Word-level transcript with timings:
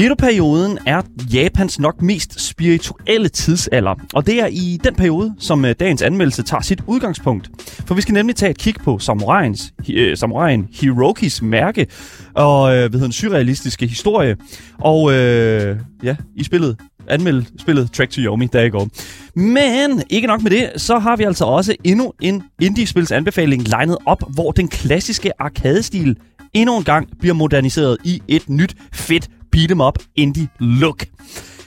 Edo-perioden 0.00 0.78
er 0.86 1.02
Japans 1.32 1.78
nok 1.78 2.02
mest 2.02 2.40
spirituelle 2.40 3.28
tidsalder, 3.28 3.94
og 4.14 4.26
det 4.26 4.40
er 4.40 4.46
i 4.46 4.78
den 4.84 4.94
periode, 4.94 5.34
som 5.38 5.64
øh, 5.64 5.74
dagens 5.80 6.02
anmeldelse 6.02 6.42
tager 6.42 6.60
sit 6.60 6.80
udgangspunkt. 6.86 7.50
For 7.86 7.94
vi 7.94 8.00
skal 8.00 8.14
nemlig 8.14 8.36
tage 8.36 8.50
et 8.50 8.58
kig 8.58 8.74
på 8.84 8.98
samuraiens, 8.98 9.72
øh, 9.90 10.16
samuraien 10.16 10.68
Hirokis 10.72 11.42
mærke 11.42 11.86
og 12.34 12.76
øh, 12.76 12.90
hvad 12.90 13.00
den, 13.00 13.12
surrealistiske 13.12 13.86
historie. 13.86 14.36
Og 14.78 15.12
øh, 15.12 15.76
ja, 16.02 16.16
i 16.36 16.44
spillet 16.44 16.76
anmelde 17.08 17.46
spillet 17.58 17.92
Track 17.92 18.10
to 18.10 18.20
Yomi, 18.20 18.46
der 18.46 18.62
i 18.62 18.70
går. 18.70 18.88
Men 19.38 20.02
ikke 20.10 20.26
nok 20.26 20.42
med 20.42 20.50
det, 20.50 20.70
så 20.76 20.98
har 20.98 21.16
vi 21.16 21.24
altså 21.24 21.44
også 21.44 21.74
endnu 21.84 22.12
en 22.20 22.42
indie-spils 22.60 23.12
anbefaling 23.12 23.68
legnet 23.68 23.96
op, 24.06 24.22
hvor 24.34 24.52
den 24.52 24.68
klassiske 24.68 25.42
arkadestil 25.42 26.16
endnu 26.54 26.76
en 26.76 26.84
gang 26.84 27.08
bliver 27.18 27.34
moderniseret 27.34 27.98
i 28.04 28.22
et 28.28 28.48
nyt, 28.48 28.76
fedt 28.92 29.28
beat 29.52 29.70
em 29.70 29.80
up 29.80 29.98
indie 30.16 30.48
look. 30.58 31.04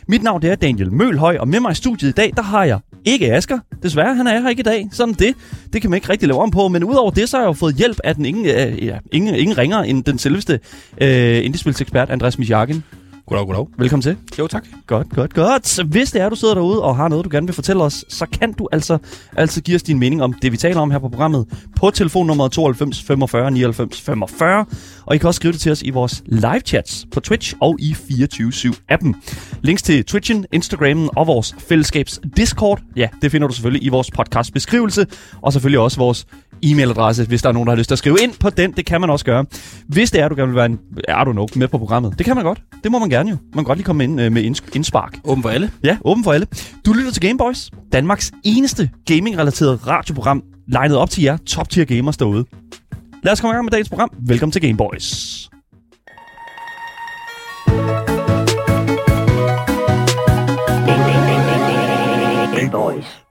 Mit 0.07 0.23
navn 0.23 0.41
det 0.41 0.51
er 0.51 0.55
Daniel 0.55 0.93
Mølhøj, 0.93 1.37
og 1.39 1.47
med 1.47 1.59
mig 1.59 1.71
i 1.71 1.75
studiet 1.75 2.09
i 2.09 2.13
dag, 2.13 2.33
der 2.35 2.41
har 2.41 2.63
jeg 2.63 2.79
ikke 3.05 3.33
Asker. 3.33 3.59
Desværre, 3.83 4.15
han 4.15 4.27
er 4.27 4.41
her 4.41 4.49
ikke 4.49 4.59
i 4.59 4.63
dag. 4.63 4.89
Sådan 4.91 5.13
det. 5.13 5.35
Det 5.73 5.81
kan 5.81 5.89
man 5.89 5.97
ikke 5.97 6.09
rigtig 6.09 6.27
lave 6.27 6.41
om 6.41 6.51
på. 6.51 6.67
Men 6.67 6.83
udover 6.83 7.11
det, 7.11 7.29
så 7.29 7.37
har 7.37 7.43
jeg 7.43 7.47
jo 7.47 7.53
fået 7.53 7.75
hjælp 7.75 7.99
af 8.03 8.15
den 8.15 8.25
ingen, 8.25 8.45
øh, 8.45 8.85
ja, 8.85 8.97
ingen, 9.11 9.35
ingen 9.35 9.57
ringer 9.57 9.79
end 9.79 10.03
den 10.03 10.17
selveste 10.17 10.59
øh, 11.01 11.45
indiespilsekspert, 11.45 12.09
Andreas 12.09 12.37
Misjakken. 12.37 12.83
Goddag, 13.25 13.45
goddag. 13.45 13.67
Velkommen 13.77 14.01
til. 14.01 14.17
Jo, 14.39 14.47
tak. 14.47 14.65
Godt, 14.87 15.09
godt, 15.09 15.33
godt. 15.33 15.67
Så 15.67 15.83
hvis 15.83 16.11
det 16.11 16.21
er, 16.21 16.29
du 16.29 16.35
sidder 16.35 16.53
derude 16.53 16.83
og 16.83 16.95
har 16.95 17.07
noget, 17.07 17.25
du 17.25 17.29
gerne 17.31 17.47
vil 17.47 17.53
fortælle 17.53 17.83
os, 17.83 18.05
så 18.07 18.25
kan 18.25 18.53
du 18.53 18.69
altså 18.71 18.97
altid 19.37 19.61
give 19.61 19.75
os 19.75 19.83
din 19.83 19.99
mening 19.99 20.23
om 20.23 20.33
det, 20.33 20.51
vi 20.51 20.57
taler 20.57 20.81
om 20.81 20.91
her 20.91 20.99
på 20.99 21.09
programmet 21.09 21.67
på 21.79 21.89
telefonnummer 21.89 22.47
92 22.47 23.01
45 23.03 23.51
99 23.51 24.01
45. 24.01 24.65
Og 25.05 25.15
I 25.15 25.17
kan 25.17 25.27
også 25.27 25.37
skrive 25.37 25.51
det 25.51 25.61
til 25.61 25.71
os 25.71 25.81
i 25.81 25.89
vores 25.89 26.23
live 26.25 26.59
chats 26.59 27.05
på 27.11 27.19
Twitch 27.19 27.53
og 27.61 27.77
i 27.79 27.91
24-7-appen. 27.91 29.13
Links 29.61 29.83
til 29.83 30.05
Twitchen, 30.05 30.45
Instagrammen 30.51 31.09
og 31.15 31.27
vores 31.27 31.55
fællesskabs 31.59 32.19
Discord, 32.37 32.81
ja, 32.95 33.07
det 33.21 33.31
finder 33.31 33.47
du 33.47 33.53
selvfølgelig 33.53 33.85
i 33.85 33.89
vores 33.89 34.11
podcast 34.11 34.53
beskrivelse. 34.53 35.07
Og 35.41 35.53
selvfølgelig 35.53 35.79
også 35.79 35.97
vores 35.97 36.27
e-mailadresse, 36.63 37.25
hvis 37.27 37.41
der 37.41 37.49
er 37.49 37.53
nogen, 37.53 37.67
der 37.67 37.71
har 37.71 37.77
lyst 37.77 37.87
til 37.87 37.95
at 37.95 37.99
skrive 37.99 38.17
ind 38.23 38.33
på 38.39 38.49
den. 38.49 38.71
Det 38.71 38.85
kan 38.85 39.01
man 39.01 39.09
også 39.09 39.25
gøre. 39.25 39.45
Hvis 39.87 40.11
det 40.11 40.21
er, 40.21 40.27
du 40.29 40.35
gerne 40.35 40.47
vil 40.47 40.55
være 40.55 40.65
en, 40.65 40.79
er 41.07 41.23
du 41.23 41.33
nok 41.33 41.55
med 41.55 41.67
på 41.67 41.77
programmet. 41.77 42.13
Det 42.17 42.25
kan 42.25 42.35
man 42.35 42.43
godt. 42.45 42.61
Det 42.83 42.91
må 42.91 42.99
man 42.99 43.09
gerne 43.09 43.29
jo. 43.29 43.35
Man 43.55 43.63
kan 43.63 43.63
godt 43.63 43.77
lige 43.77 43.85
komme 43.85 44.03
ind 44.03 44.21
øh, 44.21 44.31
med 44.31 44.43
inds- 44.43 44.75
indspark. 44.75 45.19
Åben 45.23 45.41
for 45.41 45.49
alle. 45.49 45.71
Ja, 45.83 45.97
åben 46.05 46.23
for 46.23 46.31
alle. 46.33 46.47
Du 46.85 46.93
lytter 46.93 47.11
til 47.11 47.21
Gameboys, 47.21 47.71
Danmarks 47.93 48.31
eneste 48.43 48.89
gaming-relateret 49.05 49.87
radioprogram, 49.87 50.43
legnet 50.67 50.97
op 50.97 51.09
til 51.09 51.23
jer 51.23 51.37
top-tier 51.37 51.85
gamers 51.85 52.17
derude. 52.17 52.45
Lad 53.23 53.33
os 53.33 53.41
komme 53.41 53.51
i 53.51 53.55
gang 53.55 53.65
med 53.65 53.71
dagens 53.71 53.89
program. 53.89 54.09
Velkommen 54.27 54.51
til 54.51 54.61
Gameboys. 54.61 55.49
Game 62.55 62.71
Boys. 62.71 63.23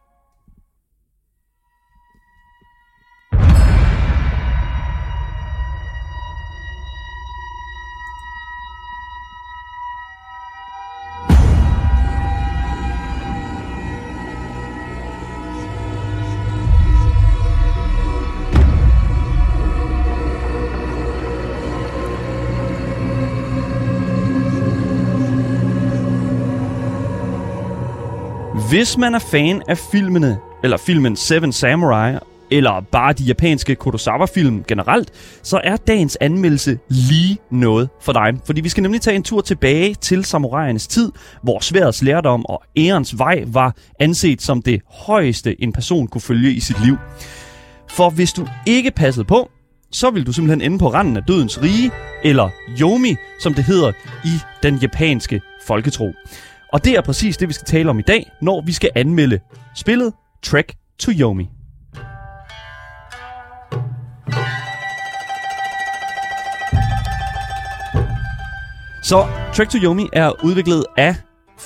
Hvis 28.72 28.98
man 28.98 29.14
er 29.14 29.18
fan 29.18 29.62
af 29.68 29.78
filmene, 29.78 30.38
eller 30.64 30.76
filmen 30.76 31.16
Seven 31.16 31.52
Samurai, 31.52 32.14
eller 32.50 32.80
bare 32.92 33.12
de 33.12 33.24
japanske 33.24 33.74
Kurosawa-film 33.74 34.64
generelt, 34.68 35.10
så 35.42 35.60
er 35.64 35.76
dagens 35.76 36.18
anmeldelse 36.20 36.78
lige 36.88 37.38
noget 37.50 37.88
for 38.00 38.12
dig. 38.12 38.34
Fordi 38.46 38.60
vi 38.60 38.68
skal 38.68 38.82
nemlig 38.82 39.00
tage 39.00 39.16
en 39.16 39.22
tur 39.22 39.40
tilbage 39.40 39.94
til 39.94 40.24
samuraiernes 40.24 40.86
tid, 40.86 41.12
hvor 41.42 41.60
sværets 41.60 42.02
lærdom 42.02 42.46
og 42.46 42.62
ærens 42.76 43.18
vej 43.18 43.44
var 43.46 43.76
anset 44.00 44.42
som 44.42 44.62
det 44.62 44.80
højeste, 45.06 45.62
en 45.62 45.72
person 45.72 46.06
kunne 46.06 46.20
følge 46.20 46.52
i 46.52 46.60
sit 46.60 46.84
liv. 46.84 46.96
For 47.88 48.10
hvis 48.10 48.32
du 48.32 48.46
ikke 48.66 48.90
passede 48.90 49.24
på, 49.24 49.50
så 49.90 50.10
vil 50.10 50.26
du 50.26 50.32
simpelthen 50.32 50.60
ende 50.60 50.78
på 50.78 50.88
randen 50.88 51.16
af 51.16 51.22
dødens 51.22 51.62
rige, 51.62 51.90
eller 52.24 52.48
Yomi, 52.80 53.16
som 53.40 53.54
det 53.54 53.64
hedder 53.64 53.92
i 54.24 54.32
den 54.62 54.76
japanske 54.76 55.40
folketro. 55.66 56.12
Og 56.72 56.84
det 56.84 56.92
er 56.92 57.00
præcis 57.00 57.36
det, 57.36 57.48
vi 57.48 57.52
skal 57.52 57.66
tale 57.66 57.90
om 57.90 57.98
i 57.98 58.02
dag, 58.02 58.30
når 58.42 58.62
vi 58.66 58.72
skal 58.72 58.90
anmelde 58.94 59.40
spillet 59.74 60.12
Trek 60.42 60.74
to 60.98 61.12
Yomi. 61.12 61.48
Så 69.02 69.26
Trek 69.54 69.68
to 69.68 69.78
Yomi 69.78 70.08
er 70.12 70.44
udviklet 70.44 70.84
af 70.96 71.16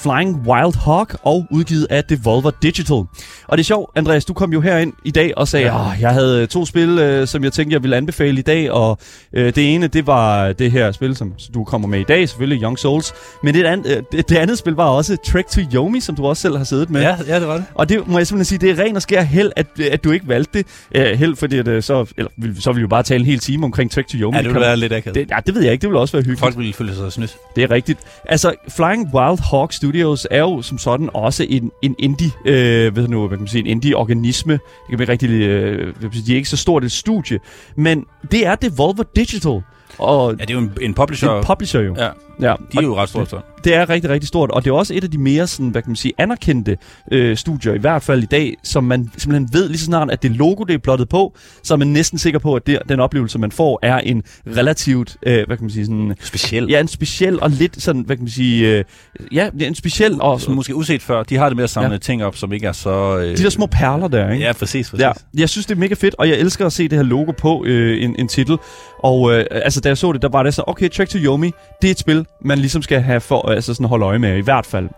Flying 0.03 0.43
Wild 0.49 0.75
Hawk 0.85 1.17
og 1.23 1.47
udgivet 1.51 1.87
af 1.91 2.05
Devolver 2.05 2.51
Digital. 2.63 2.95
Og 2.97 3.09
det 3.53 3.59
er 3.59 3.63
sjovt, 3.65 3.91
Andreas, 3.97 4.25
du 4.25 4.35
kom 4.35 4.53
jo 4.53 4.61
herind 4.61 4.93
i 5.05 5.11
dag 5.11 5.33
og 5.39 5.49
sagde, 5.49 5.67
at 5.67 5.73
Ja. 5.75 5.81
jeg 6.01 6.11
havde 6.11 6.43
øh, 6.43 6.49
to 6.49 6.67
spil, 6.67 6.99
øh, 6.99 7.27
som 7.27 7.45
jeg 7.45 7.53
tænkte, 7.53 7.75
jeg 7.75 7.83
ville 7.83 7.97
anbefale 7.97 8.39
i 8.39 8.43
dag, 8.43 8.71
og 8.71 8.99
øh, 9.33 9.55
det 9.55 9.75
ene, 9.75 9.87
det 9.87 10.07
var 10.07 10.53
det 10.53 10.71
her 10.73 10.93
spil, 10.93 11.17
som 11.17 11.33
du 11.55 11.65
kommer 11.65 11.89
med 11.89 12.01
i 12.01 12.05
dag, 12.05 12.29
selvfølgelig 12.29 12.63
Young 12.63 12.79
Souls, 12.79 13.13
men 13.43 13.55
det, 13.55 13.65
an, 13.65 13.85
øh, 13.87 14.03
det, 14.13 14.29
det 14.29 14.37
andet 14.37 14.59
spil 14.59 14.73
var 14.73 14.85
også 14.89 15.17
Trek 15.27 15.47
to 15.47 15.61
Yomi, 15.75 16.01
som 16.01 16.17
du 16.17 16.27
også 16.27 16.41
selv 16.43 16.57
har 16.57 16.65
siddet 16.65 16.91
med. 16.91 17.01
Ja, 17.01 17.17
ja, 17.29 17.41
det 17.41 17.49
var 17.49 17.55
det. 17.57 17.65
Og 17.75 17.89
det 17.89 18.09
må 18.09 18.19
jeg 18.19 18.27
simpelthen 18.27 18.45
sige, 18.61 18.73
det 18.73 18.79
er 18.81 18.85
ren 18.85 18.97
og 18.97 19.03
skær 19.03 19.23
held, 19.23 19.53
at, 19.57 19.67
at 19.93 20.05
du 20.05 20.11
ikke 20.11 20.29
valgte 20.29 20.59
det. 20.59 20.67
Uh, 21.13 21.19
held, 21.19 21.37
fordi 21.37 21.59
at, 21.59 21.69
øh, 21.69 21.83
så, 21.83 22.07
eller, 22.17 22.31
så 22.61 22.71
vil 22.73 22.77
vi 22.77 22.81
jo 22.81 22.89
bare 22.89 23.03
tale 23.03 23.21
en 23.21 23.27
hel 23.27 23.39
time 23.39 23.65
omkring 23.65 23.91
Trek 23.91 24.07
to 24.09 24.17
Yomi. 24.19 24.37
Ja, 24.37 24.43
det 24.43 24.49
ville 24.49 24.61
være 24.61 24.77
lidt 24.77 24.93
akavet. 24.93 25.15
det, 25.15 25.31
ja, 25.31 25.37
det 25.47 25.55
ved 25.55 25.63
jeg 25.63 25.73
ikke. 25.73 25.83
Det 25.83 25.89
vil 25.91 25.97
også 25.99 26.13
være 26.13 26.21
hyggeligt. 26.23 26.41
Folk 26.41 26.59
ville 26.59 26.73
føle 26.73 26.95
sig 26.95 27.13
snydt. 27.13 27.37
Det 27.57 27.65
er 27.65 27.71
rigtigt. 27.71 27.99
Altså, 28.25 28.55
Flying 28.77 29.15
Wild 29.15 29.51
Hawk 29.51 29.73
Studios 29.87 30.27
er 30.31 30.41
jo 30.41 30.63
som 30.63 30.79
sådan 30.79 31.11
også 31.15 31.47
en, 31.49 31.71
en 31.83 31.95
indie, 31.99 32.31
øh, 32.47 32.97
ved 32.97 33.09
nu, 33.09 33.21
hvad 33.29 33.37
kan 33.37 33.43
man 33.43 33.49
sige, 33.49 33.61
en 33.61 33.67
indie-organisme. 33.67 34.53
Det 34.53 34.61
kan 34.91 35.01
ikke 35.01 35.13
rigtig, 35.13 35.31
øh, 35.31 35.95
de 36.27 36.33
er 36.33 36.37
ikke 36.37 36.49
så 36.49 36.57
stort 36.57 36.85
et 36.85 36.93
studie. 36.93 37.39
Men 37.77 38.05
det 38.31 38.47
er 38.47 38.55
Devolver 38.55 39.05
Digital. 39.17 39.63
Og 39.99 40.35
Ja, 40.39 40.45
det 40.45 40.51
er 40.51 40.55
jo 40.55 40.61
en, 40.61 40.73
en 40.81 40.95
publisher. 40.95 41.39
en 41.39 41.45
publisher 41.45 41.81
jo. 41.81 41.95
ja, 41.99 42.09
ja. 42.41 42.55
de 42.73 42.79
er 42.79 42.83
jo 42.83 42.97
ret 42.97 43.09
store. 43.09 43.27
Så. 43.27 43.41
Det 43.65 43.75
er 43.75 43.89
rigtig, 43.91 44.11
rigtig 44.11 44.29
stort, 44.29 44.51
og 44.51 44.65
det 44.65 44.71
er 44.71 44.75
også 44.75 44.95
et 44.95 45.05
af 45.05 45.11
de 45.11 45.19
mere 45.19 45.47
sådan, 45.47 45.69
hvad 45.69 45.83
kan 45.83 45.91
man 45.91 45.97
sige, 45.97 46.13
anerkendte 46.19 46.77
øh, 47.13 47.37
studier, 47.37 47.75
i 47.75 47.79
hvert 47.79 48.03
fald 48.03 48.23
i 48.23 48.27
dag, 48.27 48.55
som 48.63 48.85
man 48.85 49.11
simpelthen 49.19 49.49
ved 49.53 49.69
lige 49.69 49.79
så 49.79 49.85
snart, 49.85 50.11
at 50.11 50.23
det 50.23 50.31
logo, 50.31 50.65
det 50.65 50.75
er 50.75 50.79
plottet 50.79 51.09
på, 51.09 51.35
så 51.63 51.75
er 51.75 51.79
man 51.79 51.89
næsten 51.89 52.19
sikker 52.19 52.39
på, 52.39 52.55
at 52.55 52.67
det, 52.67 52.79
den 52.89 53.01
oplevelse, 53.01 53.39
man 53.39 53.53
får, 53.53 53.79
er 53.83 53.99
en 53.99 54.23
relativt, 54.57 55.17
øh, 55.27 55.47
hvad 55.47 55.57
kan 55.57 55.65
man 55.65 55.71
sige, 55.71 55.85
sådan, 55.87 56.15
Specielt. 56.21 56.71
ja, 56.71 56.81
en 56.81 56.89
speciel 56.89 57.41
og 57.43 57.51
lidt 57.51 57.83
sådan, 57.83 58.03
hvad 58.03 58.17
kan 58.17 58.23
man 58.23 58.31
sige, 58.31 58.77
øh, 58.79 58.85
ja, 59.33 59.51
en 59.61 59.75
speciel, 59.75 60.17
og 60.21 60.41
Som 60.41 60.55
måske 60.55 60.75
uset 60.75 61.03
før. 61.03 61.23
De 61.23 61.37
har 61.37 61.49
det 61.49 61.57
med 61.57 61.65
at 61.65 61.71
samle 61.71 61.91
Ja. 61.93 61.99
ting 61.99 62.25
op, 62.25 62.37
som 62.37 62.53
ikke 62.53 62.67
er 62.67 62.73
så... 62.73 63.19
Øh, 63.19 63.37
de 63.37 63.43
der 63.43 63.51
små 63.51 63.67
perler 63.67 64.09
der, 64.09 64.31
ikke? 64.31 64.45
Ja, 64.45 64.53
præcis, 64.53 64.91
præcis. 64.91 65.03
Ja, 65.03 65.13
jeg 65.39 65.49
synes, 65.49 65.67
det 65.67 65.75
er 65.75 65.79
mega 65.79 65.95
fedt, 65.95 66.15
og 66.19 66.29
jeg 66.29 66.39
elsker 66.39 66.67
at 66.67 66.73
se 66.73 66.89
det 66.89 66.99
her 66.99 67.03
logo 67.05 67.33
på 67.39 67.65
øh, 67.67 68.03
en, 68.05 68.17
en 68.19 68.29
titel. 68.29 68.57
Og 68.99 69.33
øh, 69.33 69.45
altså, 69.51 69.81
da 69.81 69.89
jeg 69.89 69.99
så 69.99 70.13
det, 70.13 70.23
der 70.23 70.29
var 70.29 70.43
det 70.43 70.55
så, 70.55 70.63
okay, 70.67 70.89
Trek 70.91 71.09
to 71.09 71.19
Yomi, 71.19 71.51
det 71.83 71.89
er 71.89 71.91
et 71.91 71.99
spil, 71.99 72.26
man 72.41 72.59
ligesom 72.59 72.83
skal 72.83 73.01
have 73.01 73.21
for, 73.21 73.51
altså 73.51 73.75
sådan 73.75 73.87
holde 73.87 74.07
øje 74.07 74.19
med, 74.19 74.37
i 74.37 74.41
hvert 74.41 74.67
fald. 74.67 74.89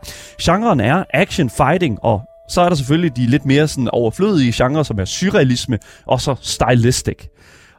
Genren 0.42 0.80
er 0.80 1.04
action, 1.14 1.50
fighting, 1.50 1.98
og 2.02 2.22
så 2.48 2.60
er 2.60 2.68
der 2.68 2.76
selvfølgelig 2.76 3.16
de 3.16 3.26
lidt 3.26 3.46
mere 3.46 3.68
sådan 3.68 3.88
overflødige 3.92 4.52
genrer, 4.56 4.82
som 4.82 4.98
er 4.98 5.04
surrealisme, 5.04 5.78
og 6.06 6.20
så 6.20 6.34
stylistic. 6.40 7.18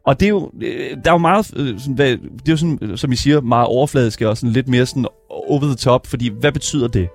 Og 0.04 0.20
det 0.20 0.26
er 0.26 0.30
jo, 0.30 0.52
øh, 0.62 0.98
der 1.06 1.12
er 1.12 1.14
jo 1.14 1.18
meget, 1.18 1.52
øh, 1.56 1.80
sådan, 1.80 1.94
hvad, 1.94 2.08
det 2.08 2.48
er 2.48 2.52
jo 2.52 2.58
sådan, 2.58 2.80
øh, 2.82 2.98
som 2.98 3.12
I 3.12 3.16
siger, 3.16 3.42
meget 3.42 3.68
overfladisk 3.68 4.22
og 4.22 4.38
sådan 4.38 4.54
lidt 4.54 4.68
mere 4.68 4.86
sådan 4.86 5.06
over 5.30 5.60
the 5.60 5.76
top, 5.76 6.08
fordi 6.08 6.32
hvad 6.40 6.52
betyder 6.52 6.88
det? 6.88 7.10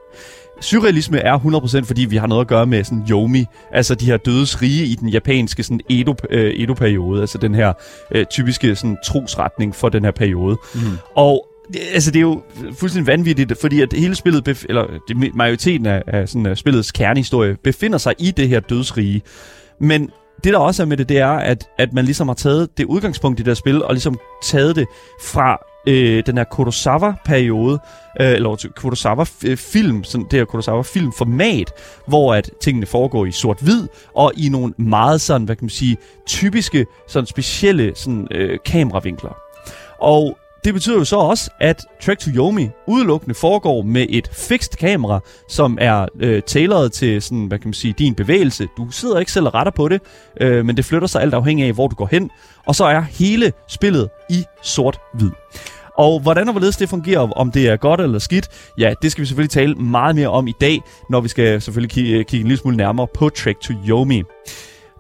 Surrealisme 0.60 1.18
er 1.18 1.38
100% 1.38 1.84
fordi 1.84 2.04
vi 2.04 2.16
har 2.16 2.26
noget 2.26 2.40
at 2.40 2.46
gøre 2.46 2.66
med 2.66 2.84
sådan 2.84 3.06
yomi, 3.10 3.44
altså 3.72 3.94
de 3.94 4.06
her 4.06 4.16
dødes 4.16 4.62
rige 4.62 4.86
i 4.86 4.94
den 4.94 5.08
japanske 5.08 5.62
sådan 5.62 5.80
Edo, 5.90 6.14
øh, 6.30 6.54
Edo-periode, 6.56 7.20
altså 7.20 7.38
den 7.38 7.54
her 7.54 7.72
øh, 8.10 8.26
typiske 8.26 8.76
sådan 8.76 8.96
trosretning 9.04 9.74
for 9.74 9.88
den 9.88 10.04
her 10.04 10.10
periode. 10.10 10.56
Mm. 10.74 10.80
Og 11.16 11.46
det- 11.72 11.80
altså 11.94 12.10
det 12.10 12.18
er 12.18 12.22
jo 12.22 12.42
fuldstændig 12.78 13.06
vanvittigt, 13.06 13.60
fordi 13.60 13.80
at 13.80 13.92
hele 13.92 14.14
spillet, 14.14 14.48
bef- 14.48 14.64
eller 14.68 14.86
det, 15.08 15.34
majoriteten 15.34 15.86
af, 15.86 16.02
af 16.06 16.28
sådan, 16.28 16.46
uh, 16.46 16.54
spillets 16.56 16.92
kernehistorie, 16.92 17.56
befinder 17.64 17.98
sig 17.98 18.14
i 18.18 18.30
det 18.30 18.48
her 18.48 18.60
dødsrige. 18.60 19.22
Men 19.80 20.10
det 20.44 20.52
der 20.52 20.58
også 20.58 20.82
er 20.82 20.86
med 20.86 20.96
det, 20.96 21.08
det 21.08 21.18
er, 21.18 21.28
at, 21.30 21.68
at 21.78 21.92
man 21.92 22.04
ligesom 22.04 22.28
har 22.28 22.34
taget 22.34 22.78
det 22.78 22.84
udgangspunkt 22.84 23.40
i 23.40 23.42
det 23.42 23.50
her 23.50 23.54
spil, 23.54 23.84
og 23.84 23.92
ligesom 23.94 24.18
taget 24.42 24.76
det 24.76 24.86
fra 25.22 25.58
øh, 25.88 26.22
den 26.26 26.36
her 26.36 26.44
Kurosawa-periode, 26.44 27.78
øh, 28.20 28.28
eller 28.32 28.66
Kurosawa-film, 28.76 30.04
sådan 30.04 30.26
det 30.30 30.38
her 30.38 30.44
Kurosawa-filmformat, 30.44 31.70
hvor 32.08 32.34
at 32.34 32.50
tingene 32.60 32.86
foregår 32.86 33.26
i 33.26 33.32
sort-hvid, 33.32 33.88
og 34.14 34.32
i 34.36 34.48
nogle 34.48 34.74
meget 34.78 35.20
sådan, 35.20 35.44
hvad 35.44 35.56
kan 35.56 35.64
man 35.64 35.70
sige, 35.70 35.96
typiske, 36.26 36.86
sådan 37.08 37.26
specielle 37.26 37.92
sådan, 37.94 38.28
øh, 38.30 38.58
kameravinkler. 38.66 39.36
Og 40.00 40.38
det 40.64 40.74
betyder 40.74 40.98
jo 40.98 41.04
så 41.04 41.16
også, 41.16 41.50
at 41.60 41.84
Trek 42.02 42.18
to 42.18 42.30
Yomi 42.30 42.68
udelukkende 42.86 43.34
foregår 43.34 43.82
med 43.82 44.06
et 44.08 44.28
fikst 44.32 44.78
kamera, 44.78 45.20
som 45.48 45.78
er 45.80 46.06
øh, 46.20 46.42
tailoret 46.42 46.92
til 46.92 47.22
sådan, 47.22 47.46
hvad 47.46 47.58
kan 47.58 47.68
man 47.68 47.74
sige, 47.74 47.94
din 47.98 48.14
bevægelse. 48.14 48.68
Du 48.76 48.90
sidder 48.90 49.18
ikke 49.18 49.32
selv 49.32 49.46
og 49.46 49.54
retter 49.54 49.72
på 49.72 49.88
det, 49.88 50.02
øh, 50.40 50.66
men 50.66 50.76
det 50.76 50.84
flytter 50.84 51.08
sig 51.08 51.22
alt 51.22 51.34
afhængig 51.34 51.66
af, 51.66 51.72
hvor 51.72 51.88
du 51.88 51.94
går 51.94 52.08
hen. 52.10 52.30
Og 52.66 52.74
så 52.74 52.84
er 52.84 53.00
hele 53.00 53.52
spillet 53.68 54.08
i 54.30 54.44
sort-hvid. 54.62 55.30
Og 55.98 56.20
hvordan 56.20 56.48
og 56.48 56.52
hvorledes 56.52 56.76
det 56.76 56.88
fungerer, 56.88 57.20
om 57.20 57.50
det 57.50 57.68
er 57.68 57.76
godt 57.76 58.00
eller 58.00 58.18
skidt, 58.18 58.48
ja, 58.78 58.94
det 59.02 59.12
skal 59.12 59.22
vi 59.22 59.26
selvfølgelig 59.26 59.50
tale 59.50 59.74
meget 59.74 60.16
mere 60.16 60.28
om 60.28 60.46
i 60.46 60.54
dag, 60.60 60.82
når 61.10 61.20
vi 61.20 61.28
skal 61.28 61.62
selvfølgelig 61.62 61.90
kigge, 61.90 62.24
kigge 62.24 62.40
en 62.42 62.48
lille 62.48 62.60
smule 62.60 62.76
nærmere 62.76 63.06
på 63.14 63.28
Trek 63.28 63.60
to 63.60 63.74
Yomi. 63.88 64.22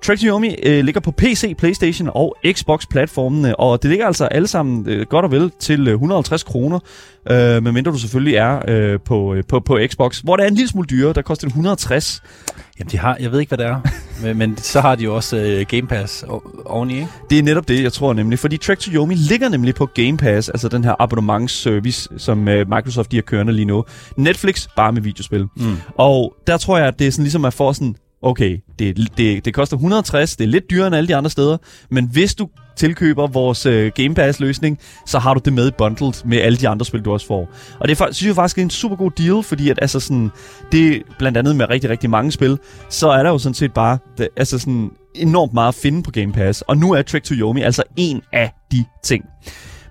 Trek 0.02 0.18
to 0.18 0.26
Yomi 0.26 0.56
øh, 0.62 0.84
ligger 0.84 1.00
på 1.00 1.10
PC, 1.10 1.56
Playstation 1.58 2.10
og 2.14 2.36
Xbox-platformene, 2.46 3.60
og 3.60 3.82
det 3.82 3.90
ligger 3.90 4.06
altså 4.06 4.24
alle 4.24 4.48
sammen 4.48 4.88
øh, 4.88 5.06
godt 5.06 5.24
og 5.24 5.30
vel 5.30 5.50
til 5.60 5.88
150 5.88 6.42
øh, 6.42 6.46
kroner, 6.46 6.78
øh, 7.30 7.62
medmindre 7.62 7.92
du 7.92 7.98
selvfølgelig 7.98 8.34
er 8.34 8.60
øh, 8.68 9.00
på, 9.04 9.34
øh, 9.34 9.44
på, 9.48 9.60
på 9.60 9.78
Xbox, 9.86 10.20
hvor 10.20 10.36
det 10.36 10.44
er 10.44 10.48
en 10.48 10.54
lille 10.54 10.68
smule 10.68 10.86
dyrere, 10.86 11.12
der 11.12 11.22
koster 11.22 11.46
160. 11.46 12.22
Jamen, 12.78 12.90
de 12.90 12.98
har, 12.98 13.16
jeg 13.20 13.32
ved 13.32 13.40
ikke, 13.40 13.50
hvad 13.50 13.58
det 13.58 13.66
er, 13.66 13.80
men, 14.22 14.38
men 14.38 14.56
så 14.56 14.80
har 14.80 14.94
de 14.94 15.04
jo 15.04 15.16
også 15.16 15.36
øh, 15.36 15.66
Game 15.68 15.86
Pass 15.86 16.24
oveni, 16.64 16.94
ikke? 16.94 17.08
Det 17.30 17.38
er 17.38 17.42
netop 17.42 17.68
det, 17.68 17.82
jeg 17.82 17.92
tror 17.92 18.12
nemlig, 18.12 18.38
fordi 18.38 18.56
Trek 18.56 18.78
to 18.78 18.90
Yomi 18.90 19.14
ligger 19.14 19.48
nemlig 19.48 19.74
på 19.74 19.86
Game 19.86 20.16
Pass, 20.16 20.48
altså 20.48 20.68
den 20.68 20.84
her 20.84 20.94
abonnementsservice, 20.98 22.08
som 22.16 22.48
øh, 22.48 22.68
Microsoft 22.68 23.10
de 23.10 23.16
har 23.16 23.22
kørende 23.22 23.52
lige 23.52 23.64
nu. 23.64 23.84
Netflix, 24.16 24.66
bare 24.76 24.92
med 24.92 25.02
videospil. 25.02 25.46
Mm. 25.56 25.76
Og 25.96 26.34
der 26.46 26.56
tror 26.56 26.78
jeg, 26.78 26.86
at 26.86 26.98
det 26.98 27.06
er 27.06 27.10
sådan 27.10 27.22
ligesom 27.22 27.44
at 27.44 27.54
få 27.54 27.72
sådan 27.72 27.96
okay, 28.24 28.58
det, 28.78 29.10
det, 29.16 29.44
det 29.44 29.54
koster 29.54 29.76
160, 29.76 30.36
det 30.36 30.44
er 30.44 30.48
lidt 30.48 30.70
dyrere 30.70 30.86
end 30.86 30.96
alle 30.96 31.08
de 31.08 31.16
andre 31.16 31.30
steder, 31.30 31.56
men 31.90 32.08
hvis 32.12 32.34
du 32.34 32.48
tilkøber 32.76 33.26
vores 33.26 33.66
øh, 33.66 33.92
Game 33.94 34.14
Pass-løsning, 34.14 34.78
så 35.06 35.18
har 35.18 35.34
du 35.34 35.40
det 35.44 35.52
med 35.52 35.68
i 35.68 35.70
bundlet 35.78 36.22
med 36.24 36.38
alle 36.38 36.58
de 36.58 36.68
andre 36.68 36.86
spil, 36.86 37.02
du 37.02 37.12
også 37.12 37.26
får. 37.26 37.48
Og 37.80 37.88
det 37.88 38.00
er, 38.00 38.12
synes 38.12 38.26
jeg 38.28 38.34
faktisk 38.34 38.58
er 38.58 38.62
en 38.62 38.70
super 38.70 38.96
god 38.96 39.10
deal, 39.10 39.42
fordi 39.42 39.70
at, 39.70 39.78
altså 39.82 40.00
sådan, 40.00 40.30
det 40.72 41.02
blandt 41.18 41.38
andet 41.38 41.56
med 41.56 41.70
rigtig, 41.70 41.90
rigtig 41.90 42.10
mange 42.10 42.32
spil, 42.32 42.58
så 42.88 43.08
er 43.08 43.22
der 43.22 43.30
jo 43.30 43.38
sådan 43.38 43.54
set 43.54 43.72
bare 43.72 43.98
det, 44.18 44.28
altså 44.36 44.58
sådan, 44.58 44.90
enormt 45.14 45.52
meget 45.52 45.68
at 45.68 45.74
finde 45.74 46.02
på 46.02 46.10
Game 46.10 46.32
Pass. 46.32 46.62
Og 46.62 46.76
nu 46.76 46.92
er 46.92 47.02
Trek 47.02 47.22
to 47.22 47.34
Yomi 47.34 47.62
altså 47.62 47.82
en 47.96 48.22
af 48.32 48.52
de 48.72 48.84
ting. 49.02 49.24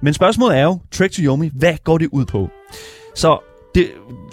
Men 0.01 0.13
spørgsmålet 0.13 0.57
er 0.57 0.63
jo, 0.63 0.79
Trek 0.91 1.11
to 1.11 1.21
Yomi, 1.21 1.49
hvad 1.53 1.73
går 1.83 1.97
det 1.97 2.09
ud 2.11 2.25
på? 2.25 2.49
Så 3.15 3.39
det, 3.75 3.87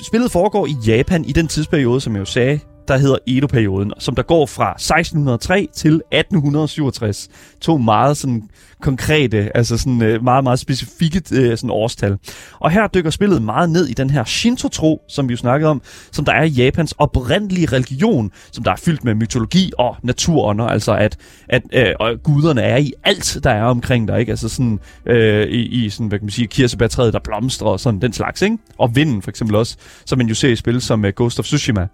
spillet 0.07 0.31
foregår 0.31 0.67
i 0.67 0.75
Japan 0.87 1.25
i 1.25 1.33
den 1.33 1.49
tidsperiode, 1.49 2.01
som 2.01 2.13
jeg 2.13 2.21
jo 2.21 2.25
sagde, 2.25 2.61
der 2.91 2.99
hedder 2.99 3.19
Edo-perioden, 3.27 3.93
som 3.99 4.15
der 4.15 4.23
går 4.23 4.47
fra 4.47 4.73
1603 4.73 5.69
til 5.75 6.03
1867. 6.13 7.29
To 7.61 7.79
meget 7.79 8.17
sådan 8.17 8.43
konkrete, 8.81 9.57
altså 9.57 9.79
sådan 9.79 10.03
øh, 10.03 10.25
meget, 10.25 10.45
meget 10.45 10.59
specifikke 10.59 11.23
øh, 11.33 11.57
sådan 11.57 11.71
årstal. 11.71 12.17
Og 12.59 12.71
her 12.71 12.87
dykker 12.87 13.11
spillet 13.11 13.43
meget 13.43 13.71
ned 13.71 13.87
i 13.87 13.93
den 13.93 14.11
her 14.11 14.25
Shinto-tro, 14.25 15.03
som 15.09 15.29
vi 15.29 15.33
jo 15.33 15.37
snakkede 15.37 15.71
om, 15.71 15.83
som 16.13 16.25
der 16.25 16.33
er 16.33 16.45
Japans 16.45 16.95
oprindelige 16.99 17.67
religion, 17.67 18.31
som 18.53 18.65
der 18.65 18.71
er 18.71 18.77
fyldt 18.77 19.05
med 19.05 19.15
mytologi 19.15 19.73
og 19.79 19.97
naturånder, 20.03 20.67
altså 20.67 20.93
at, 20.95 21.17
at 21.49 21.63
øh, 21.73 21.95
og 22.01 22.23
guderne 22.23 22.61
er 22.63 22.77
i 22.77 22.93
alt, 23.05 23.39
der 23.45 23.51
er 23.51 23.65
omkring 23.65 24.09
dig, 24.09 24.21
ikke? 24.21 24.31
Altså 24.31 24.49
sådan 24.49 24.81
øh, 25.07 25.47
i, 25.47 25.85
i 25.85 25.91
sådan, 25.91 26.07
hvad 26.07 26.19
kan 26.19 26.25
man 26.25 26.33
sige, 26.33 26.47
kirsebærtræet, 26.47 27.13
der 27.13 27.21
blomstrer 27.25 27.69
og 27.69 27.81
sådan 27.81 28.01
den 28.01 28.13
slags, 28.13 28.43
ikke? 28.43 28.59
Og 28.79 28.97
vinden 28.97 29.23
for 29.23 29.31
eksempel 29.31 29.57
også, 29.57 29.77
som 30.07 30.19
man 30.19 30.27
jo 30.27 30.35
ser 30.35 30.49
i 30.49 30.57
spil 30.57 30.81
som 30.81 31.05
uh, 31.05 31.11
Ghost 31.17 31.39
of 31.39 31.45
Tsushima, 31.45 31.87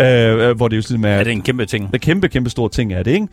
øh, 0.00 0.48
øh, 0.48 0.56
hvor 0.56 0.68
det 0.68 0.76
jo 0.76 0.82
sådan 0.82 1.04
er... 1.04 1.08
Ja, 1.08 1.18
det 1.18 1.26
er 1.26 1.32
en 1.32 1.42
kæmpe 1.42 1.66
ting. 1.66 1.90
Er 1.94 1.98
kæmpe, 1.98 2.28
kæmpe 2.28 2.50
stor 2.50 2.68
ting, 2.68 2.92
er 2.92 3.02
det, 3.02 3.10
ikke? 3.10 3.28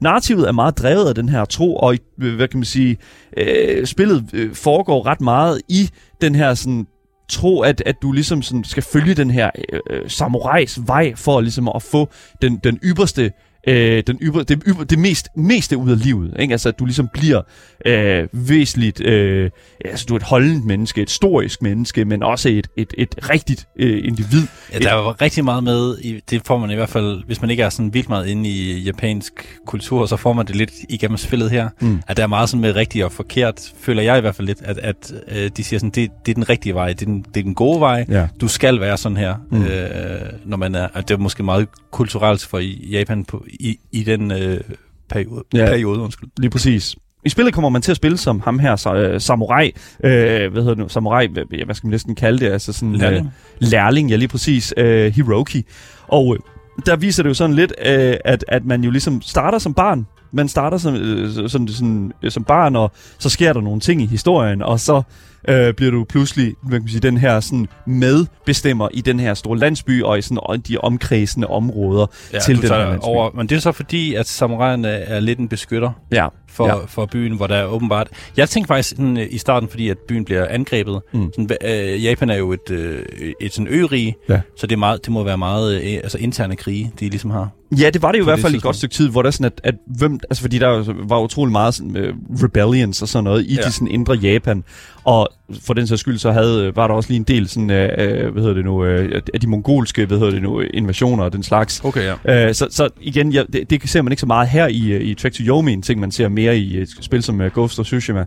Narrativet 0.00 0.48
er 0.48 0.52
meget 0.52 0.78
drevet 0.78 1.08
af 1.08 1.14
den 1.14 1.28
her 1.28 1.44
tro, 1.44 1.76
og 1.76 1.96
øh, 2.22 2.36
hvad 2.36 2.48
kan 2.48 2.58
man 2.58 2.64
sige, 2.64 2.96
øh, 3.36 3.86
spillet 3.86 4.24
øh, 4.32 4.54
foregår 4.54 5.06
ret 5.06 5.20
meget 5.20 5.60
i 5.68 5.90
den 6.20 6.34
her 6.34 6.54
sådan 6.54 6.86
tro, 7.28 7.60
at, 7.60 7.82
at 7.86 7.96
du 8.02 8.12
ligesom 8.12 8.42
sådan 8.42 8.64
skal 8.64 8.82
følge 8.82 9.14
den 9.14 9.30
her 9.30 9.50
øh, 9.90 10.10
samurajs 10.10 10.78
vej 10.86 11.14
for 11.14 11.40
ligesom 11.40 11.70
at 11.74 11.82
få 11.82 12.08
den, 12.42 12.60
den 12.64 12.78
ypperste 12.84 13.32
øh, 13.66 14.02
den 14.06 14.18
yber, 14.22 14.42
det, 14.42 14.62
yber, 14.66 14.84
det 14.84 14.98
mest, 14.98 15.28
meste 15.36 15.76
ud 15.76 15.90
af 15.90 16.04
livet. 16.04 16.36
Ikke? 16.38 16.52
Altså, 16.52 16.68
at 16.68 16.78
du 16.78 16.84
ligesom 16.84 17.08
bliver 17.12 17.42
øh, 17.86 18.28
væsentligt... 18.32 19.00
Øh, 19.00 19.50
altså, 19.84 20.06
du 20.08 20.14
er 20.14 20.16
et 20.16 20.22
holdent 20.22 20.64
menneske, 20.64 21.02
et 21.02 21.10
storisk 21.10 21.62
menneske, 21.62 22.04
men 22.04 22.22
også 22.22 22.48
et, 22.48 22.66
et, 22.76 22.94
et 22.98 23.30
rigtigt 23.30 23.68
øh, 23.78 24.00
individ. 24.04 24.42
Ja, 24.72 24.78
der 24.78 24.94
var 24.94 25.20
rigtig 25.20 25.44
meget 25.44 25.64
med, 25.64 25.98
i, 25.98 26.20
det 26.30 26.42
får 26.44 26.58
man 26.58 26.70
i 26.70 26.74
hvert 26.74 26.88
fald, 26.88 27.24
hvis 27.26 27.40
man 27.40 27.50
ikke 27.50 27.62
er 27.62 27.68
sådan 27.68 27.94
vildt 27.94 28.08
meget 28.08 28.26
inde 28.26 28.48
i 28.48 28.78
japansk 28.78 29.58
kultur, 29.66 30.06
så 30.06 30.16
får 30.16 30.32
man 30.32 30.46
det 30.46 30.56
lidt 30.56 30.72
igennem 30.88 31.16
spillet 31.16 31.50
her, 31.50 31.68
mm. 31.80 32.02
at 32.08 32.16
der 32.16 32.22
er 32.22 32.26
meget 32.26 32.48
sådan 32.48 32.60
med 32.60 32.76
rigtigt 32.76 33.04
og 33.04 33.12
forkert, 33.12 33.72
føler 33.80 34.02
jeg 34.02 34.18
i 34.18 34.20
hvert 34.20 34.34
fald 34.34 34.46
lidt, 34.46 34.62
at, 34.62 34.78
at 34.78 35.12
øh, 35.36 35.50
de 35.56 35.64
siger 35.64 35.78
sådan, 35.78 35.90
det, 35.90 36.10
det 36.26 36.32
er 36.32 36.34
den 36.34 36.48
rigtige 36.48 36.74
vej, 36.74 36.88
det 36.88 37.02
er 37.02 37.06
den, 37.06 37.22
det 37.34 37.40
er 37.40 37.44
den 37.44 37.54
gode 37.54 37.80
vej, 37.80 38.04
ja. 38.08 38.28
du 38.40 38.48
skal 38.48 38.80
være 38.80 38.96
sådan 38.96 39.16
her, 39.16 39.34
mm. 39.50 39.64
øh, 39.64 40.20
når 40.44 40.56
man 40.56 40.74
er, 40.74 40.88
at 40.94 41.08
det 41.08 41.14
er 41.14 41.18
måske 41.18 41.42
meget 41.42 41.68
kulturelt 41.90 42.46
for 42.46 42.58
Japan 42.90 43.24
på, 43.24 43.44
i, 43.60 43.78
i 43.92 44.02
den 44.02 44.30
øh, 44.30 44.60
periode, 45.08 45.44
ja, 45.54 45.66
periode. 45.66 46.00
Undskyld. 46.00 46.28
Lige 46.38 46.50
præcis. 46.50 46.96
I 47.24 47.28
spillet 47.28 47.54
kommer 47.54 47.68
man 47.68 47.82
til 47.82 47.90
at 47.90 47.96
spille 47.96 48.18
som 48.18 48.40
ham 48.40 48.58
her, 48.58 48.72
uh, 49.14 49.20
samurai, 49.20 49.72
øh, 50.04 50.52
hvad 50.52 50.62
hedder 50.62 50.74
det 50.74 50.78
nu, 50.78 50.88
samurai, 50.88 51.26
hvad, 51.26 51.64
hvad 51.64 51.74
skal 51.74 51.86
man 51.86 51.90
næsten 51.90 52.14
kalde 52.14 52.44
det, 52.44 52.52
altså 52.52 52.72
sådan 52.72 52.96
lærling, 52.96 53.26
øh, 53.26 53.68
lærling 53.68 54.10
ja 54.10 54.16
lige 54.16 54.28
præcis, 54.28 54.74
øh, 54.76 55.12
Hiroki. 55.14 55.64
Og 56.08 56.34
øh, 56.34 56.40
der 56.86 56.96
viser 56.96 57.22
det 57.22 57.28
jo 57.28 57.34
sådan 57.34 57.56
lidt, 57.56 57.72
øh, 57.86 58.14
at, 58.24 58.44
at 58.48 58.64
man 58.64 58.84
jo 58.84 58.90
ligesom 58.90 59.22
starter 59.22 59.58
som 59.58 59.74
barn, 59.74 60.06
man 60.32 60.48
starter 60.48 60.78
som, 60.78 60.94
øh, 60.94 61.48
sådan, 61.48 61.68
sådan, 61.68 62.12
som 62.28 62.44
barn, 62.44 62.76
og 62.76 62.92
så 63.18 63.30
sker 63.30 63.52
der 63.52 63.60
nogle 63.60 63.80
ting 63.80 64.02
i 64.02 64.06
historien, 64.06 64.62
og 64.62 64.80
så 64.80 65.02
øh, 65.48 65.74
bliver 65.74 65.90
du 65.90 66.04
pludselig 66.04 66.54
hvad 66.62 66.78
kan 66.78 66.82
man 66.82 66.88
sige, 66.88 67.00
den 67.00 67.18
her 67.18 67.40
sådan, 67.40 67.68
medbestemmer 67.86 68.88
i 68.92 69.00
den 69.00 69.20
her 69.20 69.34
store 69.34 69.58
landsby 69.58 70.02
og 70.02 70.18
i 70.18 70.22
sådan, 70.22 70.60
de 70.68 70.78
omkredsende 70.78 71.46
områder 71.46 72.06
ja, 72.32 72.38
til 72.38 72.62
den 72.62 72.70
her 72.70 72.78
landsby. 72.78 73.08
Over, 73.08 73.30
men 73.34 73.48
det 73.48 73.56
er 73.56 73.60
så 73.60 73.72
fordi, 73.72 74.14
at 74.14 74.26
samuraierne 74.26 74.88
er 74.88 75.20
lidt 75.20 75.38
en 75.38 75.48
beskytter 75.48 75.90
ja. 76.12 76.26
for, 76.48 76.66
ja. 76.66 76.74
for 76.86 77.06
byen, 77.06 77.36
hvor 77.36 77.46
der 77.46 77.56
er 77.56 77.64
åbenbart... 77.64 78.08
Jeg 78.36 78.48
tænkte 78.48 78.68
faktisk 78.68 78.88
sådan, 78.88 79.16
øh, 79.16 79.26
i 79.30 79.38
starten, 79.38 79.68
fordi 79.68 79.88
at 79.88 79.98
byen 80.08 80.24
bliver 80.24 80.46
angrebet. 80.48 81.00
Mm. 81.12 81.30
Sådan, 81.36 81.56
øh, 81.64 82.04
Japan 82.04 82.30
er 82.30 82.36
jo 82.36 82.52
et, 82.52 82.70
øh, 82.70 83.02
et 83.40 83.52
sådan 83.52 83.68
ørige, 83.70 84.16
ja. 84.28 84.40
så 84.56 84.66
det, 84.66 84.72
er 84.72 84.78
meget, 84.78 85.04
det 85.04 85.12
må 85.12 85.24
være 85.24 85.38
meget 85.38 85.82
øh, 85.82 85.94
altså 85.94 86.18
interne 86.18 86.56
krige, 86.56 86.92
de 87.00 87.08
ligesom 87.08 87.30
har. 87.30 87.50
Ja, 87.80 87.90
det 87.90 88.02
var 88.02 88.12
det 88.12 88.18
jo 88.18 88.22
i 88.22 88.24
hvert 88.24 88.38
fald 88.38 88.54
i 88.54 88.56
et 88.56 88.62
godt 88.62 88.76
stykke 88.76 88.94
tid, 88.94 89.08
hvor 89.08 89.22
der 89.22 89.30
sådan, 89.30 89.44
at, 89.44 89.60
at 89.64 89.74
hvem, 89.86 90.20
altså 90.30 90.40
fordi 90.42 90.58
der 90.58 90.92
var 91.08 91.20
utrolig 91.20 91.52
meget 91.52 91.74
sådan, 91.74 91.96
uh, 91.96 92.42
rebellions 92.42 93.02
og 93.02 93.08
sådan 93.08 93.24
noget 93.24 93.46
i 93.46 93.54
ja. 93.54 93.62
de 93.62 93.72
sådan 93.72 93.88
indre 93.88 94.14
Japan. 94.14 94.64
Og 95.04 95.28
for 95.66 95.74
den 95.74 95.86
sags 95.86 96.00
skyld, 96.00 96.18
så 96.18 96.32
havde, 96.32 96.76
var 96.76 96.86
der 96.86 96.94
også 96.94 97.10
lige 97.10 97.16
en 97.16 97.22
del 97.22 97.48
sådan, 97.48 97.70
uh, 97.70 98.32
hvad 98.32 98.42
hedder 98.42 98.54
det 98.54 98.64
nu, 98.64 98.82
uh, 98.82 99.04
af 99.34 99.40
de 99.40 99.46
mongolske, 99.46 100.06
hvad 100.06 100.18
hedder 100.18 100.32
det 100.32 100.42
nu, 100.42 100.60
invasioner 100.60 101.24
og 101.24 101.32
den 101.32 101.42
slags. 101.42 101.80
Okay, 101.84 102.14
ja. 102.24 102.48
Uh, 102.48 102.54
så, 102.54 102.66
så 102.70 102.88
igen, 103.00 103.32
ja, 103.32 103.42
det, 103.52 103.70
det, 103.70 103.90
ser 103.90 104.02
man 104.02 104.12
ikke 104.12 104.20
så 104.20 104.26
meget 104.26 104.48
her 104.48 104.66
i, 104.66 104.96
i 105.02 105.14
Trek 105.14 105.32
to 105.32 105.42
Yomi, 105.42 105.72
en 105.72 105.82
ting 105.82 106.00
man 106.00 106.10
ser 106.10 106.28
mere 106.28 106.58
i 106.58 106.80
et 106.80 106.88
spil 107.00 107.22
som 107.22 107.40
uh, 107.40 107.46
Ghost 107.46 107.78
of 107.78 107.86
Tsushima. 107.86 108.24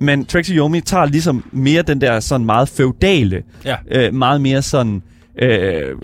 Men 0.00 0.24
Trek 0.24 0.44
to 0.44 0.52
Yomi 0.52 0.80
tager 0.80 1.06
ligesom 1.06 1.44
mere 1.52 1.82
den 1.82 2.00
der 2.00 2.20
sådan 2.20 2.46
meget 2.46 2.68
feudale, 2.68 3.42
ja. 3.64 4.10
meget 4.10 4.40
mere 4.40 4.62
sådan 4.62 5.02
Øh, 5.40 5.50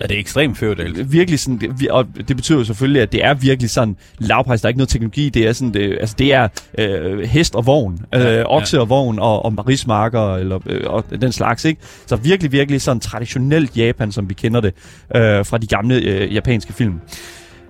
ja, 0.01 0.07
det 0.07 0.15
er 0.15 0.19
ekstremt 0.19 0.57
feudalt. 0.57 1.11
Virkelig 1.11 1.39
sådan, 1.39 1.75
og 1.89 2.05
det 2.27 2.35
betyder 2.35 2.57
jo 2.57 2.63
selvfølgelig, 2.63 3.01
at 3.01 3.11
det 3.11 3.25
er 3.25 3.33
virkelig 3.33 3.69
sådan 3.69 3.95
lavpris, 4.19 4.61
der 4.61 4.65
er 4.65 4.69
ikke 4.69 4.77
noget 4.77 4.89
teknologi, 4.89 5.29
det 5.29 5.47
er 5.47 5.53
sådan, 5.53 5.73
det, 5.73 5.97
altså 5.99 6.15
det 6.19 6.33
er 6.33 6.47
øh, 6.77 7.19
hest 7.19 7.55
og 7.55 7.65
vogn, 7.65 7.99
øh, 8.15 8.43
okse 8.45 8.77
ja. 8.77 8.81
og 8.81 8.89
vogn 8.89 9.19
og, 9.19 9.45
og 9.45 9.67
rismarker 9.67 10.35
eller, 10.35 10.59
øh, 10.65 10.81
og 10.85 11.03
den 11.21 11.31
slags, 11.31 11.65
ikke? 11.65 11.81
Så 12.05 12.15
virkelig, 12.15 12.51
virkelig 12.51 12.81
sådan 12.81 12.99
traditionelt 12.99 13.77
Japan, 13.77 14.11
som 14.11 14.29
vi 14.29 14.33
kender 14.33 14.61
det 14.61 14.73
øh, 15.15 15.45
fra 15.45 15.57
de 15.57 15.67
gamle 15.67 15.95
øh, 15.95 16.33
japanske 16.33 16.73
film. 16.73 16.99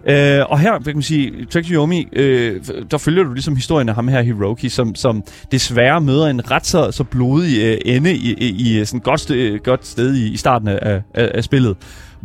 Øh, 0.09 0.45
og 0.49 0.59
her, 0.59 0.79
kan 0.79 0.95
man 0.95 1.01
sige, 1.01 1.45
Trek 1.45 1.65
Yomi, 1.71 2.07
øh, 2.13 2.61
der 2.91 2.97
følger 2.97 3.23
du 3.23 3.33
ligesom 3.33 3.55
historien 3.55 3.89
af 3.89 3.95
ham 3.95 4.07
her, 4.07 4.21
Hiroki, 4.21 4.69
som, 4.69 4.95
som 4.95 5.23
desværre 5.51 6.01
møder 6.01 6.27
en 6.27 6.51
ret 6.51 6.65
så, 6.65 6.91
så 6.91 7.03
blodig 7.03 7.61
øh, 7.63 7.77
ende 7.85 8.13
i, 8.13 8.33
i, 8.33 8.79
i 8.79 8.85
sådan 8.85 8.97
et 8.97 9.03
godt, 9.03 9.19
sted, 9.19 9.63
godt 9.63 9.87
sted 9.87 10.15
i, 10.15 10.33
i 10.33 10.37
starten 10.37 10.67
af, 10.67 11.01
af, 11.13 11.31
af 11.33 11.43
spillet 11.43 11.75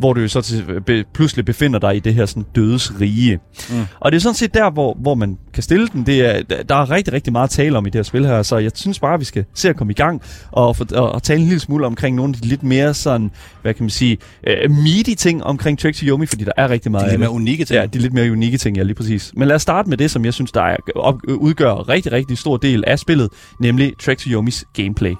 hvor 0.03 0.13
du 0.13 0.27
så 0.27 0.41
til, 0.41 0.81
be, 0.85 1.03
pludselig 1.13 1.45
befinder 1.45 1.79
dig 1.79 1.95
i 1.95 1.99
det 1.99 2.13
her 2.13 2.25
sådan 2.25 2.45
dødes 2.55 2.99
rige. 3.01 3.39
Mm. 3.69 3.85
Og 3.99 4.11
det 4.11 4.17
er 4.17 4.21
sådan 4.21 4.35
set 4.35 4.53
der, 4.53 4.69
hvor, 4.69 4.97
hvor 4.99 5.15
man 5.15 5.37
kan 5.53 5.63
stille 5.63 5.87
den. 5.87 6.05
Det 6.05 6.21
er, 6.21 6.63
der 6.69 6.75
er 6.75 6.91
rigtig, 6.91 7.13
rigtig 7.13 7.33
meget 7.33 7.47
at 7.47 7.49
tale 7.49 7.77
om 7.77 7.85
i 7.85 7.89
det 7.89 7.95
her 7.95 8.03
spil 8.03 8.25
her, 8.25 8.43
så 8.43 8.57
jeg 8.57 8.71
synes 8.75 8.99
bare, 8.99 9.13
at 9.13 9.19
vi 9.19 9.25
skal 9.25 9.45
se 9.53 9.69
at 9.69 9.75
komme 9.75 9.91
i 9.91 9.93
gang 9.93 10.21
og, 10.51 10.75
for, 10.75 10.85
og, 10.95 11.11
og 11.11 11.23
tale 11.23 11.39
en 11.39 11.45
lille 11.45 11.59
smule 11.59 11.85
omkring 11.85 12.15
nogle 12.15 12.33
af 12.35 12.41
de 12.41 12.47
lidt 12.47 12.63
mere 12.63 12.93
sådan, 12.93 13.31
hvad 13.61 13.73
kan 13.73 13.83
man 13.83 13.89
sige, 13.89 14.17
uh, 14.47 14.71
meaty 14.71 15.13
ting 15.17 15.43
omkring 15.43 15.79
Trek 15.79 15.95
to 15.95 16.05
Yomi, 16.05 16.25
fordi 16.25 16.43
der 16.43 16.51
er 16.57 16.69
rigtig 16.69 16.91
meget 16.91 17.05
De 17.05 17.09
lidt 17.09 17.19
mere 17.19 17.29
unikke 17.29 17.65
ting. 17.65 17.79
Ja, 17.79 17.85
de 17.85 17.99
lidt 17.99 18.13
mere 18.13 18.31
unikke 18.31 18.57
ting, 18.57 18.77
ja, 18.77 18.83
lige 18.83 18.95
præcis. 18.95 19.31
Men 19.35 19.47
lad 19.47 19.55
os 19.55 19.61
starte 19.61 19.89
med 19.89 19.97
det, 19.97 20.11
som 20.11 20.25
jeg 20.25 20.33
synes, 20.33 20.51
der 20.51 20.61
er, 20.61 20.77
op, 20.95 21.15
udgør 21.27 21.89
rigtig, 21.89 22.11
rigtig 22.11 22.37
stor 22.37 22.57
del 22.57 22.83
af 22.87 22.99
spillet, 22.99 23.29
nemlig 23.59 23.93
Trek 23.99 24.17
to 24.17 24.29
Yomis 24.29 24.65
gameplay. 24.73 25.13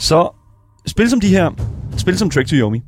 Så 0.00 0.28
spil 0.86 1.10
som 1.10 1.20
de 1.20 1.28
her, 1.28 1.50
spil 1.96 2.18
som 2.18 2.30
Trek 2.30 2.46
to 2.46 2.56
Yomi, 2.56 2.78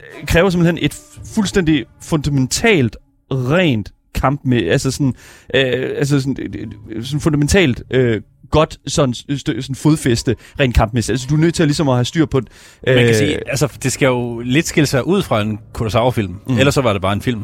øh, 0.00 0.26
kræver 0.26 0.50
simpelthen 0.50 0.78
et 0.80 0.98
fuldstændig 1.34 1.84
fundamentalt 2.02 2.96
rent 3.30 3.92
kamp 4.14 4.40
med, 4.44 4.68
altså 4.68 4.90
sådan, 4.90 5.14
øh, 5.54 5.90
altså 5.96 6.20
sådan, 6.20 6.36
øh, 6.40 6.66
øh, 6.90 7.04
sådan 7.04 7.20
fundamentalt 7.20 7.82
øh, 7.90 8.20
godt 8.50 8.78
sådan, 8.86 9.14
stø, 9.14 9.60
sådan 9.60 9.74
fodfæste 9.74 10.36
rent 10.60 10.74
kampmæssigt. 10.74 11.14
Altså 11.14 11.26
du 11.30 11.34
er 11.34 11.38
nødt 11.38 11.54
til 11.54 11.62
at, 11.62 11.66
ligesom 11.66 11.88
at 11.88 11.94
have 11.94 12.04
styr 12.04 12.26
på... 12.26 12.38
Øh, 12.86 12.94
Man 12.96 13.04
kan 13.06 13.14
sige, 13.14 13.50
altså 13.50 13.68
det 13.82 13.92
skal 13.92 14.06
jo 14.06 14.40
lidt 14.40 14.66
skille 14.66 14.86
sig 14.86 15.06
ud 15.06 15.22
fra 15.22 15.40
en 15.40 15.58
Kurosawa-film, 15.72 16.36
mm. 16.46 16.58
ellers 16.58 16.74
så 16.74 16.80
var 16.80 16.92
det 16.92 17.02
bare 17.02 17.12
en 17.12 17.22
film. 17.22 17.42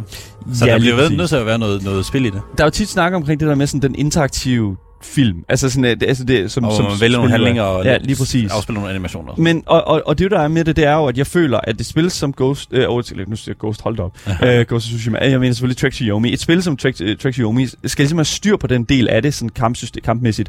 Så 0.54 0.66
Ja, 0.66 0.73
der 0.73 0.78
bliver 0.78 0.97
ved, 0.97 1.11
nødt 1.11 1.28
til 1.28 1.37
at 1.37 1.47
være 1.47 1.59
noget, 1.59 1.83
noget 1.85 2.06
spil 2.06 2.25
i 2.25 2.30
det. 2.30 2.42
Der 2.59 2.64
er 2.64 2.66
jo 2.66 2.71
tit 2.71 2.88
snak 2.88 3.12
omkring 3.12 3.40
det 3.40 3.49
der 3.49 3.54
med 3.54 3.66
sådan 3.66 3.83
den 3.83 3.94
interaktive 3.99 4.76
film. 5.05 5.45
Altså 5.49 5.69
sådan, 5.71 5.85
at- 5.85 6.03
altså 6.03 6.25
det, 6.25 6.51
som, 6.51 6.65
Og 6.65 6.77
som 6.77 6.87
vælger 7.01 7.17
nogle 7.19 7.31
er. 7.31 7.35
handlinger 7.35 7.63
og 7.63 7.85
ja, 7.85 7.97
lige 7.97 8.17
præcis. 8.17 8.51
afspiller 8.51 8.81
nogle 8.81 8.91
animationer. 8.91 9.35
Men, 9.37 9.63
og, 9.67 9.85
og, 9.89 10.03
og 10.07 10.19
det 10.19 10.31
der 10.31 10.41
er 10.41 10.49
med 10.49 10.65
det, 10.65 10.77
det 10.77 10.85
er 10.87 10.95
jo, 10.95 11.07
at 11.07 11.19
jeg 11.19 11.27
føler, 11.27 11.61
at 11.63 11.79
det 11.79 11.87
spil 11.87 12.11
som 12.11 12.33
Ghost... 12.37 12.69
Øh, 12.73 12.85
oh, 12.89 13.03
nu 13.29 13.37
siger 13.37 13.55
Ghost, 13.61 13.83
hold 13.83 13.99
op. 14.01 14.19
øh, 14.43 14.61
Ghost 14.69 14.73
of 14.73 14.81
Tsushima. 14.81 15.19
Jeg 15.23 15.41
mener 15.41 15.53
selvfølgelig 15.53 15.77
Trek 15.77 15.93
to 15.95 16.05
Yomi. 16.05 16.33
Et 16.33 16.41
spil 16.41 16.63
som 16.63 16.77
Trek, 16.77 16.97
øh, 17.03 17.17
Trek 17.17 17.35
to 17.35 17.41
Yomi 17.43 17.67
skal 17.67 18.03
ligesom 18.03 18.19
have 18.19 18.25
styr 18.25 18.57
på 18.57 18.67
den 18.67 18.85
del 18.85 19.09
af 19.09 19.23
det, 19.23 19.35
sådan 19.35 19.49
kampsystem, 19.49 20.03
kampmæssigt. 20.05 20.49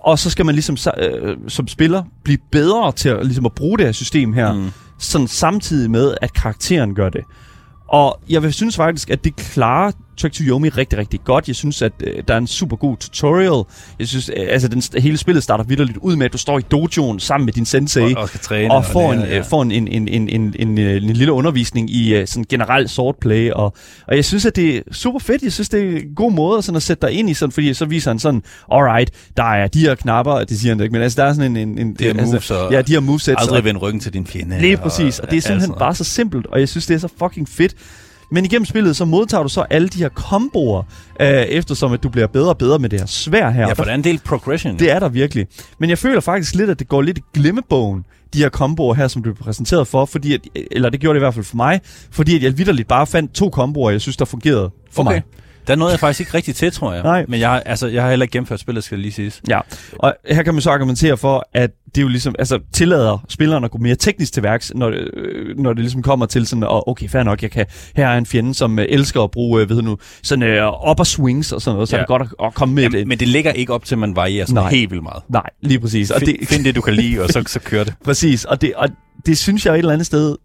Og 0.00 0.18
så 0.18 0.30
skal 0.30 0.46
man 0.46 0.54
ligesom 0.54 0.76
øh, 0.98 1.36
som 1.48 1.68
spiller 1.68 2.02
blive 2.24 2.38
bedre 2.52 2.92
til 2.92 3.08
at, 3.08 3.26
ligesom 3.26 3.46
at 3.46 3.52
bruge 3.52 3.78
det 3.78 3.86
her 3.86 3.92
system 3.92 4.32
her, 4.32 4.52
mm. 4.52 4.70
sådan 4.98 5.26
samtidig 5.28 5.90
med, 5.90 6.14
at 6.22 6.32
karakteren 6.32 6.94
gør 6.94 7.08
det. 7.08 7.20
Og 7.88 8.20
jeg 8.30 8.42
vil 8.42 8.52
synes 8.52 8.76
faktisk, 8.76 9.10
at 9.10 9.24
det 9.24 9.36
klarer 9.36 9.90
Trek 10.16 10.32
to 10.32 10.42
Yomi 10.44 10.68
rigtig, 10.68 10.98
rigtig 10.98 11.20
godt. 11.24 11.48
Jeg 11.48 11.56
synes, 11.56 11.82
at 11.82 11.92
øh, 12.04 12.22
der 12.28 12.34
er 12.34 12.38
en 12.38 12.46
super 12.46 12.76
god 12.76 12.96
tutorial. 12.96 13.64
Jeg 13.98 14.08
synes, 14.08 14.30
øh, 14.36 14.46
altså 14.50 14.68
den, 14.68 14.82
hele 15.02 15.16
spillet 15.16 15.42
starter 15.44 15.64
vidderligt 15.64 15.98
ud 15.98 16.16
med, 16.16 16.26
at 16.26 16.32
du 16.32 16.38
står 16.38 16.58
i 16.58 16.62
dojoen 16.62 17.20
sammen 17.20 17.44
med 17.44 17.52
din 17.52 17.64
sensei 17.64 18.14
Og- 18.14 18.22
og 18.22 18.30
træne 18.40 18.70
og 18.70 18.76
og 18.76 18.84
får, 18.84 19.12
en, 19.12 19.18
lære, 19.18 19.28
ja. 19.28 19.38
øh, 19.38 19.44
får 19.44 19.62
en, 19.62 19.70
en, 19.70 19.88
en, 19.88 20.08
en, 20.08 20.28
en, 20.28 20.54
en, 20.58 20.78
øh, 20.78 20.96
en 20.96 21.10
lille 21.10 21.32
undervisning 21.32 21.90
i 21.90 22.14
øh, 22.14 22.26
sådan 22.26 22.44
generelt 22.48 22.90
swordplay. 22.90 23.50
Og, 23.50 23.74
og 24.08 24.16
jeg 24.16 24.24
synes, 24.24 24.46
at 24.46 24.56
det 24.56 24.76
er 24.76 24.80
super 24.92 25.18
fedt. 25.18 25.42
Jeg 25.42 25.52
synes, 25.52 25.68
det 25.68 25.84
er 25.92 25.96
en 25.96 26.14
god 26.16 26.32
måde 26.32 26.62
sådan 26.62 26.76
at 26.76 26.82
sætte 26.82 27.06
dig 27.06 27.14
ind 27.14 27.30
i 27.30 27.34
sådan, 27.34 27.52
fordi 27.52 27.74
så 27.74 27.84
viser 27.84 28.10
han 28.10 28.18
sådan, 28.18 28.42
alright, 28.72 29.10
der 29.36 29.44
er 29.54 29.66
de 29.66 29.80
her 29.80 29.94
knapper, 29.94 30.44
det 30.44 30.60
siger 30.60 30.74
han 30.74 30.80
ikke, 30.82 30.92
men 30.92 31.02
altså 31.02 31.22
der 31.22 31.28
er 31.28 31.32
sådan 31.34 31.56
en... 31.56 31.68
en, 31.68 31.78
en 31.78 31.94
Det 31.94 32.06
er 32.06 32.10
altså, 32.10 32.24
moves 32.26 32.50
og 32.50 32.72
Ja, 32.72 32.82
de 32.82 32.92
her 32.92 33.00
movesets. 33.00 33.34
Aldrig 33.42 33.58
og- 33.58 33.64
vende 33.64 33.80
ryggen 33.80 34.00
til 34.00 34.12
din 34.12 34.26
fjende. 34.26 34.60
Lige 34.60 34.76
præcis, 34.76 35.18
og 35.18 35.30
det 35.30 35.36
er 35.36 35.40
simpelthen 35.40 35.70
altså. 35.70 35.78
bare 35.78 35.94
så 35.94 36.04
simpelt, 36.04 36.46
og 36.46 36.60
jeg 36.60 36.68
synes, 36.68 36.86
det 36.86 36.94
er 36.94 36.98
så 36.98 37.08
fucking 37.18 37.48
fedt. 37.48 37.74
Men 38.34 38.44
igennem 38.44 38.64
spillet, 38.64 38.96
så 38.96 39.04
modtager 39.04 39.42
du 39.42 39.48
så 39.48 39.60
alle 39.70 39.88
de 39.88 39.98
her 39.98 40.08
komboer, 40.08 40.82
øh, 41.20 41.28
eftersom 41.28 41.92
at 41.92 42.02
du 42.02 42.08
bliver 42.08 42.26
bedre 42.26 42.48
og 42.48 42.58
bedre 42.58 42.78
med 42.78 42.88
det 42.88 43.00
her 43.00 43.06
svær 43.06 43.50
her. 43.50 43.66
Ja, 43.66 43.72
for 43.72 43.84
der 43.84 43.90
er 43.90 43.94
en 43.94 44.04
del 44.04 44.20
progression. 44.24 44.78
Det 44.78 44.90
er 44.90 44.98
der 44.98 45.08
virkelig. 45.08 45.46
Men 45.78 45.90
jeg 45.90 45.98
føler 45.98 46.20
faktisk 46.20 46.54
lidt, 46.54 46.70
at 46.70 46.78
det 46.78 46.88
går 46.88 47.02
lidt 47.02 47.18
i 47.18 47.22
glemmebogen, 47.34 48.04
de 48.32 48.38
her 48.38 48.48
komboer 48.48 48.94
her, 48.94 49.08
som 49.08 49.22
du 49.22 49.32
blev 49.32 49.44
præsenteret 49.44 49.88
for, 49.88 50.04
fordi 50.04 50.34
at, 50.34 50.40
eller 50.70 50.90
det 50.90 51.00
gjorde 51.00 51.14
det 51.14 51.20
i 51.20 51.24
hvert 51.24 51.34
fald 51.34 51.44
for 51.44 51.56
mig, 51.56 51.80
fordi 52.10 52.36
at 52.36 52.42
jeg 52.42 52.58
vidderligt 52.58 52.88
bare 52.88 53.06
fandt 53.06 53.34
to 53.34 53.48
komboer, 53.48 53.90
jeg 53.90 54.00
synes, 54.00 54.16
der 54.16 54.24
fungerede 54.24 54.70
for 54.92 55.02
okay. 55.02 55.12
mig. 55.12 55.22
Der 55.66 55.74
nåede 55.76 55.92
jeg 55.92 56.00
faktisk 56.00 56.20
ikke 56.20 56.34
rigtig 56.34 56.54
til, 56.54 56.72
tror 56.72 56.92
jeg. 56.92 57.02
Nej. 57.02 57.24
Men 57.28 57.40
jeg, 57.40 57.62
altså, 57.66 57.86
jeg 57.86 58.02
har 58.02 58.10
heller 58.10 58.24
ikke 58.24 58.32
gennemført 58.32 58.60
spillet, 58.60 58.84
skal 58.84 58.98
lige 58.98 59.12
siges. 59.12 59.42
Ja, 59.48 59.60
og 59.98 60.14
her 60.30 60.42
kan 60.42 60.54
man 60.54 60.60
så 60.60 60.70
argumentere 60.70 61.16
for, 61.16 61.48
at 61.54 61.70
det 61.94 62.02
jo 62.02 62.08
ligesom, 62.08 62.34
altså 62.38 62.58
tillader 62.72 63.24
spilleren 63.28 63.64
at 63.64 63.70
gå 63.70 63.78
mere 63.78 63.94
teknisk 63.96 64.32
til 64.32 64.42
værks, 64.42 64.72
når, 64.74 64.90
det- 64.90 65.10
øh, 65.16 65.58
når 65.58 65.72
det 65.72 65.80
ligesom 65.80 66.02
kommer 66.02 66.26
til 66.26 66.46
sådan, 66.46 66.62
og 66.64 66.88
okay, 66.88 67.08
fair 67.08 67.22
nok, 67.22 67.42
jeg 67.42 67.50
kan, 67.50 67.66
her 67.96 68.08
er 68.08 68.18
en 68.18 68.26
fjende, 68.26 68.54
som 68.54 68.78
øh, 68.78 68.86
elsker 68.88 69.22
at 69.22 69.30
bruge, 69.30 69.62
øh, 69.62 69.68
ved 69.68 69.82
nu, 69.82 69.98
sådan 70.22 70.42
øh, 70.42 70.90
upper 70.90 71.04
swings 71.04 71.52
og 71.52 71.62
sådan 71.62 71.74
noget, 71.74 71.88
så 71.88 71.96
Ja. 71.96 72.00
er 72.00 72.02
det 72.04 72.08
godt 72.08 72.22
at, 72.22 72.28
at 72.46 72.54
komme 72.54 72.74
med 72.74 72.82
Jamen, 72.82 72.98
det. 72.98 73.06
men 73.06 73.18
det 73.20 73.28
ligger 73.28 73.52
ikke 73.52 73.72
op 73.72 73.84
til, 73.84 73.94
at 73.94 73.98
man 73.98 74.16
varierer 74.16 74.46
sådan 74.46 74.62
Nej. 74.62 74.70
helt 74.70 74.90
vildt 74.90 75.02
meget. 75.02 75.22
Nej, 75.28 75.50
lige 75.62 75.80
præcis. 75.80 76.10
Og 76.10 76.20
Find, 76.20 76.38
det, 76.38 76.48
find 76.48 76.64
det, 76.64 76.74
du 76.74 76.80
kan 76.80 76.94
lide, 76.94 77.20
og 77.22 77.28
så, 77.28 77.42
så 77.46 77.60
kører 77.60 77.84
det. 77.84 77.94
Præcis, 78.04 78.44
og 78.44 78.60
det, 78.60 78.74
og 78.76 78.88
det 79.26 79.38
synes 79.38 79.66
jeg 79.66 79.74
et 79.74 79.78
eller 79.78 79.92
andet 79.92 80.06
sted, 80.06 80.36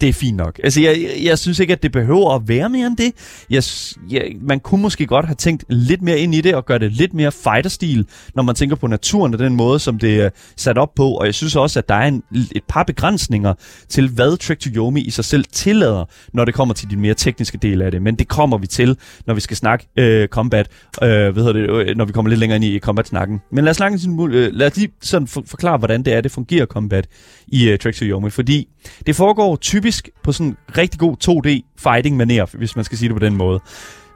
det 0.00 0.08
er 0.08 0.12
fint 0.12 0.36
nok. 0.36 0.60
Altså, 0.64 0.80
jeg, 0.80 1.16
jeg, 1.22 1.38
synes 1.38 1.58
ikke, 1.58 1.72
at 1.72 1.82
det 1.82 1.92
behøver 1.92 2.34
at 2.34 2.48
være 2.48 2.68
mere 2.68 2.86
end 2.86 2.96
det. 2.96 3.12
Jeg, 3.50 3.62
jeg, 4.10 4.32
man 4.40 4.60
kunne 4.60 4.82
måske 4.82 5.06
godt 5.06 5.26
have 5.26 5.34
tænkt 5.34 5.64
lidt 5.68 6.02
mere 6.02 6.18
ind 6.18 6.34
i 6.34 6.40
det, 6.40 6.54
og 6.54 6.66
gøre 6.66 6.78
det 6.78 6.92
lidt 6.92 7.14
mere 7.14 7.32
fighter-stil, 7.32 8.06
når 8.34 8.42
man 8.42 8.54
tænker 8.54 8.76
på 8.76 8.86
naturen 8.86 9.34
og 9.34 9.38
den 9.38 9.56
måde, 9.56 9.78
som 9.78 9.98
det 9.98 10.20
er 10.20 10.30
sat 10.56 10.78
op 10.78 10.94
på. 10.94 11.10
Og 11.14 11.26
jeg 11.26 11.34
synes 11.34 11.56
også, 11.56 11.78
at 11.78 11.88
der 11.88 11.94
er 11.94 12.08
en, 12.08 12.22
et 12.32 12.62
par 12.68 12.82
begrænsninger 12.82 13.54
til, 13.88 14.08
hvad 14.08 14.36
Trek 14.36 14.58
to 14.58 14.70
Yomi 14.76 15.00
i 15.00 15.10
sig 15.10 15.24
selv 15.24 15.44
tillader, 15.52 16.04
når 16.32 16.44
det 16.44 16.54
kommer 16.54 16.74
til 16.74 16.90
de 16.90 16.96
mere 16.96 17.14
tekniske 17.14 17.58
dele 17.58 17.84
af 17.84 17.90
det. 17.90 18.02
Men 18.02 18.16
det 18.16 18.28
kommer 18.28 18.58
vi 18.58 18.66
til, 18.66 18.96
når 19.26 19.34
vi 19.34 19.40
skal 19.40 19.56
snakke 19.56 19.86
øh, 19.96 20.28
combat, 20.28 20.68
øh, 21.02 21.08
hvad 21.08 21.34
hedder 21.34 21.52
det, 21.52 21.88
øh, 21.88 21.96
når 21.96 22.04
vi 22.04 22.12
kommer 22.12 22.28
lidt 22.28 22.40
længere 22.40 22.56
ind 22.56 22.64
i 22.64 22.78
combat-snakken. 22.78 23.40
Men 23.52 23.64
lad 23.64 23.70
os, 23.70 23.76
snakke, 23.76 23.98
øh, 24.30 24.52
lad 24.52 24.66
os 24.66 24.76
lige 24.76 24.92
sådan 25.02 25.28
for, 25.28 25.42
forklare, 25.46 25.78
hvordan 25.78 26.02
det 26.02 26.14
er, 26.14 26.20
det 26.20 26.32
fungerer 26.32 26.66
combat 26.66 27.08
i 27.48 27.68
øh, 27.68 27.78
Trek 27.78 27.94
to 27.94 28.04
Yomi, 28.04 28.30
fordi 28.30 28.68
det 29.06 29.16
foregår 29.16 29.56
typisk 29.56 29.85
på 30.22 30.32
sådan 30.32 30.46
en 30.46 30.56
rigtig 30.78 31.00
god 31.00 31.16
2D 31.24 31.78
fighting 31.78 32.16
maner, 32.16 32.46
hvis 32.52 32.76
man 32.76 32.84
skal 32.84 32.98
sige 32.98 33.08
det 33.08 33.16
på 33.16 33.24
den 33.24 33.36
måde. 33.36 33.60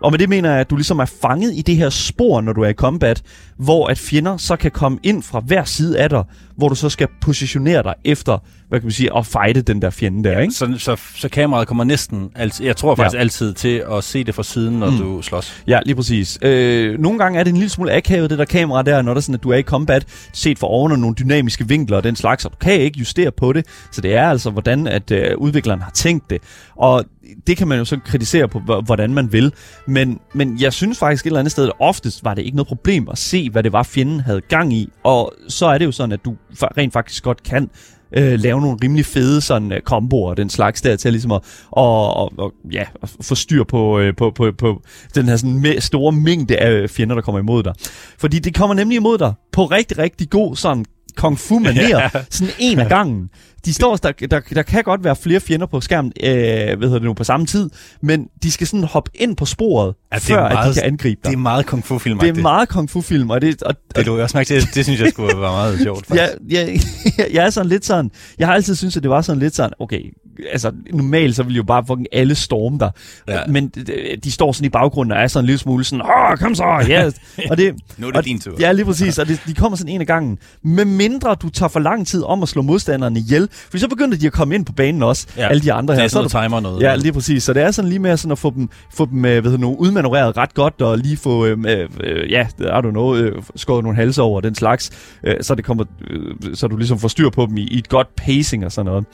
Og 0.03 0.11
med 0.11 0.19
det 0.19 0.29
mener 0.29 0.51
jeg, 0.51 0.61
at 0.61 0.71
du 0.71 0.77
ligesom 0.77 0.99
er 0.99 1.05
fanget 1.23 1.53
i 1.55 1.63
det 1.63 1.77
her 1.77 1.91
spor, 1.91 2.41
når 2.41 2.53
du 2.53 2.63
er 2.63 2.69
i 2.69 2.73
combat, 2.73 3.23
hvor 3.57 3.87
at 3.87 3.99
fjender 3.99 4.37
så 4.37 4.57
kan 4.57 4.71
komme 4.71 4.99
ind 5.03 5.23
fra 5.23 5.41
hver 5.41 5.65
side 5.65 5.99
af 5.99 6.09
dig, 6.11 6.25
hvor 6.57 6.69
du 6.69 6.75
så 6.75 6.89
skal 6.89 7.09
positionere 7.21 7.83
dig 7.83 7.95
efter, 8.05 8.39
hvad 8.69 8.81
kan 8.81 8.87
man 8.87 8.93
sige, 8.93 9.17
at 9.17 9.27
fighte 9.27 9.63
den 9.63 9.83
der 9.83 9.91
fjende 9.91 10.29
der, 10.29 10.39
ikke? 10.39 10.55
Så, 10.55 10.75
så, 10.79 10.97
så 11.17 11.29
kameraet 11.29 11.69
kommer 11.69 11.85
næsten, 11.85 12.31
altid, 12.35 12.67
jeg 12.67 12.77
tror 12.77 12.95
faktisk 12.95 13.15
Ja. 13.15 13.19
ja. 13.19 13.23
altid 13.23 13.55
til 13.55 13.83
at 13.93 14.05
se 14.05 14.25
det 14.25 14.35
fra 14.35 14.43
siden, 14.43 14.75
når 14.79 14.91
Mm. 14.91 14.97
du 14.97 15.23
slås. 15.23 15.63
Ja, 15.67 15.81
lige 15.87 15.95
præcis. 15.97 16.39
Øh, 16.43 16.99
nogle 17.01 17.19
gange 17.19 17.39
er 17.39 17.45
det 17.45 17.51
en 17.51 17.57
lille 17.57 17.71
smule 17.71 17.93
akavet, 17.93 18.31
det 18.31 18.39
der 18.39 18.45
kamera 18.45 18.83
der, 18.83 19.03
når 19.03 19.15
det 19.15 19.19
er 19.21 19.23
sådan, 19.23 19.35
at 19.35 19.43
du 19.43 19.51
er 19.51 19.57
i 19.57 19.63
combat, 19.63 20.05
set 20.33 20.59
for 20.59 20.67
oven 20.67 20.93
og 20.93 20.99
nogle 20.99 21.15
dynamiske 21.19 21.69
vinkler 21.69 21.97
og 21.97 22.05
den 22.05 22.17
slags, 22.17 22.45
og 22.45 22.53
du 22.53 22.57
kan 22.57 22.81
ikke 22.81 22.99
justere 22.99 23.31
på 23.31 23.53
det. 23.53 23.67
Så 23.93 24.01
det 24.01 24.15
er 24.17 24.29
altså, 24.29 24.51
hvordan 24.51 24.87
at 24.87 25.11
øh, 25.11 25.37
udvikleren 25.39 25.83
har 25.83 25.91
tænkt 25.91 26.31
det. 26.31 26.43
Og 26.77 27.05
det 27.47 27.57
kan 27.57 27.69
man 27.69 27.79
jo 27.79 27.85
så 27.85 27.99
kritisere 28.05 28.49
på, 28.49 28.59
hvordan 28.59 29.15
man 29.15 29.33
vil. 29.33 29.53
Men, 29.87 30.21
men 30.35 30.61
jeg 30.61 30.73
synes 30.73 30.99
faktisk 30.99 31.25
et 31.25 31.27
eller 31.27 31.41
andet 31.41 31.53
sted, 31.53 31.67
at 31.67 31.73
oftest 31.79 32.25
var 32.25 32.35
det 32.35 32.43
ikke 32.43 32.57
noget 32.57 32.69
problem 32.69 33.09
at 33.11 33.19
se, 33.19 33.51
hvad 33.51 33.63
det 33.63 33.73
var, 33.73 33.83
fjenden 33.83 34.21
havde 34.21 34.41
gang 34.41 34.73
i. 34.73 34.89
Og 35.05 35.33
så 35.49 35.67
er 35.67 35.79
det 35.79 35.85
jo 35.85 35.93
sådan, 35.93 36.13
at 36.13 36.25
du 36.25 36.37
rent 36.53 36.93
faktisk 36.93 37.23
godt 37.23 37.43
kan 37.43 37.71
øh, 38.17 38.41
lave 38.41 38.61
nogle 38.61 38.79
rimelig 38.85 39.07
fede 39.07 39.41
sådan 39.41 39.73
uh, 39.73 39.79
komboer 39.85 40.31
og 40.31 40.37
den 40.37 40.51
slags 40.51 40.83
der 40.83 40.97
til 40.97 41.13
ligesom 41.13 41.33
at 41.33 41.41
og, 41.71 42.15
og, 42.17 42.33
og, 42.39 42.53
ja, 42.73 42.85
at 43.03 43.17
få 43.21 43.35
styr 43.35 43.65
på, 43.65 43.99
øh, 43.99 44.17
på, 44.17 44.31
på, 44.31 44.53
på 44.59 44.83
den 45.15 45.27
her 45.27 45.37
sådan 45.37 45.67
me- 45.67 45.81
store 45.81 46.13
mængde 46.13 46.57
af 46.57 46.71
øh, 46.71 46.89
fjender, 46.89 47.15
der 47.15 47.23
kommer 47.23 47.39
imod 47.39 47.63
dig. 47.63 47.75
Fordi 48.19 48.39
det 48.39 48.55
kommer 48.55 48.75
nemlig 48.75 48.97
imod 48.97 49.19
dig 49.19 49.33
på 49.53 49.65
rigtig, 49.65 49.99
rigtig 49.99 50.31
god 50.31 50.57
sådan 50.57 50.85
kung 51.17 51.39
fu 51.39 51.59
manér, 51.67 52.25
sådan 52.31 52.55
en 52.59 52.79
af 52.79 52.89
gangen. 52.89 53.29
De 53.65 53.73
står, 53.75 53.97
der, 53.97 54.13
der, 54.13 54.41
der 54.41 54.63
kan 54.63 54.85
godt 54.85 55.05
være 55.05 55.17
flere 55.17 55.41
fjender 55.41 55.67
på 55.67 55.81
skærmen, 55.81 56.13
øh, 56.23 56.31
hvad 56.31 56.77
hedder 56.77 56.93
det 56.99 57.03
nu, 57.03 57.15
på 57.15 57.25
samme 57.25 57.47
tid, 57.47 57.71
men 58.03 58.27
de 58.43 58.51
skal 58.51 58.67
sådan 58.67 58.85
hoppe 58.85 59.11
ind 59.15 59.37
på 59.37 59.45
sporet, 59.47 59.95
Ja, 60.13 60.17
det 60.17 60.23
før 60.25 60.43
at 60.45 60.51
de 60.51 60.55
meget- 60.55 60.75
kan 60.75 60.85
angribe 60.85 61.21
dig. 61.25 61.31
Det 61.31 61.37
er 61.37 61.41
meget 61.41 61.67
kung 61.67 61.85
fu 61.87 61.99
film 61.99 62.19
Det 62.19 62.29
er 62.39 62.43
meget 62.43 62.69
kung 62.69 62.91
fu 62.91 63.01
film, 63.01 63.31
og 63.31 63.41
det, 63.41 63.63
og, 63.63 63.75
Det 63.97 64.07
du 64.07 64.21
også 64.21 64.37
mærke 64.37 64.47
til, 64.49 64.75
det 64.75 64.85
synes 64.85 65.01
jeg 65.01 65.09
skulle 65.13 65.29
være 65.41 65.53
meget 65.53 65.81
sjovt, 65.83 66.07
faktisk. 66.07 66.29
Ja, 66.51 66.65
ja, 66.65 66.77
jeg 67.37 67.47
er 67.47 67.51
sådan 67.51 67.69
lidt 67.69 67.85
sådan, 67.85 68.11
jeg 68.39 68.47
har 68.47 68.55
altid 68.55 68.75
syntes, 68.75 68.97
at 68.97 69.03
det 69.03 69.11
var 69.11 69.23
sådan 69.23 69.41
lidt 69.41 69.55
sådan, 69.57 69.73
okay, 69.79 70.15
altså 70.53 70.73
normalt 70.93 71.37
så 71.37 71.43
vil 71.43 71.57
jo 71.57 71.63
bare 71.63 71.85
fucking 71.87 72.07
alle 72.13 72.35
storme 72.35 72.79
der, 72.79 72.91
Ja. 73.29 73.39
men 73.49 73.69
de, 73.69 73.85
de 74.25 74.31
står 74.33 74.53
sådan 74.53 74.67
i 74.67 74.69
baggrunden 74.69 75.13
og 75.13 75.19
er 75.23 75.27
sådan 75.27 75.45
en 75.45 75.47
lille 75.47 75.59
smule 75.59 75.85
sådan, 75.85 76.03
åh, 76.03 76.37
kom 76.39 76.55
så, 76.55 76.65
yes. 76.91 77.15
og 77.51 77.57
det, 77.57 77.75
Nu 77.99 78.07
er 78.07 78.11
det 78.11 78.19
og, 78.19 78.25
din 78.25 78.41
tur. 78.41 78.53
Ja, 78.61 78.73
lige 78.73 78.85
præcis, 78.85 79.19
og 79.19 79.29
det, 79.29 79.43
de 79.47 79.55
kommer 79.55 79.77
sådan 79.77 79.93
en 79.95 80.01
af 80.01 80.07
gangen, 80.07 80.39
med 80.63 80.85
mindre 80.85 81.35
du 81.35 81.49
tager 81.49 81.69
for 81.69 81.81
lang 81.81 82.07
tid 82.07 82.23
om 82.23 82.43
at 82.43 82.49
slå 82.49 82.63
modstanderne 82.63 83.19
ihjel, 83.19 83.49
for 83.71 83.79
så 83.79 83.89
begynder 83.89 84.19
de 84.19 84.27
at 84.27 84.33
komme 84.33 84.55
ind 84.55 84.67
på 84.67 84.73
banen 84.73 85.03
også, 85.03 85.27
Ja. 85.37 85.49
alle 85.49 85.63
de 85.63 85.73
andre 85.73 85.95
Det 85.95 85.99
her. 86.01 86.05
er 86.05 86.09
Så 86.09 86.19
er 86.19 86.29
sådan 86.29 86.41
noget 86.41 86.51
der- 86.53 86.59
timer 86.59 86.71
noget. 86.71 86.83
Ja, 86.83 86.95
lige 86.97 87.13
præcis. 87.13 87.43
Så 87.43 87.53
det 87.53 87.63
er 87.63 87.71
sådan 87.71 87.89
lige 87.89 87.99
med 87.99 88.17
sådan 88.17 88.33
at 88.33 88.39
få 88.39 88.51
dem, 88.51 88.69
få 88.95 89.07
dem 89.07 89.25
øh, 89.25 89.41
hvad 89.41 89.51
hedder 89.51 89.67
udmanøvreret 89.67 90.37
ret 90.37 90.55
godt, 90.55 90.83
og 90.83 90.99
lige 90.99 91.17
få, 91.17 91.47
øh, 91.47 91.59
øh, 92.05 92.31
ja, 92.31 92.47
I 92.61 92.63
don't 92.63 92.91
know, 92.91 93.17
øh, 93.17 93.43
skåret 93.57 93.83
nogle 93.85 93.97
halser 93.97 94.23
over 94.23 94.41
den 94.41 94.55
slags, 94.55 94.91
øh, 95.25 95.35
så, 95.41 95.55
det 95.55 95.65
kommer, 95.65 95.85
øh, 96.11 96.55
så 96.55 96.67
du 96.67 96.77
ligesom 96.77 96.99
får 96.99 97.09
styr 97.09 97.31
på 97.31 97.47
dem 97.47 97.57
i, 97.57 97.63
i 97.63 97.79
et 97.79 97.89
godt 97.89 98.09
pacing 98.17 98.65
og 98.65 98.73
sådan 98.73 98.87
noget. 98.87 99.05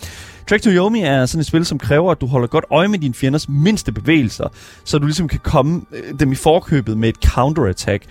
Track 0.49 0.63
to 0.63 0.71
Yomi 0.71 1.01
er 1.01 1.16
sådan 1.25 1.41
et 1.41 1.47
spil, 1.47 1.65
som 1.65 1.79
kræver, 1.79 2.13
at 2.13 2.21
du 2.21 2.27
holder 2.27 2.49
godt 2.49 2.65
øje 2.71 2.89
med 2.89 2.99
dine 2.99 3.15
fjenders 3.15 3.49
mindste 3.49 3.93
bevægelser, 3.93 4.49
så 4.85 4.99
du 4.99 5.07
ligesom 5.07 5.29
kan 5.29 5.41
komme 5.43 5.83
øh, 5.93 6.21
dem 6.21 6.33
i 6.33 6.35
forkøbet 6.35 6.99
med 6.99 7.09
et 7.09 7.17
counterattack. 7.25 8.05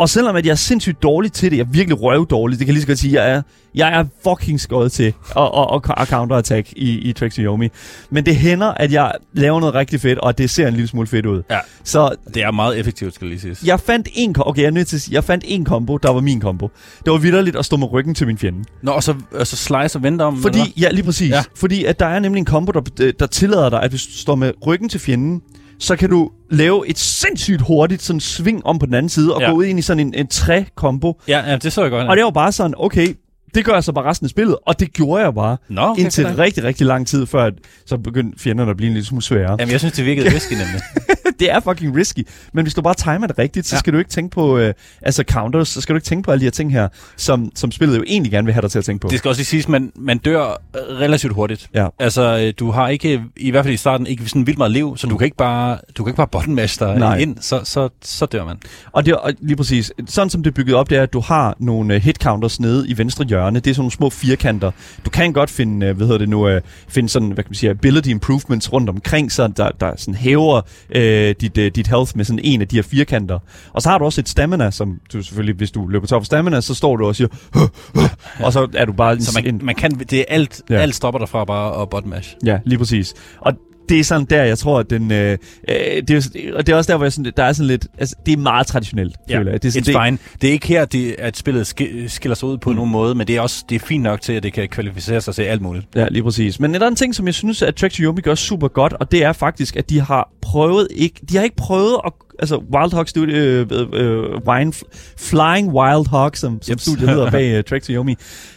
Og 0.00 0.08
selvom 0.08 0.36
at 0.36 0.46
jeg 0.46 0.52
er 0.52 0.56
sindssygt 0.56 1.02
dårlig 1.02 1.32
til 1.32 1.50
det, 1.50 1.56
jeg 1.56 1.64
er 1.64 1.68
virkelig 1.70 2.02
røvdårlig, 2.02 2.58
det 2.58 2.66
kan 2.66 2.68
jeg 2.68 2.74
lige 2.74 2.82
så 2.82 2.86
godt 2.86 2.98
sige, 2.98 3.22
jeg 3.22 3.30
er, 3.30 3.42
jeg 3.74 4.00
er 4.00 4.04
fucking 4.28 4.60
skøjet 4.60 4.92
til 4.92 5.14
at, 5.36 5.42
at, 5.42 5.66
at, 5.74 5.80
at 5.96 6.08
counterattack 6.08 6.72
i, 6.76 6.90
i 6.98 7.12
to 7.12 7.26
Yomi. 7.38 7.68
Men 8.10 8.26
det 8.26 8.36
hænder, 8.36 8.66
at 8.66 8.92
jeg 8.92 9.12
laver 9.32 9.60
noget 9.60 9.74
rigtig 9.74 10.00
fedt, 10.00 10.18
og 10.18 10.28
at 10.28 10.38
det 10.38 10.50
ser 10.50 10.68
en 10.68 10.74
lille 10.74 10.88
smule 10.88 11.06
fedt 11.06 11.26
ud. 11.26 11.42
Ja. 11.50 11.58
Så 11.84 12.14
Det 12.34 12.42
er 12.42 12.50
meget 12.50 12.78
effektivt, 12.78 13.14
skal 13.14 13.26
lige 13.26 13.40
siges. 13.40 13.62
jeg 13.64 13.80
fandt 13.80 14.08
en, 14.14 14.34
okay, 14.38 14.62
jeg 14.62 14.66
er 14.66 14.72
nødt 14.72 14.88
til 14.88 14.96
at 14.96 15.02
sige, 15.02 15.14
jeg 15.14 15.24
fandt 15.24 15.44
en 15.46 15.64
kombo, 15.64 15.96
der 15.96 16.10
var 16.12 16.20
min 16.20 16.40
kombo. 16.40 16.70
Det 17.04 17.12
var 17.12 17.18
vidderligt 17.18 17.56
at 17.56 17.64
stå 17.64 17.76
med 17.76 17.92
ryggen 17.92 18.14
til 18.14 18.26
min 18.26 18.38
fjende. 18.38 18.64
Nå, 18.82 18.90
og 18.90 19.02
så, 19.02 19.14
og 19.34 19.46
så 19.46 19.56
slice 19.56 19.98
og 19.98 20.02
vente 20.02 20.22
om, 20.22 20.42
Fordi, 20.42 20.58
ja, 20.80 20.90
lige 20.90 21.04
præcis. 21.04 21.30
Ja. 21.30 21.42
Fordi 21.56 21.84
at 21.84 22.00
der 22.00 22.06
er 22.06 22.18
nemlig 22.18 22.38
en 22.38 22.44
kombo, 22.44 22.72
der, 22.72 23.12
der 23.18 23.26
tillader 23.26 23.70
dig, 23.70 23.82
at 23.82 23.90
hvis 23.90 24.02
du 24.06 24.12
står 24.12 24.34
med 24.34 24.52
ryggen 24.66 24.88
til 24.88 25.00
fjenden, 25.00 25.42
så 25.80 25.96
kan 25.96 26.10
du 26.10 26.30
lave 26.50 26.88
et 26.88 26.98
sindssygt 26.98 27.60
hurtigt 27.62 28.02
sådan 28.02 28.20
sving 28.20 28.66
om 28.66 28.78
på 28.78 28.86
den 28.86 28.94
anden 28.94 29.08
side, 29.08 29.34
og 29.34 29.40
Ja. 29.40 29.50
gå 29.50 29.56
ud 29.56 29.64
ind 29.64 29.78
i 29.78 29.82
sådan 29.82 30.00
en, 30.06 30.14
en 30.14 30.26
træ-kombo. 30.26 31.20
Ja, 31.28 31.50
ja, 31.50 31.56
det 31.56 31.72
så 31.72 31.82
jeg 31.82 31.90
godt. 31.90 32.08
Og 32.08 32.16
det 32.16 32.24
var 32.24 32.30
bare 32.30 32.52
sådan, 32.52 32.74
okay, 32.76 33.06
det 33.54 33.64
gør 33.64 33.72
jeg 33.74 33.84
så 33.84 33.92
bare 33.92 34.04
resten 34.04 34.24
af 34.24 34.30
spillet, 34.30 34.56
og 34.66 34.80
det 34.80 34.92
gjorde 34.92 35.22
jeg 35.22 35.34
bare. 35.34 35.56
Nå, 35.68 35.80
okay, 35.82 36.02
indtil 36.02 36.24
nok. 36.24 36.38
rigtig, 36.38 36.64
rigtig 36.64 36.86
lang 36.86 37.06
tid, 37.06 37.26
før 37.26 37.44
at, 37.44 37.54
så 37.86 37.96
begyndte 37.96 38.38
fjenderne 38.38 38.70
at 38.70 38.76
blive 38.76 38.86
en 38.88 38.94
lille 38.94 39.06
smule 39.06 39.22
svære. 39.22 39.56
Jamen, 39.58 39.70
jeg 39.72 39.80
synes, 39.80 39.94
det 39.94 40.04
virkede 40.06 40.34
risky 40.34 40.52
nemlig. 40.52 40.80
det 41.40 41.50
er 41.50 41.60
fucking 41.60 41.96
risky, 41.96 42.26
men 42.52 42.64
hvis 42.64 42.74
du 42.74 42.82
bare 42.82 42.94
timer 42.94 43.26
det 43.26 43.38
rigtigt, 43.38 43.66
så 43.66 43.74
Ja. 43.76 43.78
skal 43.78 43.92
du 43.92 43.98
ikke 43.98 44.10
tænke 44.10 44.34
på 44.34 44.58
øh, 44.58 44.74
altså 45.02 45.24
counters, 45.30 45.68
så 45.68 45.80
skal 45.80 45.92
du 45.92 45.96
ikke 45.96 46.04
tænke 46.06 46.24
på 46.26 46.30
alle 46.30 46.40
de 46.40 46.44
her 46.46 46.50
ting 46.50 46.72
her, 46.72 46.88
som, 47.16 47.50
som 47.54 47.72
spillet 47.72 47.98
jo 47.98 48.04
egentlig 48.06 48.32
gerne 48.32 48.44
vil 48.44 48.54
have 48.54 48.62
dig 48.62 48.70
til 48.70 48.78
at 48.78 48.84
tænke 48.84 49.00
på. 49.02 49.08
Det 49.08 49.18
skal 49.18 49.28
også 49.28 49.38
lige 49.38 49.46
siges, 49.46 49.68
man, 49.68 49.92
man 49.96 50.18
dør 50.18 50.42
øh, 50.50 50.98
relativt 50.98 51.32
hurtigt. 51.34 51.68
Ja. 51.74 51.86
Altså, 51.98 52.38
øh, 52.46 52.52
du 52.58 52.70
har 52.70 52.88
ikke, 52.88 53.22
i 53.36 53.50
hvert 53.50 53.64
fald 53.64 53.74
i 53.74 53.76
starten, 53.76 54.06
ikke 54.06 54.28
sådan 54.28 54.46
vildt 54.46 54.58
meget 54.58 54.72
liv, 54.72 54.96
så 54.96 55.06
du 55.06 55.16
kan 55.16 55.24
ikke 55.24 55.36
bare, 55.36 55.78
du 55.96 56.04
kan 56.04 56.10
ikke 56.10 56.16
bare 56.16 56.28
button 56.28 56.54
mash 56.54 56.78
dig 56.80 56.98
Nej. 56.98 57.16
ind, 57.16 57.36
så, 57.40 57.60
så, 57.64 57.88
så 58.02 58.26
dør 58.26 58.44
man. 58.44 58.56
Og 58.92 59.06
det 59.06 59.12
er 59.12 59.30
lige 59.40 59.56
præcis, 59.56 59.92
sådan 60.06 60.30
som 60.30 60.42
det 60.42 60.50
er 60.50 60.54
bygget 60.54 60.74
op, 60.76 60.90
det 60.90 60.98
er, 60.98 61.02
at 61.02 61.12
du 61.12 61.20
har 61.20 61.56
nogle 61.58 61.94
uh, 61.96 62.02
hit 62.02 62.16
counters 62.16 62.60
nede 62.60 62.88
i 62.88 62.98
venstre 62.98 63.24
hjørne. 63.24 63.39
Det 63.46 63.56
er 63.56 63.60
sådan 63.74 63.80
nogle 63.80 63.90
små 63.92 64.10
firkanter. 64.10 64.70
Du 65.04 65.10
kan 65.10 65.32
godt 65.32 65.50
finde, 65.50 65.90
uh, 65.90 65.96
hvad 65.96 66.06
hedder 66.06 66.18
det 66.18 66.28
nu, 66.28 66.48
uh, 66.54 66.60
finde 66.88 67.08
sådan, 67.08 67.28
hvad 67.28 67.44
kan 67.44 67.50
man 67.50 67.54
sige, 67.54 67.70
ability 67.70 68.08
improvements 68.08 68.72
rundt 68.72 68.88
omkring, 68.88 69.32
så 69.32 69.48
der, 69.56 69.68
der 69.80 69.92
sådan 69.96 70.14
hæver 70.14 70.60
uh, 70.96 71.00
dit, 71.40 71.58
uh, 71.58 71.64
dit 71.64 71.86
health 71.86 72.16
med 72.16 72.24
sådan 72.24 72.40
en 72.44 72.60
af 72.60 72.68
de 72.68 72.76
her 72.76 72.82
firkanter. 72.82 73.38
Og 73.72 73.82
så 73.82 73.88
har 73.88 73.98
du 73.98 74.04
også 74.04 74.20
et 74.20 74.28
stamina, 74.28 74.70
som 74.70 74.98
du 75.12 75.22
selvfølgelig, 75.22 75.54
hvis 75.56 75.70
du 75.70 75.86
løber 75.86 76.06
top 76.06 76.22
for 76.22 76.24
stamina, 76.24 76.60
så 76.60 76.74
står 76.74 76.96
du 76.96 77.06
og 77.06 77.16
siger, 77.16 77.28
"Huh, 77.54 77.68
huh," 77.94 78.10
og 78.46 78.52
så 78.52 78.68
er 78.74 78.84
du 78.84 78.92
bare 78.92 79.20
Så 79.20 79.40
man, 79.44 79.54
en, 79.54 79.60
man 79.64 79.74
kan, 79.74 79.90
det 79.90 80.12
er 80.12 80.24
alt, 80.28 80.62
Ja. 80.70 80.74
alt 80.74 80.94
stopper 80.94 81.18
dig 81.18 81.28
fra 81.28 81.44
bare 81.44 81.82
at 81.82 81.90
button 81.90 82.10
mash. 82.10 82.36
Ja, 82.46 82.58
lige 82.64 82.78
præcis. 82.78 83.14
Og 83.40 83.52
det 83.88 84.00
er 84.00 84.04
sådan 84.04 84.26
der, 84.30 84.44
jeg 84.44 84.58
tror, 84.58 84.78
at 84.78 84.90
den... 84.90 85.12
Øh, 85.12 85.38
øh, 85.68 85.76
det, 86.08 86.10
er, 86.10 86.52
og 86.54 86.66
det 86.66 86.72
er 86.72 86.76
også 86.76 86.92
der, 86.92 86.96
hvor 86.96 87.04
jeg 87.04 87.12
sådan, 87.12 87.32
der 87.36 87.44
er 87.44 87.52
sådan 87.52 87.66
lidt... 87.66 87.86
Altså, 87.98 88.16
det 88.26 88.32
er 88.32 88.36
meget 88.36 88.66
traditionelt, 88.66 89.16
Ja, 89.28 89.38
føler 89.38 89.50
jeg. 89.50 89.62
Det 89.62 89.68
er 89.68 89.72
sådan, 89.72 89.82
It's 89.82 89.98
det, 89.98 90.06
fine. 90.06 90.18
Det 90.40 90.48
er 90.48 90.52
ikke 90.52 90.66
her, 90.66 90.84
det, 90.84 91.14
at 91.18 91.36
spillet 91.36 91.80
sk- 91.80 92.08
skiller 92.08 92.34
sig 92.34 92.48
ud 92.48 92.58
på 92.58 92.70
mm. 92.70 92.76
nogen 92.76 92.90
måde, 92.90 93.14
men 93.14 93.26
det 93.26 93.36
er 93.36 93.40
også 93.40 93.64
det 93.68 93.74
er 93.74 93.86
fint 93.86 94.02
nok 94.02 94.20
til, 94.20 94.32
at 94.32 94.42
det 94.42 94.52
kan 94.52 94.68
kvalificere 94.68 95.20
sig 95.20 95.34
til 95.34 95.42
alt 95.42 95.62
muligt. 95.62 95.86
Ja, 95.96 96.08
lige 96.08 96.22
præcis. 96.22 96.60
Men 96.60 96.82
en 96.82 96.96
ting, 96.96 97.14
som 97.14 97.26
jeg 97.26 97.34
synes, 97.34 97.62
at 97.62 97.74
Track 97.74 97.94
to 97.94 98.02
Yomi 98.02 98.20
gør 98.20 98.34
super 98.34 98.68
godt, 98.68 98.92
og 98.92 99.12
det 99.12 99.24
er 99.24 99.32
faktisk, 99.32 99.76
at 99.76 99.90
de 99.90 100.00
har 100.00 100.30
prøvet 100.42 100.88
ikke... 100.90 101.20
De 101.30 101.36
har 101.36 101.44
ikke 101.44 101.56
prøvet 101.56 101.96
at... 102.06 102.12
Altså, 102.40 102.56
Wild 102.56 102.92
Hog 102.92 103.08
Studio... 103.08 103.34
Øh, 103.36 103.66
øh, 103.92 104.24
Wine, 104.48 104.72
Flying 105.16 105.72
Wild 105.72 106.08
Hog, 106.08 106.30
som, 106.34 106.62
som 106.62 106.72
Jeps. 106.72 106.82
studiet 106.82 107.08
hedder 107.08 107.30
bag 107.30 107.54
uh, 107.58 107.64
Track 107.64 107.84
to 107.84 107.92
Yomi, 107.92 108.16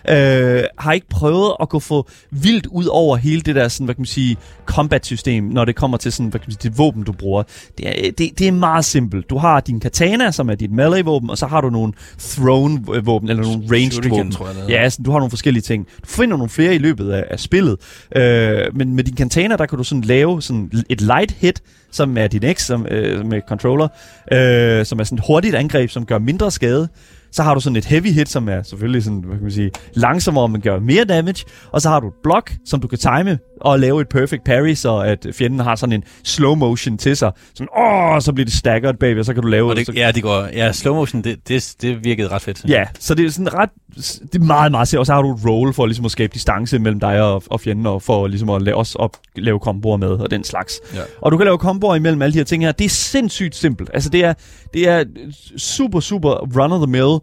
øh, 0.09 0.63
har 0.77 0.91
ikke 0.93 1.09
prøvet 1.09 1.53
at 1.61 1.69
gå 1.69 1.79
for 1.79 2.07
vildt 2.31 2.65
ud 2.65 2.85
over 2.85 3.17
hele 3.17 3.41
det 3.41 3.55
der, 3.55 3.67
sådan, 3.67 3.85
hvad 3.85 3.95
kan 3.95 4.01
man 4.01 4.05
sige, 4.05 4.37
combat-system, 4.65 5.43
når 5.43 5.65
det 5.65 5.75
kommer 5.75 5.97
til 5.97 6.11
sådan, 6.11 6.29
hvad 6.29 6.39
kan 6.39 6.45
man 6.47 6.51
sige, 6.61 6.69
dit 6.69 6.77
våben, 6.77 7.03
du 7.03 7.11
bruger. 7.11 7.43
Det 7.77 8.07
er, 8.07 8.11
det, 8.11 8.39
det 8.39 8.47
er 8.47 8.51
meget 8.51 8.85
simpelt. 8.85 9.29
Du 9.29 9.37
har 9.37 9.59
din 9.59 9.79
katana, 9.79 10.31
som 10.31 10.49
er 10.49 10.55
dit 10.55 10.71
melee-våben, 10.71 11.29
og 11.29 11.37
så 11.37 11.47
har 11.47 11.61
du 11.61 11.69
nogle 11.69 11.93
thrown-våben, 12.19 13.29
eller 13.29 13.43
nogle 13.43 13.63
ranged 13.71 13.91
Shuriken, 13.91 14.17
våben. 14.17 14.31
tror 14.31 14.47
jeg, 14.47 14.55
det 14.55 14.69
Ja, 14.69 14.77
altså, 14.77 15.01
du 15.05 15.11
har 15.11 15.19
nogle 15.19 15.29
forskellige 15.29 15.61
ting. 15.61 15.87
Du 16.01 16.07
finder 16.07 16.37
nogle 16.37 16.49
flere 16.49 16.75
i 16.75 16.77
løbet 16.77 17.11
af, 17.11 17.25
af 17.29 17.39
spillet. 17.39 17.77
Øh, 18.15 18.75
men 18.75 18.95
med 18.95 19.03
din 19.03 19.15
katana, 19.15 19.55
der 19.55 19.65
kan 19.65 19.77
du 19.77 19.83
sådan 19.83 20.01
lave 20.01 20.41
sådan 20.41 20.71
et 20.89 21.01
light 21.01 21.31
hit, 21.31 21.61
som 21.91 22.17
er 22.17 22.27
din 22.27 22.53
X 22.53 22.61
som, 22.61 22.87
øh, 22.91 23.25
med 23.25 23.41
controller, 23.73 24.79
øh, 24.79 24.85
som 24.85 24.99
er 24.99 25.03
sådan 25.03 25.17
et 25.17 25.23
hurtigt 25.27 25.55
angreb, 25.55 25.89
som 25.89 26.05
gør 26.05 26.19
mindre 26.19 26.51
skade. 26.51 26.89
Så 27.33 27.43
har 27.43 27.53
du 27.53 27.59
sådan 27.59 27.75
et 27.75 27.85
heavy 27.85 28.11
hit, 28.11 28.29
som 28.29 28.49
er 28.49 28.63
selvfølgelig 28.63 29.03
sådan, 29.03 29.19
hvad 29.19 29.35
kan 29.35 29.43
man 29.43 29.51
sige, 29.51 29.71
langsommere, 29.93 30.49
men 30.49 30.61
gør 30.61 30.79
mere 30.79 31.03
damage. 31.03 31.45
Og 31.71 31.81
så 31.81 31.89
har 31.89 31.99
du 31.99 32.07
et 32.07 32.13
block, 32.23 32.53
som 32.65 32.81
du 32.81 32.87
kan 32.87 32.97
time 32.97 33.39
og 33.61 33.79
lave 33.79 34.01
et 34.01 34.09
perfect 34.09 34.43
parry, 34.43 34.73
så 34.73 34.97
at 34.97 35.27
fjenden 35.33 35.59
har 35.59 35.75
sådan 35.75 35.93
en 35.93 36.03
slow 36.23 36.55
motion 36.55 36.97
til 36.97 37.17
sig. 37.17 37.31
Sådan, 37.53 37.67
åh, 37.77 38.21
så 38.21 38.33
bliver 38.33 38.45
det 38.45 38.53
staggered 38.53 38.93
bagved, 38.93 39.19
og 39.19 39.25
så 39.25 39.33
kan 39.33 39.43
du 39.43 39.49
lave... 39.49 39.69
Og 39.69 39.75
det, 39.75 39.85
så, 39.85 39.91
ja, 39.91 40.11
det 40.11 40.23
går, 40.23 40.47
ja, 40.53 40.71
slow 40.71 40.95
motion, 40.95 41.21
det, 41.21 41.47
det, 41.47 41.75
det 41.81 42.03
virkede 42.03 42.27
ret 42.27 42.41
fedt. 42.41 42.65
Ja, 42.67 42.85
så 42.99 43.15
det 43.15 43.25
er 43.25 43.29
sådan 43.29 43.53
ret, 43.53 43.69
det 44.33 44.35
er 44.35 44.45
meget, 44.45 44.71
meget. 44.71 44.93
Og 44.93 45.05
så 45.05 45.13
har 45.13 45.21
du 45.21 45.33
et 45.33 45.39
roll 45.49 45.73
for 45.73 45.85
ligesom 45.85 46.05
at 46.05 46.11
skabe 46.11 46.33
distance 46.33 46.79
mellem 46.79 46.99
dig 46.99 47.21
og, 47.21 47.43
og 47.49 47.59
fjenden, 47.59 47.85
og 47.85 48.01
for 48.01 48.27
ligesom 48.27 48.49
at 48.49 48.61
lave, 48.61 48.77
også 48.77 48.95
op, 48.99 49.17
lave 49.35 49.59
komboer 49.59 49.97
med, 49.97 50.09
og 50.09 50.31
den 50.31 50.43
slags. 50.43 50.73
Ja. 50.93 50.99
Og 51.21 51.31
du 51.31 51.37
kan 51.37 51.45
lave 51.45 51.57
komboer 51.57 51.95
imellem 51.95 52.21
alle 52.21 52.33
de 52.33 52.37
her 52.37 52.45
ting 52.45 52.63
her. 52.63 52.71
Det 52.71 52.85
er 52.85 52.89
sindssygt 52.89 53.55
simpelt. 53.55 53.89
Altså 53.93 54.09
det 54.09 54.23
er, 54.23 54.33
det 54.73 54.89
er 54.89 55.03
super, 55.57 55.99
super 55.99 56.31
run-of-the-mill 56.31 57.22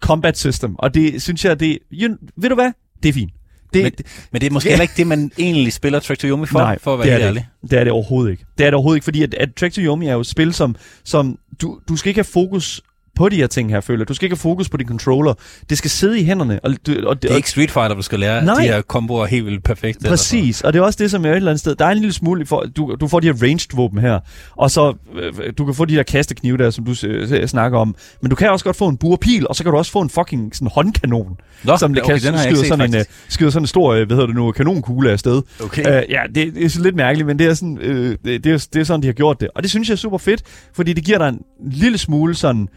combat 0.00 0.38
system. 0.38 0.74
Og 0.78 0.94
det 0.94 1.22
synes 1.22 1.44
jeg, 1.44 1.60
det 1.60 1.78
you, 1.92 2.16
ved 2.36 2.48
du 2.48 2.54
hvad? 2.54 2.72
Det 3.02 3.08
er 3.08 3.12
fint. 3.12 3.32
Det, 3.74 3.82
Men, 3.82 3.92
men 4.32 4.40
det 4.40 4.46
er 4.46 4.50
måske 4.50 4.68
heller 4.68 4.82
ikke 4.82 4.94
det, 4.96 5.06
man 5.06 5.32
egentlig 5.38 5.72
spiller 5.72 5.98
Track 6.00 6.20
to 6.20 6.26
Yomi 6.28 6.46
for, 6.46 6.58
Nej, 6.58 6.78
for 6.78 6.92
at 6.94 6.98
være 6.98 7.06
det 7.06 7.12
er 7.12 7.16
helt 7.18 7.22
det 7.22 7.28
ærlig. 7.28 7.40
ikke. 7.62 7.70
Det 7.70 7.78
er 7.78 7.84
det 7.84 7.92
overhovedet 7.92 8.30
ikke. 8.30 8.44
Det 8.58 8.66
er 8.66 8.70
det 8.70 8.74
overhovedet 8.74 8.96
ikke, 8.96 9.04
fordi 9.04 9.22
at, 9.22 9.34
at 9.34 9.54
Track 9.54 9.74
to 9.74 9.80
Yomi 9.80 10.06
er 10.06 10.12
jo 10.12 10.20
et 10.20 10.26
spil, 10.26 10.54
som, 10.54 10.76
som 11.04 11.38
du, 11.60 11.80
du 11.88 11.96
skal 11.96 12.08
ikke 12.10 12.18
have 12.18 12.24
fokus 12.24 12.80
på 13.20 13.28
de 13.28 13.36
her 13.36 13.46
ting 13.46 13.70
her, 13.70 13.80
føler. 13.80 14.04
Du 14.04 14.14
skal 14.14 14.26
ikke 14.26 14.34
have 14.34 14.40
fokus 14.40 14.68
på 14.68 14.76
din 14.76 14.88
controller. 14.88 15.34
Det 15.70 15.78
skal 15.78 15.90
sidde 15.90 16.20
i 16.20 16.24
hænderne. 16.24 16.60
Og, 16.62 16.74
du, 16.86 16.94
og, 17.06 17.22
Det 17.22 17.30
er 17.30 17.36
ikke 17.36 17.50
Street 17.50 17.70
Fighter, 17.70 17.94
du 17.94 18.02
skal 18.02 18.20
lære 18.20 18.44
Nej. 18.44 18.54
de 18.54 18.62
her 18.62 18.82
komboer 18.82 19.26
helt 19.26 19.46
vildt 19.46 19.64
perfekt. 19.64 20.04
Præcis, 20.04 20.60
og 20.60 20.72
det 20.72 20.78
er 20.78 20.82
også 20.82 20.96
det, 21.02 21.10
som 21.10 21.24
er 21.24 21.30
et 21.30 21.36
eller 21.36 21.50
andet 21.50 21.60
sted. 21.60 21.74
Der 21.74 21.84
er 21.84 21.90
en 21.90 21.98
lille 21.98 22.12
smule, 22.12 22.46
for, 22.46 22.64
du, 22.76 22.96
du 23.00 23.08
får 23.08 23.20
de 23.20 23.26
her 23.26 23.34
ranged 23.42 23.76
våben 23.76 23.98
her, 23.98 24.20
og 24.56 24.70
så 24.70 24.94
øh, 25.14 25.52
du 25.58 25.64
kan 25.64 25.74
få 25.74 25.84
de 25.84 25.94
der 25.94 26.02
kasteknive 26.02 26.56
der, 26.56 26.70
som 26.70 26.84
du 26.84 26.94
øh, 27.06 27.46
snakker 27.46 27.78
om. 27.78 27.94
Men 28.22 28.30
du 28.30 28.36
kan 28.36 28.50
også 28.50 28.64
godt 28.64 28.76
få 28.76 28.88
en 28.88 28.96
burpil, 28.96 29.48
og 29.48 29.56
så 29.56 29.62
kan 29.62 29.72
du 29.72 29.78
også 29.78 29.92
få 29.92 30.00
en 30.00 30.10
fucking 30.10 30.56
sådan 30.56 30.68
håndkanon. 30.74 31.36
Nå, 31.64 31.76
som 31.76 31.90
okay, 31.90 32.02
kan 32.02 32.20
den 32.20 32.34
har 32.34 32.42
jeg 32.42 32.50
ikke 32.50 32.56
skyde 32.56 32.60
set, 32.60 32.68
sådan, 32.68 32.94
en, 32.94 32.96
øh, 32.96 33.04
skyder 33.28 33.50
sådan 33.50 33.62
en 33.62 33.66
stor, 33.66 33.92
øh, 33.92 34.06
hvad 34.06 34.16
hedder 34.16 34.26
det 34.26 34.36
nu, 34.36 34.52
kanonkugle 34.52 35.10
afsted. 35.10 35.42
Okay. 35.64 36.02
Øh, 36.02 36.10
ja, 36.10 36.20
det, 36.34 36.54
det 36.54 36.64
er 36.64 36.68
sådan 36.68 36.84
lidt 36.84 36.96
mærkeligt, 36.96 37.26
men 37.26 37.38
det 37.38 37.46
er, 37.46 37.54
sådan, 37.54 37.78
øh, 37.78 38.16
det, 38.24 38.44
det, 38.44 38.52
er, 38.52 38.66
det 38.72 38.80
er 38.80 38.84
sådan, 38.84 39.02
de 39.02 39.06
har 39.06 39.12
gjort 39.12 39.40
det. 39.40 39.48
Og 39.54 39.62
det 39.62 39.70
synes 39.70 39.88
jeg 39.88 39.94
er 39.94 39.98
super 39.98 40.18
fedt, 40.18 40.42
fordi 40.74 40.92
det 40.92 41.04
giver 41.04 41.18
dig 41.18 41.28
en 41.28 41.40
lille 41.60 41.98
smule 41.98 42.34
sådan... 42.34 42.68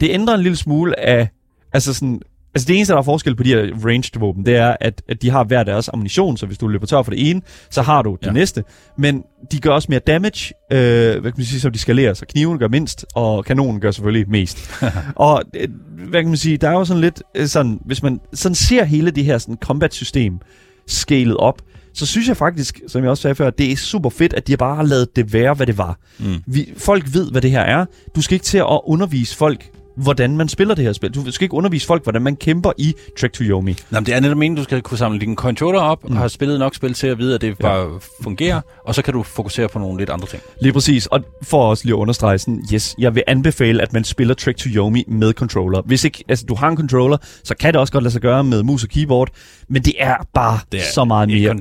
Det 0.00 0.10
ændrer 0.10 0.34
en 0.34 0.40
lille 0.42 0.56
smule 0.56 1.00
af... 1.00 1.28
Altså 1.72 1.94
sådan... 1.94 2.20
Altså 2.54 2.66
det 2.68 2.76
eneste, 2.76 2.92
der 2.92 2.98
er 2.98 3.02
forskel 3.02 3.36
på 3.36 3.42
de 3.42 3.48
her 3.48 3.58
ranged 3.86 4.20
våben, 4.20 4.46
det 4.46 4.56
er, 4.56 4.76
at, 4.80 5.02
at 5.08 5.22
de 5.22 5.30
har 5.30 5.44
hver 5.44 5.62
deres 5.62 5.88
ammunition, 5.88 6.36
så 6.36 6.46
hvis 6.46 6.58
du 6.58 6.68
løber 6.68 6.86
tør 6.86 7.02
for 7.02 7.10
det 7.10 7.30
ene, 7.30 7.40
så 7.70 7.82
har 7.82 8.02
du 8.02 8.16
det 8.20 8.26
Ja. 8.26 8.32
næste. 8.32 8.64
Men 8.98 9.22
de 9.52 9.60
gør 9.60 9.70
også 9.70 9.86
mere 9.90 9.98
damage, 10.00 10.54
øh, 10.72 10.78
hvad 11.20 11.22
kan 11.22 11.32
man 11.36 11.46
sige, 11.46 11.60
så 11.60 11.70
de 11.70 11.78
skalerer. 11.78 12.14
Så 12.14 12.26
kniven 12.26 12.58
gør 12.58 12.68
mindst, 12.68 13.06
og 13.14 13.44
kanonen 13.44 13.80
gør 13.80 13.90
selvfølgelig 13.90 14.30
mest. 14.30 14.70
og 15.16 15.42
øh, 15.56 15.68
hvad 16.08 16.20
kan 16.22 16.28
man 16.28 16.36
sige, 16.36 16.56
der 16.56 16.68
er 16.68 16.72
jo 16.72 16.84
sådan 16.84 17.00
lidt 17.00 17.22
øh, 17.36 17.46
sådan, 17.46 17.80
hvis 17.84 18.02
man 18.02 18.20
sådan 18.32 18.54
ser 18.54 18.84
hele 18.84 19.10
det 19.10 19.24
her 19.24 19.38
sådan 19.38 19.56
combat-system 19.56 20.38
scalet 20.88 21.36
op, 21.36 21.62
så 21.94 22.06
synes 22.06 22.28
jeg 22.28 22.36
faktisk, 22.36 22.80
som 22.88 23.02
jeg 23.02 23.10
også 23.10 23.20
sagde 23.22 23.34
før, 23.34 23.46
at 23.46 23.58
det 23.58 23.72
er 23.72 23.76
super 23.76 24.10
fedt, 24.10 24.32
at 24.32 24.46
de 24.46 24.56
bare 24.56 24.76
har 24.76 24.82
lavet 24.82 25.16
det 25.16 25.32
være, 25.32 25.54
hvad 25.54 25.66
det 25.66 25.78
var. 25.78 25.98
Mm. 26.18 26.34
Vi, 26.46 26.72
folk 26.76 27.04
ved, 27.14 27.30
hvad 27.30 27.40
det 27.42 27.50
her 27.50 27.60
er. 27.60 27.84
Du 28.16 28.22
skal 28.22 28.34
ikke 28.34 28.44
til 28.44 28.58
at 28.58 28.80
undervise 28.86 29.36
folk, 29.36 29.70
hvordan 29.96 30.36
man 30.36 30.48
spiller 30.48 30.74
det 30.74 30.84
her 30.84 30.92
spil. 30.92 31.14
Du 31.14 31.32
skal 31.32 31.44
ikke 31.44 31.54
undervise 31.54 31.86
folk, 31.86 32.02
hvordan 32.02 32.22
man 32.22 32.36
kæmper 32.36 32.72
i 32.78 32.94
Trek 33.20 33.32
to 33.32 33.44
Yomi. 33.44 33.76
Nå, 33.90 34.00
men 34.00 34.06
det 34.06 34.14
er 34.14 34.20
netop 34.20 34.36
meningen, 34.36 34.56
du 34.56 34.62
skal 34.62 34.82
kunne 34.82 34.98
samle 34.98 35.20
din 35.20 35.36
controller 35.36 35.80
op, 35.80 36.04
mm. 36.04 36.10
og 36.10 36.18
have 36.18 36.28
spillet 36.28 36.58
nok 36.58 36.74
spil 36.74 36.94
til 36.94 37.06
at 37.06 37.18
vide, 37.18 37.34
at 37.34 37.40
det 37.40 37.58
bare 37.58 38.00
fungerer, 38.22 38.60
og 38.84 38.94
så 38.94 39.02
kan 39.02 39.14
du 39.14 39.22
fokusere 39.22 39.68
på 39.68 39.78
nogle 39.78 39.98
lidt 39.98 40.10
andre 40.10 40.26
ting. 40.26 40.42
Lige 40.60 40.72
præcis. 40.72 41.06
Og 41.06 41.20
for 41.42 41.70
også 41.70 41.84
lige 41.84 41.94
at 41.94 41.98
understrege 41.98 42.38
sådan, 42.38 42.62
yes, 42.74 42.94
jeg 42.98 43.14
vil 43.14 43.22
anbefale, 43.26 43.82
at 43.82 43.92
man 43.92 44.04
spiller 44.04 44.34
Trek 44.34 44.56
to 44.56 44.68
Yomi 44.68 45.04
med 45.08 45.32
controller. 45.32 45.82
Hvis 45.82 46.04
ikke 46.04 46.24
altså, 46.28 46.44
du 46.48 46.54
har 46.54 46.68
en 46.68 46.76
controller, 46.76 47.16
så 47.44 47.54
kan 47.54 47.72
det 47.72 47.80
også 47.80 47.92
godt 47.92 48.04
lade 48.04 48.12
sig 48.12 48.22
gøre 48.22 48.44
med 48.44 48.62
mus 48.62 48.84
og 48.84 48.88
keyboard, 48.88 49.28
men 49.68 49.82
det 49.82 49.94
er 49.98 50.14
bare 50.34 50.58
Det 50.72 50.80
er 50.80 50.84
så 50.94 51.04
meget 51.04 51.28
mere. 51.28 51.54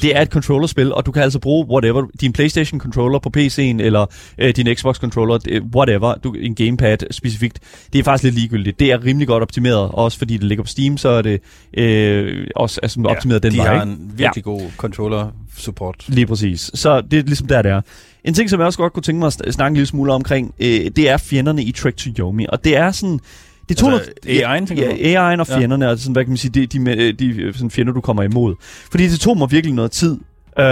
Det 0.00 0.16
er 0.16 0.20
et 0.22 0.28
controllerspil, 0.28 0.92
og 0.92 1.06
du 1.06 1.12
kan 1.12 1.22
altså 1.22 1.38
bruge 1.38 1.66
whatever, 1.70 2.06
din 2.20 2.32
PlayStation 2.32 2.80
controller 2.80 3.18
på 3.18 3.30
PC'en, 3.36 3.60
eller 3.60 4.06
øh, 4.38 4.56
din 4.56 4.76
Xbox 4.76 4.96
controller, 4.96 5.38
øh, 5.48 5.62
whatever, 5.76 6.14
du, 6.14 6.32
en 6.32 6.54
gamepad 6.54 6.98
specifikt. 7.10 7.58
Det 7.92 7.98
er 7.98 8.02
faktisk 8.02 8.24
lidt 8.24 8.34
ligegyldigt. 8.34 8.80
Det 8.80 8.92
er 8.92 9.04
rimelig 9.04 9.28
godt 9.28 9.42
optimeret, 9.42 9.76
og 9.76 9.94
også 9.98 10.18
fordi 10.18 10.34
det 10.36 10.44
ligger 10.44 10.64
på 10.64 10.68
Steam, 10.68 10.96
så 10.96 11.08
er 11.08 11.22
det 11.22 11.40
øh, 11.74 12.46
også 12.56 12.80
altså, 12.82 13.02
optimeret 13.04 13.42
den 13.42 13.52
de 13.52 13.58
vej. 13.58 13.66
har 13.76 13.82
ikke? 13.82 13.92
en 13.92 14.12
virkelig 14.16 14.44
god 14.44 14.62
controller-support. 14.76 16.04
Lige 16.08 16.26
præcis. 16.26 16.70
Så 16.74 17.00
det 17.00 17.18
er 17.18 17.22
ligesom 17.22 17.46
der, 17.46 17.62
det 17.62 17.70
er. 17.72 17.80
En 18.24 18.34
ting, 18.34 18.50
som 18.50 18.60
jeg 18.60 18.66
også 18.66 18.78
godt 18.78 18.92
kunne 18.92 19.02
tænke 19.02 19.18
mig 19.18 19.26
at 19.26 19.34
sn- 19.46 19.50
snakke 19.50 19.70
en 19.70 19.74
lille 19.74 19.86
smule 19.86 20.12
omkring, 20.12 20.54
øh, 20.60 20.68
det 20.96 21.08
er 21.08 21.16
fjenderne 21.16 21.62
i 21.64 21.72
Trek 21.72 21.96
to 21.96 22.10
Yomi. 22.18 22.46
Og 22.48 22.64
det 22.64 22.76
er 22.76 22.90
sådan... 22.92 23.20
Det 23.68 23.76
tog 23.76 23.92
Altså, 23.92 24.10
AI'en, 24.26 24.66
tænker 24.66 24.88
du? 24.90 24.94
Ja, 24.96 25.34
AI'en 25.34 25.40
og 25.40 25.46
Ja. 25.48 25.58
fjenderne, 25.58 25.88
altså 25.88 26.02
sådan, 26.04 26.12
hvad 26.12 26.24
kan 26.24 26.30
man 26.30 26.36
sige, 26.36 26.50
de, 26.50 26.66
de, 26.66 27.12
de, 27.12 27.12
de 27.12 27.52
sådan 27.54 27.70
fjender, 27.70 27.92
du 27.92 28.00
kommer 28.00 28.22
imod. 28.22 28.54
Fordi 28.90 29.08
det 29.08 29.20
tog 29.20 29.38
mig 29.38 29.50
virkelig 29.50 29.74
noget 29.74 29.90
tid 29.90 30.16
øh, 30.60 30.64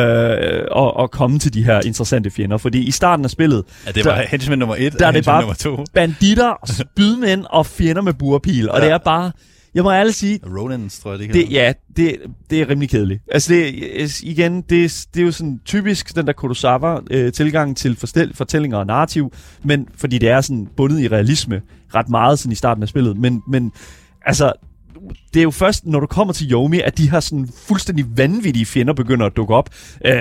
at, 0.76 0.92
at 1.00 1.10
komme 1.10 1.38
til 1.38 1.54
de 1.54 1.64
her 1.64 1.80
interessante 1.80 2.30
fjender. 2.30 2.56
Fordi 2.58 2.78
i 2.78 2.90
starten 2.90 3.24
af 3.24 3.30
spillet, 3.30 3.64
Ja, 3.86 3.90
det 3.92 4.04
Der- 4.04 4.10
var 4.14 4.22
henchman 4.28 4.58
nummer 4.58 4.76
et, 4.78 4.92
der 4.92 5.04
er 5.04 5.08
og 5.08 5.14
det 5.14 5.24
bare- 5.24 5.40
nummer 5.40 5.54
to. 5.54 5.84
banditter, 5.94 6.54
spydmænd 6.66 7.44
og 7.50 7.66
fjender 7.66 8.02
med 8.02 8.12
burpil. 8.14 8.70
Og 8.70 8.78
Ja. 8.78 8.84
det 8.84 8.92
er 8.92 8.98
bare... 8.98 9.32
Jeg 9.74 9.84
må 9.84 9.92
ærligt 9.92 10.16
sige, 10.16 10.40
Ronins, 10.46 10.98
tror 10.98 11.10
jeg, 11.10 11.18
det, 11.20 11.34
det, 11.34 11.50
ja, 11.52 11.72
det, 11.96 12.16
det 12.50 12.60
er 12.60 12.68
rimelig 12.70 12.90
kedeligt. 12.90 13.22
Altså 13.32 13.52
det, 13.54 13.74
igen, 14.22 14.62
det, 14.62 14.84
er- 14.84 15.06
det 15.14 15.20
er 15.20 15.24
jo 15.24 15.32
sådan 15.32 15.60
typisk 15.64 16.16
den 16.16 16.26
der 16.26 16.32
Kurosawa-tilgang 16.32 17.76
til 17.76 17.96
forstel, 17.96 18.36
fortællinger 18.36 18.78
og 18.78 18.86
narrativ, 18.86 19.32
men 19.64 19.88
fordi 19.96 20.18
det 20.18 20.28
er 20.28 20.40
sådan 20.40 20.68
bundet 20.76 21.00
i 21.00 21.08
realisme 21.08 21.60
ret 21.94 22.08
meget 22.08 22.38
sådan 22.38 22.52
i 22.52 22.54
starten 22.54 22.82
af 22.82 22.88
spillet. 22.88 23.16
Men, 23.16 23.42
men 23.48 23.72
altså, 24.26 24.52
det 25.36 25.40
er 25.40 25.44
jo 25.44 25.50
først, 25.50 25.86
når 25.86 26.00
du 26.00 26.06
kommer 26.06 26.34
til 26.34 26.52
Yomi, 26.52 26.80
at 26.80 26.98
de 26.98 27.10
her 27.10 27.20
sådan 27.20 27.48
fuldstændig 27.68 28.04
vanvittige 28.16 28.66
fjender 28.66 28.92
begynder 28.94 29.26
at 29.26 29.36
dukke 29.36 29.54
op. 29.54 29.68
Øh, 30.04 30.14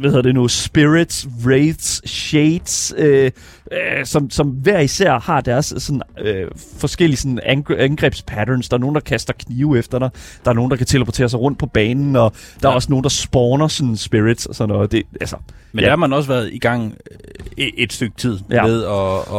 hvad 0.00 0.10
hedder 0.10 0.22
det 0.22 0.34
nu? 0.34 0.48
Spirits, 0.48 1.28
Wraiths, 1.46 2.10
Shades, 2.10 2.94
øh, 2.98 3.30
øh, 3.72 4.06
som, 4.06 4.30
som 4.30 4.48
hver 4.48 4.78
især 4.80 5.18
har 5.18 5.40
deres 5.40 5.74
sådan, 5.78 6.02
øh, 6.20 6.46
forskellige 6.78 7.16
sådan 7.16 7.40
angre- 7.42 7.76
angrebspatterns. 7.78 8.68
Der 8.68 8.76
er 8.76 8.80
nogen, 8.80 8.94
der 8.94 9.00
kaster 9.00 9.32
knive 9.38 9.78
efter 9.78 9.98
dig. 9.98 10.10
Der 10.44 10.50
er 10.50 10.54
nogen, 10.54 10.70
der 10.70 10.76
kan 10.76 10.86
teleportere 10.86 11.28
sig 11.28 11.40
rundt 11.40 11.58
på 11.58 11.66
banen, 11.66 12.16
og 12.16 12.32
der 12.62 12.68
ja. 12.68 12.72
er 12.72 12.74
også 12.74 12.90
nogen, 12.90 13.02
der 13.02 13.08
spawner 13.10 13.68
sådan 13.68 13.96
spirits 13.96 14.46
og 14.46 14.54
sådan 14.54 14.68
noget. 14.74 14.92
Det, 14.92 15.02
altså, 15.20 15.36
Men 15.72 15.80
ja. 15.80 15.84
der 15.84 15.90
har 15.90 15.96
man 15.96 16.12
også 16.12 16.28
været 16.28 16.50
i 16.52 16.58
gang 16.58 16.94
øh, 17.10 17.18
et, 17.56 17.70
et 17.76 17.92
stykke 17.92 18.16
tid 18.16 18.38
Ja. 18.50 18.66
med 18.66 18.84
at, 18.84 19.34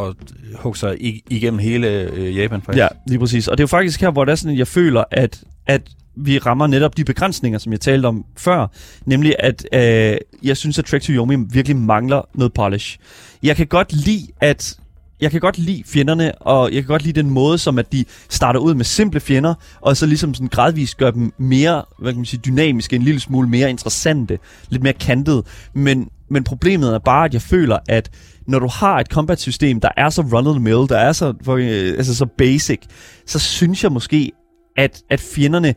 at, 0.00 0.08
at 0.08 0.14
hugge 0.54 0.78
sig 0.78 0.96
ig- 1.00 1.22
igennem 1.30 1.58
hele 1.58 1.88
øh, 1.88 2.36
Japan, 2.36 2.62
faktisk. 2.62 2.78
Ja, 2.82 2.88
lige 3.06 3.18
præcis. 3.18 3.48
Og 3.48 3.58
det 3.58 3.62
er 3.62 3.64
jo 3.64 3.68
faktisk 3.68 4.00
her, 4.00 4.10
hvor 4.10 4.24
det 4.24 4.32
er 4.32 4.36
sådan, 4.36 4.52
at 4.52 4.58
jeg 4.58 4.67
føler, 4.68 5.04
at, 5.10 5.42
at 5.66 5.82
vi 6.16 6.38
rammer 6.38 6.66
netop 6.66 6.96
de 6.96 7.04
begrænsninger, 7.04 7.58
som 7.58 7.72
jeg 7.72 7.80
talte 7.80 8.06
om 8.06 8.24
før. 8.36 8.66
Nemlig, 9.06 9.34
at 9.38 9.66
øh, 9.72 10.18
jeg 10.42 10.56
synes, 10.56 10.78
at 10.78 10.84
Trek 10.84 11.02
to 11.02 11.12
Yomi 11.12 11.36
virkelig 11.50 11.76
mangler 11.76 12.28
noget 12.34 12.52
polish. 12.52 12.98
Jeg 13.42 13.56
kan 13.56 13.66
godt 13.66 13.92
lide, 13.92 14.26
at 14.40 14.78
jeg 15.20 15.30
kan 15.30 15.40
godt 15.40 15.58
lide 15.58 15.82
fjenderne, 15.86 16.34
og 16.34 16.72
jeg 16.72 16.82
kan 16.82 16.88
godt 16.88 17.02
lide 17.02 17.22
den 17.22 17.30
måde, 17.30 17.58
som 17.58 17.78
at 17.78 17.92
de 17.92 18.04
starter 18.28 18.60
ud 18.60 18.74
med 18.74 18.84
simple 18.84 19.20
fjender, 19.20 19.54
og 19.80 19.96
så 19.96 20.06
ligesom 20.06 20.34
sådan 20.34 20.48
gradvist 20.48 20.96
gør 20.96 21.10
dem 21.10 21.32
mere, 21.38 21.82
hvad 21.98 22.12
kan 22.12 22.18
man 22.18 22.26
sige, 22.26 22.40
dynamiske, 22.46 22.96
en 22.96 23.02
lille 23.02 23.20
smule 23.20 23.48
mere 23.48 23.70
interessante, 23.70 24.38
lidt 24.68 24.82
mere 24.82 24.92
kantede. 24.92 25.42
Men, 25.74 26.08
men 26.30 26.44
problemet 26.44 26.94
er 26.94 26.98
bare, 26.98 27.24
at 27.24 27.34
jeg 27.34 27.42
føler, 27.42 27.78
at 27.88 28.10
når 28.46 28.58
du 28.58 28.68
har 28.68 29.00
et 29.00 29.06
combat-system, 29.06 29.80
der 29.80 29.88
er 29.96 30.10
så 30.10 30.22
run-of-the-mill, 30.22 30.88
der 30.88 30.98
er 30.98 31.12
så, 31.12 31.34
for, 31.42 31.56
øh, 31.56 31.94
altså 31.98 32.14
så 32.14 32.26
basic, 32.26 32.80
så 33.26 33.38
synes 33.38 33.82
jeg 33.82 33.92
måske, 33.92 34.32
at, 34.78 35.02
at 35.10 35.20
fjenderne 35.20 35.74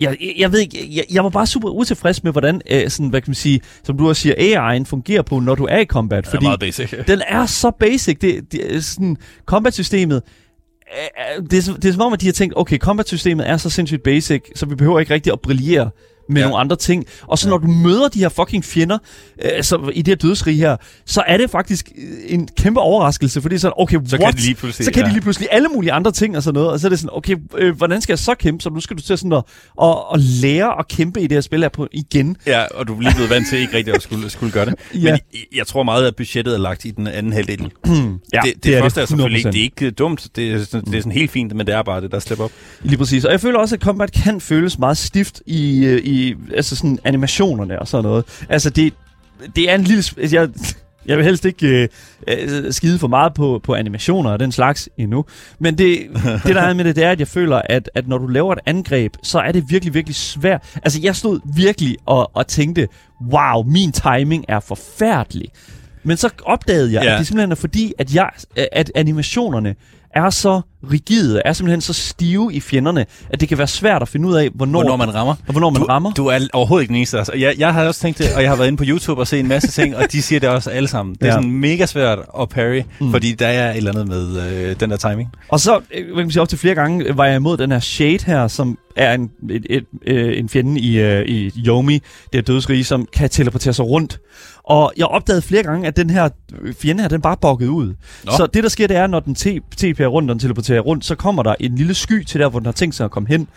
jeg, 0.00 0.16
jeg, 0.20 0.34
jeg 0.38 0.52
ved 0.52 0.60
ikke, 0.60 0.96
jeg, 0.96 1.04
jeg 1.12 1.24
var 1.24 1.30
bare 1.30 1.46
super 1.46 1.68
utilfreds 1.68 2.24
med, 2.24 2.32
hvordan, 2.32 2.60
øh, 2.70 2.90
sådan, 2.90 3.08
hvad 3.08 3.20
kan 3.20 3.30
man 3.30 3.34
sige, 3.34 3.60
som 3.84 3.98
du 3.98 4.08
også 4.08 4.22
siger, 4.22 4.34
AI'en 4.34 4.84
fungerer 4.84 5.22
på, 5.22 5.38
når 5.38 5.54
du 5.54 5.66
er 5.70 5.78
i 5.78 5.84
combat. 5.84 6.24
Det 6.24 6.34
er 6.34 6.40
meget 6.40 6.60
basic. 6.60 6.90
Den 7.06 7.22
er 7.28 7.46
så 7.46 7.70
basic. 7.70 8.18
Det, 8.18 8.52
det 8.52 8.76
er 8.76 8.80
sådan, 8.80 9.16
combat-systemet, 9.46 10.22
øh, 10.92 11.38
øh, 11.38 11.50
det 11.50 11.68
er, 11.68 11.74
det 11.74 11.84
er 11.84 11.92
som 11.92 12.02
om, 12.02 12.12
at 12.12 12.20
de 12.20 12.26
har 12.26 12.32
tænkt, 12.32 12.54
okay, 12.56 12.78
combat-systemet 12.78 13.48
er 13.48 13.56
så 13.56 13.70
sindssygt 13.70 14.02
basic, 14.02 14.42
så 14.54 14.66
vi 14.66 14.74
behøver 14.74 15.00
ikke 15.00 15.14
rigtig 15.14 15.32
at 15.32 15.40
brillere 15.40 15.90
med 16.32 16.40
ja. 16.40 16.46
Ja. 16.46 16.50
nogle 16.50 16.60
andre 16.60 16.76
ting. 16.76 17.06
Og 17.22 17.38
så 17.38 17.48
når 17.48 17.58
du 17.58 17.66
møder 17.66 18.08
de 18.08 18.18
her 18.18 18.28
fucking 18.28 18.64
fjender 18.64 18.98
øh, 19.44 19.62
så, 19.62 19.90
i 19.92 20.02
det 20.02 20.08
her 20.08 20.14
dødsrige 20.28 20.56
her, 20.56 20.76
så 21.06 21.22
er 21.26 21.36
det 21.36 21.50
faktisk 21.50 21.92
øh, 21.98 22.04
en 22.26 22.48
kæmpe 22.58 22.80
overraskelse, 22.80 23.42
fordi 23.42 23.58
sådan, 23.58 23.74
okay, 23.76 23.98
Så 24.06 24.16
what? 24.16 24.34
kan 24.34 24.36
de 24.36 24.46
lige 24.46 24.54
pludselig... 24.54 24.84
så 24.84 24.92
kan 24.92 25.00
ja. 25.00 25.04
de 25.04 25.08
ja. 25.08 25.12
lige 25.12 25.22
pludselig 25.22 25.48
alle 25.50 25.68
mulige 25.68 25.92
andre 25.92 26.12
ting 26.12 26.36
og 26.36 26.42
sådan 26.42 26.54
noget, 26.54 26.70
og 26.70 26.80
så 26.80 26.86
er 26.86 26.88
det 26.88 26.98
sådan, 26.98 27.10
okay, 27.16 27.36
øh, 27.58 27.76
hvordan 27.76 28.00
skal 28.00 28.12
jeg 28.12 28.18
så 28.18 28.34
kæmpe? 28.34 28.62
Så 28.62 28.70
nu 28.70 28.80
skal 28.80 28.96
du 28.96 29.02
til 29.02 29.18
sådan 29.18 29.32
at, 29.32 29.42
at, 29.82 29.96
at 30.14 30.20
lære 30.20 30.78
at 30.78 30.88
kæmpe 30.88 31.20
i 31.20 31.22
det 31.22 31.32
her 31.32 31.40
spil 31.40 31.60
her 31.62 31.68
på 31.68 31.88
igen. 31.92 32.36
Ja, 32.46 32.64
og 32.74 32.88
du 32.88 32.96
er 32.96 33.00
lige 33.00 33.14
blevet 33.14 33.30
vant 33.30 33.48
til 33.48 33.58
ikke 33.58 33.76
rigtig 33.76 33.94
at 33.94 34.02
skulle, 34.02 34.30
skulle 34.30 34.52
gøre 34.52 34.66
det. 34.66 34.74
Ja. 34.94 34.98
Men 34.98 35.08
jeg, 35.08 35.20
jeg 35.54 35.66
tror 35.66 35.82
meget, 35.82 36.06
at 36.06 36.16
budgettet 36.16 36.54
er 36.54 36.58
lagt 36.58 36.84
i 36.84 36.90
den 36.90 37.06
anden 37.06 37.32
halvdel. 37.32 37.70
Ja, 38.32 38.40
det, 38.44 38.54
det, 38.54 38.64
det 38.64 38.76
er 38.76 38.80
første 38.80 39.00
er 39.00 39.06
selvfølgelig 39.06 39.46
100%. 39.46 39.48
ikke, 39.48 39.52
det 39.52 39.58
er 39.58 39.62
ikke 39.62 39.90
dumt. 39.90 40.28
Det 40.36 40.52
er, 40.52 40.64
sådan, 40.64 40.84
det 40.84 40.94
er 40.94 41.00
sådan 41.00 41.12
helt 41.12 41.30
fint, 41.30 41.56
men 41.56 41.66
det 41.66 41.74
er 41.74 41.82
bare 41.82 42.00
det, 42.00 42.12
der 42.12 42.18
slipper 42.18 42.44
op. 42.44 42.50
Lige 42.82 42.98
præcis. 42.98 43.24
Og 43.24 43.32
jeg 43.32 43.40
føler 43.40 43.58
også, 43.58 43.74
at 43.74 43.80
combat 43.80 44.12
kan 44.12 44.40
føles 44.40 44.78
meget 44.78 44.98
stift 44.98 45.42
i, 45.46 45.84
øh, 45.84 46.00
i 46.28 46.34
altså 46.54 46.76
sådan 46.76 46.98
animationerne 47.04 47.78
og 47.78 47.88
sådan 47.88 48.04
noget. 48.04 48.24
Altså, 48.48 48.70
det, 48.70 48.94
det 49.56 49.70
er 49.70 49.74
en 49.74 49.84
lille... 49.84 50.04
Jeg, 50.32 50.48
jeg 51.06 51.16
vil 51.16 51.24
helst 51.24 51.44
ikke 51.44 51.66
øh, 51.66 51.88
øh, 52.28 52.72
skide 52.72 52.98
for 52.98 53.08
meget 53.08 53.34
på, 53.34 53.60
på 53.64 53.74
animationer 53.74 54.30
og 54.30 54.40
den 54.40 54.52
slags 54.52 54.88
endnu. 54.98 55.24
Men 55.58 55.78
det, 55.78 55.98
det 56.46 56.54
der 56.54 56.62
er 56.62 56.74
med 56.74 56.84
det, 56.84 56.96
det 56.96 57.04
er, 57.04 57.10
at 57.10 57.18
jeg 57.18 57.28
føler, 57.28 57.62
at, 57.64 57.90
at 57.94 58.08
når 58.08 58.18
du 58.18 58.26
laver 58.26 58.52
et 58.52 58.58
angreb, 58.66 59.14
så 59.22 59.38
er 59.38 59.52
det 59.52 59.64
virkelig, 59.68 59.94
virkelig 59.94 60.16
svært. 60.16 60.78
Altså, 60.82 61.00
jeg 61.02 61.16
stod 61.16 61.40
virkelig 61.56 61.96
og, 62.06 62.30
og 62.34 62.46
tænkte, 62.46 62.88
wow, 63.32 63.62
min 63.62 63.92
timing 63.92 64.44
er 64.48 64.60
forfærdelig. 64.60 65.48
Men 66.04 66.16
så 66.16 66.28
opdagede 66.44 66.92
jeg. 66.92 67.02
Ja. 67.02 67.12
at 67.12 67.18
det 67.18 67.26
simpelthen 67.26 67.52
er 67.52 67.56
fordi, 67.56 67.92
at, 67.98 68.14
jeg, 68.14 68.30
at 68.72 68.92
animationerne 68.94 69.74
er 70.14 70.30
så 70.30 70.60
rigide, 70.92 71.42
er 71.44 71.52
simpelthen 71.52 71.80
så 71.80 71.92
stive 71.92 72.54
i 72.54 72.60
fjenderne, 72.60 73.06
at 73.30 73.40
det 73.40 73.48
kan 73.48 73.58
være 73.58 73.66
svært 73.66 74.02
at 74.02 74.08
finde 74.08 74.28
ud 74.28 74.34
af, 74.34 74.48
hvornår, 74.54 74.80
Hvornår 74.80 74.96
man 74.96 75.14
rammer. 75.14 75.34
og 75.46 75.52
hvornår 75.52 75.70
man 75.70 75.82
du, 75.82 75.86
rammer. 75.88 76.12
Du 76.12 76.26
er 76.26 76.38
overhovedet 76.52 76.82
ikke 76.82 76.88
den 76.90 76.96
eneste. 76.96 77.18
Altså. 77.18 77.32
Jeg, 77.38 77.54
jeg 77.58 77.74
har 77.74 77.84
også 77.86 78.00
tænkt 78.00 78.18
det, 78.18 78.26
og 78.36 78.42
jeg 78.42 78.50
har 78.50 78.56
været 78.56 78.68
inde 78.68 78.76
på 78.78 78.84
YouTube 78.86 79.20
og 79.20 79.26
set 79.26 79.40
en 79.40 79.48
masse 79.48 79.68
ting, 79.68 79.96
og 79.96 80.12
de 80.12 80.22
siger 80.22 80.40
det 80.40 80.48
også 80.48 80.70
alle 80.70 80.88
sammen. 80.88 81.14
Det 81.14 81.22
er 81.22 81.26
Ja. 81.26 81.32
sådan 81.32 81.50
mega 81.50 81.86
svært 81.86 82.18
at 82.40 82.48
parry, 82.48 82.82
mm. 83.00 83.10
fordi 83.10 83.32
der 83.32 83.46
er 83.46 83.70
et 83.70 83.76
eller 83.76 83.90
andet 83.90 84.08
med 84.08 84.52
øh, 84.52 84.76
den 84.80 84.90
der 84.90 84.96
timing. 84.96 85.28
Og 85.48 85.60
så, 85.60 85.80
øh, 85.94 86.06
kan 86.06 86.16
man 86.16 86.30
sige, 86.30 86.42
op 86.42 86.48
til 86.48 86.58
flere 86.58 86.74
gange, 86.74 87.16
var 87.16 87.26
jeg 87.26 87.36
imod 87.36 87.56
den 87.56 87.72
her 87.72 87.80
Shade 87.80 88.18
her, 88.26 88.48
som 88.48 88.78
er 88.96 89.14
en, 89.14 89.30
et, 89.50 89.66
et, 89.70 89.84
øh, 90.06 90.38
en 90.38 90.48
fjende 90.48 90.80
i, 90.80 90.98
øh, 91.00 91.26
i 91.26 91.52
Yomi, 91.66 91.94
det 91.94 92.02
her 92.34 92.42
dødsrige, 92.42 92.84
som 92.84 93.06
kan 93.12 93.30
teleportere 93.30 93.72
sig 93.74 93.84
rundt. 93.86 94.18
Og 94.64 94.92
jeg 94.96 95.06
opdagede 95.06 95.42
flere 95.42 95.62
gange, 95.62 95.86
at 95.86 95.96
den 95.96 96.10
her 96.10 96.28
fjende 96.80 97.02
her, 97.02 97.08
den 97.08 97.20
bare 97.20 97.36
bokkede 97.36 97.70
ud. 97.70 97.94
Nå. 98.24 98.32
Så 98.36 98.46
det, 98.46 98.62
der 98.62 98.68
sker, 98.68 98.86
det 98.86 98.96
er, 98.96 99.06
når 99.06 99.20
den 99.20 99.36
TP'er 99.36 100.04
rundt, 100.04 100.30
og 100.30 100.34
den 100.34 100.38
teleporterer 100.38 100.80
rundt, 100.80 101.04
så 101.04 101.14
kommer 101.14 101.42
der 101.42 101.54
en 101.60 101.74
lille 101.74 101.94
sky 101.94 102.24
til 102.24 102.40
der, 102.40 102.48
hvor 102.48 102.58
den 102.58 102.66
har 102.66 102.72
tænkt 102.72 102.94
sig 102.94 103.04
at 103.04 103.10
komme 103.10 103.28
hen. 103.28 103.48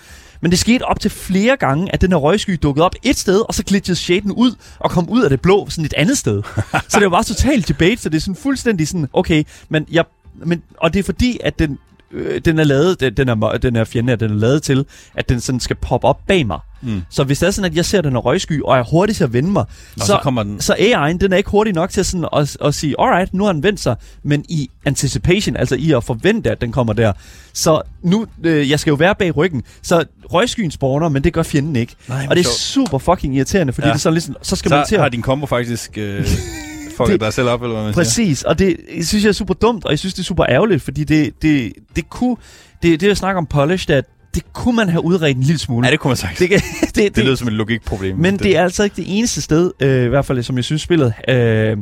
Men 0.41 0.51
det 0.51 0.59
skete 0.59 0.83
op 0.83 0.99
til 0.99 1.11
flere 1.11 1.57
gange, 1.57 1.93
at 1.93 2.01
den 2.01 2.11
her 2.11 2.17
røgsky 2.17 2.59
dukkede 2.63 2.85
op 2.85 2.95
et 3.03 3.17
sted, 3.17 3.41
og 3.47 3.53
så 3.53 3.63
glitchede 3.63 3.95
shaden 3.95 4.31
ud 4.31 4.51
og 4.79 4.91
kom 4.91 5.09
ud 5.09 5.23
af 5.23 5.29
det 5.29 5.41
blå 5.41 5.69
sådan 5.69 5.85
et 5.85 5.93
andet 5.97 6.17
sted. 6.17 6.43
så 6.89 6.99
det 6.99 7.03
var 7.03 7.09
bare 7.09 7.23
totalt 7.23 7.67
debate, 7.67 8.01
så 8.01 8.09
det 8.09 8.17
er 8.17 8.21
sådan 8.21 8.35
fuldstændig 8.35 8.87
sådan, 8.87 9.07
okay, 9.13 9.43
men 9.69 9.85
jeg, 9.91 10.05
men, 10.35 10.63
og 10.77 10.93
det 10.93 10.99
er 10.99 11.03
fordi, 11.03 11.39
at 11.43 11.59
den, 11.59 11.79
øh, 12.11 12.41
den 12.45 12.59
er 12.59 12.63
lavet, 12.63 12.99
den, 12.99 13.17
den, 13.17 13.29
er, 13.29 13.57
den 13.61 13.75
her 13.75 13.83
fjende 13.83 14.15
den 14.15 14.31
er 14.31 14.35
lavet 14.35 14.63
til, 14.63 14.85
at 15.15 15.29
den 15.29 15.39
sådan 15.39 15.59
skal 15.59 15.75
poppe 15.75 16.07
op 16.07 16.19
bag 16.27 16.47
mig. 16.47 16.59
Mm. 16.85 17.01
Så 17.09 17.23
hvis 17.23 17.39
det 17.39 17.47
er 17.47 17.51
sådan, 17.51 17.71
at 17.71 17.77
jeg 17.77 17.85
ser 17.85 18.01
den 18.01 18.11
her 18.11 18.19
røgsky, 18.19 18.61
og 18.61 18.77
er 18.77 18.83
hurtig 18.83 19.15
til 19.15 19.23
at 19.23 19.33
vende 19.33 19.51
mig, 19.51 19.65
så, 19.97 20.05
så 20.05 20.19
kommer 20.23 20.43
den... 20.43 20.61
så 20.61 20.73
AI'en, 20.73 21.17
den 21.17 21.33
er 21.33 21.37
ikke 21.37 21.49
hurtig 21.49 21.73
nok 21.73 21.89
til 21.89 22.05
sådan 22.05 22.27
at, 22.37 22.57
at 22.65 22.75
sige, 22.75 22.95
alright, 22.99 23.33
nu 23.33 23.43
har 23.45 23.51
den 23.53 23.63
vendt 23.63 23.79
sig, 23.79 23.95
men 24.23 24.45
i 24.49 24.69
anticipation, 24.85 25.55
altså 25.55 25.75
i 25.75 25.91
at 25.91 26.03
forvente, 26.03 26.51
at 26.51 26.61
den 26.61 26.71
kommer 26.71 26.93
der. 26.93 27.13
Så 27.53 27.81
nu, 28.03 28.25
øh, 28.43 28.69
jeg 28.69 28.79
skal 28.79 28.91
jo 28.91 28.95
være 28.95 29.15
bag 29.15 29.37
ryggen, 29.37 29.63
så 29.81 30.03
røgskyen 30.33 30.71
spawner, 30.71 31.09
men 31.09 31.23
det 31.23 31.33
gør 31.33 31.43
fjenden 31.43 31.75
ikke. 31.75 31.95
Nej, 32.07 32.27
og 32.29 32.35
det 32.35 32.39
er 32.41 32.43
sjovt. 32.43 32.57
super 32.89 32.97
fucking 32.97 33.35
irriterende, 33.35 33.73
fordi 33.73 33.87
ja. 33.87 33.91
Det 33.93 33.97
er 33.97 33.99
sådan 34.01 34.13
ligesom, 34.13 34.35
så 34.41 34.55
skal 34.55 34.69
man 34.71 34.85
til 34.85 34.89
Så 34.89 34.95
at... 34.95 35.01
har 35.01 35.09
din 35.09 35.21
combo 35.21 35.45
faktisk 35.45 35.97
øh, 35.97 36.25
fucket 36.97 37.11
Det- 37.13 37.19
dig 37.21 37.33
selv 37.33 37.47
op, 37.47 37.61
eller 37.61 37.73
hvad 37.75 37.83
man 37.83 37.93
siger. 37.93 38.03
Præcis, 38.03 38.43
og 38.43 38.59
det 38.59 38.77
jeg 38.97 39.05
synes 39.05 39.23
jeg 39.23 39.29
er 39.29 39.33
super 39.33 39.53
dumt, 39.53 39.85
og 39.85 39.91
jeg 39.91 39.99
synes, 39.99 40.13
det 40.13 40.19
er 40.19 40.25
super 40.25 40.45
ærgerligt, 40.49 40.81
fordi 40.81 41.03
det, 41.03 41.41
det, 41.41 41.73
det 41.95 42.09
kunne, 42.09 42.35
det, 42.83 43.01
det 43.01 43.07
jeg 43.07 43.17
snakker 43.17 43.37
om 43.37 43.45
polish, 43.45 43.87
det, 43.87 43.93
er, 43.93 43.97
at 43.97 44.05
det 44.35 44.53
kunne 44.53 44.75
man 44.75 44.89
have 44.89 45.03
udredt 45.05 45.37
en 45.37 45.43
lille 45.43 45.59
smule. 45.59 45.87
Ja, 45.87 45.91
det 45.91 45.99
kunne 45.99 46.09
man 46.09 46.17
sagt. 46.17 46.39
det, 46.39 46.49
Det, 46.49 46.61
det, 46.81 46.95
det, 46.95 47.15
det 47.15 47.23
lyder 47.23 47.35
som 47.35 47.47
et 47.47 47.53
logikproblem. 47.53 48.17
Men 48.17 48.37
det 48.39 48.57
er 48.57 48.63
altså 48.63 48.83
ikke 48.83 48.95
det 48.95 49.05
eneste 49.17 49.41
sted, 49.41 49.71
øh, 49.79 50.05
i 50.05 50.07
hvert 50.07 50.25
fald 50.25 50.43
som 50.43 50.55
jeg 50.55 50.63
synes 50.63 50.81
spillet... 50.81 51.13
Øh, 51.29 51.77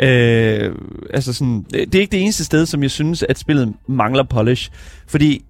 øh, 0.00 0.72
altså 1.14 1.32
sådan, 1.32 1.64
det 1.72 1.92
det 1.92 1.94
er 1.94 2.00
ikke 2.00 2.12
det 2.12 2.22
eneste 2.22 2.44
sted, 2.44 2.66
som 2.66 2.82
jeg 2.82 2.90
synes, 2.90 3.22
at 3.22 3.38
spillet 3.38 3.72
mangler 3.88 4.22
polish. 4.22 4.70
Fordi, 5.08 5.44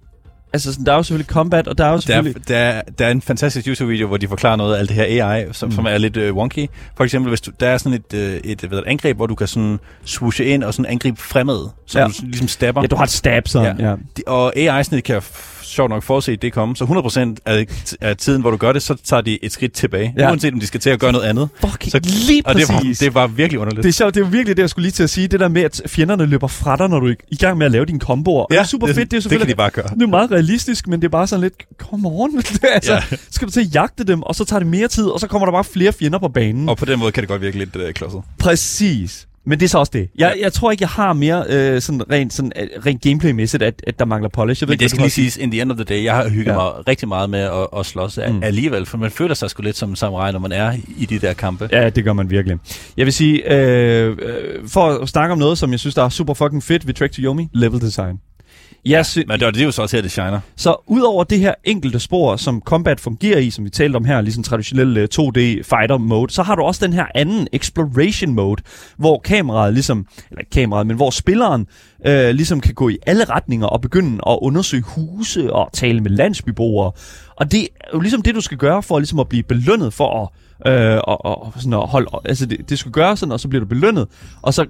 altså 0.52 0.72
sådan, 0.72 0.86
der 0.86 0.92
er 0.92 0.96
jo 0.96 1.02
selvfølgelig 1.02 1.26
combat, 1.30 1.68
og 1.68 1.78
der 1.78 1.84
er 1.84 1.88
jo 1.88 1.94
Der 1.94 2.00
selvfølgelig... 2.00 2.40
er, 2.40 2.44
der, 2.48 2.56
er, 2.58 2.82
der 2.98 3.06
er 3.06 3.10
en 3.10 3.22
fantastisk 3.22 3.66
YouTube-video, 3.68 4.06
hvor 4.06 4.16
de 4.16 4.28
forklarer 4.28 4.56
noget 4.56 4.74
af 4.74 4.78
alt 4.78 4.88
det 4.88 4.96
her 4.96 5.26
AI, 5.26 5.44
som, 5.52 5.68
Mm. 5.68 5.74
som 5.74 5.86
er 5.86 5.98
lidt 5.98 6.16
øh, 6.16 6.34
wonky. 6.34 6.66
For 6.96 7.04
eksempel, 7.04 7.28
hvis 7.28 7.40
du, 7.40 7.50
der 7.60 7.68
er 7.68 7.78
sådan 7.78 7.92
et, 8.12 8.14
øh, 8.18 8.34
et, 8.44 8.60
hvad 8.60 8.78
det, 8.78 8.84
angreb, 8.86 9.16
hvor 9.16 9.26
du 9.26 9.34
kan 9.34 9.46
sådan 9.46 9.78
swooshe 10.04 10.44
ind 10.44 10.64
og 10.64 10.74
sådan 10.74 10.90
angribe 10.90 11.20
fremad, 11.20 11.68
så 11.86 11.98
Ja. 11.98 12.06
du 12.06 12.12
ligesom 12.22 12.48
stabber. 12.48 12.80
Ja, 12.82 12.86
du 12.86 12.96
har 12.96 13.04
et 13.04 13.10
stab, 13.10 13.48
sådan. 13.48 13.80
Ja. 13.80 13.88
ja. 13.90 13.96
De- 14.16 14.22
Og 14.26 14.56
AI-snit 14.56 15.04
kan 15.04 15.22
sjovt 15.72 15.90
nok 15.90 16.02
forudse 16.02 16.36
det 16.36 16.52
komme. 16.52 16.76
Så 16.76 16.84
100% 16.84 17.42
af, 17.46 17.66
af 18.00 18.16
tiden, 18.16 18.40
hvor 18.40 18.50
du 18.50 18.56
gør 18.56 18.72
det, 18.72 18.82
så 18.82 18.94
tager 19.04 19.20
de 19.20 19.44
et 19.44 19.52
skridt 19.52 19.72
tilbage. 19.72 20.14
Ja. 20.16 20.22
Ja. 20.22 20.30
Uanset 20.30 20.54
om 20.54 20.60
de 20.60 20.66
skal 20.66 20.80
til 20.80 20.90
at 20.90 21.00
gøre 21.00 21.12
noget 21.12 21.24
andet. 21.26 21.48
Fucking 21.60 21.92
Så, 21.92 22.00
lige 22.28 22.42
og 22.46 22.54
det 22.54 22.68
var, 22.68 22.80
det 23.00 23.14
var 23.14 23.26
virkelig 23.26 23.60
underligt. 23.60 23.82
Det 23.82 23.88
er 23.88 23.92
sjovt, 23.92 24.14
det 24.14 24.20
er 24.20 24.24
virkelig 24.28 24.56
det, 24.56 24.62
jeg 24.62 24.70
skulle 24.70 24.82
lige 24.82 24.92
til 24.92 25.02
at 25.02 25.10
sige. 25.10 25.28
Det 25.28 25.40
der 25.40 25.48
med, 25.48 25.62
at 25.62 25.82
fjenderne 25.86 26.26
løber 26.26 26.46
fra 26.46 26.76
dig, 26.76 26.88
når 26.88 27.00
du 27.00 27.06
er 27.06 27.14
i 27.28 27.36
gang 27.36 27.58
med 27.58 27.66
at 27.66 27.72
lave 27.72 27.84
dine 27.84 28.00
komboer. 28.00 28.42
Og 28.42 28.48
det 28.50 28.58
er 28.58 28.64
super 28.64 28.86
fedt, 28.86 29.10
det 29.10 29.24
er 29.24 29.28
det 29.28 29.38
kan 29.38 29.48
de 29.48 29.54
bare 29.54 29.70
gøre. 29.70 29.88
Det 29.94 30.02
er 30.02 30.06
meget 30.06 30.30
realistisk, 30.30 30.88
men 30.88 31.00
det 31.00 31.04
er 31.06 31.10
bare 31.10 31.26
sådan 31.26 31.40
lidt, 31.40 31.54
come 31.78 32.08
on. 32.08 32.30
altså, 32.74 32.92
Ja. 32.92 33.02
skal 33.30 33.46
du 33.48 33.52
til 33.52 33.60
at 33.60 33.74
jagte 33.74 34.04
dem, 34.04 34.22
og 34.22 34.34
så 34.34 34.44
tager 34.44 34.60
det 34.60 34.68
mere 34.68 34.88
tid, 34.88 35.04
og 35.04 35.20
så 35.20 35.26
kommer 35.26 35.46
der 35.46 35.52
bare 35.52 35.64
flere 35.64 35.92
fjender 35.92 36.18
på 36.18 36.28
banen. 36.28 36.68
Og 36.68 36.76
på 36.76 36.84
den 36.84 36.98
måde 36.98 37.12
kan 37.12 37.20
det 37.20 37.28
godt 37.28 37.42
virke 37.42 37.58
lidt 37.58 37.76
øh, 37.76 37.92
klodset. 37.94 38.20
Præcis. 38.38 39.26
Men 39.44 39.58
det 39.60 39.64
er 39.64 39.68
så 39.68 39.78
også 39.78 39.90
det. 39.94 40.08
Jeg, 40.18 40.36
jeg 40.40 40.52
tror 40.52 40.70
ikke, 40.70 40.82
jeg 40.82 40.88
har 40.88 41.12
mere 41.12 41.44
øh, 41.48 41.80
sådan 41.80 42.10
rent, 42.10 42.32
sådan, 42.32 42.52
øh, 42.60 42.68
rent 42.86 43.02
gameplay-mæssigt, 43.02 43.62
at, 43.62 43.74
at 43.86 43.98
der 43.98 44.04
mangler 44.04 44.28
polish. 44.28 44.62
Jeg 44.62 44.68
ved 44.68 44.72
Men 44.72 44.74
ikke, 44.74 44.82
det 44.82 44.90
skal 44.90 44.98
hvad 44.98 45.04
lige 45.04 45.10
siges, 45.10 45.36
in 45.36 45.50
the 45.50 45.62
end 45.62 45.70
of 45.72 45.76
the 45.76 45.84
day, 45.84 46.04
jeg 46.04 46.14
har 46.16 46.28
hygget 46.28 46.52
Ja. 46.52 46.54
mig 46.54 46.88
rigtig 46.88 47.08
meget 47.08 47.30
med 47.30 47.40
at, 47.40 47.66
at 47.78 47.86
slås 47.86 48.18
Mm. 48.28 48.42
alligevel, 48.42 48.86
for 48.86 48.98
man 48.98 49.10
føler 49.10 49.34
sig 49.34 49.50
sgu 49.50 49.62
lidt 49.62 49.76
som 49.76 49.90
en 49.90 49.96
samurai, 49.96 50.32
når 50.32 50.38
man 50.38 50.52
er 50.52 50.72
i 50.98 51.06
de 51.06 51.18
der 51.18 51.32
kampe. 51.32 51.68
Ja, 51.72 51.88
det 51.90 52.04
gør 52.04 52.12
man 52.12 52.30
virkelig. 52.30 52.58
Jeg 52.96 53.06
vil 53.06 53.12
sige, 53.12 53.52
øh, 53.54 54.16
øh, 54.22 54.68
for 54.68 54.88
at 54.88 55.08
snakke 55.08 55.32
om 55.32 55.38
noget, 55.38 55.58
som 55.58 55.70
jeg 55.72 55.80
synes, 55.80 55.94
der 55.94 56.02
er 56.02 56.08
super 56.08 56.34
fucking 56.34 56.62
fedt 56.62 56.86
ved 56.86 56.94
Trek 56.94 57.12
to 57.12 57.22
Yomi, 57.22 57.48
level 57.54 57.80
design. 57.80 58.16
Jeg 58.84 59.06
sy- 59.06 59.18
Men 59.28 59.40
det, 59.40 59.54
det 59.54 59.60
er 59.60 59.64
jo 59.64 59.70
så 59.70 59.82
også 59.82 59.96
her, 59.96 60.02
det 60.02 60.10
shiner. 60.10 60.40
Så 60.56 60.76
udover 60.86 61.24
det 61.24 61.38
her 61.38 61.54
enkelte 61.64 62.00
spor, 62.00 62.36
som 62.36 62.60
combat 62.60 63.00
fungerer 63.00 63.38
i, 63.38 63.50
som 63.50 63.64
vi 63.64 63.70
talte 63.70 63.96
om 63.96 64.04
her, 64.04 64.20
ligesom 64.20 64.42
traditionel 64.44 64.96
øh, 64.96 65.08
2D 65.14 65.38
fighter 65.40 65.98
mode, 65.98 66.32
så 66.32 66.42
har 66.42 66.54
du 66.54 66.62
også 66.62 66.86
den 66.86 66.92
her 66.94 67.06
anden 67.14 67.48
exploration 67.52 68.34
mode, 68.34 68.62
hvor 68.96 69.18
kameraet 69.18 69.74
ligesom, 69.74 70.06
eller 70.30 70.40
ikke 70.40 70.50
kameraet, 70.50 70.86
men 70.86 70.96
hvor 70.96 71.10
spilleren 71.10 71.66
øh, 72.06 72.30
ligesom 72.30 72.60
kan 72.60 72.74
gå 72.74 72.88
i 72.88 72.98
alle 73.06 73.24
retninger 73.24 73.66
og 73.66 73.80
begynde 73.80 74.18
at 74.26 74.38
undersøge 74.42 74.82
huse 74.86 75.52
og 75.52 75.70
tale 75.72 76.00
med 76.00 76.10
landsbyboere. 76.10 76.92
Og 77.36 77.52
det 77.52 77.60
er 77.62 77.88
jo 77.94 78.00
ligesom 78.00 78.22
det, 78.22 78.34
du 78.34 78.40
skal 78.40 78.58
gøre 78.58 78.82
for 78.82 78.98
ligesom 78.98 79.20
at 79.20 79.28
blive 79.28 79.42
belønnet 79.42 79.92
for 79.92 80.22
at 80.22 80.28
Øh, 80.66 80.98
og, 81.04 81.24
og, 81.24 81.52
sådan 81.56 81.72
at 81.72 81.78
holde, 81.88 82.10
altså 82.24 82.46
det, 82.46 82.70
det 82.70 82.78
skal 82.78 82.92
gøre 82.92 83.16
sådan, 83.16 83.32
og 83.32 83.40
så 83.40 83.48
bliver 83.48 83.60
du 83.60 83.66
belønnet, 83.68 84.08
og, 84.42 84.54
så, 84.54 84.66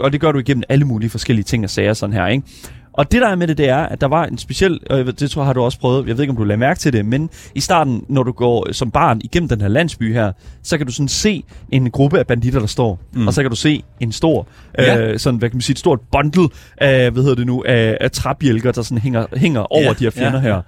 og 0.00 0.12
det 0.12 0.20
gør 0.20 0.32
du 0.32 0.38
igennem 0.38 0.62
alle 0.68 0.84
mulige 0.84 1.10
forskellige 1.10 1.44
ting 1.44 1.64
og 1.64 1.70
sager 1.70 1.92
sådan 1.92 2.12
her, 2.12 2.26
ikke? 2.26 2.46
Og 2.96 3.12
det 3.12 3.22
der 3.22 3.28
er 3.28 3.34
med 3.34 3.46
det, 3.48 3.58
det 3.58 3.68
er, 3.68 3.76
at 3.76 4.00
der 4.00 4.06
var 4.08 4.24
en 4.24 4.38
speciel, 4.38 4.80
og 4.90 5.20
det 5.20 5.30
tror 5.30 5.42
jeg 5.42 5.46
har 5.46 5.52
du 5.52 5.62
også 5.62 5.78
prøvet, 5.78 6.06
jeg 6.08 6.16
ved 6.16 6.22
ikke 6.24 6.30
om 6.30 6.36
du 6.36 6.44
lagde 6.44 6.58
mærke 6.60 6.80
til 6.80 6.92
det, 6.92 7.04
men 7.06 7.30
i 7.54 7.60
starten, 7.60 8.04
når 8.08 8.22
du 8.22 8.32
går 8.32 8.72
som 8.72 8.90
barn 8.90 9.20
igennem 9.24 9.48
den 9.48 9.60
her 9.60 9.68
landsby 9.68 10.12
her, 10.14 10.32
så 10.62 10.78
kan 10.78 10.86
du 10.86 10.92
sådan 10.92 11.08
se 11.08 11.44
en 11.72 11.90
gruppe 11.90 12.18
af 12.18 12.26
banditter, 12.26 12.60
der 12.60 12.66
står, 12.66 12.98
mm. 13.12 13.26
og 13.26 13.34
så 13.34 13.42
kan 13.42 13.50
du 13.50 13.56
se 13.56 13.82
en 14.00 14.12
stor, 14.12 14.46
Ja. 14.78 14.98
øh, 14.98 15.18
sådan, 15.18 15.38
hvad 15.38 15.50
kan 15.50 15.56
man 15.56 15.60
sige, 15.62 15.74
et 15.74 15.78
stort 15.78 16.00
bundle 16.12 16.48
af, 16.78 17.10
hvad 17.10 17.22
hedder 17.22 17.36
det 17.36 17.46
nu, 17.46 17.64
af, 17.66 17.98
af 18.00 18.10
træbjælker, 18.10 18.72
der 18.72 18.82
sådan 18.82 18.98
hænger, 18.98 19.26
hænger 19.36 19.60
over 19.72 19.82
Ja, 19.82 19.92
de 19.92 20.04
her 20.04 20.10
fjender 20.10 20.32
ja, 20.42 20.54
her. 20.54 20.62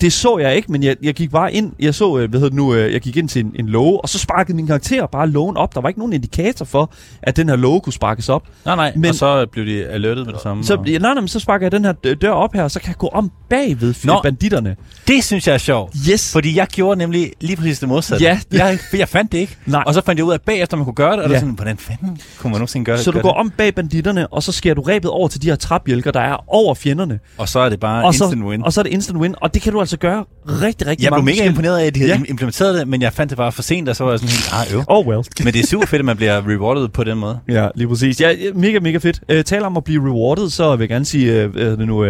Det 0.00 0.12
så 0.12 0.38
jeg 0.38 0.56
ikke, 0.56 0.72
men 0.72 0.82
jeg, 0.82 0.96
jeg 1.02 1.14
gik 1.14 1.30
bare 1.30 1.52
ind, 1.52 1.72
jeg 1.80 1.94
så, 1.94 2.18
øh, 2.18 2.30
hvad 2.30 2.40
hedder 2.40 2.48
det 2.48 2.56
nu, 2.56 2.74
øh, 2.74 2.92
jeg 2.92 3.00
gik 3.00 3.16
ind 3.16 3.28
til 3.28 3.44
en, 3.44 3.52
en 3.58 3.66
låge, 3.68 4.00
og 4.00 4.08
så 4.08 4.18
sparkede 4.18 4.56
min 4.56 4.66
karakter 4.66 5.06
bare 5.06 5.28
lågen 5.28 5.56
op. 5.56 5.74
Der 5.74 5.80
var 5.80 5.88
ikke 5.88 6.00
nogen 6.00 6.12
indikator 6.12 6.64
for, 6.64 6.92
at 7.22 7.36
den 7.36 7.48
her 7.48 7.56
låge 7.56 7.80
kunne 7.80 7.92
sparkes 7.92 8.28
op. 8.28 8.42
Nej, 8.64 8.76
nej, 8.76 8.92
Men- 8.96 9.08
og 9.08 9.14
så 9.14 9.46
blev 9.52 9.66
de 9.66 9.84
alertet 9.86 10.26
med 10.26 10.34
det 10.34 10.42
samme. 10.42 10.64
Så, 10.64 10.74
og... 10.76 10.84
nej, 10.84 10.98
nej, 10.98 11.14
men 11.14 11.28
så 11.28 11.40
sparker 11.40 11.64
jeg 11.66 11.72
den 11.72 11.84
her 11.84 11.92
dø- 11.92 12.14
dør 12.14 12.30
op 12.30 12.52
her, 12.54 12.62
og 12.62 12.70
så 12.70 12.80
kan 12.80 12.88
jeg 12.88 12.96
gå 12.96 13.08
om 13.08 13.30
bagved. 13.50 13.94
Nå. 14.04 14.20
banditterne. 14.22 14.76
Det 15.08 15.24
synes 15.24 15.46
jeg 15.46 15.54
er 15.54 15.58
sjovt. 15.58 15.94
Yes. 16.10 16.32
Fordi 16.32 16.56
jeg 16.56 16.66
gjorde 16.66 16.98
nemlig 16.98 17.32
lige 17.40 17.56
præcis 17.56 17.78
det 17.78 17.88
modsatte. 17.88 18.24
Ja. 18.24 18.40
Jeg, 18.52 18.78
jeg 18.92 19.08
fandt 19.08 19.32
det 19.32 19.38
ikke. 19.38 19.56
Nej. 19.66 19.82
Og 19.86 19.94
så 19.94 20.02
fandt 20.06 20.18
jeg 20.18 20.24
ud 20.26 20.30
af, 20.30 20.34
at 20.34 20.42
bagefter 20.42 20.76
man 20.76 20.84
kunne 20.84 20.94
gøre 20.94 21.12
det, 21.16 21.20
og 21.22 21.28
ja. 21.28 21.34
Der 21.34 21.40
sådan, 21.40 21.54
hvordan 21.54 21.76
fanden 21.78 22.18
kunne 22.38 22.50
man 22.50 22.58
nogensinde 22.58 22.84
gøre 22.84 22.98
Så 22.98 23.10
du 23.10 23.20
går 23.20 23.28
det? 23.28 23.38
om 23.40 23.50
bag 23.50 23.74
banditterne, 23.74 24.26
og 24.26 24.42
så 24.42 24.52
skærer 24.52 24.74
du 24.74 24.80
rebet 24.82 25.10
over 25.10 25.28
til 25.28 25.42
de 25.42 25.46
her 25.48 25.56
træbjælker, 25.56 26.10
der 26.10 26.20
er 26.20 26.44
over 26.54 26.74
fjenderne. 26.74 27.18
Og 27.38 27.48
så 27.48 27.58
er 27.60 27.68
det 27.68 27.80
bare 27.80 28.04
og, 28.04 28.08
instant 28.10 28.32
så, 28.32 28.44
win. 28.46 28.64
og 28.64 28.72
så 28.72 28.80
er 28.80 28.82
det 28.82 28.90
instant 28.92 29.18
win, 29.18 29.34
og 29.40 29.54
det 29.54 29.62
kan 29.62 29.72
du 29.72 29.80
altså 29.86 29.96
gøre 29.96 30.24
rigtig, 30.46 30.86
rigtig 30.86 31.04
jeg 31.04 31.10
blev 31.10 31.10
mange 31.10 31.24
mega 31.24 31.32
forskellige- 31.32 31.50
imponeret 31.50 31.78
af, 31.78 31.86
at 31.86 31.94
de 31.94 32.00
havde 32.00 32.12
Ja. 32.12 32.20
implementeret 32.28 32.78
det, 32.78 32.88
men 32.88 33.02
jeg 33.02 33.12
fandt 33.12 33.30
det 33.30 33.36
bare 33.36 33.52
for 33.52 33.62
sent, 33.62 33.88
og 33.88 33.96
så 33.96 34.04
var 34.04 34.10
jeg 34.10 34.18
sådan 34.18 34.30
helt, 34.30 34.70
ah, 34.72 34.74
øv. 34.78 34.84
Oh 34.88 35.06
well. 35.06 35.22
Men 35.44 35.52
det 35.54 35.60
er 35.62 35.66
super 35.66 35.86
fedt, 35.86 35.98
at 36.00 36.04
man 36.04 36.16
bliver 36.16 36.42
rewarded 36.48 36.88
på 36.88 37.04
den 37.04 37.18
måde. 37.18 37.38
Ja, 37.48 37.68
lige 37.74 37.88
præcis. 37.88 38.20
Ja, 38.20 38.32
mega, 38.54 38.78
mega 38.80 38.98
fedt. 38.98 39.20
Uh, 39.32 39.40
tal 39.40 39.62
om 39.62 39.76
at 39.76 39.84
blive 39.84 40.04
rewarded, 40.08 40.50
så 40.50 40.76
vil 40.76 40.82
jeg 40.82 40.88
gerne 40.88 41.04
sige 41.04 41.42
det 41.54 41.78
nu, 41.86 42.00
uh, 42.02 42.08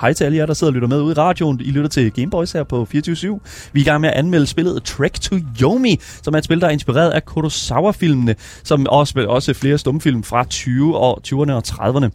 hej 0.00 0.12
til 0.12 0.24
alle 0.24 0.36
jer, 0.38 0.46
der 0.46 0.54
sidder 0.54 0.70
og 0.70 0.74
lytter 0.74 0.88
med 0.88 1.00
ude 1.00 1.12
i 1.12 1.14
radioen. 1.14 1.60
I 1.60 1.70
lytter 1.70 1.88
til 1.88 2.12
Gameboys 2.12 2.52
her 2.52 2.62
på 2.62 2.84
24 2.84 3.40
Vi 3.72 3.80
er 3.80 3.84
i 3.84 3.84
gang 3.84 4.00
med 4.00 4.08
at 4.08 4.14
anmelde 4.14 4.46
spillet 4.46 4.82
Trek 4.82 5.20
to 5.20 5.36
Yomi, 5.62 6.00
som 6.22 6.34
er 6.34 6.38
et 6.38 6.44
spil, 6.44 6.60
der 6.60 6.66
er 6.66 6.70
inspireret 6.70 7.10
af 7.10 7.24
Kurosawa-filmene, 7.24 8.34
som 8.64 8.86
også, 8.88 9.24
også 9.28 9.54
flere 9.54 9.78
stumfilm 9.78 10.22
fra 10.22 10.44
20 10.44 10.96
og 10.98 11.20
20'erne 11.26 11.52
og 11.52 11.62
30'erne. 11.68 12.08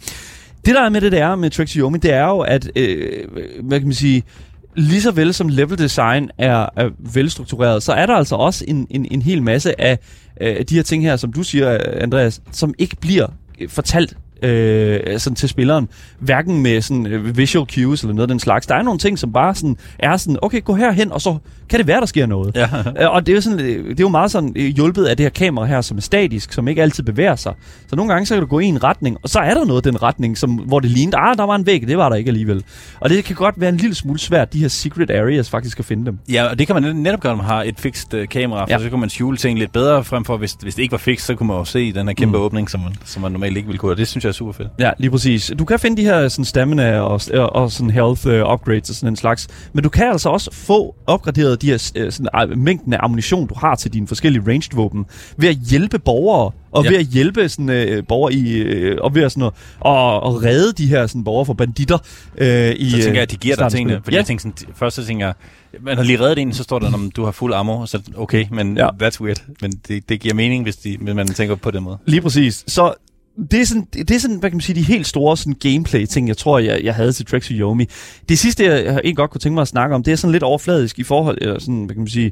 Det 0.65 0.75
der 0.75 0.81
er 0.81 0.89
med 0.89 1.01
det, 1.01 1.11
der 1.11 1.25
er 1.25 1.35
med 1.35 1.49
to 1.49 1.63
Yomi, 1.77 1.97
det 1.97 2.13
er 2.13 2.25
jo, 2.27 2.39
at, 2.39 2.71
øh, 2.75 2.97
hvad 3.63 3.79
kan 3.79 3.87
man 3.87 3.95
sige, 3.95 4.23
lige 4.75 5.01
så 5.01 5.11
vel 5.11 5.33
som 5.33 5.47
level 5.47 5.77
design 5.77 6.29
er, 6.37 6.65
er 6.75 6.89
velstruktureret, 7.13 7.83
så 7.83 7.93
er 7.93 8.05
der 8.05 8.15
altså 8.15 8.35
også 8.35 8.65
en, 8.67 8.87
en, 8.89 9.07
en 9.11 9.21
hel 9.21 9.43
masse 9.43 9.81
af 9.81 9.99
øh, 10.41 10.65
de 10.69 10.75
her 10.75 10.83
ting 10.83 11.03
her, 11.03 11.15
som 11.15 11.33
du 11.33 11.43
siger, 11.43 11.77
Andreas, 12.01 12.41
som 12.51 12.73
ikke 12.77 12.95
bliver 12.95 13.27
fortalt 13.67 14.17
øh, 14.41 15.19
sådan 15.19 15.35
til 15.35 15.49
spilleren, 15.49 15.89
hverken 16.19 16.61
med 16.61 16.81
sådan 16.81 17.07
øh, 17.07 17.37
visual 17.37 17.67
cues 17.67 18.01
eller 18.01 18.13
noget 18.13 18.29
af 18.29 18.33
den 18.33 18.39
slags. 18.39 18.67
Der 18.67 18.75
er 18.75 18.81
nogle 18.81 18.99
ting, 18.99 19.19
som 19.19 19.33
bare 19.33 19.55
sådan 19.55 19.77
er 19.99 20.17
sådan, 20.17 20.39
okay, 20.41 20.63
gå 20.63 20.75
herhen, 20.75 21.11
og 21.11 21.21
så 21.21 21.37
kan 21.71 21.79
det 21.79 21.87
være, 21.87 21.99
der 21.99 22.05
sker 22.05 22.25
noget. 22.25 22.55
Ja. 22.55 22.67
Øh, 23.03 23.13
Og 23.13 23.25
det 23.25 23.31
er, 23.31 23.35
jo 23.35 23.41
sådan, 23.41 23.59
øh, 23.59 23.89
det 23.89 23.99
er 23.99 24.03
jo 24.03 24.09
meget 24.09 24.31
sådan 24.31 24.53
øh, 24.55 24.65
hjulpet 24.75 25.05
af 25.05 25.17
det 25.17 25.23
her 25.23 25.29
kamera 25.29 25.65
her, 25.65 25.81
som 25.81 25.97
er 25.97 26.01
statisk, 26.01 26.53
som 26.53 26.67
ikke 26.67 26.81
altid 26.81 27.03
bevæger 27.03 27.35
sig. 27.35 27.53
Så 27.89 27.95
nogle 27.95 28.11
gange 28.13 28.25
så 28.25 28.33
kan 28.33 28.41
du 28.41 28.47
gå 28.47 28.59
i 28.59 28.65
en 28.65 28.83
retning, 28.83 29.17
og 29.23 29.29
så 29.29 29.39
er 29.39 29.53
der 29.53 29.65
noget 29.65 29.85
i 29.85 29.89
den 29.89 30.03
retning, 30.03 30.37
som, 30.37 30.51
hvor 30.51 30.79
det 30.79 30.89
lignede, 30.91 31.17
ah, 31.17 31.37
der 31.37 31.43
var 31.43 31.55
en 31.55 31.65
væg, 31.65 31.87
det 31.87 31.97
var 31.97 32.09
der 32.09 32.15
ikke 32.15 32.29
alligevel. 32.29 32.63
Og 32.99 33.09
det 33.09 33.23
kan 33.23 33.35
godt 33.35 33.55
være 33.57 33.69
en 33.69 33.77
lille 33.77 33.95
smule 33.95 34.19
svært, 34.19 34.53
de 34.53 34.59
her 34.59 34.67
secret 34.67 35.11
areas 35.11 35.49
faktisk 35.49 35.79
at 35.79 35.85
finde 35.85 36.05
dem. 36.05 36.17
Ja, 36.31 36.43
og 36.49 36.59
det 36.59 36.67
kan 36.67 36.75
man 36.75 36.83
net- 36.83 36.95
netop 36.95 37.19
gøre, 37.19 37.31
når 37.31 37.37
man 37.37 37.45
har 37.45 37.63
et 37.63 37.79
fikst 37.79 38.13
uh, 38.13 38.25
kamera, 38.27 38.65
for 38.65 38.71
Ja. 38.71 38.79
så 38.79 38.89
kan 38.89 38.99
man 38.99 39.09
skjule 39.09 39.37
ting 39.37 39.59
lidt 39.59 39.71
bedre, 39.73 40.03
frem 40.03 40.25
for 40.25 40.37
hvis, 40.37 40.57
hvis 40.61 40.75
det 40.75 40.81
ikke 40.83 40.91
var 40.91 40.97
fikst, 40.97 41.25
så 41.25 41.35
kunne 41.35 41.47
man 41.47 41.57
jo 41.57 41.65
se 41.65 41.93
den 41.93 42.07
her 42.07 42.13
kæmpe 42.13 42.37
Mm. 42.37 42.43
åbning, 42.43 42.69
som 42.69 42.79
man, 42.79 42.93
som 43.05 43.21
man 43.21 43.31
normalt 43.31 43.57
ikke 43.57 43.67
ville 43.67 43.79
kunne, 43.79 43.91
og 43.91 43.97
det 43.97 44.07
synes 44.07 44.23
jeg 44.23 44.29
er 44.29 44.33
super 44.33 44.51
fedt. 44.53 44.67
Ja, 44.79 44.91
lige 44.97 45.11
præcis. 45.11 45.51
Du 45.59 45.65
kan 45.65 45.79
finde 45.79 45.97
de 45.97 46.03
her 46.05 46.27
sådan 46.27 46.45
stamina 46.45 46.99
og, 46.99 47.21
og, 47.33 47.55
og 47.55 47.71
sådan 47.71 47.89
health 47.89 48.27
uh, 48.27 48.53
upgrades 48.53 48.89
og 48.89 48.95
sådan 48.95 49.09
en 49.09 49.15
slags. 49.15 49.47
Men 49.73 49.83
du 49.83 49.89
kan 49.89 50.07
altså 50.11 50.29
også 50.29 50.49
få 50.53 50.95
opgraderet 51.07 51.60
de 51.61 51.67
her 51.67 51.75
uh, 52.05 52.11
sådan, 52.11 52.51
uh, 52.51 52.57
mængden 52.57 52.93
af 52.93 52.97
ammunition, 53.01 53.47
du 53.47 53.55
har 53.57 53.75
til 53.75 53.93
dine 53.93 54.07
forskellige 54.07 54.43
ranged 54.47 54.75
våben, 54.75 55.05
ved 55.37 55.49
at 55.49 55.55
hjælpe 55.55 55.99
borgere, 55.99 56.51
og 56.71 56.83
ja. 56.83 56.89
Ved 56.89 56.97
at 56.97 57.05
hjælpe 57.05 57.49
sådan, 57.49 57.97
uh, 57.97 58.03
borgere 58.07 58.33
i, 58.33 58.91
uh, 58.91 58.97
og 59.01 59.15
ved 59.15 59.23
at, 59.23 59.31
sådan, 59.31 59.43
at, 59.43 59.53
og, 59.79 60.23
og 60.23 60.43
redde 60.43 60.73
de 60.73 60.87
her 60.87 61.07
sådan, 61.07 61.23
borgere 61.23 61.45
fra 61.45 61.53
banditter 61.53 61.97
uh, 62.41 62.45
i 62.45 62.89
Så 62.89 62.97
tænker 62.97 63.09
øh, 63.09 63.15
jeg, 63.15 63.21
at 63.21 63.31
de 63.31 63.37
giver 63.37 63.55
dig 63.55 63.71
tingene, 63.71 64.01
fordi 64.03 64.15
ja. 64.15 64.19
jeg 64.19 64.25
tænker 64.25 64.41
sådan, 64.41 64.75
først 64.75 64.95
så 64.95 65.05
tænker 65.05 65.25
jeg, 65.25 65.33
man 65.81 65.97
har 65.97 66.03
lige 66.03 66.19
reddet 66.19 66.37
en, 66.37 66.53
så 66.53 66.63
står 66.63 66.79
der, 66.79 66.87
at 66.87 67.15
du 67.15 67.23
har 67.25 67.31
fuld 67.31 67.53
ammo, 67.53 67.85
så 67.85 68.01
okay, 68.17 68.45
men 68.51 68.77
ja. 68.77 68.87
that's 69.03 69.21
weird. 69.21 69.41
Men 69.61 69.71
det, 69.87 70.09
det 70.09 70.19
giver 70.19 70.33
mening, 70.33 70.63
hvis, 70.63 70.75
de, 70.75 70.97
hvis 71.01 71.15
man 71.15 71.27
tænker 71.27 71.55
på 71.55 71.71
den 71.71 71.83
måde. 71.83 71.97
Lige 72.05 72.21
præcis. 72.21 72.63
Så 72.67 72.93
det 73.51 73.61
er 73.61 73.65
sådan, 73.65 73.87
det 73.93 74.11
er 74.11 74.19
sådan, 74.19 74.37
hvad 74.37 74.49
kan 74.49 74.57
man 74.57 74.61
sige, 74.61 74.75
de 74.75 74.81
helt 74.81 75.07
store 75.07 75.37
sådan 75.37 75.53
gameplay-ting, 75.53 76.27
jeg 76.27 76.37
tror, 76.37 76.59
jeg, 76.59 76.81
jeg 76.83 76.95
havde 76.95 77.11
til 77.11 77.25
Trek 77.25 77.43
to 77.43 77.53
Yomi. 77.53 77.85
Det 78.29 78.39
sidste, 78.39 78.63
jeg, 78.63 78.85
jeg 78.85 78.91
egentlig 78.91 79.15
godt 79.15 79.31
kunne 79.31 79.39
tænke 79.39 79.53
mig 79.53 79.61
at 79.61 79.67
snakke 79.67 79.95
om, 79.95 80.03
det 80.03 80.11
er 80.11 80.15
sådan 80.15 80.31
lidt 80.31 80.43
overfladisk 80.43 80.99
i 80.99 81.03
forhold, 81.03 81.37
eller 81.41 81.59
sådan, 81.59 81.85
hvad 81.85 81.95
kan 81.95 82.01
man 82.01 82.07
sige, 82.07 82.31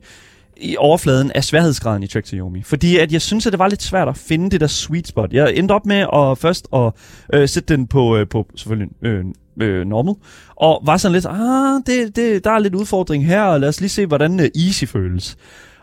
i 0.62 0.76
overfladen 0.78 1.32
af 1.32 1.44
sværhedsgraden 1.44 2.04
i 2.04 2.08
Trek 2.08 2.26
to 2.26 2.36
Yomi. 2.36 2.64
Fordi 2.64 2.98
at 2.98 3.12
jeg 3.12 3.22
synes, 3.22 3.46
at 3.46 3.54
det 3.54 3.60
var 3.60 3.68
lidt 3.68 3.84
svært 3.84 4.08
at 4.08 4.18
finde 4.18 4.50
det 4.50 4.62
der 4.62 4.68
sweet 4.68 5.08
spot. 5.08 5.34
Jeg 5.34 5.54
endte 5.56 5.72
op 5.72 5.86
med 5.86 6.06
at 6.14 6.38
først 6.38 6.68
at 6.74 6.92
øh, 7.34 7.50
sætte 7.50 7.76
den 7.76 7.88
på, 7.88 8.18
øh, 8.18 8.28
på 8.28 8.48
selvfølgelig 8.56 8.90
øh, 9.02 9.26
øh, 9.62 9.86
normal, 9.88 10.16
og 10.56 10.82
var 10.86 10.98
sådan 10.98 11.14
lidt, 11.14 11.26
ah, 11.26 11.82
det, 11.86 12.16
det, 12.16 12.44
der 12.44 12.52
er 12.52 12.60
lidt 12.60 12.76
udfordring 12.76 13.26
her, 13.26 13.42
og 13.42 13.60
lad 13.60 13.70
os 13.70 13.82
lige 13.82 13.90
se, 13.90 14.06
hvordan 14.06 14.40
øh, 14.40 14.50
easy 14.66 14.86
føles. 14.86 15.38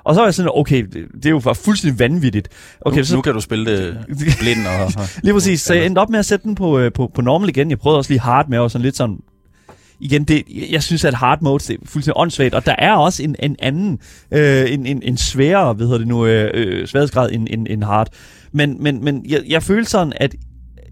Og 0.07 0.15
så 0.15 0.21
var 0.21 0.27
jeg 0.27 0.35
sådan, 0.35 0.51
okay, 0.55 0.83
det, 0.83 1.07
det 1.15 1.27
er 1.27 1.31
jo 1.31 1.41
fuldstændig 1.41 1.99
vanvittigt. 1.99 2.49
Okay, 2.81 3.05
nu, 3.11 3.17
nu 3.17 3.23
kan 3.23 3.33
du 3.35 3.41
spille 3.41 3.77
det 3.77 3.99
blind 4.41 4.67
og... 4.67 4.93
Lige 5.25 5.35
præcis. 5.35 5.61
Så 5.61 5.75
jeg 5.75 5.87
endte 5.87 5.99
op 5.99 6.11
med 6.11 6.19
at 6.19 6.27
sætte 6.27 6.45
den 6.45 6.55
på, 6.55 6.79
øh, 6.79 6.93
på, 6.93 7.11
på 7.15 7.23
normal 7.23 7.49
igen. 7.49 7.71
Jeg 7.71 7.79
prøvede 7.79 7.99
også 7.99 8.11
lige 8.11 8.21
hard 8.21 8.49
med, 8.49 8.59
og 8.59 8.71
sådan 8.71 8.83
lidt 8.83 8.97
sådan... 8.97 9.19
Igen, 10.01 10.25
det, 10.25 10.43
jeg 10.71 10.83
synes, 10.83 11.05
at 11.05 11.15
hard 11.15 11.43
mode 11.43 11.59
det 11.59 11.71
er 11.71 11.77
fuldstændig 11.85 12.21
åndssvagt, 12.21 12.55
og 12.55 12.67
der 12.67 12.75
er 12.79 12.93
også 12.93 13.23
en, 13.23 13.37
en 13.43 13.57
anden, 13.59 13.99
øh, 14.31 14.73
en, 14.73 14.87
en, 14.87 15.03
en 15.03 15.17
sværere, 15.17 15.73
hvad 15.73 15.87
hedder 15.87 15.99
det 15.99 16.09
nu, 16.09 16.27
øh, 16.27 16.51
øh, 16.55 16.87
sværhedsgrad 16.87 17.31
end, 17.33 17.49
end, 17.51 17.67
end 17.71 17.85
hard. 17.85 18.09
Men, 18.53 18.83
men, 18.83 19.05
men 19.05 19.25
jeg, 19.29 19.43
jeg 19.49 19.63
følte 19.63 19.91
sådan, 19.91 20.13
at 20.17 20.35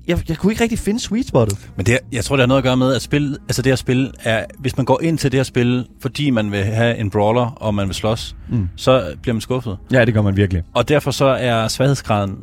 jeg, 0.06 0.18
jeg 0.28 0.36
kunne 0.36 0.52
ikke 0.52 0.62
rigtig 0.62 0.78
finde 0.78 1.00
sweet 1.00 1.28
spottet. 1.28 1.58
Men 1.76 1.86
det, 1.86 1.98
jeg 2.12 2.24
tror, 2.24 2.36
det 2.36 2.40
har 2.42 2.46
noget 2.46 2.58
at 2.58 2.64
gøre 2.64 2.76
med, 2.76 2.94
at 2.94 3.02
spil, 3.02 3.36
altså 3.48 3.62
det 3.62 3.70
her 3.70 3.76
spil 3.76 4.12
er, 4.24 4.44
hvis 4.58 4.76
man 4.76 4.86
går 4.86 5.00
ind 5.02 5.18
til 5.18 5.32
det 5.32 5.38
her 5.38 5.44
spil, 5.44 5.86
fordi 6.00 6.30
man 6.30 6.52
vil 6.52 6.64
have 6.64 6.96
en 6.96 7.10
brawler, 7.10 7.46
og 7.56 7.74
man 7.74 7.86
vil 7.86 7.94
slås, 7.94 8.36
Mm. 8.48 8.68
så 8.76 9.14
bliver 9.22 9.34
man 9.34 9.40
skuffet. 9.40 9.76
Ja, 9.92 10.04
det 10.04 10.14
gør 10.14 10.22
man 10.22 10.36
virkelig. 10.36 10.62
Og 10.74 10.88
derfor 10.88 11.10
så 11.10 11.24
er 11.24 11.68
sværhedsgraden 11.68 12.36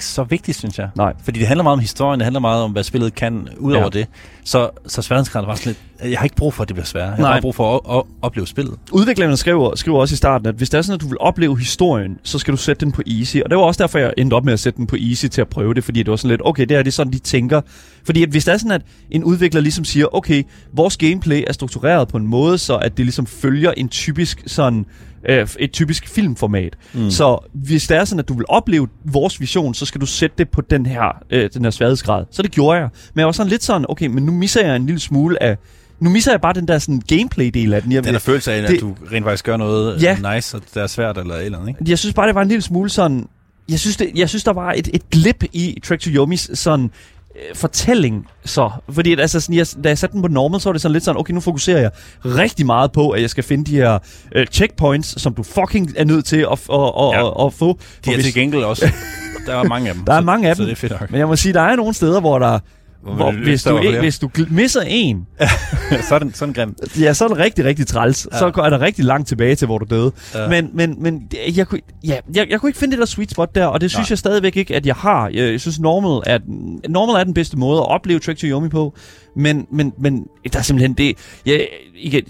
så 0.00 0.24
vigtig, 0.24 0.54
synes 0.54 0.78
jeg. 0.78 0.88
Nej. 0.96 1.12
Fordi 1.22 1.38
det 1.38 1.46
handler 1.46 1.62
meget 1.62 1.72
om 1.72 1.78
historien, 1.80 2.20
det 2.20 2.24
handler 2.24 2.40
meget 2.40 2.62
om, 2.62 2.72
hvad 2.72 2.82
spillet 2.82 3.14
kan, 3.14 3.48
ud 3.58 3.72
Ja. 3.72 3.80
over 3.80 3.88
det. 3.90 4.06
Så, 4.44 4.70
så 4.86 5.02
sværhedsgraden 5.02 5.46
var 5.48 5.54
sådan 5.54 5.74
lidt... 6.00 6.10
Jeg 6.10 6.18
har 6.18 6.24
ikke 6.24 6.36
brug 6.36 6.54
for, 6.54 6.62
at 6.62 6.68
det 6.68 6.74
bliver 6.74 6.86
sværere. 6.86 7.08
Jeg 7.08 7.16
har 7.16 7.22
Nej. 7.22 7.32
bare 7.32 7.40
brug 7.42 7.54
for 7.54 7.90
at, 7.90 7.96
at, 7.98 8.02
opleve 8.22 8.46
spillet. 8.46 8.74
Udviklerne 8.92 9.36
skriver, 9.36 9.76
skriver 9.76 9.98
også 10.00 10.12
i 10.12 10.16
starten, 10.16 10.46
at 10.46 10.54
hvis 10.54 10.70
det 10.70 10.78
er 10.78 10.82
sådan, 10.82 10.94
at 10.94 11.00
du 11.00 11.08
vil 11.08 11.16
opleve 11.20 11.58
historien, 11.58 12.18
så 12.22 12.38
skal 12.38 12.52
du 12.52 12.56
sætte 12.56 12.84
den 12.84 12.92
på 12.92 13.02
easy. 13.06 13.36
Og 13.36 13.50
det 13.50 13.58
var 13.58 13.64
også 13.64 13.82
derfor, 13.82 13.98
jeg 13.98 14.12
endte 14.18 14.34
op 14.34 14.44
med 14.44 14.52
at 14.52 14.60
sætte 14.60 14.76
den 14.76 14.86
på 14.86 14.96
easy 15.00 15.26
til 15.26 15.40
at 15.40 15.48
prøve 15.48 15.74
det, 15.74 15.84
fordi 15.84 16.02
det 16.02 16.10
var 16.10 16.16
sådan 16.16 16.30
lidt, 16.30 16.40
okay, 16.44 16.62
det 16.66 16.76
er 16.76 16.82
det 16.82 16.90
er 16.90 16.92
sådan, 16.92 17.12
de 17.12 17.18
tænker. 17.18 17.60
Fordi 18.04 18.22
at 18.22 18.28
hvis 18.28 18.44
det 18.44 18.52
er 18.54 18.58
sådan, 18.58 18.72
at 18.72 18.82
en 19.10 19.24
udvikler 19.24 19.60
ligesom 19.60 19.84
siger, 19.84 20.06
okay, 20.16 20.42
vores 20.72 20.96
gameplay 20.96 21.44
er 21.46 21.52
struktureret 21.52 22.08
på 22.08 22.16
en 22.16 22.26
måde, 22.26 22.58
så 22.58 22.76
at 22.76 22.96
det 22.96 23.06
ligesom 23.06 23.26
følger 23.26 23.72
en 23.76 23.88
typisk 23.88 24.42
sådan 24.46 24.86
øh, 25.28 25.48
et 25.58 25.72
typisk 25.72 26.08
filmformat. 26.08 26.76
Mm. 26.94 27.10
Så 27.10 27.38
hvis 27.52 27.86
det 27.86 27.96
er 27.96 28.04
sådan, 28.04 28.18
at 28.20 28.28
du 28.28 28.34
vil 28.34 28.44
opleve 28.48 28.88
vores 29.04 29.40
vision, 29.40 29.74
så 29.74 29.86
skal 29.86 30.00
du 30.00 30.06
sætte 30.06 30.34
det 30.38 30.48
på 30.48 30.60
den 30.60 30.86
her, 30.86 31.16
øh, 31.30 31.50
den 31.54 31.64
her 31.64 31.70
sværhedsgrad. 31.70 32.24
Så 32.30 32.42
det 32.42 32.50
gjorde 32.50 32.78
jeg. 32.80 32.88
Men 33.14 33.18
jeg 33.18 33.26
var 33.26 33.32
sådan 33.32 33.50
lidt 33.50 33.64
sådan, 33.64 33.86
okay, 33.88 34.06
men 34.06 34.26
nu 34.26 34.32
misser 34.32 34.66
jeg 34.66 34.76
en 34.76 34.86
lille 34.86 35.00
smule 35.00 35.42
af... 35.42 35.56
Nu 36.00 36.10
misser 36.10 36.32
jeg 36.32 36.40
bare 36.40 36.52
den 36.52 36.68
der 36.68 36.78
sådan 36.78 37.02
gameplay-del 37.08 37.72
af 37.74 37.82
den. 37.82 37.92
Jeg, 37.92 38.04
Den 38.04 38.14
er 38.14 38.18
følelse 38.18 38.52
af, 38.52 38.62
at 38.62 38.68
det- 38.68 38.80
du 38.80 38.94
rent 39.12 39.24
faktisk 39.24 39.44
gør 39.44 39.56
noget 39.56 40.02
Ja. 40.02 40.16
ja. 40.22 40.34
nice, 40.34 40.56
og 40.56 40.62
det 40.74 40.82
er 40.82 40.86
svært 40.86 41.18
eller 41.18 41.34
eller 41.36 41.58
andet, 41.58 41.68
ikke? 41.68 41.90
jeg 41.90 41.98
synes 41.98 42.14
bare, 42.14 42.26
det 42.26 42.34
var 42.34 42.42
en 42.42 42.48
lille 42.48 42.62
smule 42.62 42.90
sådan... 42.90 43.26
Jeg 43.68 43.78
synes, 43.78 43.96
det, 43.96 44.10
jeg 44.14 44.28
synes 44.28 44.44
der 44.44 44.52
var 44.52 44.72
et, 44.72 44.88
et 44.92 45.10
glip 45.10 45.44
i 45.52 45.78
Trek 45.84 46.00
to 46.00 46.10
Yomis 46.10 46.50
sådan 46.54 46.90
øh, 47.36 47.56
fortælling 47.56 48.26
så. 48.44 48.70
Fordi 48.90 49.12
at, 49.12 49.20
altså, 49.20 49.40
sådan, 49.40 49.54
jeg, 49.56 49.66
da 49.84 49.88
jeg 49.88 49.98
satte 49.98 50.12
den 50.14 50.22
på 50.22 50.28
normal, 50.28 50.60
så 50.60 50.68
var 50.68 50.72
det 50.72 50.82
sådan 50.82 50.92
lidt 50.92 51.04
sådan, 51.04 51.20
okay, 51.20 51.34
nu 51.34 51.40
fokuserer 51.40 51.80
jeg 51.80 51.90
rigtig 52.24 52.66
meget 52.66 52.92
på, 52.92 53.10
at 53.10 53.20
jeg 53.22 53.30
skal 53.30 53.44
finde 53.44 53.64
de 53.70 53.76
her 53.76 53.98
øh, 54.34 54.46
checkpoints, 54.46 55.22
som 55.22 55.34
du 55.34 55.42
fucking 55.42 55.92
er 55.96 56.04
nødt 56.04 56.24
til 56.24 56.36
at, 56.36 56.52
at, 56.52 56.58
at, 56.72 57.10
Ja. 57.12 57.26
at, 57.26 57.46
at 57.46 57.52
få. 57.52 57.78
De 58.04 58.10
er 58.10 58.14
hvis- 58.14 58.24
til 58.24 58.34
gengæld 58.34 58.62
også... 58.64 58.86
der 59.46 59.56
er 59.56 59.64
mange 59.64 59.88
af 59.88 59.94
dem. 59.94 60.04
Der 60.04 60.12
er 60.14 60.20
så, 60.20 60.24
mange 60.24 60.48
af 60.48 60.56
så 60.56 60.62
dem. 60.62 60.66
det 60.68 60.72
er 60.72 60.76
fedt 60.80 61.00
nok. 61.00 61.10
Men 61.10 61.18
jeg 61.18 61.26
må 61.28 61.36
sige, 61.36 61.52
der 61.52 61.60
er 61.60 61.76
nogle 61.76 61.94
steder, 61.94 62.20
hvor 62.20 62.38
der 62.38 62.58
Hvor, 63.04 63.32
hvis, 63.32 63.62
du, 63.62 63.78
ikke, 63.78 63.98
hvis 64.00 64.18
du 64.18 64.30
misser 64.50 64.80
en, 64.86 65.26
så 66.08 66.14
er 66.14 66.18
den 66.18 66.34
sådan 66.34 66.54
grim. 66.54 66.74
ja, 67.00 67.12
så 67.12 67.24
er 67.24 67.28
det 67.28 67.38
rigtig, 67.38 67.64
rigtig 67.64 67.86
træls. 67.86 68.28
Ja. 68.32 68.38
Så 68.38 68.46
er 68.46 68.70
der 68.70 68.80
rigtig 68.80 69.04
langt 69.04 69.28
tilbage 69.28 69.54
til, 69.54 69.66
hvor 69.66 69.78
du 69.78 69.86
døde. 69.90 70.12
Ja. 70.34 70.48
Men, 70.48 70.70
men, 70.72 70.94
men 71.02 71.22
jeg, 71.56 71.66
kunne, 71.66 71.80
ja, 72.06 72.18
jeg, 72.34 72.46
jeg 72.50 72.60
kunne 72.60 72.68
ikke 72.68 72.78
finde 72.78 72.92
det 72.92 72.98
der 72.98 73.06
sweet 73.06 73.30
spot 73.30 73.54
der, 73.54 73.66
og 73.66 73.80
det 73.80 73.90
synes 73.90 74.08
Nej. 74.08 74.12
jeg 74.12 74.18
stadigvæk 74.18 74.56
ikke, 74.56 74.76
at 74.76 74.86
jeg 74.86 74.94
har. 74.94 75.28
Jeg, 75.28 75.60
synes, 75.60 75.80
normal 75.80 76.22
er, 76.34 76.38
den- 76.38 76.80
normal 76.88 77.20
er 77.20 77.24
den 77.24 77.34
bedste 77.34 77.58
måde 77.58 77.78
at 77.78 77.88
opleve 77.88 78.18
Trek 78.20 78.36
to 78.36 78.46
Yomi 78.46 78.68
på. 78.68 78.94
Men, 79.36 79.66
men, 79.72 79.92
men 79.98 80.26
der 80.52 80.58
er 80.58 80.62
simpelthen 80.62 80.92
det... 80.94 81.16
Jeg, 81.46 81.68
jeg, 82.04 82.22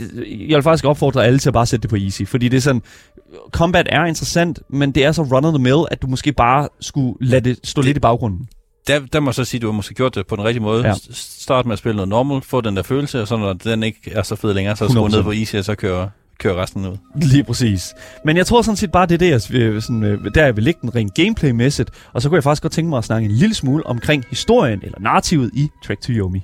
jeg 0.49 0.57
vil 0.57 0.63
faktisk 0.63 0.85
opfordre 0.85 1.25
alle 1.27 1.39
til 1.39 1.49
at 1.49 1.53
bare 1.53 1.67
sætte 1.67 1.83
det 1.83 1.91
på 1.91 1.97
easy, 1.97 2.23
fordi 2.27 2.49
det 2.49 2.57
er 2.57 2.61
sådan... 2.61 2.83
Combat 3.51 3.87
er 3.91 4.05
interessant, 4.05 4.59
men 4.71 4.93
det 4.93 5.05
er 5.05 5.13
så 5.13 5.23
run 5.23 5.45
of 5.45 5.53
the 5.55 5.63
mill, 5.63 5.77
at 5.91 6.03
du 6.03 6.07
måske 6.07 6.33
bare 6.33 6.69
skulle 6.81 7.15
lade 7.21 7.49
det 7.49 7.59
stå 7.65 7.83
det, 7.83 7.87
lidt 7.87 7.97
i 7.97 8.01
baggrunden. 8.01 8.49
Der, 8.87 9.01
der 9.13 9.21
må 9.21 9.29
jeg 9.31 9.35
så 9.35 9.45
sige, 9.45 9.59
at 9.59 9.63
du 9.63 9.67
har 9.67 9.73
måske 9.73 9.95
gjort 9.95 10.15
det 10.15 10.27
på 10.27 10.37
den 10.37 10.45
rigtige 10.45 10.63
måde. 10.63 10.87
Ja. 10.87 10.95
Start 11.13 11.67
med 11.67 11.73
at 11.73 11.79
spille 11.79 11.97
noget 11.97 12.09
normal, 12.09 12.43
få 12.43 12.61
den 12.61 12.77
der 12.77 12.83
følelse, 12.83 13.23
og 13.23 13.29
så 13.29 13.37
når 13.37 13.53
den 13.53 13.83
ikke 13.83 13.99
er 14.13 14.23
så 14.23 14.37
fed 14.37 14.55
længere, 14.55 14.77
så 14.77 14.89
skrue 14.89 15.09
100%. 15.09 15.11
ned 15.17 15.23
på 15.23 15.33
easy, 15.33 15.57
og 15.57 15.65
så 15.65 15.75
køre, 15.75 16.11
køre 16.39 16.63
resten 16.63 16.87
ud. 16.87 16.97
Lige 17.17 17.45
præcis. 17.45 17.95
Men 18.25 18.37
jeg 18.37 18.47
tror 18.47 18.63
sådan 18.63 18.77
set 18.77 18.93
bare, 18.93 19.07
det 19.07 19.15
er 19.15 19.19
det, 19.19 19.51
jeg, 19.53 19.61
øh, 19.61 19.83
sådan, 19.83 20.03
øh, 20.03 20.25
der 20.35 20.45
jeg 20.45 20.57
vil 20.57 20.65
lægge 20.65 20.81
den 20.83 20.95
rent 20.95 21.15
gameplay-mæssigt. 21.15 21.91
Og 22.13 22.23
så 22.23 22.29
kunne 22.29 22.37
jeg 22.37 22.43
faktisk 22.43 22.63
godt 22.63 22.73
tænke 22.73 22.89
mig 22.89 22.99
at 22.99 23.05
snakke 23.05 23.25
en 23.25 23.33
lille 23.33 23.55
smule 23.55 23.87
omkring 23.87 24.25
historien, 24.31 24.81
eller 24.83 25.01
narrativet 25.01 25.51
i 25.55 25.69
Trek 25.87 26.01
to 26.01 26.13
Yomi. 26.13 26.41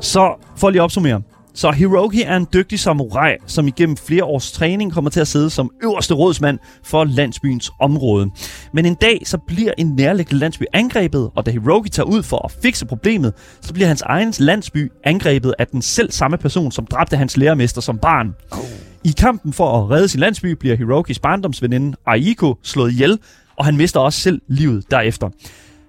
Så 0.00 0.34
for 0.56 0.70
lige 0.70 0.80
at 0.80 0.84
opsummere. 0.84 1.22
Så 1.58 1.70
Hiroki 1.70 2.22
er 2.22 2.36
en 2.36 2.46
dygtig 2.52 2.80
samurai, 2.80 3.36
som 3.46 3.68
igennem 3.68 3.96
flere 3.96 4.24
års 4.24 4.52
træning 4.52 4.92
kommer 4.92 5.10
til 5.10 5.20
at 5.20 5.28
sidde 5.28 5.50
som 5.50 5.70
øverste 5.82 6.14
rådsmand 6.14 6.58
for 6.84 7.04
landsbyens 7.04 7.70
område. 7.80 8.30
Men 8.72 8.86
en 8.86 8.94
dag 8.94 9.22
så 9.24 9.38
bliver 9.38 9.72
en 9.78 9.86
nærliggende 9.86 10.40
landsby 10.40 10.62
angrebet, 10.72 11.30
og 11.34 11.46
da 11.46 11.50
Hiroki 11.50 11.88
tager 11.88 12.06
ud 12.06 12.22
for 12.22 12.44
at 12.44 12.52
fikse 12.62 12.86
problemet, 12.86 13.32
så 13.60 13.72
bliver 13.74 13.86
hans 13.86 14.02
egen 14.02 14.34
landsby 14.38 14.92
angrebet 15.04 15.54
af 15.58 15.66
den 15.66 15.82
selv 15.82 16.10
samme 16.10 16.36
person, 16.36 16.72
som 16.72 16.86
dræbte 16.86 17.16
hans 17.16 17.36
lærermester 17.36 17.80
som 17.80 17.98
barn. 17.98 18.34
Oh. 18.52 18.58
I 19.04 19.10
kampen 19.18 19.52
for 19.52 19.82
at 19.82 19.90
redde 19.90 20.08
sin 20.08 20.20
landsby 20.20 20.46
bliver 20.46 20.76
Hirokis 20.76 21.18
barndomsveninde 21.18 21.96
Aiko 22.06 22.54
slået 22.62 22.92
ihjel, 22.92 23.18
og 23.56 23.64
han 23.64 23.76
mister 23.76 24.00
også 24.00 24.20
selv 24.20 24.40
livet 24.48 24.90
derefter. 24.90 25.28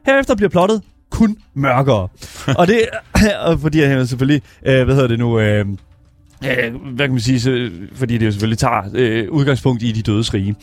Herefter 0.05 0.35
bliver 0.35 0.49
plottet 0.49 0.81
kun 1.09 1.37
mørkere. 1.53 2.07
og 2.57 2.67
det 2.67 2.81
og 3.45 3.59
fordi 3.59 3.81
han 3.81 4.07
selvfølgelig, 4.07 4.41
øh, 4.65 4.83
hvad 4.83 4.95
hedder 4.95 5.07
det 5.07 5.19
nu, 5.19 5.39
øh, 5.39 5.65
øh, 6.45 6.75
hvad 6.95 7.05
kan 7.05 7.11
man 7.11 7.19
sige, 7.19 7.39
så, 7.39 7.71
fordi 7.93 8.17
det 8.17 8.25
jo 8.25 8.31
selvfølgelig 8.31 8.57
tager 8.57 8.81
øh, 8.93 9.29
udgangspunkt 9.31 9.83
i 9.83 9.91
de 9.91 10.01
dødes 10.01 10.33
rige. 10.33 10.55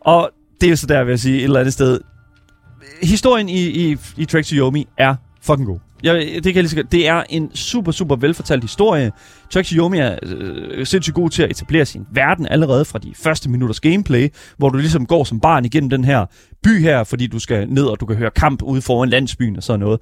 Og 0.00 0.30
det 0.60 0.66
er 0.66 0.70
jo 0.70 0.76
så 0.76 0.86
der, 0.86 1.04
vil 1.04 1.12
jeg 1.12 1.20
sige, 1.20 1.38
et 1.38 1.44
eller 1.44 1.60
andet 1.60 1.72
sted. 1.72 2.00
Historien 3.02 3.48
i, 3.48 3.66
i, 3.66 3.96
i 4.16 4.24
Trek 4.24 4.46
to 4.46 4.54
Yomi 4.56 4.88
er 4.98 5.14
fucking 5.42 5.66
god. 5.66 5.78
Jeg, 6.04 6.14
det 6.14 6.42
kan 6.44 6.54
jeg 6.54 6.62
lige 6.62 6.68
så. 6.68 6.82
Det 6.92 7.08
er 7.08 7.22
en 7.28 7.54
super, 7.54 7.92
super 7.92 8.16
velfortalt 8.16 8.62
historie. 8.62 9.12
Trek 9.50 9.66
Yomi 9.72 9.98
er 9.98 10.18
øh, 10.22 10.68
øh, 10.70 10.86
sindssygt 10.86 11.14
god 11.14 11.30
til 11.30 11.42
at 11.42 11.50
etablere 11.50 11.84
sin 11.84 12.06
verden 12.12 12.46
allerede 12.46 12.84
fra 12.84 12.98
de 12.98 13.12
første 13.16 13.50
minutters 13.50 13.80
gameplay, 13.80 14.28
hvor 14.56 14.68
du 14.68 14.78
ligesom 14.78 15.06
går 15.06 15.24
som 15.24 15.40
barn 15.40 15.64
igennem 15.64 15.90
den 15.90 16.04
her 16.04 16.26
by 16.62 16.80
her, 16.80 17.04
fordi 17.04 17.26
du 17.26 17.38
skal 17.38 17.68
ned, 17.68 17.84
og 17.84 18.00
du 18.00 18.06
kan 18.06 18.16
høre 18.16 18.30
kamp 18.30 18.62
ude 18.62 18.82
foran 18.82 19.08
landsbyen 19.08 19.56
og 19.56 19.62
sådan 19.62 19.80
noget. 19.80 20.00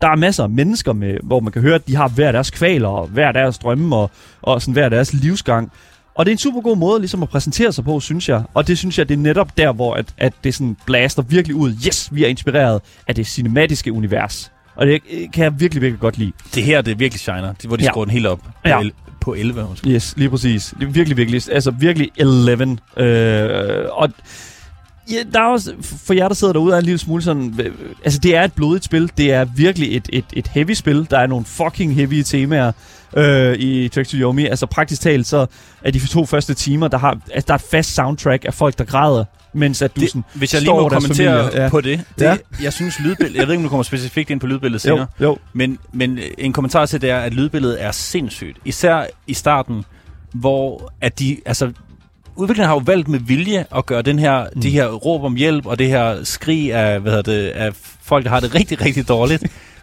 Der 0.00 0.08
er 0.08 0.16
masser 0.16 0.42
af 0.42 0.50
mennesker, 0.50 0.92
med, 0.92 1.16
hvor 1.22 1.40
man 1.40 1.52
kan 1.52 1.62
høre, 1.62 1.74
at 1.74 1.86
de 1.86 1.96
har 1.96 2.08
hver 2.08 2.32
deres 2.32 2.50
kvaler, 2.50 2.88
og 2.88 3.06
hver 3.06 3.32
deres 3.32 3.58
drømme, 3.58 3.96
og, 3.96 4.10
og 4.42 4.62
sådan 4.62 4.72
hver 4.72 4.88
deres 4.88 5.12
livsgang. 5.12 5.72
Og 6.14 6.26
det 6.26 6.30
er 6.30 6.34
en 6.34 6.38
super 6.38 6.60
god 6.60 6.76
måde 6.76 7.00
ligesom 7.00 7.22
at 7.22 7.28
præsentere 7.28 7.72
sig 7.72 7.84
på, 7.84 8.00
synes 8.00 8.28
jeg. 8.28 8.42
Og 8.54 8.66
det 8.66 8.78
synes 8.78 8.98
jeg, 8.98 9.08
det 9.08 9.14
er 9.14 9.18
netop 9.18 9.56
der, 9.56 9.72
hvor 9.72 9.94
at, 9.94 10.14
at 10.18 10.32
det 10.44 10.54
sådan 10.54 10.76
blaster 10.86 11.22
virkelig 11.22 11.56
ud. 11.56 11.72
Yes, 11.86 12.08
vi 12.12 12.24
er 12.24 12.28
inspireret 12.28 12.80
af 13.08 13.14
det 13.14 13.26
cinematiske 13.26 13.92
univers. 13.92 14.52
Og 14.74 14.86
det 14.86 15.00
øh, 15.12 15.20
kan 15.32 15.44
jeg 15.44 15.60
virkelig, 15.60 15.82
virkelig 15.82 16.00
godt 16.00 16.18
lide. 16.18 16.32
Det 16.54 16.62
her, 16.62 16.80
det 16.82 16.90
er 16.92 16.96
virkelig 16.96 17.20
shiner, 17.20 17.52
det, 17.52 17.64
hvor 17.66 17.76
de 17.76 17.84
ja. 17.84 17.90
skruer 17.90 18.04
den 18.04 18.12
helt 18.12 18.26
op 18.26 18.38
på, 18.38 18.48
Ja. 18.64 18.80
el, 18.80 18.92
på 19.20 19.34
11. 19.34 19.66
Måske. 19.70 19.90
Yes, 19.90 20.14
lige 20.16 20.30
præcis. 20.30 20.74
Det 20.80 20.86
er 20.88 20.90
virkelig, 20.90 21.16
virkelig, 21.16 21.42
altså 21.52 21.70
virkelig 21.70 22.10
11. 22.16 22.78
Øh, 22.96 23.84
og 23.92 24.10
ja, 25.12 25.22
der 25.32 25.40
er 25.40 25.46
også, 25.46 25.74
for 25.82 26.14
jer, 26.14 26.28
der 26.28 26.34
sidder 26.34 26.52
derude, 26.52 26.74
er 26.74 26.78
en 26.78 26.84
lille 26.84 26.98
smule 26.98 27.22
sådan, 27.22 27.72
altså 28.04 28.18
det 28.18 28.36
er 28.36 28.44
et 28.44 28.52
blodigt 28.52 28.84
spil. 28.84 29.10
Det 29.16 29.32
er 29.32 29.44
virkelig 29.44 29.96
et, 29.96 30.08
et, 30.12 30.24
et 30.32 30.48
heavy 30.48 30.72
spil. 30.72 31.06
Der 31.10 31.18
er 31.18 31.26
nogle 31.26 31.44
fucking 31.44 31.94
heavy 31.94 32.22
temaer 32.22 32.72
øh, 33.16 33.58
i 33.58 33.88
Trek 33.88 34.08
to 34.08 34.16
Yomi. 34.16 34.46
Altså 34.46 34.66
praktisk 34.66 35.02
talt, 35.02 35.26
så 35.26 35.46
er 35.82 35.90
de 35.90 36.06
to 36.06 36.26
første 36.26 36.54
timer, 36.54 36.88
der 36.88 36.98
har, 36.98 37.18
altså, 37.32 37.46
der 37.46 37.54
er 37.54 37.58
et 37.58 37.64
fast 37.70 37.94
soundtrack 37.94 38.44
af 38.44 38.54
folk, 38.54 38.78
der 38.78 38.84
græder, 38.84 39.24
mens 39.54 39.82
at 39.82 39.96
du 39.96 40.00
Det, 40.00 40.08
sådan 40.08 40.24
hvis 40.34 40.54
jeg 40.54 40.62
lige 40.62 40.72
må 40.72 40.88
kommentere 40.88 41.44
familie. 41.44 41.62
Ja. 41.62 41.68
på 41.68 41.80
det, 41.80 42.04
det 42.18 42.24
ja. 42.24 42.36
jeg 42.62 42.72
synes 42.72 43.00
lydbilledet, 43.00 43.38
jeg 43.38 43.46
ved 43.46 43.54
ikke, 43.54 43.58
om 43.60 43.62
du 43.62 43.68
kommer 43.68 43.82
specifikt 43.82 44.30
ind 44.30 44.40
på 44.40 44.46
lydbilledet 44.46 44.80
senere, 44.80 45.06
Jo, 45.20 45.24
jo. 45.26 45.38
Men, 45.52 45.78
men 45.92 46.18
en 46.38 46.52
kommentar 46.52 46.86
til 46.86 47.00
det 47.00 47.10
er, 47.10 47.18
at 47.18 47.34
lydbilledet 47.34 47.82
er 47.82 47.90
sindssygt. 47.90 48.58
Især 48.64 49.06
i 49.26 49.34
starten, 49.34 49.84
hvor 50.32 50.92
at 51.00 51.18
de, 51.18 51.36
altså, 51.46 51.72
udviklerne 52.36 52.66
har 52.66 52.74
jo 52.74 52.82
valgt 52.84 53.08
med 53.08 53.18
vilje 53.18 53.64
at 53.76 53.86
gøre 53.86 54.02
den 54.02 54.18
her, 54.18 54.46
mm. 54.54 54.60
de 54.60 54.70
her 54.70 54.86
råb 54.86 55.24
om 55.24 55.36
hjælp, 55.36 55.66
og 55.66 55.78
det 55.78 55.88
her 55.88 56.24
skrig 56.24 56.74
af, 56.74 57.00
hvad 57.00 57.12
hedder 57.12 57.32
det, 57.32 57.48
af 57.48 57.70
folk, 58.02 58.24
der 58.24 58.30
har 58.30 58.40
det 58.40 58.54
rigtig, 58.54 58.80
rigtig 58.84 59.08
dårligt. 59.08 59.42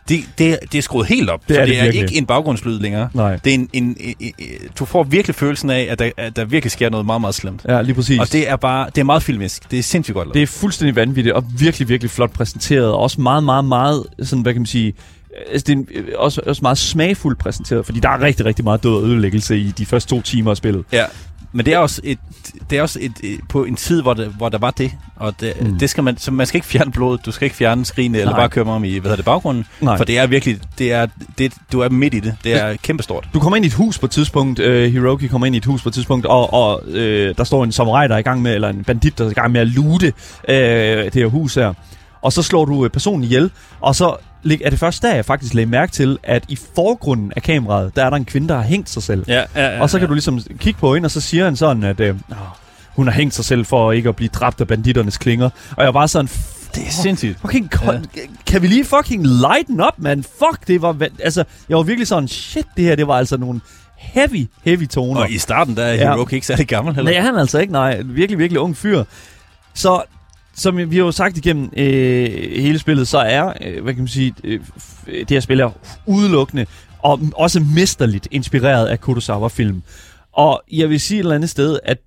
Det, 0.10 0.24
det, 0.38 0.60
det 0.72 0.78
er 0.78 0.82
skruet 0.82 1.08
helt 1.08 1.30
op. 1.30 1.48
Det 1.48 1.56
så 1.56 1.62
er 1.62 1.66
det, 1.66 1.74
det 1.74 1.80
er 1.80 1.84
virkelig. 1.84 2.04
ikke 2.04 2.18
en 2.18 2.26
baggrundslyd 2.26 2.80
længere. 2.80 3.10
Nej. 3.14 3.36
Det 3.36 3.50
er 3.50 3.54
en, 3.54 3.70
en, 3.74 3.98
en, 4.00 4.16
en, 4.20 4.34
du 4.80 4.86
får 4.86 5.04
virkelig 5.04 5.36
følelsen 5.36 5.70
af, 5.70 5.88
at 5.90 6.00
der, 6.00 6.12
at 6.18 6.36
der 6.36 6.46
virkelig 6.46 6.72
sker 6.72 6.90
noget 6.90 7.06
meget, 7.06 7.22
meget 7.22 7.36
slemt. 7.36 7.62
Ja, 7.68 7.82
lige 7.82 7.96
præcis. 7.96 8.20
Og 8.20 8.32
det 8.32 8.50
er 8.50 8.56
bare, 8.56 8.86
det 8.96 8.98
er 8.98 9.06
meget 9.06 9.24
filmisk. 9.24 9.72
Det 9.72 9.80
er 9.80 9.84
sindssygt 9.84 10.16
godt 10.16 10.28
lavet. 10.28 10.34
Det 10.34 10.42
er 10.42 10.48
fuldstændig 10.48 10.96
vanvittigt, 10.96 11.36
og 11.36 11.44
virkelig, 11.60 11.90
virkelig 11.90 12.12
flot 12.12 12.32
præsenteret, 12.32 12.92
og 12.92 13.00
også 13.00 13.22
meget, 13.22 13.44
meget, 13.44 13.66
meget, 13.66 14.04
sådan, 14.24 14.42
hvad 14.42 14.54
kan 14.54 14.62
man 14.62 14.66
sige, 14.68 14.94
altså, 15.52 15.66
det 15.68 15.78
er 15.78 15.84
øh, 15.96 16.06
også, 16.18 16.42
også 16.46 16.62
meget 16.62 16.78
smagfuldt 16.78 17.40
præsenteret, 17.40 17.86
fordi 17.86 18.00
der 18.00 18.10
er 18.10 18.22
rigtig, 18.22 18.46
rigtig 18.46 18.66
meget 18.66 18.84
død 18.84 18.94
og 18.94 19.04
ødelæggelse 19.04 19.58
i 19.58 19.72
de 19.72 19.86
første 19.86 20.10
to 20.10 20.22
timer 20.22 20.52
af 20.52 20.58
spillet. 20.58 20.86
Ja, 20.92 21.06
men 21.52 21.66
det 21.66 21.74
er 21.74 21.78
også 21.78 22.02
et, 22.04 22.20
det 22.70 22.78
er 22.78 22.82
også 22.82 23.00
et, 23.02 23.12
et, 23.24 23.40
på 23.50 23.64
en 23.64 23.76
tid, 23.76 24.02
hvor, 24.02 24.14
det, 24.14 24.28
hvor 24.28 24.50
der 24.50 24.58
var 24.58 24.72
det, 24.72 24.92
og 25.16 25.40
det, 25.40 25.54
Mm. 25.62 25.80
det 25.80 25.90
skal 25.90 26.04
man, 26.04 26.18
så 26.18 26.32
man 26.32 26.48
skal 26.48 26.58
ikke 26.58 26.68
fjerne 26.68 26.92
blodet, 26.92 27.26
du 27.26 27.32
skal 27.32 27.46
ikke 27.46 27.56
fjerne 27.56 27.86
skrigene, 27.86 28.18
eller 28.18 28.36
bare 28.36 28.50
køre 28.50 28.66
mig 28.66 28.74
om 28.74 28.84
i, 28.84 28.92
hvad 28.92 29.02
hedder 29.02 29.16
det, 29.16 29.26
baggrunden, 29.26 29.66
Nej. 29.82 29.98
for 29.98 30.04
det 30.04 30.18
er 30.18 30.28
virkelig, 30.28 30.60
det 30.78 30.92
er, 30.94 31.08
det, 31.38 31.54
du 31.72 31.80
er 31.80 31.90
midt 31.90 32.14
i 32.14 32.20
det, 32.20 32.36
det 32.44 32.54
er 32.62 32.76
kæmpestort. 32.84 33.28
Du 33.34 33.40
kommer 33.40 33.58
ind 33.58 33.66
i 33.66 33.68
et 33.68 33.74
hus 33.74 34.00
på 34.00 34.06
et 34.06 34.12
tidspunkt, 34.12 34.60
øh, 34.60 34.92
Hiroki 34.92 35.28
kommer 35.28 35.48
ind 35.48 35.56
i 35.56 35.58
et 35.58 35.66
hus 35.66 35.84
på 35.84 35.90
et 35.90 35.94
tidspunkt, 35.94 36.26
og, 36.26 36.54
og 36.54 36.82
øh, 36.88 37.36
der 37.38 37.44
står 37.44 37.64
en 37.64 37.72
samurai, 37.72 38.08
der 38.08 38.14
er 38.16 38.20
i 38.20 38.22
gang 38.22 38.42
med, 38.42 38.56
eller 38.56 38.70
en 38.70 38.84
bandit, 38.84 39.18
der 39.18 39.26
er 39.26 39.30
i 39.30 39.34
gang 39.34 39.52
med 39.52 39.62
at 39.62 39.68
loote 39.68 40.14
øh, 40.50 40.56
det 41.06 41.14
her 41.14 41.26
hus 41.28 41.56
her. 41.56 41.74
Og 42.22 42.34
så 42.34 42.44
slår 42.44 42.66
du 42.66 42.84
øh, 42.86 42.90
personen 42.90 43.24
ihjel, 43.24 43.52
og 43.80 43.96
så 43.96 44.16
er 44.46 44.70
det 44.70 44.80
først 44.80 45.02
der, 45.04 45.16
jeg 45.16 45.26
faktisk 45.26 45.54
lagde 45.54 45.70
mærke 45.70 45.92
til, 45.92 46.18
at 46.24 46.44
i 46.48 46.56
forgrunden 46.76 47.32
af 47.36 47.42
kameraet, 47.44 47.96
der 47.96 48.06
er 48.06 48.10
der 48.10 48.18
en 48.18 48.26
kvinde, 48.26 48.48
der 48.48 48.56
har 48.56 48.64
hængt 48.64 48.90
sig 48.90 49.04
selv. 49.04 49.24
Ja, 49.28 49.44
ja, 49.56 49.76
ja, 49.76 49.82
Og 49.82 49.90
så 49.90 50.00
kan 50.00 50.08
du 50.08 50.14
ligesom 50.14 50.40
kigge 50.58 50.80
på 50.80 50.94
hende, 50.94 51.08
og 51.08 51.12
så 51.12 51.22
siger 51.22 51.46
han 51.46 51.56
sådan, 51.56 51.84
at 51.84 52.00
øh, 52.00 52.16
"Åh, 52.32 52.38
hun 52.96 53.08
har 53.08 53.14
hængt 53.14 53.34
sig 53.36 53.46
selv 53.46 53.66
for 53.66 53.92
ikke 53.92 54.10
at 54.10 54.16
blive 54.16 54.30
dræbt 54.34 54.62
af 54.62 54.68
banditternes 54.68 55.18
klinger. 55.18 55.50
Og 55.78 55.84
jeg 55.84 55.94
var 55.94 56.06
sådan, 56.08 56.30
Det 56.76 56.88
er 56.88 56.92
sindssygt. 56.92 57.40
fucking, 57.42 57.70
ja. 57.86 58.00
kan 58.46 58.62
vi 58.62 58.68
lige 58.68 58.86
fucking 58.86 59.28
lighten 59.28 59.82
up, 59.82 59.94
man? 59.98 60.24
Fuck, 60.24 60.68
det 60.68 60.82
var, 60.82 60.94
va- 60.94 61.24
altså, 61.24 61.44
jeg 61.70 61.78
var 61.78 61.84
virkelig 61.84 62.08
sådan, 62.08 62.28
shit, 62.28 62.66
det 62.78 62.86
her, 62.86 62.96
det 62.96 63.08
var 63.08 63.14
altså 63.18 63.38
nogle 63.38 63.62
heavy, 63.98 64.48
heavy 64.66 64.88
toner. 64.88 65.22
Og 65.22 65.32
i 65.32 65.38
starten, 65.38 65.76
der 65.78 65.84
er 65.84 65.94
Ja. 65.94 66.14
Hiroki 66.14 66.36
ikke 66.36 66.48
særlig 66.48 66.68
gammel 66.68 66.96
heller. 66.96 67.12
Nej, 67.12 67.22
han 67.22 67.36
er 67.36 67.40
altså 67.40 67.60
ikke, 67.60 67.74
nej. 67.74 68.02
Virkelig, 68.06 68.40
virkelig 68.40 68.60
ung 68.60 68.78
fyr. 68.78 69.04
Så, 69.74 70.02
som 70.60 70.78
vi 70.78 70.98
har 70.98 71.04
jo 71.06 71.12
sagt 71.12 71.38
igennem 71.38 71.70
øh, 71.78 72.30
hele 72.62 72.80
spillet, 72.80 73.08
så 73.08 73.18
er, 73.18 73.54
øh, 73.66 73.84
hvad 73.84 73.94
kan 73.94 74.02
man 74.02 74.08
sige, 74.08 74.34
øh, 74.44 74.60
det 75.08 75.30
her 75.30 75.40
spil 75.40 75.60
er 75.60 75.70
udelukkende 76.06 76.66
og 77.00 77.20
også 77.36 77.60
mesterligt 77.76 78.28
inspireret 78.32 78.88
af 78.88 79.02
Kurosawa-film. 79.02 79.82
Og 80.34 80.62
jeg 80.72 80.90
vil 80.90 81.00
sige 81.00 81.20
et 81.20 81.24
eller 81.24 81.36
andet 81.36 81.50
sted, 81.50 81.80
at 81.84 81.98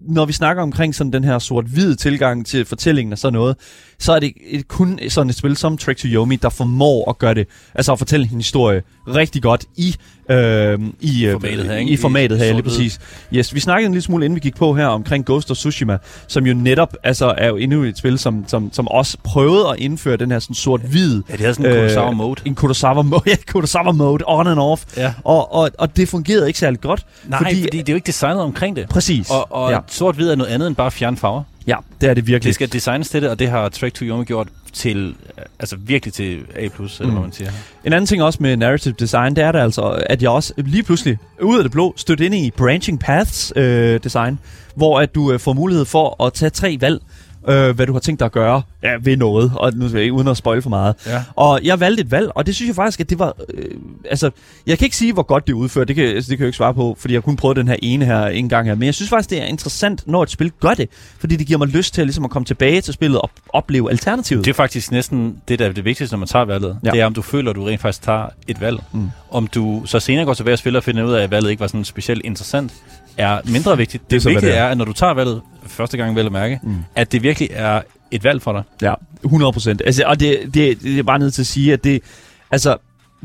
når 0.00 0.24
vi 0.24 0.32
snakker 0.32 0.62
omkring 0.62 0.94
sådan 0.94 1.12
den 1.12 1.24
her 1.24 1.38
sort-hvid 1.38 1.96
tilgang 1.96 2.46
til 2.46 2.64
fortællingen 2.64 3.12
og 3.12 3.18
sådan 3.18 3.32
noget, 3.32 3.56
så 3.98 4.12
er 4.12 4.20
det 4.20 4.32
et, 4.46 4.68
kun 4.68 4.98
sådan 5.08 5.30
et 5.30 5.36
spil 5.36 5.56
som 5.56 5.78
Trek 5.78 5.96
to 5.96 6.08
Yomi, 6.08 6.36
der 6.36 6.48
formår 6.48 7.10
at 7.10 7.18
gøre 7.18 7.34
det, 7.34 7.48
altså 7.74 7.92
at 7.92 7.98
fortælle 7.98 8.28
en 8.32 8.36
historie 8.36 8.82
rigtig 9.08 9.42
godt 9.42 9.64
i, 9.76 9.96
øh, 10.30 10.78
i, 11.00 11.26
øh, 11.26 11.32
Formatet 11.32 11.64
her, 11.64 11.76
ikke? 11.76 11.92
i 11.92 11.96
formatet 11.96 12.38
her, 12.38 12.52
lige 12.52 12.62
præcis. 12.62 13.00
Yes, 13.34 13.54
vi 13.54 13.60
snakkede 13.60 13.86
en 13.86 13.92
lille 13.92 14.02
smule, 14.02 14.24
inden 14.24 14.34
vi 14.34 14.40
gik 14.40 14.56
på 14.56 14.74
her, 14.74 14.86
omkring 14.86 15.26
Ghost 15.26 15.50
of 15.50 15.56
Tsushima, 15.56 15.98
som 16.26 16.46
jo 16.46 16.54
netop 16.54 16.96
altså, 17.02 17.34
er 17.38 17.48
jo 17.48 17.56
endnu 17.56 17.82
et 17.82 17.98
spil, 17.98 18.18
som, 18.18 18.44
som, 18.46 18.72
som 18.72 18.88
også 18.88 19.16
prøvede 19.24 19.68
at 19.68 19.78
indføre 19.78 20.16
den 20.16 20.30
her 20.30 20.38
sådan 20.38 20.54
sort-hvid... 20.54 21.22
Ja, 21.28 21.32
det 21.32 21.40
havde 21.40 21.54
sådan 21.54 21.72
en 21.72 21.78
Kurosawa 21.78 22.10
mode. 22.10 22.40
En 22.44 22.54
Kurosawa 22.54 23.02
mode, 23.02 23.22
ja, 23.30 23.36
Kurosawa 23.52 23.92
mode, 23.92 24.24
on 24.26 24.46
and 24.46 24.60
off. 24.60 24.84
Ja. 24.96 25.14
Og, 25.24 25.52
og, 25.52 25.70
og 25.78 25.96
det 25.96 26.08
fungerede 26.08 26.46
ikke 26.46 26.58
særlig 26.58 26.80
godt. 26.80 27.06
Nej, 27.28 27.38
fordi, 27.38 27.62
fordi 27.62 27.78
det 27.78 27.88
er 27.88 27.92
jo 27.92 27.96
ikke 27.96 28.06
designet 28.06 28.42
omkring 28.42 28.76
det. 28.76 28.88
Præcis. 29.00 29.30
Og, 29.30 29.52
og 29.52 29.70
ja. 29.70 29.78
sort-hvid 29.86 30.30
er 30.30 30.34
noget 30.36 30.50
andet 30.50 30.66
end 30.66 30.76
bare 30.76 30.90
fjerne 30.90 31.16
farver. 31.16 31.42
Ja, 31.66 31.76
det 32.00 32.08
er 32.10 32.14
det 32.14 32.26
virkelig. 32.26 32.46
Det 32.48 32.54
skal 32.54 32.72
designes 32.72 33.08
til 33.08 33.22
det, 33.22 33.30
og 33.30 33.38
det 33.38 33.48
har 33.50 33.68
Trek 33.68 33.94
to 33.94 34.04
Yomi 34.04 34.24
gjort 34.24 34.48
til, 34.72 35.14
altså 35.58 35.76
virkelig 35.76 36.12
til 36.14 36.38
A+, 36.56 36.60
eller 36.60 36.70
Mm. 37.00 37.10
hvad 37.10 37.20
man 37.20 37.32
siger. 37.32 37.50
En 37.84 37.92
anden 37.92 38.06
ting 38.06 38.22
også 38.22 38.38
med 38.42 38.56
narrative 38.56 38.94
design, 38.98 39.36
det 39.36 39.44
er 39.44 39.52
der 39.52 39.62
altså, 39.62 40.02
at 40.06 40.22
jeg 40.22 40.30
også 40.30 40.52
lige 40.56 40.82
pludselig, 40.82 41.18
ud 41.42 41.56
af 41.58 41.64
det 41.64 41.72
blå, 41.72 41.94
stødte 41.96 42.26
ind 42.26 42.34
i 42.34 42.50
branching 42.50 43.00
paths 43.00 43.52
øh, 43.56 44.00
design, 44.04 44.38
hvor 44.74 45.00
at 45.00 45.14
du 45.14 45.32
øh, 45.32 45.40
får 45.40 45.52
mulighed 45.52 45.84
for 45.84 46.24
at 46.26 46.32
tage 46.32 46.50
tre 46.50 46.76
valg, 46.80 47.00
øh, 47.48 47.76
hvad 47.76 47.86
du 47.86 47.92
har 47.92 48.00
tænkt 48.00 48.20
dig 48.20 48.26
at 48.26 48.32
gøre 48.32 48.62
ja, 48.82 48.96
ved 49.00 49.16
noget, 49.16 49.52
og 49.54 49.72
nu 49.74 49.88
skal 49.88 49.96
jeg 49.96 50.02
ikke 50.02 50.12
uden 50.12 50.28
at 50.28 50.36
spoil 50.36 50.62
for 50.62 50.70
meget. 50.70 50.94
Ja. 51.06 51.22
Og 51.36 51.60
jeg 51.62 51.80
valgte 51.80 52.00
et 52.00 52.10
valg, 52.10 52.30
og 52.34 52.46
det 52.46 52.54
synes 52.54 52.68
jeg 52.68 52.76
faktisk, 52.76 53.00
at 53.00 53.10
det 53.10 53.18
var... 53.18 53.34
Øh, 53.54 53.64
altså, 54.10 54.30
jeg 54.66 54.78
kan 54.78 54.86
ikke 54.86 54.96
sige, 54.96 55.12
hvor 55.12 55.22
godt 55.22 55.46
det 55.46 55.52
er 55.52 55.56
udført, 55.56 55.88
det 55.88 55.96
kan, 55.96 56.04
altså, 56.04 56.30
det 56.30 56.38
kan 56.38 56.42
jeg 56.42 56.46
jo 56.46 56.48
ikke 56.48 56.56
svare 56.56 56.74
på, 56.74 56.96
fordi 56.98 57.14
jeg 57.14 57.22
kun 57.22 57.36
prøvet 57.36 57.56
den 57.56 57.68
her 57.68 57.76
ene 57.82 58.04
her 58.04 58.26
en 58.26 58.48
gang 58.48 58.66
her, 58.66 58.74
men 58.74 58.86
jeg 58.86 58.94
synes 58.94 59.08
faktisk, 59.10 59.30
det 59.30 59.42
er 59.42 59.44
interessant, 59.44 60.06
når 60.06 60.22
et 60.22 60.30
spil 60.30 60.52
gør 60.60 60.74
det, 60.74 60.88
fordi 61.18 61.36
det 61.36 61.46
giver 61.46 61.58
mig 61.58 61.68
lyst 61.68 61.94
til 61.94 62.00
at, 62.00 62.06
ligesom 62.06 62.24
at 62.24 62.30
komme 62.30 62.46
tilbage 62.46 62.80
til 62.80 62.94
spillet 62.94 63.20
og 63.20 63.30
opleve 63.48 63.90
alternativet. 63.90 64.44
Det 64.44 64.50
er 64.50 64.54
faktisk 64.54 64.92
næsten 64.92 65.36
det, 65.48 65.58
der 65.58 65.68
er 65.68 65.72
det 65.72 65.84
vigtigste, 65.84 66.14
når 66.14 66.18
man 66.18 66.28
tager 66.28 66.44
valget. 66.44 66.78
Ja. 66.84 66.90
Det 66.90 67.00
er, 67.00 67.06
om 67.06 67.14
du 67.14 67.22
føler, 67.22 67.50
at 67.50 67.56
du 67.56 67.64
rent 67.64 67.80
faktisk 67.80 68.02
tager 68.02 68.26
et 68.48 68.60
valg. 68.60 68.82
Mm. 68.92 69.10
Om 69.30 69.46
du 69.46 69.82
så 69.86 70.00
senere 70.00 70.24
går 70.24 70.34
tilbage 70.34 70.54
og 70.54 70.58
spiller 70.58 70.80
og 70.80 70.84
finder 70.84 71.04
ud 71.04 71.12
af, 71.12 71.22
at 71.22 71.30
valget 71.30 71.50
ikke 71.50 71.60
var 71.60 71.66
sådan 71.66 71.84
specielt 71.84 72.22
interessant, 72.24 72.72
er 73.16 73.40
mindre 73.52 73.76
vigtigt. 73.76 74.10
Det, 74.10 74.22
Det 74.22 74.30
vigtige 74.30 74.50
det 74.50 74.58
er. 74.58 74.62
er. 74.62 74.68
at 74.68 74.78
når 74.78 74.84
du 74.84 74.92
tager 74.92 75.14
valget 75.14 75.40
første 75.66 75.96
gang 75.96 76.16
vel 76.16 76.26
at 76.26 76.32
mærke, 76.32 76.60
Mm. 76.62 76.76
at 76.94 77.12
det 77.12 77.22
virkelig 77.22 77.48
er 77.52 77.82
et 78.10 78.24
valg 78.24 78.42
for 78.42 78.52
dig. 78.52 78.62
Ja, 78.82 78.94
100 79.24 79.52
procent. 79.52 79.82
Altså, 79.86 80.04
og 80.06 80.20
det, 80.20 80.38
det, 80.54 80.82
det 80.82 80.98
er 80.98 81.02
bare 81.02 81.18
nødt 81.18 81.34
til 81.34 81.42
at 81.42 81.46
sige, 81.46 81.72
at 81.72 81.84
det, 81.84 82.02
altså, 82.50 82.76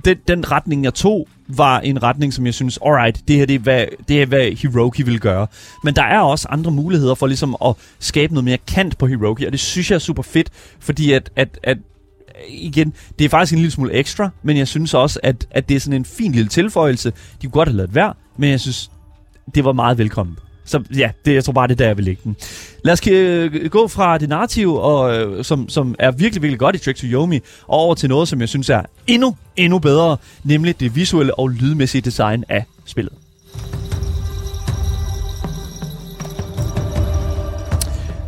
den, 0.05 0.17
den 0.27 0.51
retning, 0.51 0.83
jeg 0.83 0.93
tog, 0.93 1.27
var 1.47 1.79
en 1.79 2.03
retning, 2.03 2.33
som 2.33 2.45
jeg 2.45 2.53
synes, 2.53 2.79
alright, 2.85 3.27
det 3.27 3.35
her 3.35 3.45
det 3.45 3.55
er, 3.55 3.59
hvad, 3.59 3.85
det 4.07 4.21
er, 4.21 4.25
hvad 4.25 4.51
Hiroki 4.57 5.03
vil 5.03 5.19
gøre. 5.19 5.47
Men 5.83 5.95
der 5.95 6.03
er 6.03 6.19
også 6.19 6.47
andre 6.51 6.71
muligheder 6.71 7.15
for 7.15 7.27
ligesom 7.27 7.55
at 7.65 7.75
skabe 7.99 8.33
noget 8.33 8.45
mere 8.45 8.57
kant 8.67 8.97
på 8.97 9.07
Hiroki, 9.07 9.45
og 9.45 9.51
det 9.51 9.59
synes 9.59 9.89
jeg 9.91 9.95
er 9.95 9.99
super 9.99 10.23
fedt, 10.23 10.49
fordi 10.79 11.11
at, 11.11 11.29
at, 11.35 11.59
at 11.63 11.77
igen, 12.49 12.93
det 13.19 13.25
er 13.25 13.29
faktisk 13.29 13.53
en 13.53 13.59
lille 13.59 13.71
smule 13.71 13.93
ekstra, 13.93 14.29
men 14.43 14.57
jeg 14.57 14.67
synes 14.67 14.93
også, 14.93 15.19
at, 15.23 15.47
at 15.51 15.69
det 15.69 15.75
er 15.75 15.79
sådan 15.79 15.99
en 15.99 16.05
fin 16.05 16.31
lille 16.31 16.49
tilføjelse. 16.49 17.09
De 17.09 17.47
kunne 17.47 17.51
godt 17.51 17.69
have 17.69 17.77
lavet 17.77 17.95
være, 17.95 18.13
men 18.37 18.49
jeg 18.49 18.59
synes, 18.59 18.91
det 19.55 19.65
var 19.65 19.73
meget 19.73 19.97
velkommen. 19.97 20.37
Så 20.65 20.83
ja, 20.97 21.11
det, 21.25 21.33
jeg 21.33 21.43
tror 21.43 21.53
bare, 21.53 21.67
det 21.67 21.73
er 21.73 21.77
der, 21.77 21.85
jeg 21.85 21.97
vil 21.97 22.05
lægge 22.05 22.21
den. 22.23 22.35
Lad 22.83 22.93
os 22.93 23.07
øh, 23.07 23.69
gå 23.69 23.87
fra 23.87 24.17
det 24.17 24.29
narrative, 24.29 24.81
og, 24.81 25.17
øh, 25.17 25.43
som, 25.43 25.69
som 25.69 25.95
er 25.99 26.11
virkelig, 26.11 26.41
virkelig 26.41 26.59
godt 26.59 26.75
i 26.75 26.79
Trick 26.79 26.97
to 26.97 27.07
Yomi, 27.07 27.39
og 27.67 27.79
over 27.79 27.95
til 27.95 28.09
noget, 28.09 28.27
som 28.27 28.41
jeg 28.41 28.49
synes 28.49 28.69
er 28.69 28.81
endnu, 29.07 29.35
endnu 29.57 29.79
bedre, 29.79 30.17
nemlig 30.43 30.79
det 30.79 30.95
visuelle 30.95 31.39
og 31.39 31.49
lydmæssige 31.49 32.01
design 32.01 32.43
af 32.49 32.65
spillet. 32.85 33.13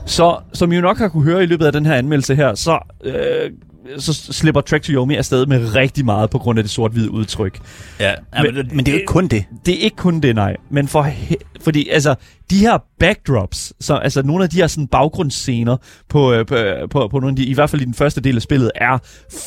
Så 0.05 0.37
som 0.53 0.71
I 0.71 0.75
jo 0.75 0.81
nok 0.81 0.97
har 0.97 1.07
kunne 1.07 1.23
høre 1.23 1.43
i 1.43 1.45
løbet 1.45 1.65
af 1.65 1.71
den 1.71 1.85
her 1.85 1.93
anmeldelse 1.93 2.35
her, 2.35 2.55
så, 2.55 2.79
øh, 3.03 3.51
så 3.97 4.13
slipper 4.33 4.61
Trek 4.61 4.81
to 4.81 4.91
Yomi 4.93 5.15
afsted 5.15 5.45
med 5.45 5.75
rigtig 5.75 6.05
meget 6.05 6.29
på 6.29 6.37
grund 6.37 6.59
af 6.59 6.63
det 6.63 6.71
sort-hvide 6.71 7.11
udtryk. 7.11 7.59
Ja, 7.99 8.13
Men- 8.43 8.55
men, 8.55 8.67
men 8.73 8.85
det 8.85 8.87
er 8.87 8.91
jo 8.91 8.97
ikke 8.99 9.05
kun 9.07 9.27
det. 9.27 9.45
Det 9.65 9.73
er 9.73 9.79
ikke 9.79 9.97
kun 9.97 10.19
det, 10.19 10.35
nej. 10.35 10.55
Men 10.71 10.87
for, 10.87 11.07
fordi 11.61 11.89
altså, 11.89 12.15
de 12.49 12.57
her 12.59 12.77
backdrops, 12.99 13.73
så, 13.79 13.95
altså 13.95 14.21
nogle 14.23 14.43
af 14.43 14.49
de 14.49 14.57
her 14.57 14.67
sådan, 14.67 14.87
baggrundsscener 14.87 15.77
på, 16.09 16.33
øh, 16.33 16.45
på, 16.45 16.55
på, 16.91 17.07
på 17.11 17.19
nogle 17.19 17.31
af 17.31 17.35
de, 17.35 17.45
i 17.45 17.53
hvert 17.53 17.69
fald 17.69 17.81
i 17.81 17.85
den 17.85 17.93
første 17.93 18.21
del 18.21 18.35
af 18.35 18.41
spillet, 18.41 18.71
er 18.75 18.97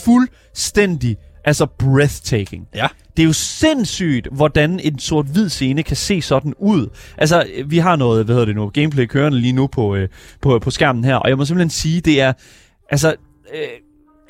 fuldstændig 0.04 1.16
altså 1.44 1.66
breathtaking. 1.78 2.66
Ja. 2.74 2.86
Det 3.16 3.22
er 3.22 3.26
jo 3.26 3.32
sindssygt, 3.32 4.28
hvordan 4.32 4.80
en 4.80 4.98
sort-hvid 4.98 5.48
scene 5.48 5.82
kan 5.82 5.96
se 5.96 6.22
sådan 6.22 6.54
ud. 6.58 6.86
Altså, 7.18 7.46
vi 7.66 7.78
har 7.78 7.96
noget, 7.96 8.24
hvad 8.24 8.34
hedder 8.34 8.46
det 8.46 8.54
nu, 8.56 8.68
gameplay 8.68 9.06
kørende 9.06 9.40
lige 9.40 9.52
nu 9.52 9.66
på, 9.66 9.94
øh, 9.96 10.08
på, 10.42 10.58
på 10.58 10.70
skærmen 10.70 11.04
her, 11.04 11.14
og 11.16 11.28
jeg 11.28 11.38
må 11.38 11.44
simpelthen 11.44 11.70
sige, 11.70 12.00
det 12.00 12.20
er, 12.20 12.32
altså, 12.90 13.14
øh, 13.54 13.68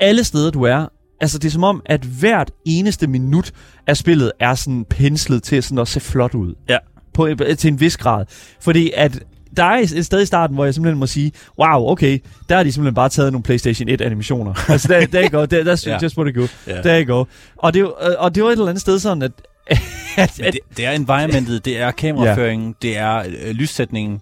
alle 0.01 0.25
steder 0.25 0.51
du 0.51 0.63
er, 0.63 0.87
altså 1.21 1.39
det 1.39 1.49
er 1.49 1.53
som 1.53 1.65
om, 1.65 1.83
at 1.87 2.01
hvert 2.01 2.51
eneste 2.65 3.07
minut 3.07 3.53
af 3.87 3.97
spillet 3.97 4.33
er 4.41 4.55
sådan 4.55 4.85
penslet 4.85 5.43
til 5.43 5.63
sådan 5.63 5.79
at 5.79 5.89
se 5.89 6.01
flot 6.01 6.35
ud. 6.35 6.55
Ja. 6.69 6.79
På, 7.15 7.29
til 7.59 7.69
en 7.69 7.81
vis 7.81 7.97
grad. 7.97 8.25
Fordi 8.61 8.91
at 8.97 9.23
der 9.57 9.65
er 9.65 9.79
et 9.95 10.07
sted 10.07 10.23
i 10.23 10.27
starten, 10.27 10.55
hvor 10.55 10.65
jeg 10.65 10.75
simpelthen 10.75 10.99
må 10.99 11.07
sige, 11.07 11.33
wow, 11.59 11.91
okay, 11.91 12.19
der 12.49 12.57
har 12.57 12.63
de 12.63 12.73
simpelthen 12.73 12.95
bare 12.95 13.09
taget 13.09 13.33
nogle 13.33 13.43
PlayStation 13.43 13.89
1 13.89 14.01
animationer. 14.01 14.55
altså, 14.73 14.89
der, 14.89 15.07
der 15.07 15.29
go, 15.29 15.45
der, 15.45 15.75
that's 15.75 15.89
Ja. 15.91 15.99
just 16.03 16.17
what 16.19 16.29
it 16.29 16.35
go. 16.35 16.47
Ja. 16.67 16.83
Der 16.83 17.05
go. 17.05 17.25
Og 17.57 17.75
det, 17.75 17.81
er 17.83 17.87
øh, 18.11 18.15
og 18.19 18.35
det 18.35 18.43
var 18.43 18.49
et 18.49 18.53
eller 18.53 18.67
andet 18.69 18.81
sted 18.81 18.99
sådan, 18.99 19.23
at... 19.23 19.33
at, 20.17 20.39
Men 20.39 20.53
det, 20.53 20.61
det 20.77 20.87
er 20.87 20.91
environmentet, 20.91 21.65
det 21.65 21.79
er 21.79 21.91
kameraføringen, 22.05 22.75
det 22.83 22.97
er 22.99 23.19
øh, 23.19 23.51
lyssætningen. 23.51 24.21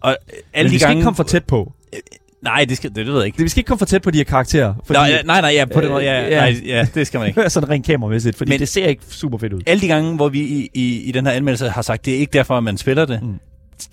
Og 0.00 0.10
øh, 0.10 0.38
alle 0.54 0.68
men 0.68 0.70
vi 0.70 0.74
de 0.74 0.78
skal 0.80 0.88
gange... 0.88 0.98
ikke 0.98 1.04
komme 1.04 1.16
for 1.16 1.22
tæt 1.22 1.44
på. 1.44 1.72
Nej, 2.42 2.64
det, 2.68 2.76
skal, 2.76 2.90
det, 2.90 2.96
det 2.96 3.06
ved 3.06 3.16
jeg 3.16 3.26
ikke. 3.26 3.36
Det, 3.36 3.44
vi 3.44 3.48
skal 3.48 3.60
ikke 3.60 3.68
komme 3.68 3.78
for 3.78 3.86
tæt 3.86 4.02
på 4.02 4.10
de 4.10 4.18
her 4.18 4.24
karakterer. 4.24 4.74
Fordi, 4.86 4.98
Nå, 5.00 5.04
ja, 5.06 5.22
nej, 5.22 5.40
nej, 5.40 5.50
ja, 5.50 5.64
på 5.64 5.80
den 5.80 5.90
måde, 5.90 6.04
ja, 6.04 6.24
Øh, 6.24 6.30
ja. 6.30 6.44
ja. 6.44 6.50
Nej, 6.52 6.62
ja, 6.66 6.86
det 6.94 7.06
skal 7.06 7.18
man 7.20 7.28
ikke. 7.28 7.50
sådan 7.50 7.68
rent 7.68 7.86
kameramæssigt, 7.86 8.36
fordi 8.36 8.48
Men, 8.50 8.60
det 8.60 8.68
ser 8.68 8.86
ikke 8.86 9.02
super 9.10 9.38
fedt 9.38 9.52
ud. 9.52 9.60
Alle 9.66 9.80
de 9.80 9.86
gange, 9.88 10.16
hvor 10.16 10.28
vi 10.28 10.40
i, 10.40 10.70
i, 10.74 11.00
i 11.02 11.12
den 11.12 11.26
her 11.26 11.32
anmeldelse 11.32 11.68
har 11.68 11.82
sagt, 11.82 12.04
det 12.04 12.14
er 12.14 12.18
ikke 12.18 12.32
derfor, 12.32 12.56
at 12.56 12.64
man 12.64 12.76
spiller 12.78 13.04
det, 13.04 13.22
Mm. 13.22 13.34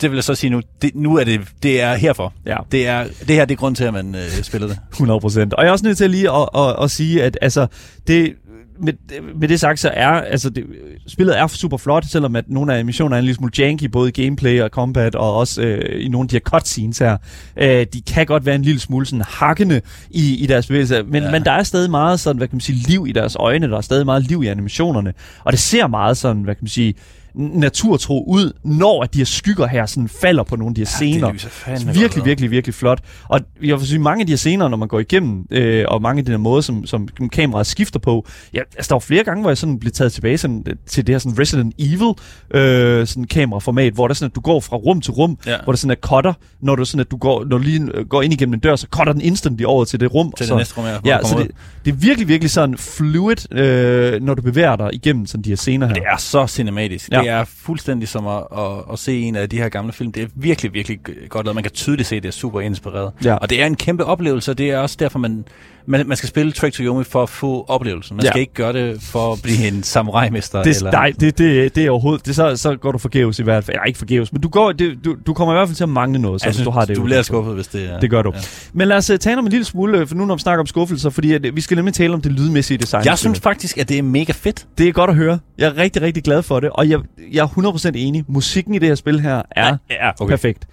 det 0.02 0.12
vil 0.12 0.18
jeg 0.18 0.24
så 0.24 0.36
sige 0.36 0.50
nu, 0.50 0.62
det, 0.82 0.92
nu 0.96 1.18
er 1.18 1.24
det, 1.24 1.42
det 1.64 1.82
er 1.82 1.96
herfor. 1.96 2.34
Ja. 2.46 2.58
Det, 2.72 2.88
er, 2.88 3.04
det 3.28 3.36
her 3.36 3.46
det 3.46 3.54
er 3.56 3.58
grund 3.60 3.76
til, 3.76 3.84
at 3.84 3.94
man 3.94 4.16
øh, 4.16 4.22
spiller 4.44 4.68
det. 4.68 4.78
100 4.94 5.20
procent. 5.20 5.54
Og 5.54 5.64
jeg 5.64 5.68
er 5.68 5.72
også 5.72 5.86
nødt 5.86 5.98
til 5.98 6.10
lige 6.10 6.32
at, 6.32 6.50
at, 6.56 6.76
at 6.84 6.92
sige, 6.92 7.24
at 7.24 7.38
altså, 7.42 7.68
det, 8.08 8.34
med, 8.80 8.94
med 9.36 9.48
det 9.48 9.60
sagt, 9.60 9.80
så 9.80 9.90
er 9.94 10.08
altså, 10.08 10.50
det, 10.50 10.66
spillet 11.08 11.40
er 11.40 11.48
super 11.48 11.78
flot, 11.78 12.06
selvom 12.06 12.36
at 12.36 12.50
nogle 12.50 12.76
af 12.76 12.86
missionerne 12.86 13.16
er 13.16 13.20
en 13.20 13.26
lille 13.26 13.36
smule 13.36 13.52
janky, 13.58 13.84
både 13.84 14.10
i 14.10 14.24
gameplay 14.24 14.62
og 14.62 14.70
combat, 14.70 15.16
og 15.16 15.36
også 15.36 15.62
øh, 15.62 16.06
i 16.06 16.10
nogle 16.10 16.26
af 16.26 16.30
de 16.30 16.36
her 16.36 16.40
cutscenes 16.40 17.00
her. 17.00 17.18
Øh, 17.58 17.86
de 17.94 18.02
kan 18.02 18.26
godt 18.26 18.46
være 18.46 18.56
en 18.56 18.62
lille 18.62 18.80
smule 18.80 19.06
sådan 19.06 19.26
hakkende 19.28 19.82
i, 20.10 20.36
i 20.44 20.46
deres 20.46 20.68
bevægelser, 20.68 21.04
men, 21.04 21.24
ja. 21.24 21.32
Men 21.32 21.44
der 21.44 21.52
er 21.52 21.64
stadig 21.64 21.92
meget 21.92 22.20
sådan, 22.20 22.38
hvad 22.38 22.48
kan 22.48 22.56
man 22.56 22.62
sige, 22.62 22.88
liv 22.88 23.06
i 23.08 23.12
deres 23.12 23.36
øjne, 23.40 23.70
der 23.70 23.78
er 23.78 23.82
stadig 23.82 24.06
meget 24.06 24.24
liv 24.24 24.44
i 24.44 24.48
animationerne, 24.48 25.14
og 25.44 25.52
det 25.52 25.60
ser 25.60 25.88
meget 25.88 26.18
sådan, 26.18 26.44
hvad 26.44 26.56
kan 26.56 26.64
man 26.64 26.70
sige, 26.70 26.94
naturtro 27.36 28.24
ud, 28.28 28.52
når 28.64 29.04
at 29.04 29.14
de 29.14 29.20
her 29.20 29.26
skygger 29.26 29.68
her 29.68 29.86
sådan 29.86 30.10
falder 30.10 30.44
på 30.44 30.56
nogle 30.56 30.72
af 30.72 30.76
de 30.76 30.82
her 30.82 30.86
scener. 30.86 31.28
Det 31.28 31.34
lyser 31.34 31.92
virkelig, 31.94 32.26
virkelig, 32.26 32.52
virkelig 32.52 32.76
flot. 32.76 33.00
Og 33.30 33.40
jeg 33.64 33.80
vil 33.80 33.88
sige, 33.88 34.00
mange 34.00 34.22
af 34.22 34.28
de 34.28 34.32
her 34.32 34.38
scener, 34.38 34.68
når 34.68 34.78
man 34.78 34.88
går 34.88 35.00
igennem, 35.00 35.46
øh, 35.52 35.86
og 35.88 36.02
mange 36.02 36.20
af 36.20 36.26
de 36.26 36.32
her 36.32 36.38
måder, 36.38 36.62
som, 36.62 36.86
som 36.86 37.08
kameraet 37.32 37.68
skifter 37.68 38.00
på, 38.00 38.28
ja, 38.54 38.60
altså, 38.78 38.90
der 38.90 38.96
var 38.96 39.00
flere 39.00 39.24
gange, 39.24 39.42
hvor 39.42 39.50
jeg 39.50 39.58
sådan 39.58 39.80
blev 39.80 39.92
taget 39.92 40.14
tilbage 40.14 40.38
sådan, 40.38 40.64
øh, 40.68 40.76
til 40.88 41.08
det 41.08 41.14
her 41.14 41.20
sådan 41.20 41.40
Resident 41.40 41.74
Evil 41.80 42.14
øh, 42.62 43.08
sådan 43.08 43.24
kameraformat, 43.24 43.94
hvor 43.94 44.08
der 44.08 44.14
sådan, 44.16 44.32
at 44.32 44.36
du 44.36 44.42
går 44.42 44.60
fra 44.60 44.76
rum 44.78 45.02
til 45.02 45.12
rum, 45.14 45.38
Ja. 45.48 45.56
hvor 45.64 45.74
der 45.74 45.78
sådan 45.78 45.92
er 45.92 45.96
cutter, 46.08 46.34
når 46.62 46.76
du 46.76 46.86
sådan, 46.86 47.00
at 47.00 47.12
du 47.12 47.18
går, 47.18 47.40
når 47.46 47.58
du 47.58 47.64
lige 47.64 47.90
øh, 47.94 48.06
går 48.08 48.22
ind 48.22 48.34
igennem 48.34 48.54
en 48.54 48.60
dør, 48.60 48.76
så 48.76 48.88
cutter 48.92 49.14
den 49.14 49.22
instantly 49.22 49.64
over 49.64 49.86
til 49.86 50.00
det 50.00 50.14
rum. 50.14 50.34
Til 50.38 50.48
så, 50.48 50.54
det 50.54 50.60
næste 50.60 50.78
rum, 50.78 50.86
ja. 50.86 51.00
hvor 51.00 51.10
Ja, 51.10 51.18
så 51.24 51.38
det, 51.38 51.52
det 51.86 51.92
er 51.92 51.96
virkelig, 51.96 52.28
virkelig 52.28 52.52
sådan 52.52 52.78
fluid, 52.78 53.54
øh, 53.54 54.22
når 54.22 54.34
du 54.34 54.42
bevæger 54.42 54.76
dig 54.76 54.90
igennem 54.94 55.26
sådan 55.26 55.44
de 55.44 55.50
her 55.50 55.56
scener 55.56 55.88
her. 55.88 55.94
Det 55.94 56.04
er 56.06 56.18
så 56.18 56.48
cinematisk. 56.48 57.10
Ja. 57.12 57.23
Det 57.24 57.32
er 57.32 57.44
fuldstændig 57.46 58.08
som 58.08 58.28
at, 58.28 58.44
at, 58.58 58.62
at 58.92 59.00
se 59.00 59.22
en 59.22 59.36
af 59.36 59.50
de 59.50 59.58
her 59.58 59.70
gamle 59.70 59.94
film. 59.94 60.12
Det 60.12 60.24
er 60.24 60.28
virkelig, 60.36 60.74
virkelig 60.74 61.00
godt 61.30 61.46
lavet. 61.46 61.56
Man 61.56 61.64
kan 61.64 61.72
tydeligt 61.72 62.08
se, 62.08 62.16
at 62.16 62.24
det 62.24 62.30
er 62.30 62.34
super 62.34 62.62
inspireret. 62.62 63.12
Ja. 63.26 63.36
Og 63.36 63.50
det 63.50 63.62
er 63.62 63.66
en 63.66 63.76
kæmpe 63.76 64.06
oplevelse, 64.06 64.52
og 64.52 64.58
det 64.58 64.72
er 64.72 64.78
også 64.78 64.96
derfor, 65.00 65.20
man, 65.20 65.46
man, 65.86 66.08
man 66.08 66.18
skal 66.18 66.30
spille 66.30 66.52
Trek 66.52 66.74
to 66.74 66.84
Yomi 66.84 67.04
for 67.04 67.24
at 67.24 67.30
få 67.30 67.66
oplevelsen. 67.68 68.16
Man 68.16 68.24
Ja. 68.24 68.28
ja. 68.28 68.32
skal 68.32 68.42
ikke 68.42 68.54
gøre 68.54 68.74
det 68.74 69.02
for 69.02 69.34
at 69.34 69.40
blive 69.44 69.68
en 69.68 69.84
samurai-mester. 69.84 70.64
Det, 70.64 70.78
eller... 70.78 70.92
nej, 70.92 71.14
det, 71.20 71.38
det, 71.38 71.76
det 71.76 71.86
er 71.86 71.90
overhovedet... 71.92 72.26
Det, 72.26 72.36
så, 72.36 72.56
så 72.58 72.76
går 72.76 72.92
du 72.92 72.98
forgæves 72.98 73.40
i 73.40 73.44
hvert 73.44 73.64
fald. 73.64 73.78
Ja, 73.78 73.84
ikke 73.84 74.00
forgæves, 74.00 74.34
men 74.34 74.42
du, 74.42 74.50
går, 74.50 74.72
det, 74.72 74.98
du, 75.06 75.16
du 75.28 75.34
kommer 75.34 75.54
i 75.54 75.58
hvert 75.58 75.68
fald 75.68 75.76
til 75.76 75.84
at 75.84 75.90
mangle 75.90 76.20
noget, 76.22 76.42
så, 76.42 76.46
jeg 76.46 76.50
hvis 76.50 76.56
synes, 76.56 76.66
du 76.66 76.72
har 76.72 76.86
det. 76.86 76.98
du 76.98 77.04
bliver 77.04 77.22
skuffet, 77.22 77.56
hvis 77.56 77.68
det 77.68 77.90
er... 77.92 78.00
Det 78.00 78.10
gør 78.10 78.22
du. 78.22 78.32
Ja. 78.36 78.40
Men 78.74 78.88
lad 78.88 78.98
os 78.98 79.10
uh, 79.10 79.18
tale 79.18 79.38
om 79.40 79.46
en 79.46 79.52
lille 79.52 79.66
smule, 79.66 79.98
øh, 80.00 80.08
for 80.08 80.16
nu 80.16 80.26
når 80.26 80.36
vi 80.36 80.40
snakker 80.42 80.60
om 80.60 80.68
skuffelser, 80.68 81.10
fordi 81.10 81.34
at, 81.34 81.46
øh, 81.46 81.56
vi 81.56 81.62
skal 81.62 81.76
nemlig 81.76 81.94
tale 81.94 82.14
om 82.14 82.22
det 82.22 82.32
lydmæssige 82.32 82.78
design. 82.78 83.06
Jeg 83.06 83.18
synes 83.18 83.40
faktisk, 83.40 83.78
at 83.78 83.90
det 83.90 83.98
er 83.98 84.04
mega 84.04 84.34
fedt. 84.36 84.68
det 84.78 84.88
er 84.88 84.92
godt 84.92 85.10
at 85.10 85.16
høre. 85.16 85.40
Jeg 85.58 85.68
er 85.68 85.78
rigtig, 85.78 86.02
rigtig 86.02 86.24
glad 86.24 86.44
for 86.44 86.60
det, 86.60 86.70
og 86.70 86.90
jeg, 86.90 87.00
jeg 87.32 87.44
er 87.44 87.48
100% 87.88 87.92
enig. 87.96 88.24
Musikken 88.28 88.76
i 88.76 88.80
det 88.80 88.88
her 88.88 88.96
spil 88.96 89.20
her 89.20 89.42
er 89.52 89.78
ja, 89.90 90.12
okay. 90.20 90.32
perfekt. 90.32 90.68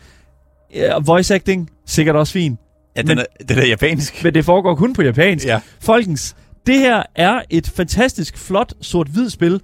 Ja, 0.75 0.99
voice 0.99 1.35
acting, 1.35 1.71
sikkert 1.87 2.17
også 2.17 2.33
fint. 2.33 2.61
Ja, 2.97 3.03
Men- 3.03 3.09
den 3.09 3.19
er, 3.19 3.45
den 3.49 3.59
er 3.59 3.67
japansk. 3.67 4.25
Men 4.25 4.35
det 4.35 4.45
foregår 4.45 4.75
kun 4.75 4.93
på 4.93 5.03
japansk. 5.03 5.47
Ja. 5.47 5.61
Folkens, 5.81 6.37
det 6.67 6.79
her 6.79 7.03
er 7.15 7.41
et 7.51 7.69
fantastisk 7.69 8.39
flot 8.39 8.73
sort-hvid 8.81 9.31
spil 9.31 9.61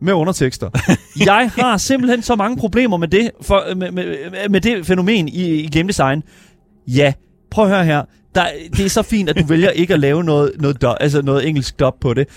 med 0.00 0.12
undertekster. 0.12 0.70
jeg 1.26 1.50
har 1.58 1.76
simpelthen 1.76 2.22
så 2.22 2.36
mange 2.36 2.56
problemer 2.56 2.96
med 2.96 3.08
det, 3.08 3.30
for, 3.42 3.74
med, 3.74 3.90
med, 3.90 4.16
med 4.50 4.60
det 4.60 4.86
fænomen 4.86 5.28
i, 5.28 5.44
i 5.60 5.68
game 5.68 5.88
design. 5.88 6.22
Ja, 6.88 7.12
prøv 7.50 7.64
at 7.64 7.70
høre 7.70 7.84
her. 7.84 8.02
Der, 8.34 8.46
det 8.76 8.84
er 8.84 8.88
så 8.88 9.02
fint, 9.02 9.28
at 9.28 9.38
du 9.38 9.44
vælger 9.46 9.70
ikke 9.70 9.94
at 9.94 10.00
lave 10.00 10.24
noget, 10.24 10.52
noget, 10.58 10.82
do, 10.82 10.90
altså 10.92 11.22
noget 11.22 11.48
engelsk 11.48 11.78
dub 11.80 11.94
på 12.00 12.14
det. 12.14 12.28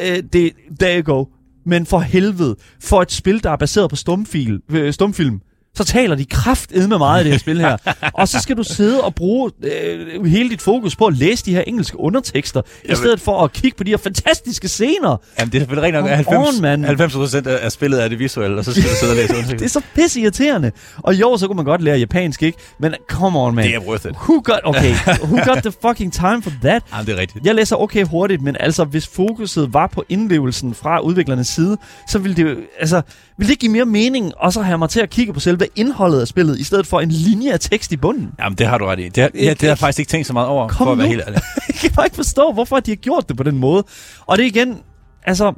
Øh, 0.00 0.22
det. 0.32 0.52
There 0.80 1.02
you 1.02 1.14
go. 1.14 1.24
Men 1.66 1.86
for 1.86 1.98
helvede, 1.98 2.56
for 2.82 3.02
et 3.02 3.12
spil, 3.12 3.42
der 3.42 3.50
er 3.50 3.56
baseret 3.56 3.90
på 3.90 3.96
stumfil, 3.96 4.60
øh, 4.70 4.92
stumfilm, 4.92 5.40
så 5.74 5.84
taler 5.84 6.14
de 6.16 6.24
kraftedme 6.24 6.98
meget 6.98 7.20
i 7.20 7.24
det 7.24 7.32
her 7.32 7.38
spil 7.38 7.60
her. 7.60 7.76
og 8.20 8.28
så 8.28 8.40
skal 8.40 8.56
du 8.56 8.62
sidde 8.62 9.00
og 9.04 9.14
bruge 9.14 9.50
øh, 9.64 10.24
hele 10.24 10.50
dit 10.50 10.62
fokus 10.62 10.96
på 10.96 11.06
at 11.06 11.14
læse 11.14 11.44
de 11.44 11.54
her 11.54 11.62
engelske 11.66 12.00
undertekster, 12.00 12.62
i 12.84 12.94
stedet 12.94 13.20
for 13.20 13.44
at 13.44 13.52
kigge 13.52 13.76
på 13.76 13.84
de 13.84 13.90
her 13.90 13.96
fantastiske 13.96 14.68
scener. 14.68 15.16
Jamen, 15.38 15.52
det 15.52 15.58
er 15.58 15.60
selvfølgelig 15.60 15.82
rigtigt 15.82 16.02
nok, 16.02 16.10
at 16.10 16.24
Come 16.24 16.36
90, 16.36 16.56
on, 16.56 16.62
mand. 16.62 16.84
90 16.84 17.12
procent 17.14 17.46
af 17.46 17.72
spillet 17.72 18.04
er 18.04 18.08
det 18.08 18.18
visuelle, 18.18 18.58
og 18.58 18.64
så 18.64 18.72
skal 18.72 18.84
du 18.84 18.94
sidde 19.00 19.12
og 19.12 19.16
læse 19.16 19.28
Det 19.32 19.38
er 19.38 19.42
undertekster. 19.44 19.80
så 19.80 19.86
pisse 19.94 20.20
irriterende. 20.20 20.72
Og 20.96 21.14
jo, 21.14 21.36
så 21.36 21.46
kunne 21.46 21.56
man 21.56 21.64
godt 21.64 21.82
lære 21.82 21.98
japansk, 21.98 22.42
ikke? 22.42 22.58
Men 22.78 22.94
come 23.08 23.38
on, 23.38 23.54
man. 23.54 23.64
Det 23.64 23.74
er 23.74 23.78
worth 23.80 24.06
it. 24.06 24.12
Who 24.12 24.42
got, 24.44 24.60
okay, 24.64 24.94
who 25.30 25.54
got 25.54 25.62
the 25.62 25.72
fucking 25.82 26.12
time 26.12 26.42
for 26.42 26.52
that? 26.62 26.82
Jamen, 26.92 27.06
det 27.06 27.14
er 27.16 27.20
rigtigt. 27.20 27.46
Jeg 27.46 27.54
læser 27.54 27.76
okay 27.76 28.04
hurtigt, 28.04 28.42
men 28.42 28.56
altså, 28.60 28.84
hvis 28.84 29.06
fokuset 29.06 29.74
var 29.74 29.86
på 29.86 30.04
indlevelsen 30.08 30.74
fra 30.74 31.00
udviklernes 31.00 31.48
side, 31.48 31.76
så 32.08 32.18
ville 32.18 32.36
det 32.36 32.42
jo, 32.42 32.56
altså, 32.80 33.02
ville 33.40 33.50
det 33.50 33.58
give 33.58 33.72
mere 33.72 33.84
mening 33.84 34.32
også 34.36 34.60
at 34.60 34.66
have 34.66 34.78
mig 34.78 34.88
til 34.88 35.00
at 35.00 35.10
kigge 35.10 35.32
på 35.32 35.40
selve 35.40 35.66
indholdet 35.76 36.20
af 36.20 36.28
spillet, 36.28 36.58
i 36.58 36.64
stedet 36.64 36.86
for 36.86 37.00
en 37.00 37.10
linje 37.10 37.52
af 37.52 37.60
tekst 37.60 37.92
i 37.92 37.96
bunden. 37.96 38.30
Jamen, 38.38 38.58
det 38.58 38.66
har 38.66 38.78
du 38.78 38.84
ret 38.86 39.00
i. 39.00 39.08
Det, 39.08 39.22
har, 39.22 39.30
ja, 39.34 39.50
det 39.50 39.60
har 39.60 39.68
jeg 39.68 39.78
faktisk 39.78 39.98
ikke 39.98 40.10
tænkt 40.10 40.26
så 40.26 40.32
meget 40.32 40.48
over, 40.48 40.68
Kom 40.68 40.84
for 40.86 40.92
at 40.92 40.98
være 40.98 41.06
nu. 41.06 41.10
helt 41.10 41.22
ærlig. 41.26 41.40
jeg 41.68 41.74
kan 41.74 41.90
bare 41.90 42.06
ikke 42.06 42.16
forstå, 42.16 42.52
hvorfor 42.52 42.80
de 42.80 42.90
har 42.90 42.96
gjort 42.96 43.28
det 43.28 43.36
på 43.36 43.42
den 43.42 43.58
måde. 43.58 43.84
Og 44.26 44.38
det 44.38 44.42
er 44.42 44.46
igen, 44.46 44.78
altså, 45.26 45.52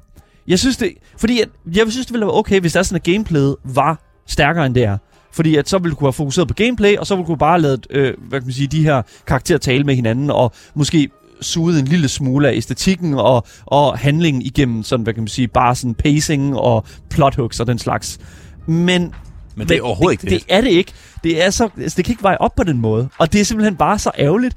jeg 0.48 0.58
synes 0.58 0.76
det, 0.76 0.92
fordi 1.16 1.40
at, 1.40 1.48
jeg 1.74 1.90
synes, 1.90 2.06
det 2.06 2.12
ville 2.12 2.26
være 2.26 2.34
okay, 2.34 2.60
hvis 2.60 2.72
der 2.72 2.82
sådan, 2.82 2.96
at 2.96 3.02
gameplayet 3.02 3.56
var 3.64 4.00
stærkere 4.26 4.66
end 4.66 4.74
det 4.74 4.84
er. 4.84 4.98
Fordi 5.32 5.56
at 5.56 5.68
så 5.68 5.78
ville 5.78 5.90
du 5.90 5.96
kunne 5.96 6.06
have 6.06 6.12
fokuseret 6.12 6.48
på 6.48 6.54
gameplay, 6.54 6.96
og 6.96 7.06
så 7.06 7.16
ville 7.16 7.26
du 7.26 7.34
bare 7.34 7.60
lade, 7.60 7.78
øh, 7.90 8.14
hvad 8.28 8.40
kan 8.40 8.46
man 8.46 8.54
sige, 8.54 8.66
de 8.66 8.82
her 8.82 9.02
karakterer 9.26 9.58
tale 9.58 9.84
med 9.84 9.94
hinanden, 9.94 10.30
og 10.30 10.52
måske 10.74 11.10
suget 11.42 11.78
en 11.78 11.84
lille 11.84 12.08
smule 12.08 12.48
af 12.48 12.56
æstetikken 12.56 13.14
og, 13.14 13.46
og 13.66 13.98
handlingen 13.98 14.42
igennem 14.42 14.82
sådan, 14.82 15.02
hvad 15.02 15.14
kan 15.14 15.22
man 15.22 15.28
sige, 15.28 15.48
bare 15.48 15.74
sådan 15.74 15.94
pacing 15.94 16.56
og 16.56 16.84
plot 17.10 17.36
hooks 17.36 17.60
og 17.60 17.66
den 17.66 17.78
slags. 17.78 18.18
Men 18.66 19.14
Men 19.56 19.68
det 19.68 19.76
er 19.76 19.82
overhovedet 19.82 20.20
det, 20.20 20.32
ikke 20.32 20.36
det. 20.36 20.48
det 20.48 20.54
er 20.56 20.60
det 20.60 20.70
ikke. 20.70 20.92
Det, 21.24 21.44
er 21.44 21.50
så, 21.50 21.68
altså, 21.78 21.96
det 21.96 22.04
kan 22.04 22.12
ikke 22.12 22.22
veje 22.22 22.38
op 22.38 22.54
på 22.56 22.64
den 22.64 22.78
måde. 22.78 23.08
Og 23.18 23.32
det 23.32 23.40
er 23.40 23.44
simpelthen 23.44 23.76
bare 23.76 23.98
så 23.98 24.10
ærgerligt. 24.18 24.54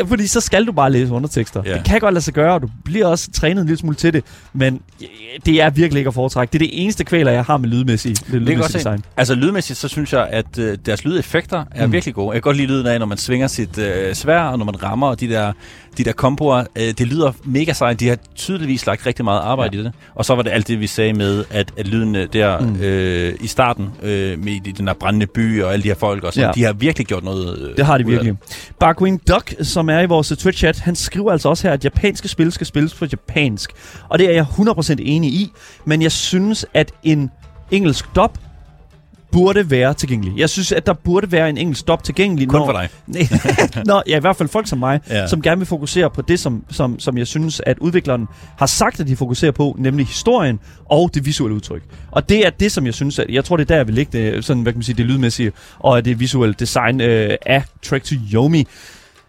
Øh, 0.00 0.08
fordi 0.08 0.26
så 0.26 0.40
skal 0.40 0.66
du 0.66 0.72
bare 0.72 0.92
læse 0.92 1.12
undertekster. 1.12 1.62
Ja. 1.66 1.74
Det 1.74 1.84
kan 1.84 2.00
godt 2.00 2.14
lade 2.14 2.24
sig 2.24 2.34
gøre, 2.34 2.54
og 2.54 2.62
du 2.62 2.68
bliver 2.84 3.06
også 3.06 3.30
trænet 3.32 3.60
en 3.60 3.66
lille 3.66 3.78
smule 3.78 3.96
til 3.96 4.12
det. 4.12 4.24
Men 4.52 4.80
øh, 5.02 5.08
det 5.46 5.62
er 5.62 5.70
virkelig 5.70 6.00
ikke 6.00 6.08
at 6.08 6.14
foretrække. 6.14 6.52
Det 6.52 6.58
er 6.62 6.66
det 6.68 6.82
eneste 6.82 7.04
kvæler, 7.04 7.32
jeg 7.32 7.44
har 7.44 7.56
med 7.56 7.68
lydmæssig, 7.68 8.16
det 8.18 8.26
Det 8.32 8.42
lydmæssige 8.42 8.68
se. 8.72 8.78
design. 8.78 9.04
Altså 9.16 9.34
lydmæssigt, 9.34 9.78
så 9.78 9.88
synes 9.88 10.12
jeg, 10.12 10.26
at 10.30 10.58
øh, 10.58 10.78
deres 10.86 11.04
lydeffekter 11.04 11.64
er 11.70 11.86
Mm. 11.86 11.92
virkelig 11.92 12.14
gode. 12.14 12.26
Jeg 12.34 12.34
kan 12.34 12.48
godt 12.48 12.56
lide 12.56 12.68
lyden 12.68 12.86
af, 12.86 12.98
når 12.98 13.06
man 13.06 13.18
svinger 13.18 13.46
sit 13.46 13.78
øh, 13.78 14.14
svær, 14.14 14.40
og 14.40 14.58
når 14.58 14.64
man 14.64 14.82
rammer 14.82 15.06
og 15.08 15.20
de 15.20 15.28
der, 15.28 15.52
de 15.98 16.04
der 16.04 16.12
komboer. 16.12 16.64
Øh, 16.76 16.82
det 16.82 17.00
lyder 17.06 17.32
mega 17.44 17.72
sejt. 17.72 18.00
De 18.00 18.08
har 18.08 18.18
tydeligvis 18.36 18.86
lagt 18.86 19.06
rigtig 19.06 19.24
meget 19.24 19.40
arbejde 19.40 19.76
ja. 19.76 19.80
i 19.80 19.84
det. 19.84 19.92
Og 20.14 20.24
så 20.24 20.34
var 20.34 20.42
det 20.42 20.50
alt 20.50 20.68
det, 20.68 20.80
vi 20.80 20.86
sagde 20.86 21.12
med, 21.12 21.44
at, 21.50 21.72
at 21.76 21.86
lyden 21.88 22.16
øh, 22.16 22.28
der 22.32 22.60
Mm. 22.60 22.76
øh, 22.80 23.34
i 23.40 23.46
starten, 23.46 23.90
øh, 24.02 24.38
med 24.44 24.72
den 24.76 24.86
der 24.86 24.92
brændende 24.94 25.26
by 25.26 25.62
og 25.62 25.72
alle 25.72 25.82
de 25.82 25.88
her 25.88 25.94
folk, 25.94 26.24
og 26.24 26.32
sådan, 26.32 26.46
Ja. 26.48 26.52
de 26.54 26.64
har 26.64 26.72
virkelig 26.72 27.06
gjort 27.06 27.24
noget 27.24 27.58
øh, 27.70 27.76
Det 27.76 27.86
har 27.86 27.98
de 27.98 28.06
virkelig. 28.06 28.34
Barquin 28.80 29.16
Duck, 29.28 29.54
som 29.64 29.88
er 29.88 30.00
i 30.00 30.06
vores 30.06 30.32
Twitch-chat, 30.32 30.78
han 30.78 30.94
skriver 30.94 31.32
altså 31.32 31.48
også 31.48 31.68
her, 31.68 31.74
at 31.74 31.84
japanske 31.84 32.28
spil 32.28 32.52
skal 32.52 32.66
spilles 32.66 32.94
på 32.94 33.04
japansk. 33.04 33.70
Og 34.08 34.18
det 34.18 34.28
er 34.28 34.32
jeg 34.32 34.44
100% 34.44 34.94
enig 34.98 35.30
i, 35.32 35.52
men 35.84 36.02
jeg 36.02 36.12
synes, 36.12 36.66
at 36.74 36.92
en 37.02 37.30
engelsk 37.70 38.06
dub 38.16 38.38
burde 39.32 39.70
være 39.70 39.94
tilgængelig. 39.94 40.38
Jeg 40.38 40.50
synes, 40.50 40.72
at 40.72 40.86
der 40.86 40.92
burde 40.92 41.32
være 41.32 41.50
en 41.50 41.58
engelsk 41.58 41.88
dub 41.88 42.02
tilgængelig. 42.02 42.48
Kun 42.48 42.60
når, 42.60 42.66
for 42.66 42.72
dig. 42.72 42.88
Nå, 43.86 44.02
ja, 44.06 44.16
i 44.16 44.20
hvert 44.20 44.36
fald 44.36 44.48
folk 44.48 44.68
som 44.68 44.78
mig, 44.78 45.00
ja. 45.10 45.26
Som 45.26 45.42
gerne 45.42 45.58
vil 45.58 45.66
fokusere 45.66 46.10
på 46.10 46.22
det, 46.22 46.40
som, 46.40 46.64
som, 46.70 46.98
som 46.98 47.18
jeg 47.18 47.26
synes, 47.26 47.60
at 47.66 47.78
udvikleren 47.78 48.26
har 48.58 48.66
sagt, 48.66 49.00
at 49.00 49.06
de 49.06 49.16
fokuserer 49.16 49.52
på, 49.52 49.76
nemlig 49.78 50.06
historien 50.06 50.60
og 50.84 51.10
det 51.14 51.26
visuelle 51.26 51.54
udtryk. 51.54 51.82
Og 52.10 52.28
det 52.28 52.46
er 52.46 52.50
det, 52.50 52.72
som 52.72 52.86
jeg 52.86 52.94
synes, 52.94 53.18
at 53.18 53.26
jeg 53.28 53.44
tror, 53.44 53.56
det 53.56 53.64
er 53.64 53.68
der, 53.68 53.76
jeg 53.76 53.86
vil 53.86 53.94
lægge 53.94 54.18
det, 54.18 54.44
sådan, 54.44 54.62
hvad 54.62 54.72
kan 54.72 54.78
man 54.78 54.84
sige, 54.84 54.96
det 54.96 55.06
lydmæssige 55.06 55.52
og 55.78 56.04
det 56.04 56.20
visuelle 56.20 56.54
design 56.58 57.00
øh, 57.00 57.36
af 57.46 57.64
Trek 57.82 58.04
to 58.04 58.14
Yomi. 58.34 58.66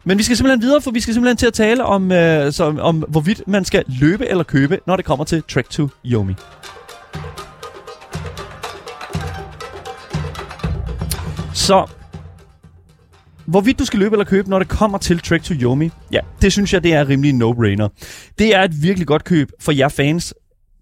Men 0.06 0.18
vi 0.18 0.24
skal 0.24 0.38
simpelthen 0.38 0.62
videre, 0.62 0.82
for 0.82 0.92
vi 0.92 1.00
skal 1.00 1.14
simpelthen 1.14 1.38
til 1.38 1.48
at 1.48 1.54
tale 1.54 1.86
om, 1.86 2.12
øh, 2.12 2.52
så, 2.52 2.76
om 2.80 3.06
hvorvidt 3.08 3.48
man 3.48 3.66
skal 3.66 3.84
løbe 3.88 4.30
eller 4.30 4.44
købe, 4.44 4.80
når 4.88 4.96
det 4.96 5.06
kommer 5.06 5.26
til 5.26 5.44
Trek 5.44 5.70
to 5.70 5.88
Yomi. 6.06 6.34
Så 11.54 11.88
Hvorvidt 13.46 13.80
du 13.80 13.86
skal 13.86 14.00
løbe 14.00 14.14
eller 14.16 14.26
købe, 14.26 14.50
når 14.50 14.60
det 14.60 14.68
kommer 14.68 14.98
til 14.98 15.20
Trek 15.20 15.44
to 15.44 15.54
Yomi, 15.54 15.90
ja, 16.12 16.20
det 16.42 16.52
synes 16.52 16.74
jeg, 16.74 16.84
det 16.84 16.94
er 16.94 17.10
rimelig 17.10 17.34
no-brainer. 17.34 17.88
Det 18.40 18.56
er 18.56 18.62
et 18.62 18.84
virkelig 18.84 19.08
godt 19.08 19.24
køb 19.24 19.52
for 19.60 19.72
jer 19.72 19.88
fans, 19.88 20.34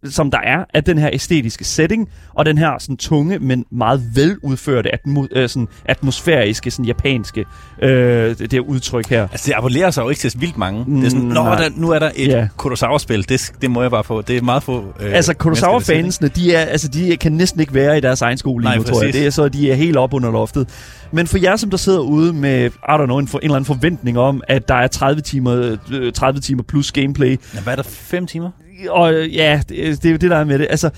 som 0.09 0.31
der 0.31 0.37
er, 0.37 0.63
af 0.73 0.83
den 0.83 0.97
her 0.97 1.09
æstetiske 1.13 1.63
setting, 1.63 2.09
og 2.33 2.45
den 2.45 2.57
her 2.57 2.71
sådan 2.79 2.97
tunge, 2.97 3.39
men 3.39 3.65
meget 3.71 4.03
veludførte, 4.15 4.89
atmo- 4.95 5.27
øh, 5.35 5.49
sådan 5.49 5.67
atmosfæriske, 5.85 6.71
sådan 6.71 6.85
japanske, 6.85 7.45
øh, 7.81 8.37
det, 8.37 8.51
det 8.51 8.59
udtryk 8.59 9.09
her. 9.09 9.21
Altså, 9.31 9.47
det 9.47 9.53
abonnerer 9.57 9.91
sig 9.91 10.01
jo 10.03 10.09
ikke 10.09 10.19
til 10.19 10.41
vildt 10.41 10.57
mange. 10.57 10.83
Mm, 10.87 10.95
det 10.95 11.05
er 11.05 11.09
sådan, 11.09 11.25
Mm, 11.25 11.33
Nå, 11.33 11.43
nej. 11.43 11.55
der, 11.61 11.69
nu 11.75 11.89
er 11.89 11.99
der 11.99 12.11
et 12.15 12.27
yeah. 12.31 12.47
Kurosawa-spil. 12.57 13.29
Det, 13.29 13.51
det 13.61 13.71
må 13.71 13.81
jeg 13.81 13.91
bare 13.91 14.03
få. 14.03 14.21
Det 14.21 14.37
er 14.37 14.41
meget 14.41 14.63
få... 14.63 14.85
Øh, 14.99 15.13
Altså. 15.13 15.33
Kurosawa-fansene, 15.33 16.27
de, 16.27 16.55
er, 16.55 16.59
altså, 16.65 16.87
de 16.87 17.17
kan 17.17 17.31
næsten 17.31 17.61
ikke 17.61 17.73
være 17.73 17.97
i 17.97 18.01
deres 18.01 18.21
egen 18.21 18.37
skole 18.37 18.61
lige 18.61 18.69
Nej, 18.69 18.77
nu, 18.77 18.83
tror 18.83 19.03
jeg. 19.03 19.13
Det 19.13 19.25
er 19.25 19.29
så, 19.29 19.49
de 19.49 19.71
er 19.71 19.75
helt 19.75 19.97
op 19.97 20.13
under 20.13 20.31
loftet. 20.31 20.67
Men 21.11 21.27
for 21.27 21.37
jer, 21.37 21.55
som 21.55 21.69
der 21.69 21.77
sidder 21.77 21.99
ude 21.99 22.33
med, 22.33 22.65
I 22.65 22.69
don't 22.89 23.05
know, 23.05 23.17
en, 23.17 23.27
for, 23.27 23.37
en 23.39 23.43
eller 23.43 23.55
anden 23.55 23.65
forventning 23.65 24.17
om, 24.19 24.41
at 24.47 24.67
der 24.67 24.75
er 24.75 24.87
30 24.87 25.21
timer, 25.21 25.77
øh, 25.91 26.13
30 26.13 26.39
timer 26.41 26.63
plus 26.63 26.91
gameplay, 26.91 27.39
Ja, 27.55 27.61
hvad 27.61 27.73
er 27.73 27.75
der? 27.75 27.83
Fem 27.83 28.27
timer? 28.27 28.51
og 28.89 29.13
øh, 29.13 29.35
ja, 29.35 29.61
det, 29.69 30.03
det 30.03 30.05
er 30.05 30.11
jo 30.11 30.17
det, 30.17 30.31
der 30.31 30.37
er 30.37 30.43
med 30.43 30.59
det. 30.59 30.67
Altså, 30.69 30.89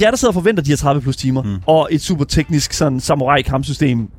jeg 0.00 0.12
der 0.12 0.16
sidder 0.16 0.30
og 0.30 0.34
forventer 0.34 0.62
de 0.62 0.70
her 0.70 0.76
30 0.76 1.02
plus 1.02 1.16
timer, 1.16 1.42
mm. 1.42 1.56
Og 1.66 1.88
et 1.90 2.02
super 2.02 2.24
teknisk 2.24 2.72
sådan 2.72 3.00
samurai-kampsystem, 3.00 4.10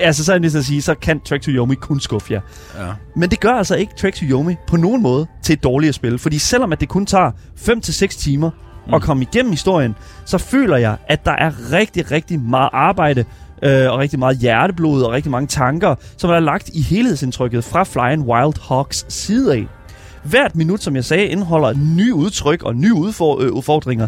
altså 0.00 0.24
så 0.24 0.32
er 0.32 0.34
jeg 0.34 0.40
næsten 0.40 0.58
at 0.58 0.64
sige, 0.64 0.82
så 0.82 0.94
kan 0.94 1.20
Trek 1.20 1.42
to 1.42 1.50
Yomi 1.50 1.74
kun 1.74 2.00
skuffe 2.00 2.32
jer. 2.32 2.40
Ja. 2.78 2.92
Men 3.16 3.30
det 3.30 3.40
gør 3.40 3.52
altså 3.52 3.76
ikke 3.76 3.92
Trek 4.00 4.14
to 4.14 4.24
Yomi 4.24 4.54
på 4.68 4.76
nogen 4.76 5.02
måde 5.02 5.26
til 5.42 5.52
et 5.52 5.62
dårligere 5.62 5.92
spil. 5.92 6.18
Fordi 6.18 6.38
selvom 6.38 6.72
at 6.72 6.80
det 6.80 6.88
kun 6.88 7.06
tager 7.06 7.30
5-6 7.56 8.06
timer 8.06 8.50
mm. 8.86 8.94
at 8.94 9.02
komme 9.02 9.22
igennem 9.22 9.50
historien, 9.50 9.94
så 10.24 10.38
føler 10.38 10.76
jeg, 10.76 10.96
at 11.08 11.24
der 11.24 11.32
er 11.32 11.72
rigtig, 11.72 12.10
rigtig 12.10 12.40
meget 12.40 12.70
arbejde 12.72 13.24
øh, 13.62 13.92
og 13.92 13.98
rigtig 13.98 14.18
meget 14.18 14.38
hjerteblod 14.38 15.02
og 15.02 15.12
rigtig 15.12 15.30
mange 15.30 15.46
tanker, 15.46 15.94
som 16.16 16.30
er 16.30 16.40
lagt 16.40 16.68
i 16.68 16.82
helhedsindtrykket 16.82 17.64
fra 17.64 17.84
Flying 17.84 18.22
Wild 18.26 18.68
Hawks 18.68 19.06
side 19.08 19.54
af. 19.54 19.66
Hvert 20.24 20.56
minut, 20.56 20.82
som 20.82 20.96
jeg 20.96 21.04
sagde, 21.04 21.26
indeholder 21.26 21.72
nye 21.96 22.14
udtryk 22.14 22.62
og 22.62 22.76
nye 22.76 22.94
udfor- 22.94 23.42
øh, 23.42 23.52
udfordringer. 23.52 24.06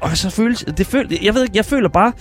Og 0.00 0.16
så 0.16 0.30
føles 0.30 0.64
det 0.76 0.86
føl, 0.86 1.18
jeg 1.22 1.34
ved 1.34 1.42
ikke, 1.42 1.56
jeg 1.56 1.64
føler 1.64 1.88
bare 1.88 2.12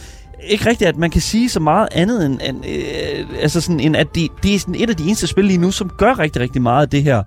ikke 0.44 0.70
rigtigt, 0.70 0.88
at 0.88 0.98
man 0.98 1.10
kan 1.12 1.22
sige 1.22 1.50
så 1.50 1.60
meget 1.60 1.88
andet 1.92 2.26
end, 2.26 2.40
end, 2.50 2.66
øh, 2.66 3.42
altså 3.42 3.62
sådan, 3.62 3.80
end 3.80 3.96
at 3.96 4.08
det, 4.16 4.28
det 4.44 4.56
er 4.56 4.60
sådan 4.60 4.76
et 4.76 4.90
af 4.90 4.96
de 4.96 5.04
eneste 5.04 5.28
spil 5.28 5.46
lige 5.46 5.58
nu, 5.58 5.72
som 5.72 5.92
gør 5.98 6.20
rigtig, 6.20 6.42
rigtig 6.42 6.62
meget 6.62 6.82
af 6.82 6.90
det 6.90 7.04
her 7.04 7.24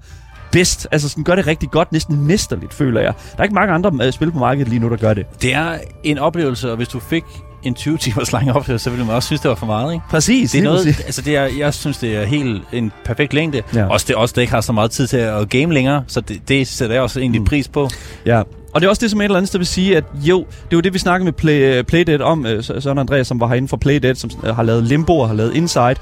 bedst. 0.53 0.89
Altså 0.93 1.09
sådan 1.09 1.25
gør 1.25 1.35
det 1.35 1.47
rigtig 1.47 1.71
godt, 1.71 1.93
næsten 1.93 2.27
mesterligt, 2.27 2.75
føler 2.75 3.01
jeg. 3.01 3.15
Der 3.33 3.39
er 3.39 3.43
ikke 3.43 3.55
mange 3.55 3.75
andre 3.75 4.07
øh, 4.07 4.13
spil 4.13 4.33
på 4.33 4.39
markedet 4.39 4.69
lige 4.69 4.81
nu, 4.81 4.89
der 4.91 4.97
gør 4.97 5.15
det. 5.15 5.27
Det 5.43 5.55
er 5.55 5.79
en 6.05 6.19
oplevelse, 6.19 6.71
og 6.71 6.77
hvis 6.77 6.89
du 6.89 6.99
fik 7.01 7.25
en 7.63 7.75
20 7.75 7.99
timers 7.99 8.33
lang 8.33 8.53
oplevelse, 8.53 8.85
så 8.85 8.91
ville 8.91 9.07
man 9.07 9.15
også 9.17 9.27
synes, 9.27 9.41
det 9.41 9.49
var 9.49 9.55
for 9.55 9.67
meget, 9.67 9.93
ikke? 9.93 10.05
Præcis. 10.11 10.51
Det 10.51 10.59
er 10.59 10.63
noget, 10.65 10.87
præcis. 10.87 11.01
altså 11.05 11.23
det 11.23 11.37
er, 11.37 11.49
jeg 11.59 11.75
synes, 11.75 11.99
det 11.99 12.17
er 12.17 12.25
helt 12.25 12.63
en 12.73 12.93
perfekt 13.05 13.35
længde. 13.35 13.63
Ja. 13.75 13.87
Også 13.87 14.07
det 14.09 14.17
også, 14.17 14.33
det 14.37 14.41
ikke 14.41 14.53
har 14.53 14.61
så 14.61 14.73
meget 14.73 14.91
tid 14.91 15.07
til 15.07 15.17
at 15.17 15.49
game 15.49 15.75
længere, 15.75 16.05
så 16.07 16.21
det, 16.21 16.49
det 16.49 16.67
sætter 16.69 16.95
jeg 16.95 17.03
også 17.03 17.21
egentlig 17.21 17.41
Mm. 17.41 17.45
pris 17.47 17.69
på. 17.69 17.89
Ja. 18.27 18.43
Og 18.75 18.81
det 18.81 18.87
er 18.87 18.89
også 18.91 19.01
det, 19.01 19.11
som 19.11 19.21
et 19.21 19.25
eller 19.25 19.37
andet 19.37 19.49
sted 19.49 19.59
vil 19.59 19.67
sige, 19.67 19.97
at 19.97 20.05
jo, 20.15 20.39
det 20.39 20.47
er 20.73 20.77
jo 20.77 20.81
det, 20.81 20.95
vi 20.95 20.99
snakkede 20.99 21.25
med 21.25 21.33
Play, 21.33 21.79
uh, 21.81 21.85
Playdead 21.87 22.21
om, 22.21 22.41
uh, 22.45 22.65
Søren 22.83 22.99
Andreas, 22.99 23.27
som 23.27 23.41
var 23.41 23.49
herinde 23.49 23.69
fra 23.69 23.77
Playdead, 23.77 24.15
som 24.15 24.31
uh, 24.43 24.57
har 24.57 24.63
lavet 24.63 24.85
Limbo 24.85 25.19
og 25.19 25.29
har 25.29 25.35
lavet 25.35 25.55
Inside. 25.55 25.95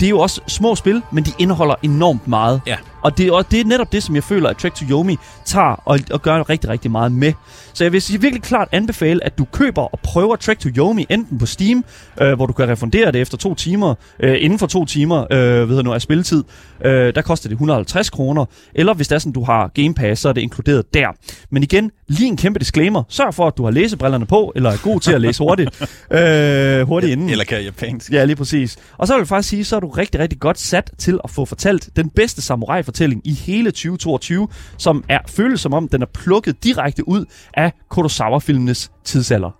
Det 0.00 0.06
er 0.06 0.10
jo 0.10 0.18
også 0.18 0.40
små 0.48 0.74
spil, 0.74 1.02
men 1.12 1.24
de 1.24 1.30
indeholder 1.38 1.74
enormt 1.82 2.28
meget. 2.28 2.60
Ja. 2.66 2.76
Og 3.02 3.18
det, 3.18 3.26
er, 3.26 3.32
og 3.32 3.50
det 3.50 3.60
er 3.60 3.64
netop 3.64 3.92
det, 3.92 4.02
som 4.02 4.14
jeg 4.14 4.24
føler, 4.24 4.48
at 4.48 4.56
Trek 4.56 4.74
to 4.74 4.84
Yomi 4.90 5.16
tager 5.44 5.82
og, 5.84 5.98
og 6.10 6.22
gør 6.22 6.48
rigtig, 6.50 6.70
rigtig 6.70 6.90
meget 6.90 7.12
med. 7.12 7.32
Så 7.72 7.84
jeg 7.84 7.92
vil 7.92 8.02
sige, 8.02 8.20
virkelig 8.20 8.42
klart 8.42 8.68
anbefale, 8.72 9.24
at 9.24 9.38
du 9.38 9.44
køber 9.44 9.82
og 9.82 10.00
prøver 10.02 10.36
Trek 10.36 10.58
to 10.58 10.68
Yomi, 10.68 11.06
enten 11.10 11.38
på 11.38 11.46
Steam, 11.46 11.84
øh, 12.20 12.32
hvor 12.32 12.46
du 12.46 12.52
kan 12.52 12.68
refundere 12.68 13.12
det 13.12 13.20
efter 13.20 13.36
to 13.36 13.54
timer, 13.54 13.94
øh, 14.20 14.36
inden 14.40 14.58
for 14.58 14.66
to 14.66 14.84
timer 14.84 15.26
øh, 15.30 15.68
ved 15.68 15.74
jeg 15.74 15.84
nu, 15.84 15.92
af 15.92 16.02
spilletid. 16.02 16.44
Øh, 16.84 17.14
der 17.14 17.22
koster 17.22 17.48
det 17.48 17.54
150 17.54 18.10
kroner. 18.10 18.44
Eller 18.74 18.94
hvis 18.94 19.08
det 19.08 19.14
er 19.14 19.18
sådan, 19.18 19.32
du 19.32 19.44
har 19.44 19.70
Game 19.74 19.94
Pass, 19.94 20.20
så 20.20 20.28
er 20.28 20.32
det 20.32 20.40
inkluderet 20.40 20.94
der. 20.94 21.08
Men 21.50 21.62
igen, 21.62 21.90
lige 22.08 22.28
en 22.28 22.36
kæmpe 22.36 22.58
disclaimer. 22.58 23.02
Sørg 23.08 23.34
for, 23.34 23.46
at 23.46 23.56
du 23.56 23.64
har 23.64 23.70
læsebrillerne 23.70 24.26
på, 24.26 24.52
eller 24.56 24.70
er 24.70 24.76
god 24.82 25.00
til 25.00 25.12
at 25.12 25.20
læse 25.20 25.42
hurtigt. 25.42 25.82
øh, 26.10 26.86
hurtigt 26.86 27.12
inden. 27.12 27.30
Eller 27.30 27.44
kan 27.44 27.62
japansk. 27.62 28.12
Ja, 28.12 28.24
lige 28.24 28.36
præcis. 28.36 28.76
Og 28.98 29.06
så 29.06 29.14
vil 29.14 29.20
jeg 29.20 29.28
faktisk 29.28 29.48
sige, 29.48 29.64
så 29.64 29.76
er 29.76 29.80
du 29.80 29.88
rigtig, 29.88 30.20
rigtig 30.20 30.40
godt 30.40 30.58
sat 30.58 30.90
til 30.98 31.20
at 31.24 31.30
få 31.30 31.44
fortalt 31.44 31.88
den 31.96 32.10
bedste 32.10 32.42
samurai-fortælling 32.88 33.22
i 33.24 33.32
hele 33.32 33.70
2022, 33.70 34.48
som 34.78 35.04
er 35.08 35.18
føles 35.26 35.60
som 35.60 35.74
om, 35.74 35.88
den 35.88 36.02
er 36.02 36.06
plukket 36.14 36.64
direkte 36.64 37.08
ud 37.08 37.24
af 37.54 37.72
Kurosawa-filmenes 37.88 38.90
tidsalder. 39.04 39.50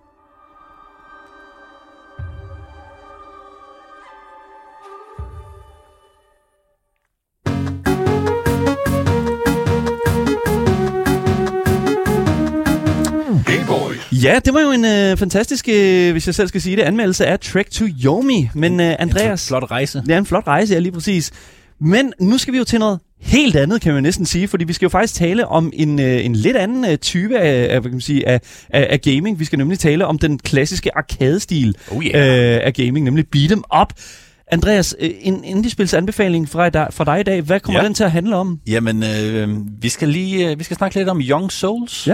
Ja, 14.23 14.39
det 14.45 14.53
var 14.53 14.61
jo 14.61 14.71
en 14.71 14.85
øh, 14.85 15.17
fantastisk, 15.17 15.69
øh, 15.69 16.11
hvis 16.11 16.27
jeg 16.27 16.35
selv 16.35 16.47
skal 16.47 16.61
sige 16.61 16.75
det, 16.75 16.81
anmeldelse 16.81 17.25
af 17.25 17.39
Trek 17.39 17.71
to 17.71 17.85
Yomi. 18.05 18.49
Men 18.55 18.79
øh, 18.79 18.95
Andreas, 18.99 19.47
Flot 19.47 19.71
rejse. 19.71 20.01
det 20.01 20.11
er 20.11 20.17
en 20.17 20.25
flot 20.25 20.47
rejse, 20.47 20.73
ja 20.73 20.79
lige 20.79 20.91
præcis. 20.91 21.31
Men 21.81 22.13
nu 22.19 22.37
skal 22.37 22.53
vi 22.53 22.57
jo 22.57 22.63
til 22.63 22.79
noget 22.79 22.99
helt 23.21 23.55
andet, 23.55 23.81
kan 23.81 23.93
man 23.93 24.03
næsten 24.03 24.25
sige, 24.25 24.47
fordi 24.47 24.63
vi 24.63 24.73
skal 24.73 24.85
jo 24.85 24.89
faktisk 24.89 25.13
tale 25.13 25.47
om 25.47 25.71
en, 25.73 25.99
øh, 25.99 26.25
en 26.25 26.35
lidt 26.35 26.57
anden 26.57 26.85
øh, 26.91 26.97
type 26.97 27.39
af, 27.39 27.63
af, 27.63 27.69
hvad 27.69 27.81
kan 27.81 27.91
man 27.91 28.01
sige, 28.01 28.27
af, 28.27 28.41
af, 28.69 28.87
af 28.89 29.01
gaming. 29.01 29.39
Vi 29.39 29.45
skal 29.45 29.57
nemlig 29.59 29.79
tale 29.79 30.05
om 30.05 30.19
den 30.19 30.39
klassiske 30.39 30.97
arcade-stil 30.97 31.75
Oh 31.91 32.05
yeah. 32.05 32.55
øh, 32.55 32.59
af 32.63 32.73
gaming, 32.73 33.05
nemlig 33.05 33.27
beat 33.27 33.51
'em 33.51 33.81
up. 33.81 33.93
Andreas, 34.51 34.95
øh, 34.99 35.09
en 35.21 35.43
indie-spils 35.43 35.93
anbefaling 35.93 36.49
fra 36.49 36.69
dig, 36.69 36.87
fra 36.91 37.03
dig 37.05 37.19
i 37.19 37.23
dag. 37.23 37.41
Hvad 37.41 37.59
kommer 37.59 37.79
Ja. 37.81 37.85
den 37.85 37.93
til 37.93 38.03
at 38.03 38.11
handle 38.11 38.35
om? 38.35 38.59
Jamen, 38.67 39.03
øh, 39.03 39.49
vi 39.81 39.89
skal 39.89 40.09
lige 40.09 40.57
vi 40.57 40.63
skal 40.63 40.77
snakke 40.77 40.95
lidt 40.97 41.09
om 41.09 41.21
Young 41.21 41.51
Souls. 41.51 42.07
Ja. 42.07 42.13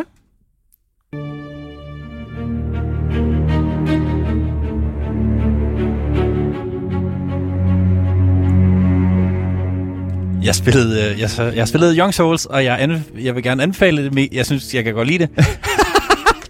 Jeg 10.45 10.55
spillede, 10.55 11.11
øh, 11.11 11.19
jeg, 11.19 11.55
jeg 11.55 11.67
spillede 11.67 11.97
Young 11.97 12.13
Souls, 12.13 12.45
og 12.45 12.63
jeg, 12.63 12.79
anbe- 12.79 13.23
jeg 13.23 13.35
vil 13.35 13.43
gerne 13.43 13.63
anbefale 13.63 14.03
det. 14.03 14.13
men 14.13 14.27
Jeg 14.31 14.45
synes, 14.45 14.73
jeg 14.73 14.83
kan 14.83 14.93
godt 14.93 15.07
lide 15.07 15.27
det. 15.27 15.29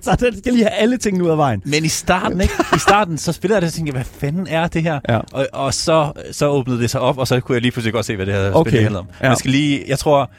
Så 0.01 0.15
den 0.19 0.37
skal 0.37 0.53
lige 0.53 0.63
have 0.63 0.73
alle 0.73 0.97
tingene 0.97 1.23
ud 1.25 1.29
af 1.29 1.37
vejen. 1.37 1.61
Men 1.65 1.85
i 1.85 1.87
starten, 1.87 2.41
ikke? 2.41 2.53
I 2.75 2.79
starten, 2.79 3.17
så 3.17 3.31
spillede 3.31 3.55
jeg 3.55 3.61
det, 3.61 3.67
og 3.67 3.73
tænkte, 3.73 3.91
hvad 3.93 4.03
fanden 4.19 4.47
er 4.49 4.67
det 4.67 4.83
her? 4.83 4.99
Ja. 5.09 5.19
Og, 5.31 5.47
og 5.53 5.73
så, 5.73 6.11
så 6.31 6.47
åbnede 6.47 6.79
det 6.81 6.89
sig 6.89 7.01
op, 7.01 7.17
og 7.17 7.27
så 7.27 7.39
kunne 7.39 7.53
jeg 7.53 7.61
lige 7.61 7.71
pludselig 7.71 7.93
godt 7.93 8.05
se, 8.05 8.15
hvad 8.15 8.25
det 8.25 8.33
her 8.33 8.51
Okay. 8.51 8.71
spil 8.71 8.81
handlede 8.81 8.99
om. 8.99 9.07
Ja. 9.23 9.27
Man 9.27 9.37
skal 9.37 9.51
lige, 9.51 9.83
jeg 9.87 9.99
tror, 9.99 10.31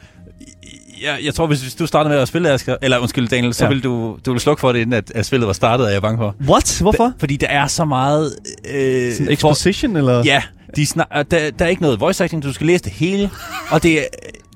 jeg, 1.03 1.17
jeg 1.23 1.33
tror, 1.33 1.47
hvis, 1.47 1.61
hvis 1.61 1.75
du 1.75 1.85
startede 1.87 2.13
med 2.13 2.21
at 2.21 2.27
spille, 2.27 2.49
Asger, 2.51 2.75
eller 2.81 2.97
undskyld 2.97 3.27
Daniel, 3.27 3.53
så 3.53 3.63
Ja. 3.63 3.67
ville 3.69 3.83
du, 3.83 4.17
du 4.25 4.31
ville 4.31 4.41
slukke 4.41 4.59
for 4.59 4.71
det, 4.71 4.79
inden 4.79 4.93
at, 4.93 5.11
at 5.15 5.25
spillet 5.25 5.47
var 5.47 5.53
startet, 5.53 5.87
er 5.87 5.91
jeg 5.91 6.01
bange 6.01 6.17
for. 6.17 6.35
What? 6.47 6.77
Hvorfor? 6.81 7.13
Fordi 7.19 7.35
der 7.35 7.47
er 7.47 7.67
så 7.67 7.85
meget... 7.85 8.35
Øh, 8.73 9.13
Sådan 9.13 9.31
exposition, 9.31 9.97
eller? 9.97 10.23
Ja, 10.25 10.41
de 10.77 10.85
snak, 10.85 11.07
øh, 11.17 11.25
der, 11.31 11.51
der 11.51 11.65
er 11.65 11.69
ikke 11.69 11.81
noget 11.81 11.99
voice 11.99 12.23
acting, 12.23 12.43
du 12.43 12.53
skal 12.53 12.67
læse 12.67 12.83
det 12.83 12.91
hele. 12.91 13.29
Og 13.71 13.83
det, 13.83 13.99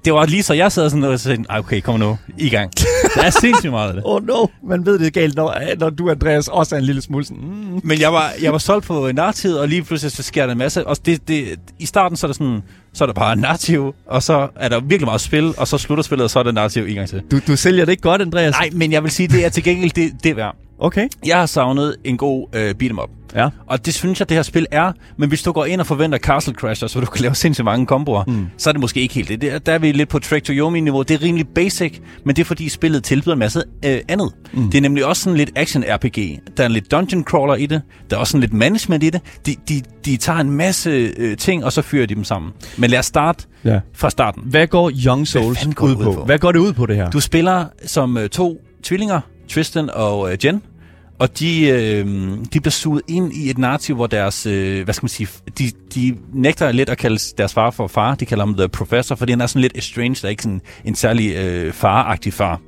det 0.06 0.14
var 0.14 0.26
lige 0.26 0.44
så 0.44 0.54
jeg 0.54 0.72
sad 0.72 0.90
sådan 0.90 1.04
og 1.04 1.20
sagde, 1.20 1.44
"Ej, 1.50 1.60
okay, 1.60 1.82
kom 1.82 2.00
nu, 2.00 2.18
i 2.38 2.50
gang. 2.50 2.72
Der 3.16 3.22
er 3.24 3.30
sindssygt 3.30 3.72
meget 3.72 3.88
af 3.88 3.94
det. 3.94 4.04
Oh 4.12 4.26
no, 4.26 4.46
man 4.68 4.86
ved 4.86 5.00
det 5.00 5.08
er 5.08 5.12
galt, 5.12 5.36
når, 5.36 5.56
når 5.80 5.90
du, 5.90 6.10
Andreas, 6.10 6.48
også 6.48 6.76
er 6.76 6.80
en 6.80 6.86
lille 6.86 7.02
smule 7.02 7.26
sådan... 7.26 7.44
Mm. 7.44 7.82
Men 7.84 8.00
jeg 8.00 8.14
var, 8.14 8.32
jeg 8.42 8.52
var 8.52 8.58
solgt 8.58 8.86
på 8.86 9.10
narrativet, 9.14 9.60
og 9.60 9.68
lige 9.68 9.84
pludselig 9.84 10.12
så 10.12 10.24
sker 10.24 10.46
der 10.46 10.52
en 10.52 10.58
masse. 10.58 10.88
Og 10.88 11.06
det, 11.06 11.28
det, 11.28 11.60
i 11.80 11.86
starten 11.86 12.18
så 12.18 12.26
er 12.26 12.30
der 12.30 12.34
sådan, 12.34 12.62
så 12.94 13.04
er 13.04 13.06
der 13.06 13.14
bare 13.14 13.36
narrativ, 13.36 13.96
og 14.08 14.24
så 14.24 14.48
er 14.56 14.70
der 14.70 14.80
virkelig 14.80 15.06
meget 15.06 15.22
spil, 15.22 15.54
og 15.58 15.68
så 15.68 15.78
slutter 15.78 16.04
spillet, 16.04 16.24
og 16.24 16.30
så 16.30 16.40
er 16.40 16.44
der 16.44 16.52
narrativ 16.52 16.84
en 16.84 16.96
gang 16.96 17.10
til. 17.10 17.22
Du, 17.32 17.40
du 17.48 17.56
sælger 17.56 17.86
det 17.86 17.92
ikke 17.92 18.04
godt, 18.04 18.22
Andreas? 18.22 18.52
Nej, 18.52 18.70
men 18.74 18.92
jeg 18.92 19.04
vil 19.04 19.12
sige, 19.12 19.28
det 19.28 19.46
er 19.46 19.50
til 19.50 19.64
gengæld 19.64 19.92
det, 19.92 20.12
det 20.24 20.36
værd. 20.36 20.56
Okay. 20.84 21.08
Jeg 21.26 21.40
har 21.40 21.46
savnet 21.46 21.96
en 22.04 22.18
god 22.18 22.48
øh, 22.56 22.76
beat'em 22.84 23.04
up. 23.04 23.10
Ja. 23.36 23.50
Og 23.68 23.86
det 23.86 23.94
synes 23.94 24.20
jeg, 24.20 24.30
det 24.30 24.38
her 24.38 24.42
spil 24.44 24.66
er. 24.72 24.92
Men 25.18 25.30
hvis 25.30 25.44
du 25.44 25.52
går 25.52 25.66
ind 25.66 25.82
og 25.82 25.88
forventer 25.88 26.18
Castle 26.18 26.54
Crasher, 26.54 26.88
så 26.88 27.00
du 27.00 27.06
kan 27.06 27.22
lave 27.22 27.36
sindssygt 27.36 27.66
mange 27.66 27.86
komboer, 27.86 28.24
mm. 28.28 28.48
så 28.58 28.70
er 28.70 28.72
det 28.72 28.82
måske 28.82 29.02
ikke 29.02 29.16
helt 29.16 29.30
det. 29.30 29.42
Der, 29.42 29.60
der 29.60 29.74
er 29.74 29.80
vi 29.80 29.92
lidt 29.92 30.10
på 30.10 30.20
Trek 30.20 30.44
to 30.44 30.54
Yomi-niveau. 30.54 31.02
Det 31.02 31.12
er 31.12 31.22
rimelig 31.22 31.48
basic, 31.48 32.00
men 32.26 32.36
det 32.36 32.42
er 32.42 32.46
fordi 32.46 32.70
spillet 32.70 33.04
tilbyder 33.04 33.34
en 33.34 33.40
masse 33.40 33.64
øh, 33.86 34.00
andet. 34.08 34.32
Mm. 34.54 34.70
Det 34.72 34.78
er 34.78 34.82
nemlig 34.82 35.06
også 35.06 35.24
sådan 35.24 35.38
lidt 35.38 35.52
action-RPG. 35.60 36.40
Der 36.58 36.64
er 36.64 36.68
lidt 36.68 36.92
dungeon 36.92 37.24
crawler 37.24 37.56
i 37.56 37.66
det. 37.66 37.82
Der 38.10 38.16
er 38.16 38.20
også 38.20 38.32
sådan 38.32 38.42
lidt 38.42 38.54
management 38.54 39.04
i 39.04 39.10
det. 39.10 39.22
De, 39.46 39.56
de, 39.70 39.82
de 40.06 40.18
tager 40.18 40.40
en 40.40 40.52
masse 40.52 40.90
øh, 41.18 41.38
ting, 41.38 41.66
og 41.66 41.74
så 41.74 41.82
fyrer 41.82 42.06
de 42.06 42.16
dem 42.16 42.24
sammen. 42.24 42.52
Men 42.78 42.90
lad 42.90 43.00
os 43.00 43.06
starte 43.06 43.46
Ja. 43.64 43.80
fra 43.94 44.10
starten. 44.10 44.44
Hvad 44.46 44.68
går 44.68 44.92
Young 45.06 45.28
Souls 45.28 45.60
fanden 45.60 45.74
går 45.76 45.86
ud 45.86 45.96
ud 45.96 46.04
på? 46.04 46.12
på? 46.12 46.26
Hvad 46.26 46.40
går 46.40 46.52
det 46.52 46.60
ud 46.60 46.74
på, 46.74 46.86
det 46.86 46.96
her? 46.96 47.10
Du 47.10 47.20
spiller 47.20 47.66
som 47.86 48.18
øh, 48.18 48.30
to 48.30 48.62
tvillinger, 48.84 49.20
Tristan 49.50 49.90
og 49.94 50.32
øh, 50.32 50.46
Jen. 50.46 50.62
Og 51.22 51.40
de, 51.40 51.70
øh, 51.70 52.06
de 52.54 52.60
bliver 52.60 52.70
suget 52.70 53.02
ind 53.08 53.34
i 53.34 53.50
et 53.50 53.58
narrativ, 53.58 53.96
hvor 53.96 54.08
deres, 54.08 54.46
øh, 54.46 54.84
hvad 54.84 54.94
skal 54.94 55.04
man 55.04 55.10
sige, 55.10 55.28
de, 55.58 55.72
de 55.96 56.18
nægter 56.34 56.72
lidt 56.72 56.90
at 56.90 56.98
kalde 56.98 57.20
deres 57.38 57.54
far 57.54 57.72
for 57.72 57.88
far. 57.88 58.16
De 58.16 58.26
kalder 58.26 58.46
ham 58.46 58.56
The 58.56 58.70
Professor, 58.70 59.16
fordi 59.16 59.32
han 59.32 59.42
er 59.42 59.46
sådan 59.46 59.62
lidt 59.62 59.78
estranged, 59.78 60.22
der 60.22 60.26
er 60.26 60.30
ikke 60.30 60.44
sådan 60.44 60.62
en 60.86 60.96
særlig 60.96 61.36
øh, 61.36 61.74
faragtig 61.74 62.34
far. 62.34 62.62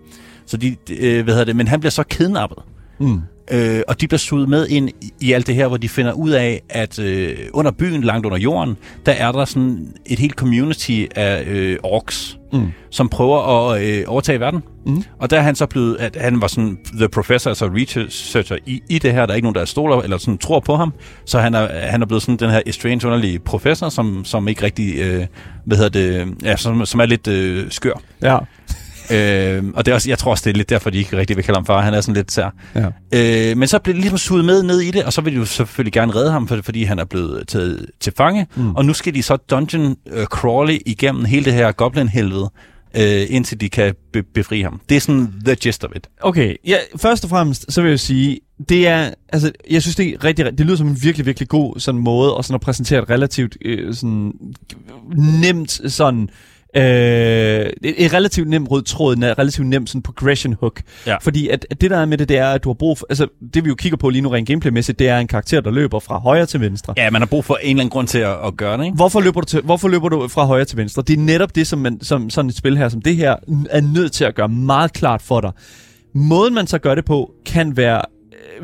Så 0.45 0.57
de, 0.57 0.75
øh, 0.89 1.23
hvad 1.23 1.33
hedder 1.33 1.45
det, 1.45 1.55
men 1.55 1.67
han 1.67 1.79
bliver 1.79 1.91
så 1.91 2.03
kidnappet. 2.03 2.57
Mm. 2.99 3.21
Øh, 3.51 3.81
og 3.87 4.01
de 4.01 4.07
bliver 4.07 4.17
suget 4.19 4.49
med 4.49 4.67
ind 4.67 4.89
i, 5.21 5.31
alt 5.31 5.47
det 5.47 5.55
her, 5.55 5.67
hvor 5.67 5.77
de 5.77 5.89
finder 5.89 6.11
ud 6.11 6.29
af, 6.29 6.61
at 6.69 6.99
øh, 6.99 7.37
under 7.53 7.71
byen, 7.71 8.03
langt 8.03 8.25
under 8.25 8.37
jorden, 8.37 8.77
der 9.05 9.11
er 9.11 9.31
der 9.31 9.45
sådan 9.45 9.87
et 10.05 10.19
helt 10.19 10.33
community 10.33 11.05
af 11.15 11.43
øh, 11.47 11.77
orks, 11.83 12.37
Mm. 12.53 12.71
som 12.89 13.09
prøver 13.09 13.69
at 13.71 13.83
øh, 13.83 14.03
overtage 14.07 14.39
verden. 14.39 14.63
Mm. 14.85 15.03
Og 15.19 15.29
der 15.29 15.37
er 15.37 15.41
han 15.41 15.55
så 15.55 15.65
blevet, 15.65 15.97
at 15.97 16.17
han 16.21 16.41
var 16.41 16.47
sådan 16.47 16.77
the 16.97 17.09
professor, 17.09 17.49
altså 17.51 17.65
researcher 17.65 18.57
i, 18.65 18.81
i 18.89 18.99
det 18.99 19.13
her. 19.13 19.25
Der 19.25 19.33
er 19.33 19.35
ikke 19.35 19.45
nogen, 19.45 19.55
der 19.55 19.65
stoler 19.65 20.01
eller 20.01 20.17
sådan 20.17 20.37
tror 20.37 20.59
på 20.59 20.75
ham. 20.75 20.93
Så 21.25 21.39
han 21.39 21.53
er, 21.53 21.87
han 21.89 22.01
er 22.01 22.05
blevet 22.05 22.21
sådan 22.23 22.37
den 22.37 22.49
her 22.49 22.61
estranged, 22.65 23.05
underlige 23.05 23.39
professor, 23.39 23.89
som, 23.89 24.25
som 24.25 24.47
ikke 24.47 24.63
rigtig, 24.63 24.95
øh, 24.99 25.25
hvad 25.65 25.77
hedder 25.77 25.89
det, 25.89 26.33
ja, 26.43 26.55
som, 26.55 26.85
som 26.85 26.99
er 26.99 27.05
lidt 27.05 27.27
øh, 27.27 27.71
skør. 27.71 28.01
Ja. 28.21 28.37
Øh, 29.11 29.63
og 29.75 29.85
det 29.85 29.91
er 29.91 29.95
også, 29.95 30.09
jeg 30.09 30.17
tror 30.17 30.31
også, 30.31 30.41
det 30.45 30.49
er 30.53 30.57
lidt 30.57 30.69
derfor, 30.69 30.89
de 30.89 30.97
ikke 30.97 31.17
rigtig 31.17 31.35
vil 31.35 31.45
kalde 31.45 31.57
ham 31.57 31.65
far. 31.65 31.81
Han 31.81 31.93
er 31.93 32.01
sådan 32.01 32.15
lidt 32.15 32.31
sær. 32.31 32.55
ja. 32.75 33.49
Øh, 33.51 33.57
men 33.57 33.67
så 33.67 33.79
bliver 33.79 33.93
det 33.93 34.01
ligesom 34.01 34.17
suget 34.17 34.45
med 34.45 34.63
ned 34.63 34.79
i 34.79 34.91
det, 34.91 35.03
og 35.03 35.13
så 35.13 35.21
vil 35.21 35.33
de 35.33 35.37
jo 35.37 35.45
selvfølgelig 35.45 35.93
gerne 35.93 36.15
redde 36.15 36.31
ham, 36.31 36.47
for, 36.47 36.59
fordi 36.63 36.83
han 36.83 36.99
er 36.99 37.05
blevet 37.05 37.47
taget 37.47 37.85
til 37.99 38.13
fange. 38.17 38.47
Mm. 38.55 38.75
Og 38.75 38.85
nu 38.85 38.93
skal 38.93 39.13
de 39.15 39.23
så 39.23 39.35
dungeon 39.35 39.95
øh, 40.11 40.25
crawle 40.25 40.77
igennem 40.77 41.25
hele 41.25 41.45
det 41.45 41.53
her 41.53 41.71
goblin-helvede, 41.71 42.51
øh, 42.97 43.25
indtil 43.29 43.61
de 43.61 43.69
kan 43.69 43.95
be- 44.13 44.23
befri 44.23 44.61
ham. 44.61 44.81
Det 44.89 44.97
er 44.97 45.01
sådan 45.01 45.33
the 45.45 45.55
gist 45.55 45.83
of 45.83 45.91
it. 45.95 46.07
Okay, 46.21 46.55
ja, 46.67 46.77
først 46.97 47.23
og 47.23 47.29
fremmest, 47.29 47.65
så 47.69 47.81
vil 47.81 47.89
jeg 47.89 47.99
sige, 47.99 48.39
det 48.69 48.87
er, 48.87 49.09
altså, 49.29 49.51
jeg 49.71 49.81
synes, 49.81 49.95
det 49.95 50.07
er 50.13 50.23
rigtig, 50.23 50.45
det 50.57 50.65
lyder 50.65 50.77
som 50.77 50.87
en 50.87 50.97
virkelig, 51.03 51.25
virkelig 51.25 51.47
god 51.49 51.79
sådan 51.79 52.01
måde, 52.01 52.35
og 52.35 52.45
sådan 52.45 52.55
at 52.55 52.61
præsentere 52.61 53.01
et 53.03 53.09
relativt, 53.09 53.57
øh, 53.65 53.93
sådan, 53.93 54.33
nemt, 55.41 55.81
sådan, 55.87 56.29
øh, 56.75 57.69
et, 57.83 58.13
relativt 58.13 58.49
nem 58.49 58.63
rød 58.63 58.83
tråd, 58.83 59.15
en 59.15 59.23
relativt 59.23 59.67
nem 59.67 59.87
sådan 59.87 60.01
progression 60.01 60.55
hook. 60.59 60.81
Ja. 61.07 61.15
Fordi 61.21 61.49
at, 61.49 61.65
at 61.69 61.81
det 61.81 61.91
der 61.91 61.97
er 61.97 62.05
med 62.05 62.17
det, 62.17 62.29
det 62.29 62.37
er, 62.37 62.47
at 62.47 62.63
du 62.63 62.69
har 62.69 62.73
brug 62.73 62.97
for, 62.97 63.05
altså, 63.09 63.27
det 63.53 63.63
vi 63.63 63.69
jo 63.69 63.75
kigger 63.75 63.97
på 63.97 64.09
lige 64.09 64.21
nu 64.21 64.29
rent 64.29 64.47
gameplaymæssigt, 64.47 64.99
det 64.99 65.09
er 65.09 65.17
en 65.17 65.27
karakter, 65.27 65.61
der 65.61 65.71
løber 65.71 65.99
fra 65.99 66.19
højre 66.19 66.45
til 66.45 66.61
venstre. 66.61 66.93
Ja, 66.97 67.09
man 67.09 67.21
har 67.21 67.25
brug 67.25 67.45
for 67.45 67.55
en 67.55 67.69
eller 67.69 67.81
anden 67.81 67.89
grund 67.89 68.07
til 68.07 68.19
at, 68.19 68.35
at 68.45 68.57
gøre 68.57 68.77
det, 68.77 68.85
ikke? 68.85 68.95
Hvorfor 68.95 69.21
løber, 69.21 69.41
du 69.41 69.45
til, 69.45 69.61
hvorfor 69.61 69.87
løber 69.87 70.09
du 70.09 70.27
fra 70.27 70.45
højre 70.45 70.65
til 70.65 70.77
venstre? 70.77 71.01
Det 71.01 71.13
er 71.13 71.21
netop 71.21 71.55
det, 71.55 71.67
som, 71.67 71.79
man, 71.79 71.99
som 72.01 72.29
sådan 72.29 72.49
et 72.49 72.55
spil 72.55 72.77
her, 72.77 72.89
som 72.89 73.01
det 73.01 73.15
her, 73.15 73.35
er 73.69 73.81
nødt 73.81 74.11
til 74.11 74.25
at 74.25 74.35
gøre 74.35 74.49
meget 74.49 74.93
klart 74.93 75.21
for 75.21 75.41
dig. 75.41 75.51
Måden, 76.15 76.53
man 76.53 76.67
så 76.67 76.77
gør 76.77 76.95
det 76.95 77.05
på, 77.05 77.31
kan 77.45 77.77
være 77.77 78.01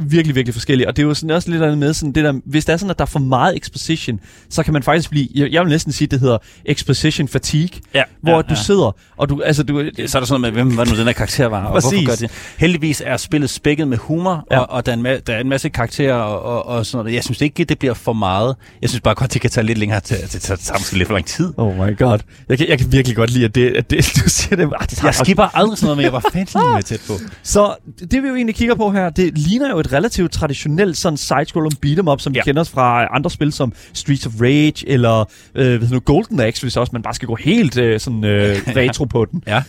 virkelig, 0.01 0.35
virkelig 0.35 0.53
forskellig. 0.53 0.87
Og 0.87 0.95
det 0.97 1.03
er 1.03 1.07
jo 1.07 1.13
sådan 1.13 1.29
også 1.29 1.51
lidt 1.51 1.63
andet 1.63 1.77
med, 1.77 1.93
sådan 1.93 2.11
det 2.11 2.23
der, 2.23 2.33
hvis 2.45 2.65
det 2.65 2.73
er 2.73 2.77
sådan, 2.77 2.89
at 2.91 2.99
der 2.99 3.05
er 3.05 3.07
for 3.09 3.19
meget 3.19 3.57
exposition, 3.57 4.19
så 4.49 4.63
kan 4.63 4.73
man 4.73 4.83
faktisk 4.83 5.09
blive, 5.09 5.27
jeg, 5.35 5.51
jeg 5.51 5.61
vil 5.61 5.69
næsten 5.69 5.91
sige, 5.93 6.07
det 6.07 6.19
hedder 6.19 6.37
exposition 6.65 7.27
fatigue, 7.27 7.79
Ja, 7.93 8.03
hvor 8.21 8.31
ja, 8.35 8.41
du 8.41 8.45
ja. 8.49 8.55
sidder, 8.55 8.95
og 9.17 9.29
du, 9.29 9.41
altså 9.41 9.63
du, 9.63 9.83
Så 10.07 10.17
er 10.17 10.21
der 10.21 10.25
sådan 10.27 10.41
noget 10.41 10.41
med, 10.41 10.51
hvem 10.51 10.77
var 10.77 10.85
nu 10.85 10.91
den 10.97 11.05
her 11.05 11.13
karakter 11.13 11.45
var, 11.45 11.63
og 11.65 11.73
Præcis. 11.73 11.91
hvorfor 11.91 12.05
gør 12.05 12.15
det? 12.15 12.31
Heldigvis 12.57 13.01
er 13.05 13.17
spillet 13.17 13.49
spækket 13.49 13.87
med 13.87 13.97
humor, 13.97 14.45
Ja. 14.51 14.59
og, 14.59 14.69
og 14.69 14.85
der, 14.85 14.91
er 14.91 14.95
en 14.95 15.05
der 15.05 15.33
er 15.33 15.39
en 15.39 15.49
masse 15.49 15.69
karakterer 15.69 16.13
og, 16.13 16.41
og, 16.43 16.65
og 16.65 16.85
sådan 16.85 17.03
noget. 17.03 17.15
Jeg 17.15 17.23
synes 17.23 17.41
ikke, 17.41 17.63
det 17.63 17.79
bliver 17.79 17.93
for 17.93 18.13
meget. 18.13 18.55
Jeg 18.81 18.89
synes 18.89 19.01
bare 19.01 19.15
godt, 19.15 19.33
det 19.33 19.41
kan 19.41 19.49
tage 19.49 19.65
lidt 19.65 19.77
længere 19.77 19.99
til. 19.99 20.17
Det 20.33 20.41
tager, 20.41 20.73
måske 20.79 20.97
lidt 20.97 21.07
for 21.07 21.13
lang 21.13 21.25
tid. 21.25 21.53
Oh 21.57 21.75
my 21.75 21.97
god. 21.97 22.19
Jeg 22.49 22.57
kan, 22.57 22.67
jeg 22.69 22.79
kan 22.79 22.91
virkelig 22.91 23.15
godt 23.15 23.29
lide, 23.29 23.45
at 23.45 23.55
det, 23.55 23.75
at 23.77 23.89
det 23.89 24.11
du 24.25 24.29
siger 24.29 24.55
det. 24.55 24.69
Ah, 24.79 24.89
det 24.89 25.03
Jeg 25.03 25.15
skipper 25.15 25.57
aldrig 25.57 25.77
sådan 25.77 25.85
noget, 25.85 25.97
men 25.97 26.03
jeg 26.03 26.13
var 26.13 26.23
fandme 26.33 26.73
med 26.75 26.83
tæt 26.83 27.01
på. 27.07 27.13
Så 27.43 27.75
det 28.11 28.23
vi 28.23 28.27
jo 28.27 28.35
egentlig 28.35 28.55
kigger 28.55 28.75
på 28.75 28.91
her, 28.91 29.09
det 29.09 29.37
ligner 29.37 29.68
jo 29.73 29.79
et 29.79 29.93
relativt 29.93 30.31
traditionelt 30.31 30.97
sådan 30.97 31.17
side-scroller 31.17 31.69
beat'em 31.85 32.11
up, 32.11 32.21
som 32.21 32.33
ja. 32.33 32.39
vi 32.39 32.43
kender 32.45 32.61
os 32.61 32.69
fra 32.69 33.07
andre 33.15 33.29
spil 33.29 33.51
som 33.53 33.73
Streets 33.93 34.25
of 34.25 34.33
Rage 34.41 34.89
eller 34.89 35.25
øh, 35.55 35.77
hvad 35.79 35.89
nu, 35.89 35.99
Golden 35.99 36.39
Axe, 36.39 36.61
hvis 36.61 36.77
også 36.77 36.89
man 36.93 37.01
bare 37.01 37.13
skal 37.13 37.27
gå 37.27 37.35
helt 37.35 37.77
øh, 37.77 37.99
sådan 37.99 38.23
øh, 38.23 38.57
retro 38.75 39.05
på 39.05 39.25
den. 39.25 39.43
Ja. 39.47 39.63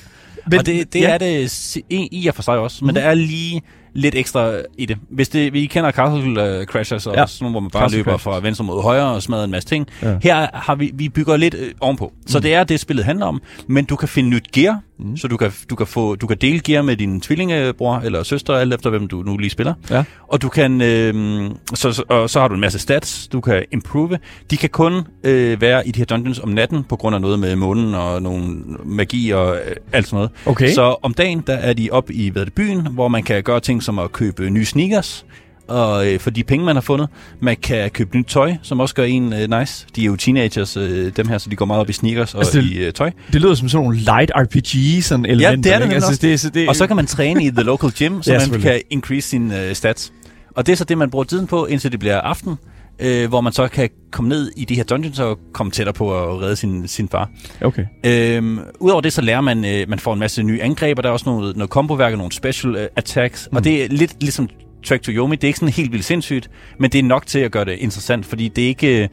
Men- 0.51 0.59
og 0.59 0.67
det, 0.67 0.93
det 0.93 1.01
ja. 1.01 1.09
er 1.11 1.19
det 1.19 1.77
i, 1.91 2.27
og 2.29 2.35
for 2.35 2.43
sig 2.43 2.59
også, 2.59 2.85
men 2.85 2.89
mm. 2.91 2.95
der 2.95 3.01
er 3.03 3.15
lige 3.15 3.63
lidt 3.95 4.15
ekstra 4.15 4.53
i 4.79 4.87
det. 4.87 4.97
Hvis 5.11 5.29
det, 5.29 5.53
vi 5.53 5.67
kender 5.67 5.91
Castle 5.91 6.59
uh, 6.61 6.65
Crashers 6.65 7.07
og 7.07 7.15
Ja. 7.17 7.27
sådan 7.27 7.45
nogle, 7.45 7.53
hvor 7.53 7.61
man 7.61 7.71
bare 7.71 7.83
Castle 7.83 7.99
løber 7.99 8.11
Crashers. 8.11 8.23
fra 8.23 8.41
venstre 8.41 8.65
mod 8.65 8.83
højre 8.83 9.07
og 9.07 9.23
smadrer 9.23 9.45
en 9.45 9.51
masse 9.51 9.69
ting. 9.69 9.87
Ja. 10.03 10.17
Her 10.23 10.47
har 10.55 10.75
vi, 10.75 10.91
vi 10.95 11.09
bygger 11.09 11.37
lidt 11.37 11.55
øh, 11.55 11.71
ovenpå. 11.81 12.13
Så 12.27 12.39
mm. 12.39 12.43
det 12.43 12.55
er 12.55 12.65
det, 12.65 12.81
spillet 12.81 13.05
handler 13.05 13.27
om. 13.27 13.43
Men 13.67 13.85
du 13.85 13.97
kan 13.97 14.09
finde 14.09 14.31
nyt 14.31 14.53
gear, 14.53 14.81
mm. 15.03 15.17
så 15.17 15.29
du 15.29 15.37
kan, 15.37 15.53
du, 15.71 15.75
kan 15.75 15.87
få, 15.87 16.15
du 16.15 16.27
kan 16.27 16.37
dele 16.41 16.61
gear 16.61 16.83
med 16.83 16.97
din 16.97 17.21
tvillingebror 17.21 17.97
eller 17.97 18.23
søster, 18.23 18.55
alt 18.55 18.75
efter 18.75 18.91
hvem 18.91 19.09
du 19.09 19.23
nu 19.23 19.37
lige 19.37 19.51
spiller. 19.51 19.75
Ja. 19.91 20.05
Og 20.29 20.43
du 20.43 20.49
kan, 20.49 20.81
øh, 20.81 21.51
så, 21.75 21.93
så, 21.93 22.03
og 22.09 22.31
så 22.31 22.41
har 22.41 22.49
du 22.49 22.55
en 22.55 22.61
masse 22.61 22.79
stats, 22.79 23.29
du 23.29 23.41
kan 23.41 23.65
improve. 23.73 24.19
De 24.51 24.57
kan 24.57 24.71
kun 24.71 25.03
øh, 25.25 25.61
være 25.61 25.89
i 25.89 25.91
de 25.91 25.99
her 25.99 26.05
dungeons 26.05 26.39
om 26.39 26.49
natten, 26.49 26.85
på 26.85 26.97
grund 26.97 27.15
af 27.15 27.21
noget 27.21 27.39
med 27.39 27.57
månen 27.57 27.95
og 27.95 28.23
nogle 28.23 28.55
magi 28.85 29.31
og 29.31 29.57
øh, 29.57 29.77
alt 29.93 30.07
sådan 30.07 30.17
noget. 30.17 30.31
Okay. 30.47 30.73
Så 30.73 30.97
om 31.03 31.15
dagen, 31.15 31.45
der 31.47 31.55
er 31.55 31.73
de 31.73 31.89
op 31.93 32.11
i 32.11 32.29
hvad 32.29 32.45
det, 32.45 32.53
byen, 32.53 32.87
hvor 32.87 33.09
man 33.09 33.23
kan 33.23 33.43
gøre 33.43 33.61
ting 33.61 33.83
som 33.83 33.99
at 33.99 34.13
købe 34.13 34.51
nye 34.51 34.65
sneakers. 34.65 35.27
Og, 35.71 36.07
øh, 36.13 36.21
for 36.21 36.31
de 36.31 36.45
penge, 36.45 36.67
man 36.67 36.77
har 36.77 36.81
fundet. 36.81 37.09
Man 37.41 37.57
kan 37.57 37.91
købe 37.91 38.17
nyt 38.17 38.27
tøj, 38.27 38.55
som 38.63 38.81
også 38.81 38.95
gør 38.95 39.05
en 39.05 39.33
øh, 39.33 39.59
nice. 39.61 39.87
De 39.97 40.01
er 40.03 40.07
jo 40.07 40.17
teenagers, 40.17 40.77
øh, 40.77 41.13
dem 41.17 41.29
her, 41.29 41.39
så 41.39 41.51
de 41.51 41.57
går 41.57 41.65
meget 41.65 41.81
op 41.81 41.91
i 41.91 41.93
sneakers 41.93 42.35
og 42.35 42.41
Altså, 42.41 42.59
det- 42.61 42.65
i 42.65 42.79
øh, 42.79 42.93
tøj. 42.93 43.11
Det 43.33 43.41
lyder 43.41 43.55
som 43.55 43.69
sådan 43.69 43.85
nogle 43.85 43.99
light 43.99 44.31
RPG 44.37 45.03
sådan 45.05 45.27
elementer. 45.27 45.63
det 45.63 45.73
er 45.83 45.87
det 45.87 45.95
altså, 45.95 46.19
det, 46.23 46.41
så 46.41 46.51
det, 46.51 46.69
Og 46.69 46.77
så 46.77 46.87
kan 46.87 46.97
man 46.97 47.07
træne 47.07 47.45
i 47.45 47.51
the 47.51 47.63
local 47.63 47.91
gym, 47.99 48.13
så 48.23 48.33
Ja, 48.33 48.41
man 48.51 48.61
kan 48.61 48.81
increase 48.91 49.29
sine 49.29 49.67
øh, 49.69 49.75
stats. 49.75 50.13
Og 50.57 50.67
det 50.67 50.73
er 50.73 50.77
så 50.77 50.85
det, 50.85 50.99
man 50.99 51.11
bruger 51.11 51.25
tiden 51.25 51.47
på, 51.47 51.67
indtil 51.67 51.93
det 51.93 52.01
bliver 52.01 52.21
aften, 52.21 52.55
øh, 52.99 53.29
hvor 53.29 53.41
man 53.41 53.53
så 53.53 53.69
kan 53.69 53.89
komme 54.13 54.29
ned 54.29 54.51
i 54.57 54.65
de 54.65 54.75
her 54.75 54.83
dungeons 54.85 55.19
og 55.19 55.39
komme 55.53 55.73
tættere 55.73 55.93
på 55.95 56.19
at 56.23 56.43
redde 56.43 56.57
sin, 56.57 56.89
sin 56.89 57.09
far. 57.09 57.31
Okay. 57.63 57.85
Øhm, 58.07 58.59
Udover 58.81 59.01
det, 59.01 59.13
så 59.13 59.21
lærer 59.23 59.41
man, 59.41 59.65
øh, 59.65 59.89
man 59.89 59.99
får 59.99 60.13
en 60.13 60.19
masse 60.19 60.43
nye 60.43 60.63
angreb, 60.63 60.99
og 60.99 61.03
der 61.05 61.09
er 61.09 61.13
også 61.13 61.31
noget, 61.31 61.57
noget 61.57 61.71
kombo-værk 61.71 62.13
og 62.13 62.19
nogle 62.19 62.33
special 62.33 62.77
øh, 62.77 62.87
attacks. 62.97 63.49
Mm. 63.51 63.57
Og 63.57 63.65
det 63.65 63.85
er 63.85 63.89
lidt 63.89 64.23
ligesom 64.23 64.49
Track 64.85 65.03
to 65.03 65.13
Yomi. 65.13 65.37
Det 65.37 65.45
er 65.45 65.49
ikke 65.49 65.59
sådan 65.59 65.73
helt 65.73 65.93
vildt 65.93 66.05
sindssygt, 66.05 66.51
men 66.79 66.91
det 66.93 66.99
er 66.99 67.03
nok 67.03 67.27
til 67.27 67.39
at 67.39 67.53
gøre 67.53 67.65
det 67.65 67.73
interessant, 67.79 68.27
fordi 68.27 68.49
det 68.49 68.65
er 68.65 68.69
ikke... 68.69 69.03
øh, 69.03 69.09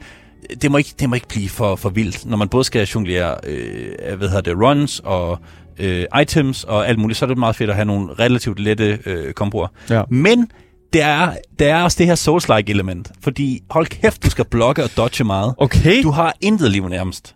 Det 0.62 0.70
må 0.70 0.78
ikke, 0.78 0.90
det 1.00 1.08
må 1.08 1.14
ikke 1.14 1.28
blive 1.28 1.48
for, 1.48 1.76
for 1.76 1.88
vildt, 1.88 2.26
når 2.26 2.36
man 2.36 2.48
både 2.48 2.64
skal 2.64 2.86
jonglere 2.86 3.36
øh, 3.46 4.16
hvad 4.18 4.28
hedder 4.28 4.40
det, 4.40 4.54
runs 4.62 5.00
og 5.04 5.38
øh, 5.78 6.04
items 6.22 6.64
og 6.64 6.88
alt 6.88 6.98
muligt, 6.98 7.18
så 7.18 7.24
er 7.24 7.26
det 7.26 7.38
meget 7.38 7.56
fedt 7.56 7.70
at 7.70 7.76
have 7.76 7.86
nogle 7.86 8.12
relativt 8.18 8.58
lette 8.58 8.98
øh, 9.06 9.32
komboer. 9.32 9.68
Ja. 9.90 10.02
Men 10.10 10.50
der 10.92 11.06
er, 11.06 11.36
der 11.58 11.74
er 11.74 11.82
også 11.82 11.96
det 11.98 12.06
her 12.06 12.14
Souls-like 12.16 12.70
element, 12.70 13.10
fordi 13.22 13.60
hold 13.70 13.86
kæft, 13.86 14.24
du 14.24 14.30
skal 14.30 14.44
blokke 14.44 14.84
og 14.84 14.90
dodge 14.96 15.24
meget. 15.24 15.54
Okay. 15.58 16.02
Du 16.02 16.10
har 16.10 16.34
intet 16.40 16.70
liv 16.70 16.88
nærmest. 16.88 17.34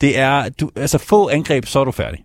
Det 0.00 0.18
er, 0.18 0.48
du, 0.48 0.70
altså 0.76 0.98
få 0.98 1.28
angreb, 1.28 1.66
så 1.66 1.80
er 1.80 1.84
du 1.84 1.92
færdig. 1.92 2.20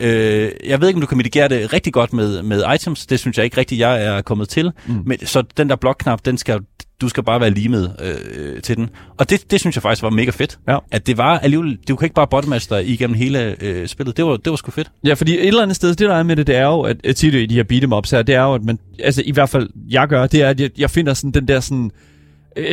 Øh, 0.00 0.50
jeg 0.66 0.80
ved 0.80 0.88
ikke, 0.88 0.96
om 0.96 1.00
du 1.00 1.06
kan 1.06 1.16
mitigere 1.16 1.48
det 1.48 1.72
rigtig 1.72 1.92
godt 1.92 2.12
med, 2.12 2.42
med 2.42 2.62
items. 2.74 3.06
Det 3.06 3.20
synes 3.20 3.36
jeg 3.36 3.44
ikke 3.44 3.56
rigtigt, 3.56 3.78
jeg 3.78 4.04
er 4.04 4.22
kommet 4.22 4.48
til. 4.48 4.72
Mm. 4.86 5.02
Men, 5.06 5.26
så 5.26 5.42
den 5.56 5.68
der 5.68 5.76
blokknap, 5.76 6.20
den 6.24 6.38
skal, 6.38 6.60
du 7.00 7.08
skal 7.08 7.22
bare 7.22 7.40
være 7.40 7.50
limet 7.50 7.96
øh, 8.00 8.62
til 8.62 8.76
den. 8.76 8.90
Og 9.16 9.30
det, 9.30 9.50
det 9.50 9.60
synes 9.60 9.76
jeg 9.76 9.82
faktisk 9.82 10.02
var 10.02 10.10
mega 10.10 10.30
fedt. 10.30 10.58
Ja. 10.68 10.78
At 10.90 11.06
det 11.06 11.18
var 11.18 11.38
alligevel, 11.38 11.78
du 11.88 11.96
kan 11.96 12.06
ikke 12.06 12.14
bare 12.14 12.26
bottommatch 12.26 12.70
dig 12.70 12.88
igennem 12.88 13.16
hele 13.16 13.56
øh, 13.60 13.88
spillet. 13.88 14.16
Det 14.16 14.24
var, 14.24 14.36
det 14.36 14.50
var 14.50 14.56
sgu 14.56 14.70
fedt. 14.70 14.90
Ja, 15.04 15.14
fordi 15.14 15.34
et 15.34 15.46
eller 15.46 15.62
andet 15.62 15.76
sted, 15.76 15.88
det 15.88 15.98
der 15.98 16.14
er 16.14 16.22
med 16.22 16.36
det, 16.36 16.46
det 16.46 16.56
er 16.56 16.66
jo, 16.66 16.80
at 16.80 16.96
at 17.04 17.16
tit 17.16 17.34
i 17.34 17.46
de 17.46 17.54
her 17.54 17.64
beat'em 17.72 17.94
ups 17.94 18.10
her, 18.10 18.22
det 18.22 18.34
er 18.34 18.42
jo, 18.42 18.54
at 18.54 18.64
man, 18.64 18.78
altså 18.98 19.22
i 19.24 19.32
hvert 19.32 19.48
fald, 19.48 19.68
jeg 19.88 20.08
gør, 20.08 20.26
det 20.26 20.42
er, 20.42 20.48
at 20.48 20.60
jeg, 20.60 20.70
jeg 20.78 20.90
finder 20.90 21.14
sådan 21.14 21.30
den 21.30 21.48
der 21.48 21.60
sådan, 21.60 21.90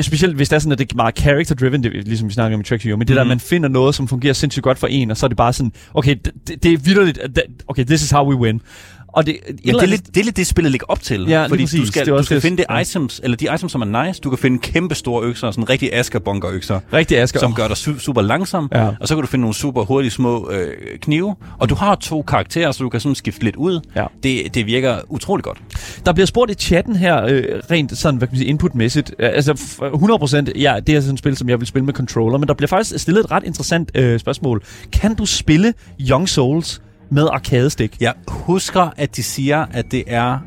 specielt 0.01 0.35
hvis 0.35 0.49
det 0.49 0.55
er 0.55 0.59
sådan, 0.59 0.71
at 0.71 0.77
det 0.79 0.91
er 0.91 0.95
meget 0.95 1.19
character-driven, 1.19 1.83
det, 1.83 2.07
ligesom 2.07 2.27
vi 2.29 2.33
snakker 2.33 2.57
om 2.57 2.61
i 2.61 2.87
You, 2.87 2.97
men 2.97 3.07
det 3.07 3.13
mm. 3.13 3.15
der, 3.15 3.23
Mhm. 3.23 3.27
man 3.29 3.39
finder 3.39 3.69
noget, 3.69 3.95
som 3.95 4.07
fungerer 4.07 4.33
sindssygt 4.33 4.63
godt 4.63 4.77
for 4.77 4.87
en, 4.87 5.11
og 5.11 5.17
så 5.17 5.25
er 5.25 5.27
det 5.27 5.37
bare 5.37 5.53
sådan, 5.53 5.71
okay, 5.93 6.15
det, 6.25 6.63
det, 6.63 6.73
er 6.73 6.77
vidderligt, 6.77 7.19
okay, 7.67 7.83
this 7.83 8.03
is 8.03 8.11
how 8.11 8.29
we 8.29 8.35
win. 8.35 8.61
Og 9.13 9.25
det, 9.25 9.37
Men 9.47 9.75
det 9.75 9.81
er, 9.83 9.85
lidt, 9.85 10.07
det 10.07 10.17
er 10.17 10.23
lidt 10.23 10.37
det, 10.37 10.47
spillet 10.47 10.71
ligger 10.71 10.85
op 10.89 11.01
til. 11.01 11.25
Ja, 11.27 11.45
fordi 11.45 11.63
præcis. 11.63 11.79
du 11.79 11.85
skal, 11.85 12.05
du 12.07 12.23
skal 12.23 12.41
finde 12.41 12.57
det 12.57 12.65
ja. 12.69 12.79
items, 12.79 13.21
eller 13.23 13.37
de 13.37 13.47
items, 13.55 13.71
som 13.71 13.81
er 13.81 14.05
nice. 14.05 14.21
Du 14.21 14.29
kan 14.29 14.39
finde 14.39 14.59
kæmpe 14.59 14.95
store 14.95 15.23
økser, 15.23 15.51
sådan 15.51 15.69
rigtig 15.69 15.93
askerbunker 15.95 16.49
økser. 16.51 16.79
rigtig 16.93 17.17
Asger. 17.19 17.39
som 17.39 17.53
gør 17.53 17.67
dig 17.67 17.77
su- 17.77 17.99
super 17.99 18.21
langsom, 18.21 18.69
Ja. 18.75 18.87
og 18.99 19.07
så 19.07 19.15
kan 19.15 19.21
du 19.21 19.27
finde 19.27 19.41
nogle 19.41 19.55
super 19.55 19.83
hurtige 19.83 20.11
små 20.11 20.49
øh, 20.51 20.67
knive, 21.01 21.35
og 21.59 21.69
du 21.69 21.75
har 21.75 21.95
to 21.95 22.21
karakterer, 22.21 22.71
så 22.71 22.83
du 22.83 22.89
kan 22.89 22.99
sådan 22.99 23.15
skifte 23.15 23.43
lidt 23.43 23.55
ud. 23.55 23.79
Ja. 23.95 24.05
Det, 24.23 24.55
det 24.55 24.65
virker 24.65 24.97
utrolig 25.09 25.43
godt. 25.43 25.57
Der 26.05 26.13
bliver 26.13 26.25
spurgt 26.27 26.51
i 26.51 26.53
chatten 26.53 26.95
her, 26.95 27.23
øh, 27.23 27.43
rent 27.71 27.97
sådan, 27.97 28.17
hvad 28.17 28.27
kan 28.27 28.33
man 28.35 28.39
sige, 28.39 28.47
inputmæssigt. 28.49 29.15
Altså, 29.19 29.51
f- 29.53 30.51
100%, 30.55 30.61
ja, 30.61 30.79
det 30.87 30.95
er 30.95 31.01
sådan 31.01 31.13
et 31.13 31.19
spil, 31.19 31.37
som 31.37 31.49
jeg 31.49 31.59
vil 31.59 31.67
spille 31.67 31.85
med 31.85 31.93
controller, 31.93 32.37
men 32.37 32.47
der 32.47 32.53
bliver 32.53 32.67
faktisk 32.67 32.99
stillet 33.01 33.23
et 33.25 33.31
ret 33.31 33.43
interessant 33.43 33.91
øh, 33.95 34.19
spørgsmål. 34.19 34.63
Kan 34.93 35.15
du 35.15 35.25
spille 35.25 35.73
Young 36.09 36.29
Souls 36.29 36.81
med 37.09 37.27
arcade-stik? 37.31 37.97
Jeg 37.99 38.13
husker, 38.27 38.89
at 38.97 39.15
de 39.15 39.23
siger, 39.23 39.65
at 39.71 39.91
det 39.91 40.03
er 40.07 40.37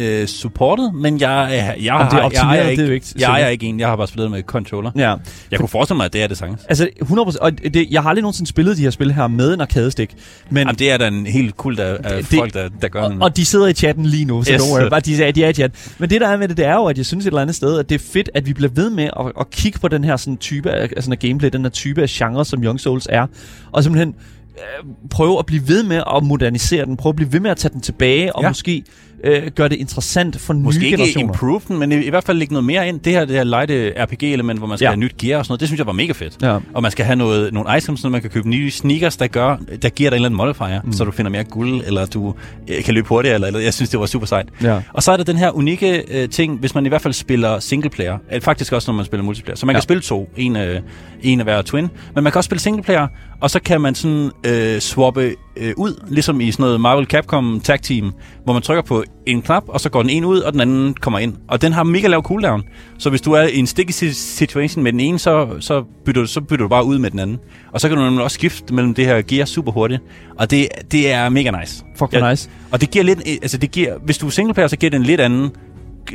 øh, 0.00 0.26
supportet, 0.26 0.94
men 0.94 1.20
jeg, 1.20 1.48
jeg, 1.50 1.84
jeg, 1.84 2.08
det 2.10 2.18
er 2.18 2.30
jeg, 2.32 2.42
ejer 2.42 2.76
det 2.76 2.88
er 2.88 2.92
ikke, 2.92 3.06
jeg 3.18 3.24
ejer 3.28 3.38
sikkert. 3.38 3.52
ikke 3.52 3.66
en. 3.66 3.80
Jeg 3.80 3.88
har 3.88 3.96
bare 3.96 4.06
spillet 4.06 4.30
med 4.30 4.42
controller. 4.42 4.90
Ja. 4.96 5.14
Jeg 5.50 5.58
kunne 5.58 5.68
forestille 5.68 5.96
mig, 5.96 6.04
at 6.04 6.12
det 6.12 6.22
er 6.22 6.26
det 6.26 6.38
sagtens. 6.38 6.62
Altså 6.68 6.88
100%, 7.02 7.36
og 7.40 7.52
det, 7.74 7.86
jeg 7.90 8.02
har 8.02 8.08
aldrig 8.08 8.22
nogensinde 8.22 8.48
spillet 8.48 8.76
de 8.76 8.82
her 8.82 8.90
spil 8.90 9.12
her 9.12 9.26
med 9.28 9.54
en 9.54 9.60
arcade-stik, 9.60 10.14
men 10.50 10.58
Jamen, 10.58 10.74
det 10.74 10.90
er 10.90 10.96
da 10.96 11.08
en 11.08 11.26
helt 11.26 11.56
kult 11.56 11.80
af, 11.80 11.96
af 12.04 12.16
Det- 12.24 12.38
folk, 12.38 12.54
der, 12.54 12.68
der 12.82 12.88
gør 12.88 13.02
og, 13.02 13.10
den. 13.10 13.22
og 13.22 13.36
de 13.36 13.44
sidder 13.44 13.66
i 13.66 13.72
chatten 13.72 14.06
lige 14.06 14.24
nu, 14.24 14.42
så 14.42 14.52
Yes. 14.52 14.62
don't 14.62 14.72
worry, 14.78 14.88
bare 14.90 15.00
de, 15.00 15.24
er- 15.24 15.32
de 15.32 15.44
er 15.44 15.48
i 15.48 15.52
chat. 15.54 15.94
Men 15.98 16.10
det 16.10 16.20
der 16.20 16.28
er 16.28 16.36
med 16.36 16.48
det, 16.48 16.56
det 16.56 16.64
er 16.66 16.74
jo, 16.74 16.84
at 16.84 16.96
jeg 16.98 17.06
synes 17.06 17.24
et 17.24 17.28
eller 17.28 17.42
andet 17.42 17.56
sted, 17.56 17.78
at 17.78 17.88
det 17.88 17.94
er 17.94 18.04
fedt, 18.12 18.30
at 18.34 18.46
vi 18.46 18.52
bliver 18.52 18.70
ved 18.74 18.90
med 18.90 19.04
at, 19.04 19.32
at 19.40 19.50
kigge 19.50 19.78
på 19.78 19.88
den 19.88 20.04
her 20.04 20.16
sådan 20.16 20.36
type 20.36 20.70
af, 20.70 20.82
altså, 20.82 21.10
af 21.10 21.18
gameplay, 21.18 21.50
den 21.52 21.62
her 21.62 21.68
type 21.70 22.02
af 22.02 22.08
genre, 22.08 22.44
som 22.44 22.64
Young 22.64 22.80
Souls 22.80 23.06
er, 23.10 23.26
og 23.72 23.82
simpelthen 23.82 24.14
prøve 25.10 25.38
at 25.38 25.46
blive 25.46 25.68
ved 25.68 25.82
med 25.82 26.02
at 26.16 26.24
modernisere 26.24 26.84
den, 26.84 26.96
prøve 26.96 27.10
at 27.10 27.16
blive 27.16 27.32
ved 27.32 27.40
med 27.40 27.50
at 27.50 27.56
tage 27.56 27.72
den 27.72 27.80
tilbage, 27.80 28.36
og 28.36 28.42
Ja. 28.42 28.48
måske 28.48 28.84
øh, 29.24 29.42
gøre 29.54 29.68
det 29.68 29.76
interessant 29.76 30.40
for 30.40 30.52
Måske 30.54 30.80
nye 30.80 30.86
ikke 30.86 30.96
generationer. 30.96 31.28
improve 31.32 31.60
den, 31.68 31.78
men 31.78 31.92
i, 31.92 31.96
i 31.96 32.10
hvert 32.10 32.24
fald 32.24 32.38
lægge 32.38 32.54
noget 32.54 32.64
mere 32.64 32.88
ind. 32.88 33.00
Det 33.00 33.12
her, 33.12 33.24
det 33.24 33.36
her 33.36 33.44
light 33.44 33.70
øh, 33.70 33.92
RPG-element, 33.98 34.58
hvor 34.60 34.66
man 34.66 34.78
skal 34.78 34.84
Ja. 34.84 34.90
have 34.90 34.96
nyt 35.00 35.16
gear 35.16 35.38
og 35.38 35.44
sådan 35.44 35.52
noget, 35.52 35.60
det 35.60 35.68
synes 35.68 35.78
jeg 35.78 35.86
var 35.86 35.92
mega 35.92 36.12
fedt. 36.12 36.36
Ja. 36.42 36.58
Og 36.74 36.82
man 36.82 36.90
skal 36.90 37.04
have 37.04 37.16
noget, 37.16 37.52
nogle 37.52 37.76
items, 37.76 38.00
så 38.00 38.08
man 38.08 38.20
kan 38.20 38.30
købe 38.30 38.48
nye 38.48 38.70
sneakers, 38.70 39.16
der, 39.16 39.26
gør, 39.26 39.56
der 39.82 39.88
giver 39.88 40.10
dig 40.10 40.16
en 40.16 40.18
eller 40.24 40.28
anden 40.28 40.36
modifier, 40.36 40.80
mm. 40.84 40.92
så 40.92 41.04
du 41.04 41.10
finder 41.10 41.30
mere 41.30 41.44
guld, 41.44 41.82
eller 41.86 42.06
du 42.06 42.34
øh, 42.68 42.84
kan 42.84 42.94
løbe 42.94 43.08
hurtigere, 43.08 43.34
eller, 43.34 43.46
eller 43.46 43.60
jeg 43.60 43.74
synes, 43.74 43.90
det 43.90 44.00
var 44.00 44.06
super 44.06 44.26
sejt. 44.26 44.48
Ja. 44.62 44.80
Og 44.92 45.02
så 45.02 45.12
er 45.12 45.16
der 45.16 45.24
den 45.24 45.36
her 45.36 45.50
unikke 45.50 46.04
øh, 46.22 46.28
ting, 46.28 46.58
hvis 46.58 46.74
man 46.74 46.86
i 46.86 46.88
hvert 46.88 47.02
fald 47.02 47.14
spiller 47.14 47.58
singleplayer, 47.60 48.18
øh, 48.32 48.40
faktisk 48.40 48.72
også 48.72 48.90
når 48.90 48.96
man 48.96 49.04
spiller 49.06 49.24
multiplayer. 49.24 49.56
Så 49.56 49.66
man 49.66 49.72
Ja. 49.74 49.78
kan 49.78 49.82
spille 49.82 50.00
to, 50.02 50.30
en, 50.36 50.56
øh, 50.56 50.80
en 51.22 51.40
af 51.40 51.46
hver 51.46 51.62
twin, 51.62 51.88
men 52.14 52.24
man 52.24 52.32
kan 52.32 52.38
også 52.38 52.48
spille 52.48 52.60
singleplayer, 52.60 53.06
og 53.40 53.50
så 53.50 53.60
kan 53.60 53.80
man 53.80 53.94
sådan 53.94 54.30
øh, 54.46 54.80
swappe 54.80 55.34
øh, 55.56 55.72
ud, 55.76 56.04
ligesom 56.08 56.40
i 56.40 56.50
sådan 56.52 56.62
noget 56.62 56.80
Marvel 56.80 57.06
Capcom 57.06 57.60
Tag 57.64 57.80
Team, 57.82 58.12
hvor 58.44 58.52
man 58.52 58.62
trykker 58.62 58.82
på 58.82 59.04
en 59.26 59.42
knap, 59.42 59.62
og 59.68 59.80
så 59.80 59.88
går 59.90 60.02
den 60.02 60.10
ene 60.10 60.26
ud, 60.26 60.38
og 60.40 60.52
den 60.52 60.60
anden 60.60 60.94
kommer 60.94 61.18
ind. 61.18 61.34
Og 61.48 61.62
den 61.62 61.72
har 61.72 61.82
mega 61.82 62.06
lav 62.08 62.22
cooldown. 62.22 62.62
Så 62.98 63.10
hvis 63.10 63.20
du 63.20 63.32
er 63.32 63.42
i 63.42 63.56
en 63.58 63.66
sticky 63.66 63.90
si- 63.90 64.12
situation 64.12 64.82
med 64.82 64.92
den 64.92 65.00
ene, 65.00 65.18
så, 65.18 65.48
så, 65.60 65.84
bytter, 66.04 66.20
du- 66.22 66.26
så 66.28 66.40
bytter 66.40 66.64
du 66.64 66.68
bare 66.68 66.84
ud 66.84 66.98
med 66.98 67.10
den 67.10 67.18
anden. 67.18 67.38
Og 67.72 67.80
så 67.80 67.88
kan 67.88 67.98
du 67.98 68.04
nemlig 68.04 68.24
også 68.24 68.34
skifte 68.34 68.74
mellem 68.74 68.94
det 68.94 69.06
her 69.06 69.22
gear 69.22 69.44
super 69.44 69.72
hurtigt. 69.72 70.02
Og 70.38 70.50
det, 70.50 70.68
det 70.92 71.10
er 71.12 71.28
mega 71.28 71.50
nice. 71.60 71.84
Fuck, 71.98 72.12
Ja. 72.12 72.30
nice. 72.30 72.50
Og 72.72 72.80
det 72.80 72.90
giver 72.90 73.04
lidt, 73.04 73.18
altså 73.42 73.58
det 73.58 73.70
giver, 73.70 73.94
hvis 74.04 74.18
du 74.18 74.26
er 74.26 74.30
singleplayer, 74.30 74.68
så 74.68 74.76
giver 74.76 74.90
det 74.90 74.96
en 74.98 75.02
lidt 75.06 75.20
anden, 75.20 75.50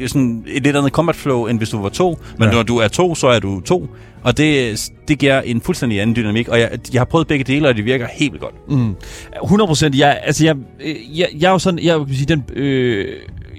sådan 0.08 0.44
et 0.48 0.64
lidt 0.64 0.76
andet 0.76 0.92
combat 0.92 1.16
flow, 1.16 1.46
end 1.48 1.58
hvis 1.58 1.70
du 1.70 1.82
var 1.82 1.90
to. 1.90 2.20
Men 2.40 2.50
Ja. 2.50 2.56
når 2.56 2.64
du 2.64 2.78
er 2.78 2.88
to, 2.88 3.16
så 3.16 3.28
er 3.28 3.40
du 3.40 3.62
to. 3.62 3.90
Og 4.24 4.38
det, 4.38 4.80
det 5.08 5.20
giver 5.20 5.42
en 5.42 5.62
fuldstændig 5.62 6.02
anden 6.02 6.16
dynamik. 6.16 6.48
Og 6.48 6.60
jeg, 6.60 6.70
jeg 6.94 7.00
har 7.00 7.06
prøvet 7.06 7.28
begge 7.28 7.44
dele, 7.44 7.68
og 7.68 7.76
det 7.76 7.86
virker 7.86 8.08
helt 8.14 8.32
vildt 8.34 8.42
godt. 8.44 8.70
Mm. 8.70 8.96
100 9.44 9.68
procent. 9.68 9.98
Jeg, 9.98 10.20
altså, 10.24 10.46
jeg, 10.46 10.56
øh, 10.84 11.20
jeg, 11.20 11.28
jeg 11.40 11.48
er 11.48 11.52
jo 11.52 11.60
sådan, 11.60 11.80
jeg 11.84 12.00
vil 12.00 12.16
sige, 12.18 12.26
den, 12.26 12.44
øh, 12.56 13.08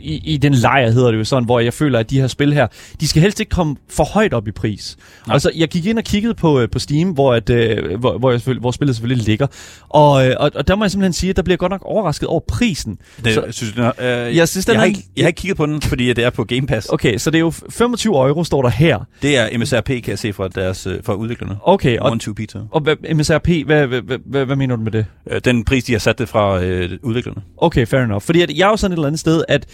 i, 0.04 0.20
i 0.24 0.36
den 0.36 0.54
lejr 0.54 0.90
hedder 0.90 1.10
det 1.10 1.18
jo 1.18 1.24
sådan, 1.24 1.44
hvor 1.44 1.60
jeg 1.60 1.72
føler, 1.72 1.98
at 1.98 2.10
de 2.10 2.20
her 2.20 2.26
spil 2.26 2.52
her, 2.52 2.66
de 3.00 3.08
skal 3.08 3.22
helst 3.22 3.40
ikke 3.40 3.50
komme 3.50 3.76
for 3.90 4.04
højt 4.04 4.34
op 4.34 4.48
i 4.48 4.50
pris. 4.50 4.96
Nej. 5.26 5.34
Altså, 5.34 5.50
jeg 5.56 5.68
gik 5.68 5.86
ind 5.86 5.98
og 5.98 6.04
kiggede 6.04 6.34
på, 6.34 6.60
øh, 6.60 6.68
på 6.70 6.78
Steam, 6.78 7.08
hvor, 7.10 7.34
at, 7.34 7.50
øh, 7.50 7.98
hvor, 8.00 8.18
hvor, 8.18 8.30
jeg 8.30 8.40
hvor 8.60 8.70
spillet 8.70 8.96
selvfølgelig 8.96 9.26
ligger. 9.26 9.46
Og, 9.88 10.26
øh, 10.28 10.34
og, 10.40 10.50
og 10.54 10.68
der 10.68 10.74
må 10.76 10.84
jeg 10.84 10.90
simpelthen 10.90 11.12
sige, 11.12 11.30
at 11.30 11.36
der 11.36 11.42
bliver 11.42 11.56
godt 11.56 11.70
nok 11.72 11.82
overrasket 11.84 12.28
over 12.28 12.40
prisen. 12.48 12.98
Det, 13.24 13.34
Så- 13.34 13.44
synes, 13.50 13.76
jeg, 13.76 13.92
øh, 13.98 14.36
Jeg 14.36 14.48
synes, 14.48 14.66
den 14.66 14.72
jeg, 14.72 14.80
har 14.80 14.86
ikke, 14.86 15.00
jeg 15.16 15.24
har 15.24 15.28
ikke 15.28 15.40
kigget 15.40 15.56
på 15.56 15.66
den, 15.66 15.82
fordi 15.82 16.12
det 16.12 16.24
er 16.24 16.30
på 16.30 16.44
Game 16.44 16.66
Pass. 16.66 16.88
Okay, 16.92 17.18
så 17.18 17.30
det 17.30 17.38
er 17.38 17.40
jo 17.40 17.50
25 17.70 18.14
euro, 18.28 18.44
står 18.44 18.62
der 18.62 18.68
her. 18.68 18.98
Det 19.22 19.36
er 19.36 19.58
MSRP, 19.58 19.86
kan 19.86 20.02
jeg 20.08 20.18
se 20.18 20.32
fra, 20.32 20.48
deres, 20.48 20.86
øh, 20.86 20.98
fra 21.04 21.14
udviklerne. 21.14 21.56
Okay, 21.62 21.98
og, 21.98 22.10
One 22.10 22.20
Two 22.20 22.34
Peter. 22.34 22.66
og 22.70 22.80
hvad- 22.80 23.14
MSRP, 23.14 23.48
hvad, 23.66 23.86
hvad, 23.86 24.02
hvad, 24.26 24.44
hvad, 24.46 24.56
mener 24.56 24.76
du 24.76 24.82
med 24.82 24.92
det? 24.92 25.06
Den 25.44 25.64
pris, 25.64 25.84
de 25.84 25.92
har 25.92 25.98
sat 25.98 26.18
det 26.18 26.28
fra 26.28 26.62
øh, 26.62 26.90
udviklerne. 27.02 27.42
Okay, 27.56 27.86
fair 27.86 28.00
enough. 28.00 28.22
Fordi 28.22 28.40
at 28.42 28.50
jeg 28.58 28.66
er 28.66 28.70
jo 28.70 28.76
sådan 28.76 28.92
et 28.92 28.96
eller 28.96 29.06
andet 29.06 29.20
sted, 29.20 29.44
at 29.48 29.66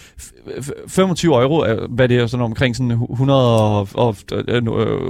25 0.88 1.42
euro, 1.42 1.86
hvad 1.88 2.08
det 2.08 2.16
er 2.18 2.26
sådan 2.26 2.44
omkring 2.44 2.76
sådan 2.76 2.90
100 3.10 3.60
og, 3.60 3.88
og, 3.94 4.16
øh, 4.32 4.62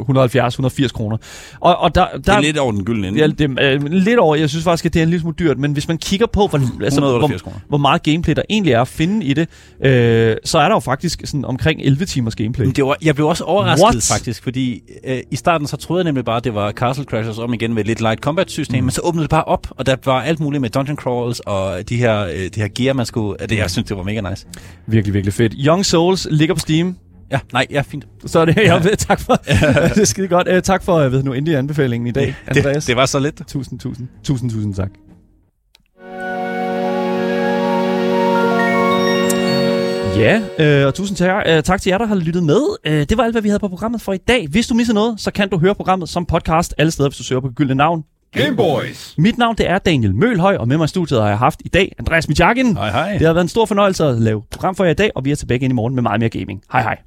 170-180 0.09 0.89
kroner. 0.89 1.17
Og, 1.61 1.77
og 1.77 1.95
der, 1.95 2.07
der 2.13 2.19
Det 2.19 2.29
er 2.29 2.41
lidt 2.41 2.59
over 2.59 2.73
den 2.73 2.85
gyldne 2.85 3.09
ende. 3.09 3.19
Ja, 3.19 3.27
det 3.27 3.59
er 3.59 3.75
øh, 3.75 3.85
lidt 3.85 4.19
over. 4.19 4.37
Jeg 4.37 4.51
synes 4.51 4.65
faktisk, 4.65 4.87
at 4.87 4.95
det 4.95 5.01
er 5.01 5.03
en 5.03 5.11
lille 5.11 5.21
smule 5.21 5.37
dyrt, 5.39 5.59
men 5.59 5.73
hvis 5.73 5.89
man 5.89 5.99
kigger 5.99 6.27
på, 6.27 6.47
hvor, 6.47 6.59
altså, 6.59 6.87
188 6.87 7.41
hvor, 7.43 7.51
kroner. 7.51 7.61
hvor 7.69 7.79
meget 7.79 8.03
gameplay 8.03 8.35
der 8.35 8.43
egentlig 8.51 8.73
er 8.73 8.81
at 8.81 8.89
finde 8.89 9.27
i 9.27 9.35
det, 9.35 9.49
øh, 9.85 10.37
så 10.45 10.59
er 10.59 10.69
der 10.69 10.75
jo 10.75 10.81
faktisk 10.81 11.21
sådan 11.25 11.45
omkring 11.45 11.81
11 11.83 12.05
timers 12.05 12.37
gameplay. 12.37 12.67
Det 12.67 12.85
var, 12.85 12.97
jeg 13.03 13.15
blev 13.15 13.27
også 13.27 13.45
overrasket 13.45 13.85
What? 13.85 14.09
Faktisk, 14.13 14.43
fordi 14.43 14.83
øh, 15.05 15.19
i 15.31 15.37
starten 15.37 15.67
så 15.67 15.77
troede 15.77 16.01
jeg 16.01 16.05
nemlig 16.05 16.25
bare, 16.25 16.37
at 16.37 16.45
det 16.45 16.55
var 16.55 16.73
Castle 16.73 17.05
Crashers 17.05 17.39
om 17.39 17.55
igen 17.55 17.75
med 17.75 17.81
et 17.81 17.87
lidt 17.87 18.01
light 18.01 18.21
combat 18.21 18.51
system, 18.51 18.79
mm. 18.79 18.85
men 18.85 18.91
så 18.91 19.01
åbnede 19.05 19.23
det 19.23 19.31
bare 19.31 19.45
op, 19.45 19.67
og 19.71 19.87
der 19.87 19.97
var 20.05 20.23
alt 20.23 20.41
muligt 20.41 20.61
med 20.61 20.71
dungeon 20.71 20.97
crawls 20.97 21.41
og 21.41 21.89
de 21.89 21.97
her, 21.97 22.25
øh, 22.25 22.33
de 22.55 22.61
her 22.61 22.69
gear, 22.69 22.95
man 22.95 23.07
skulle... 23.07 23.47
Det, 23.49 23.59
jeg 23.59 23.71
synes, 23.71 23.89
det 23.89 23.97
var 23.97 24.03
mega 24.03 24.21
nice. 24.31 24.47
Virkelig, 25.01 25.15
virkelig 25.15 25.35
fedt. 25.35 25.55
Young 25.67 25.87
Souls 25.87 26.29
ligger 26.31 26.55
på 26.55 26.59
Steam. 26.59 26.97
Ja, 27.31 27.39
nej, 27.53 27.67
ja, 27.71 27.81
fint. 27.81 28.07
Så 28.27 28.39
er 28.39 28.45
det, 28.45 28.57
ja. 28.57 28.75
jeg, 28.75 28.99
tak 28.99 29.21
for, 29.21 29.35
det 29.95 29.99
er 29.99 30.05
skide 30.05 30.29
godt. 30.29 30.49
Uh, 30.49 30.61
tak 30.61 30.83
for, 30.83 31.01
jeg 31.01 31.13
ved 31.13 31.23
nu, 31.23 31.33
endelig 31.33 31.59
anbefalingen 31.59 32.07
i 32.07 32.11
dag, 32.11 32.35
Andreas. 32.47 32.77
Det, 32.77 32.87
det 32.87 32.97
var 32.97 33.07
så 33.07 33.19
lidt. 33.19 33.43
Tusind, 33.49 33.81
tusind, 33.81 34.09
tusind, 34.25 34.51
tusind 34.51 34.75
tak. 34.75 34.91
Ja, 40.17 40.43
øh, 40.59 40.87
og 40.87 40.95
tusind 40.95 41.17
tak, 41.17 41.45
øh, 41.49 41.63
tak 41.63 41.83
til 41.83 41.91
jer, 41.91 41.99
der 41.99 42.07
har 42.07 42.15
lyttet 42.15 42.43
med. 42.43 42.77
Øh, 42.87 43.07
det 43.09 43.17
var 43.17 43.25
alt, 43.25 43.35
hvad 43.35 43.43
vi 43.43 43.49
havde 43.49 43.61
på 43.61 43.69
programmet 43.69 44.01
for 44.01 44.13
i 44.13 44.19
dag. 44.19 44.49
Hvis 44.49 44.67
du 44.67 44.75
misser 44.75 44.95
noget, 44.95 45.21
så 45.21 45.31
kan 45.31 45.49
du 45.49 45.59
høre 45.59 45.75
programmet 45.75 46.09
som 46.09 46.27
podcast 46.27 46.75
alle 46.79 46.91
steder, 46.91 47.09
hvis 47.09 47.17
du 47.19 47.25
søger 47.25 47.41
på 47.41 47.51
Gyldne 47.57 47.75
Navn. 47.75 48.05
Gameboys. 48.33 49.15
Mit 49.19 49.39
navn 49.39 49.57
det 49.57 49.71
er 49.71 49.79
Daniel 49.79 50.15
Mølhøj, 50.15 50.57
og 50.57 50.69
med 50.69 50.77
mig 50.77 50.85
i 50.85 50.89
studiet 50.89 51.21
har 51.21 51.29
jeg 51.29 51.39
haft 51.39 51.63
i 51.65 51.69
dag 51.69 51.95
Andreas 51.99 52.29
Michakin. 52.29 52.77
Hej 52.77 52.91
hej. 52.91 53.13
Det 53.13 53.27
har 53.27 53.33
været 53.33 53.45
en 53.45 53.49
stor 53.49 53.67
fornøjelse 53.67 54.05
at 54.05 54.21
lave 54.21 54.43
program 54.51 54.75
for 54.75 54.85
jer 54.85 54.91
i 54.91 54.95
dag, 54.95 55.11
og 55.15 55.25
vi 55.25 55.31
er 55.31 55.37
tilbage 55.37 55.59
igen 55.59 55.71
i 55.71 55.75
morgen 55.75 55.95
med 55.95 56.03
meget 56.03 56.21
mere 56.21 56.31
gaming. 56.31 56.63
Hej 56.73 56.83
hej. 56.83 56.99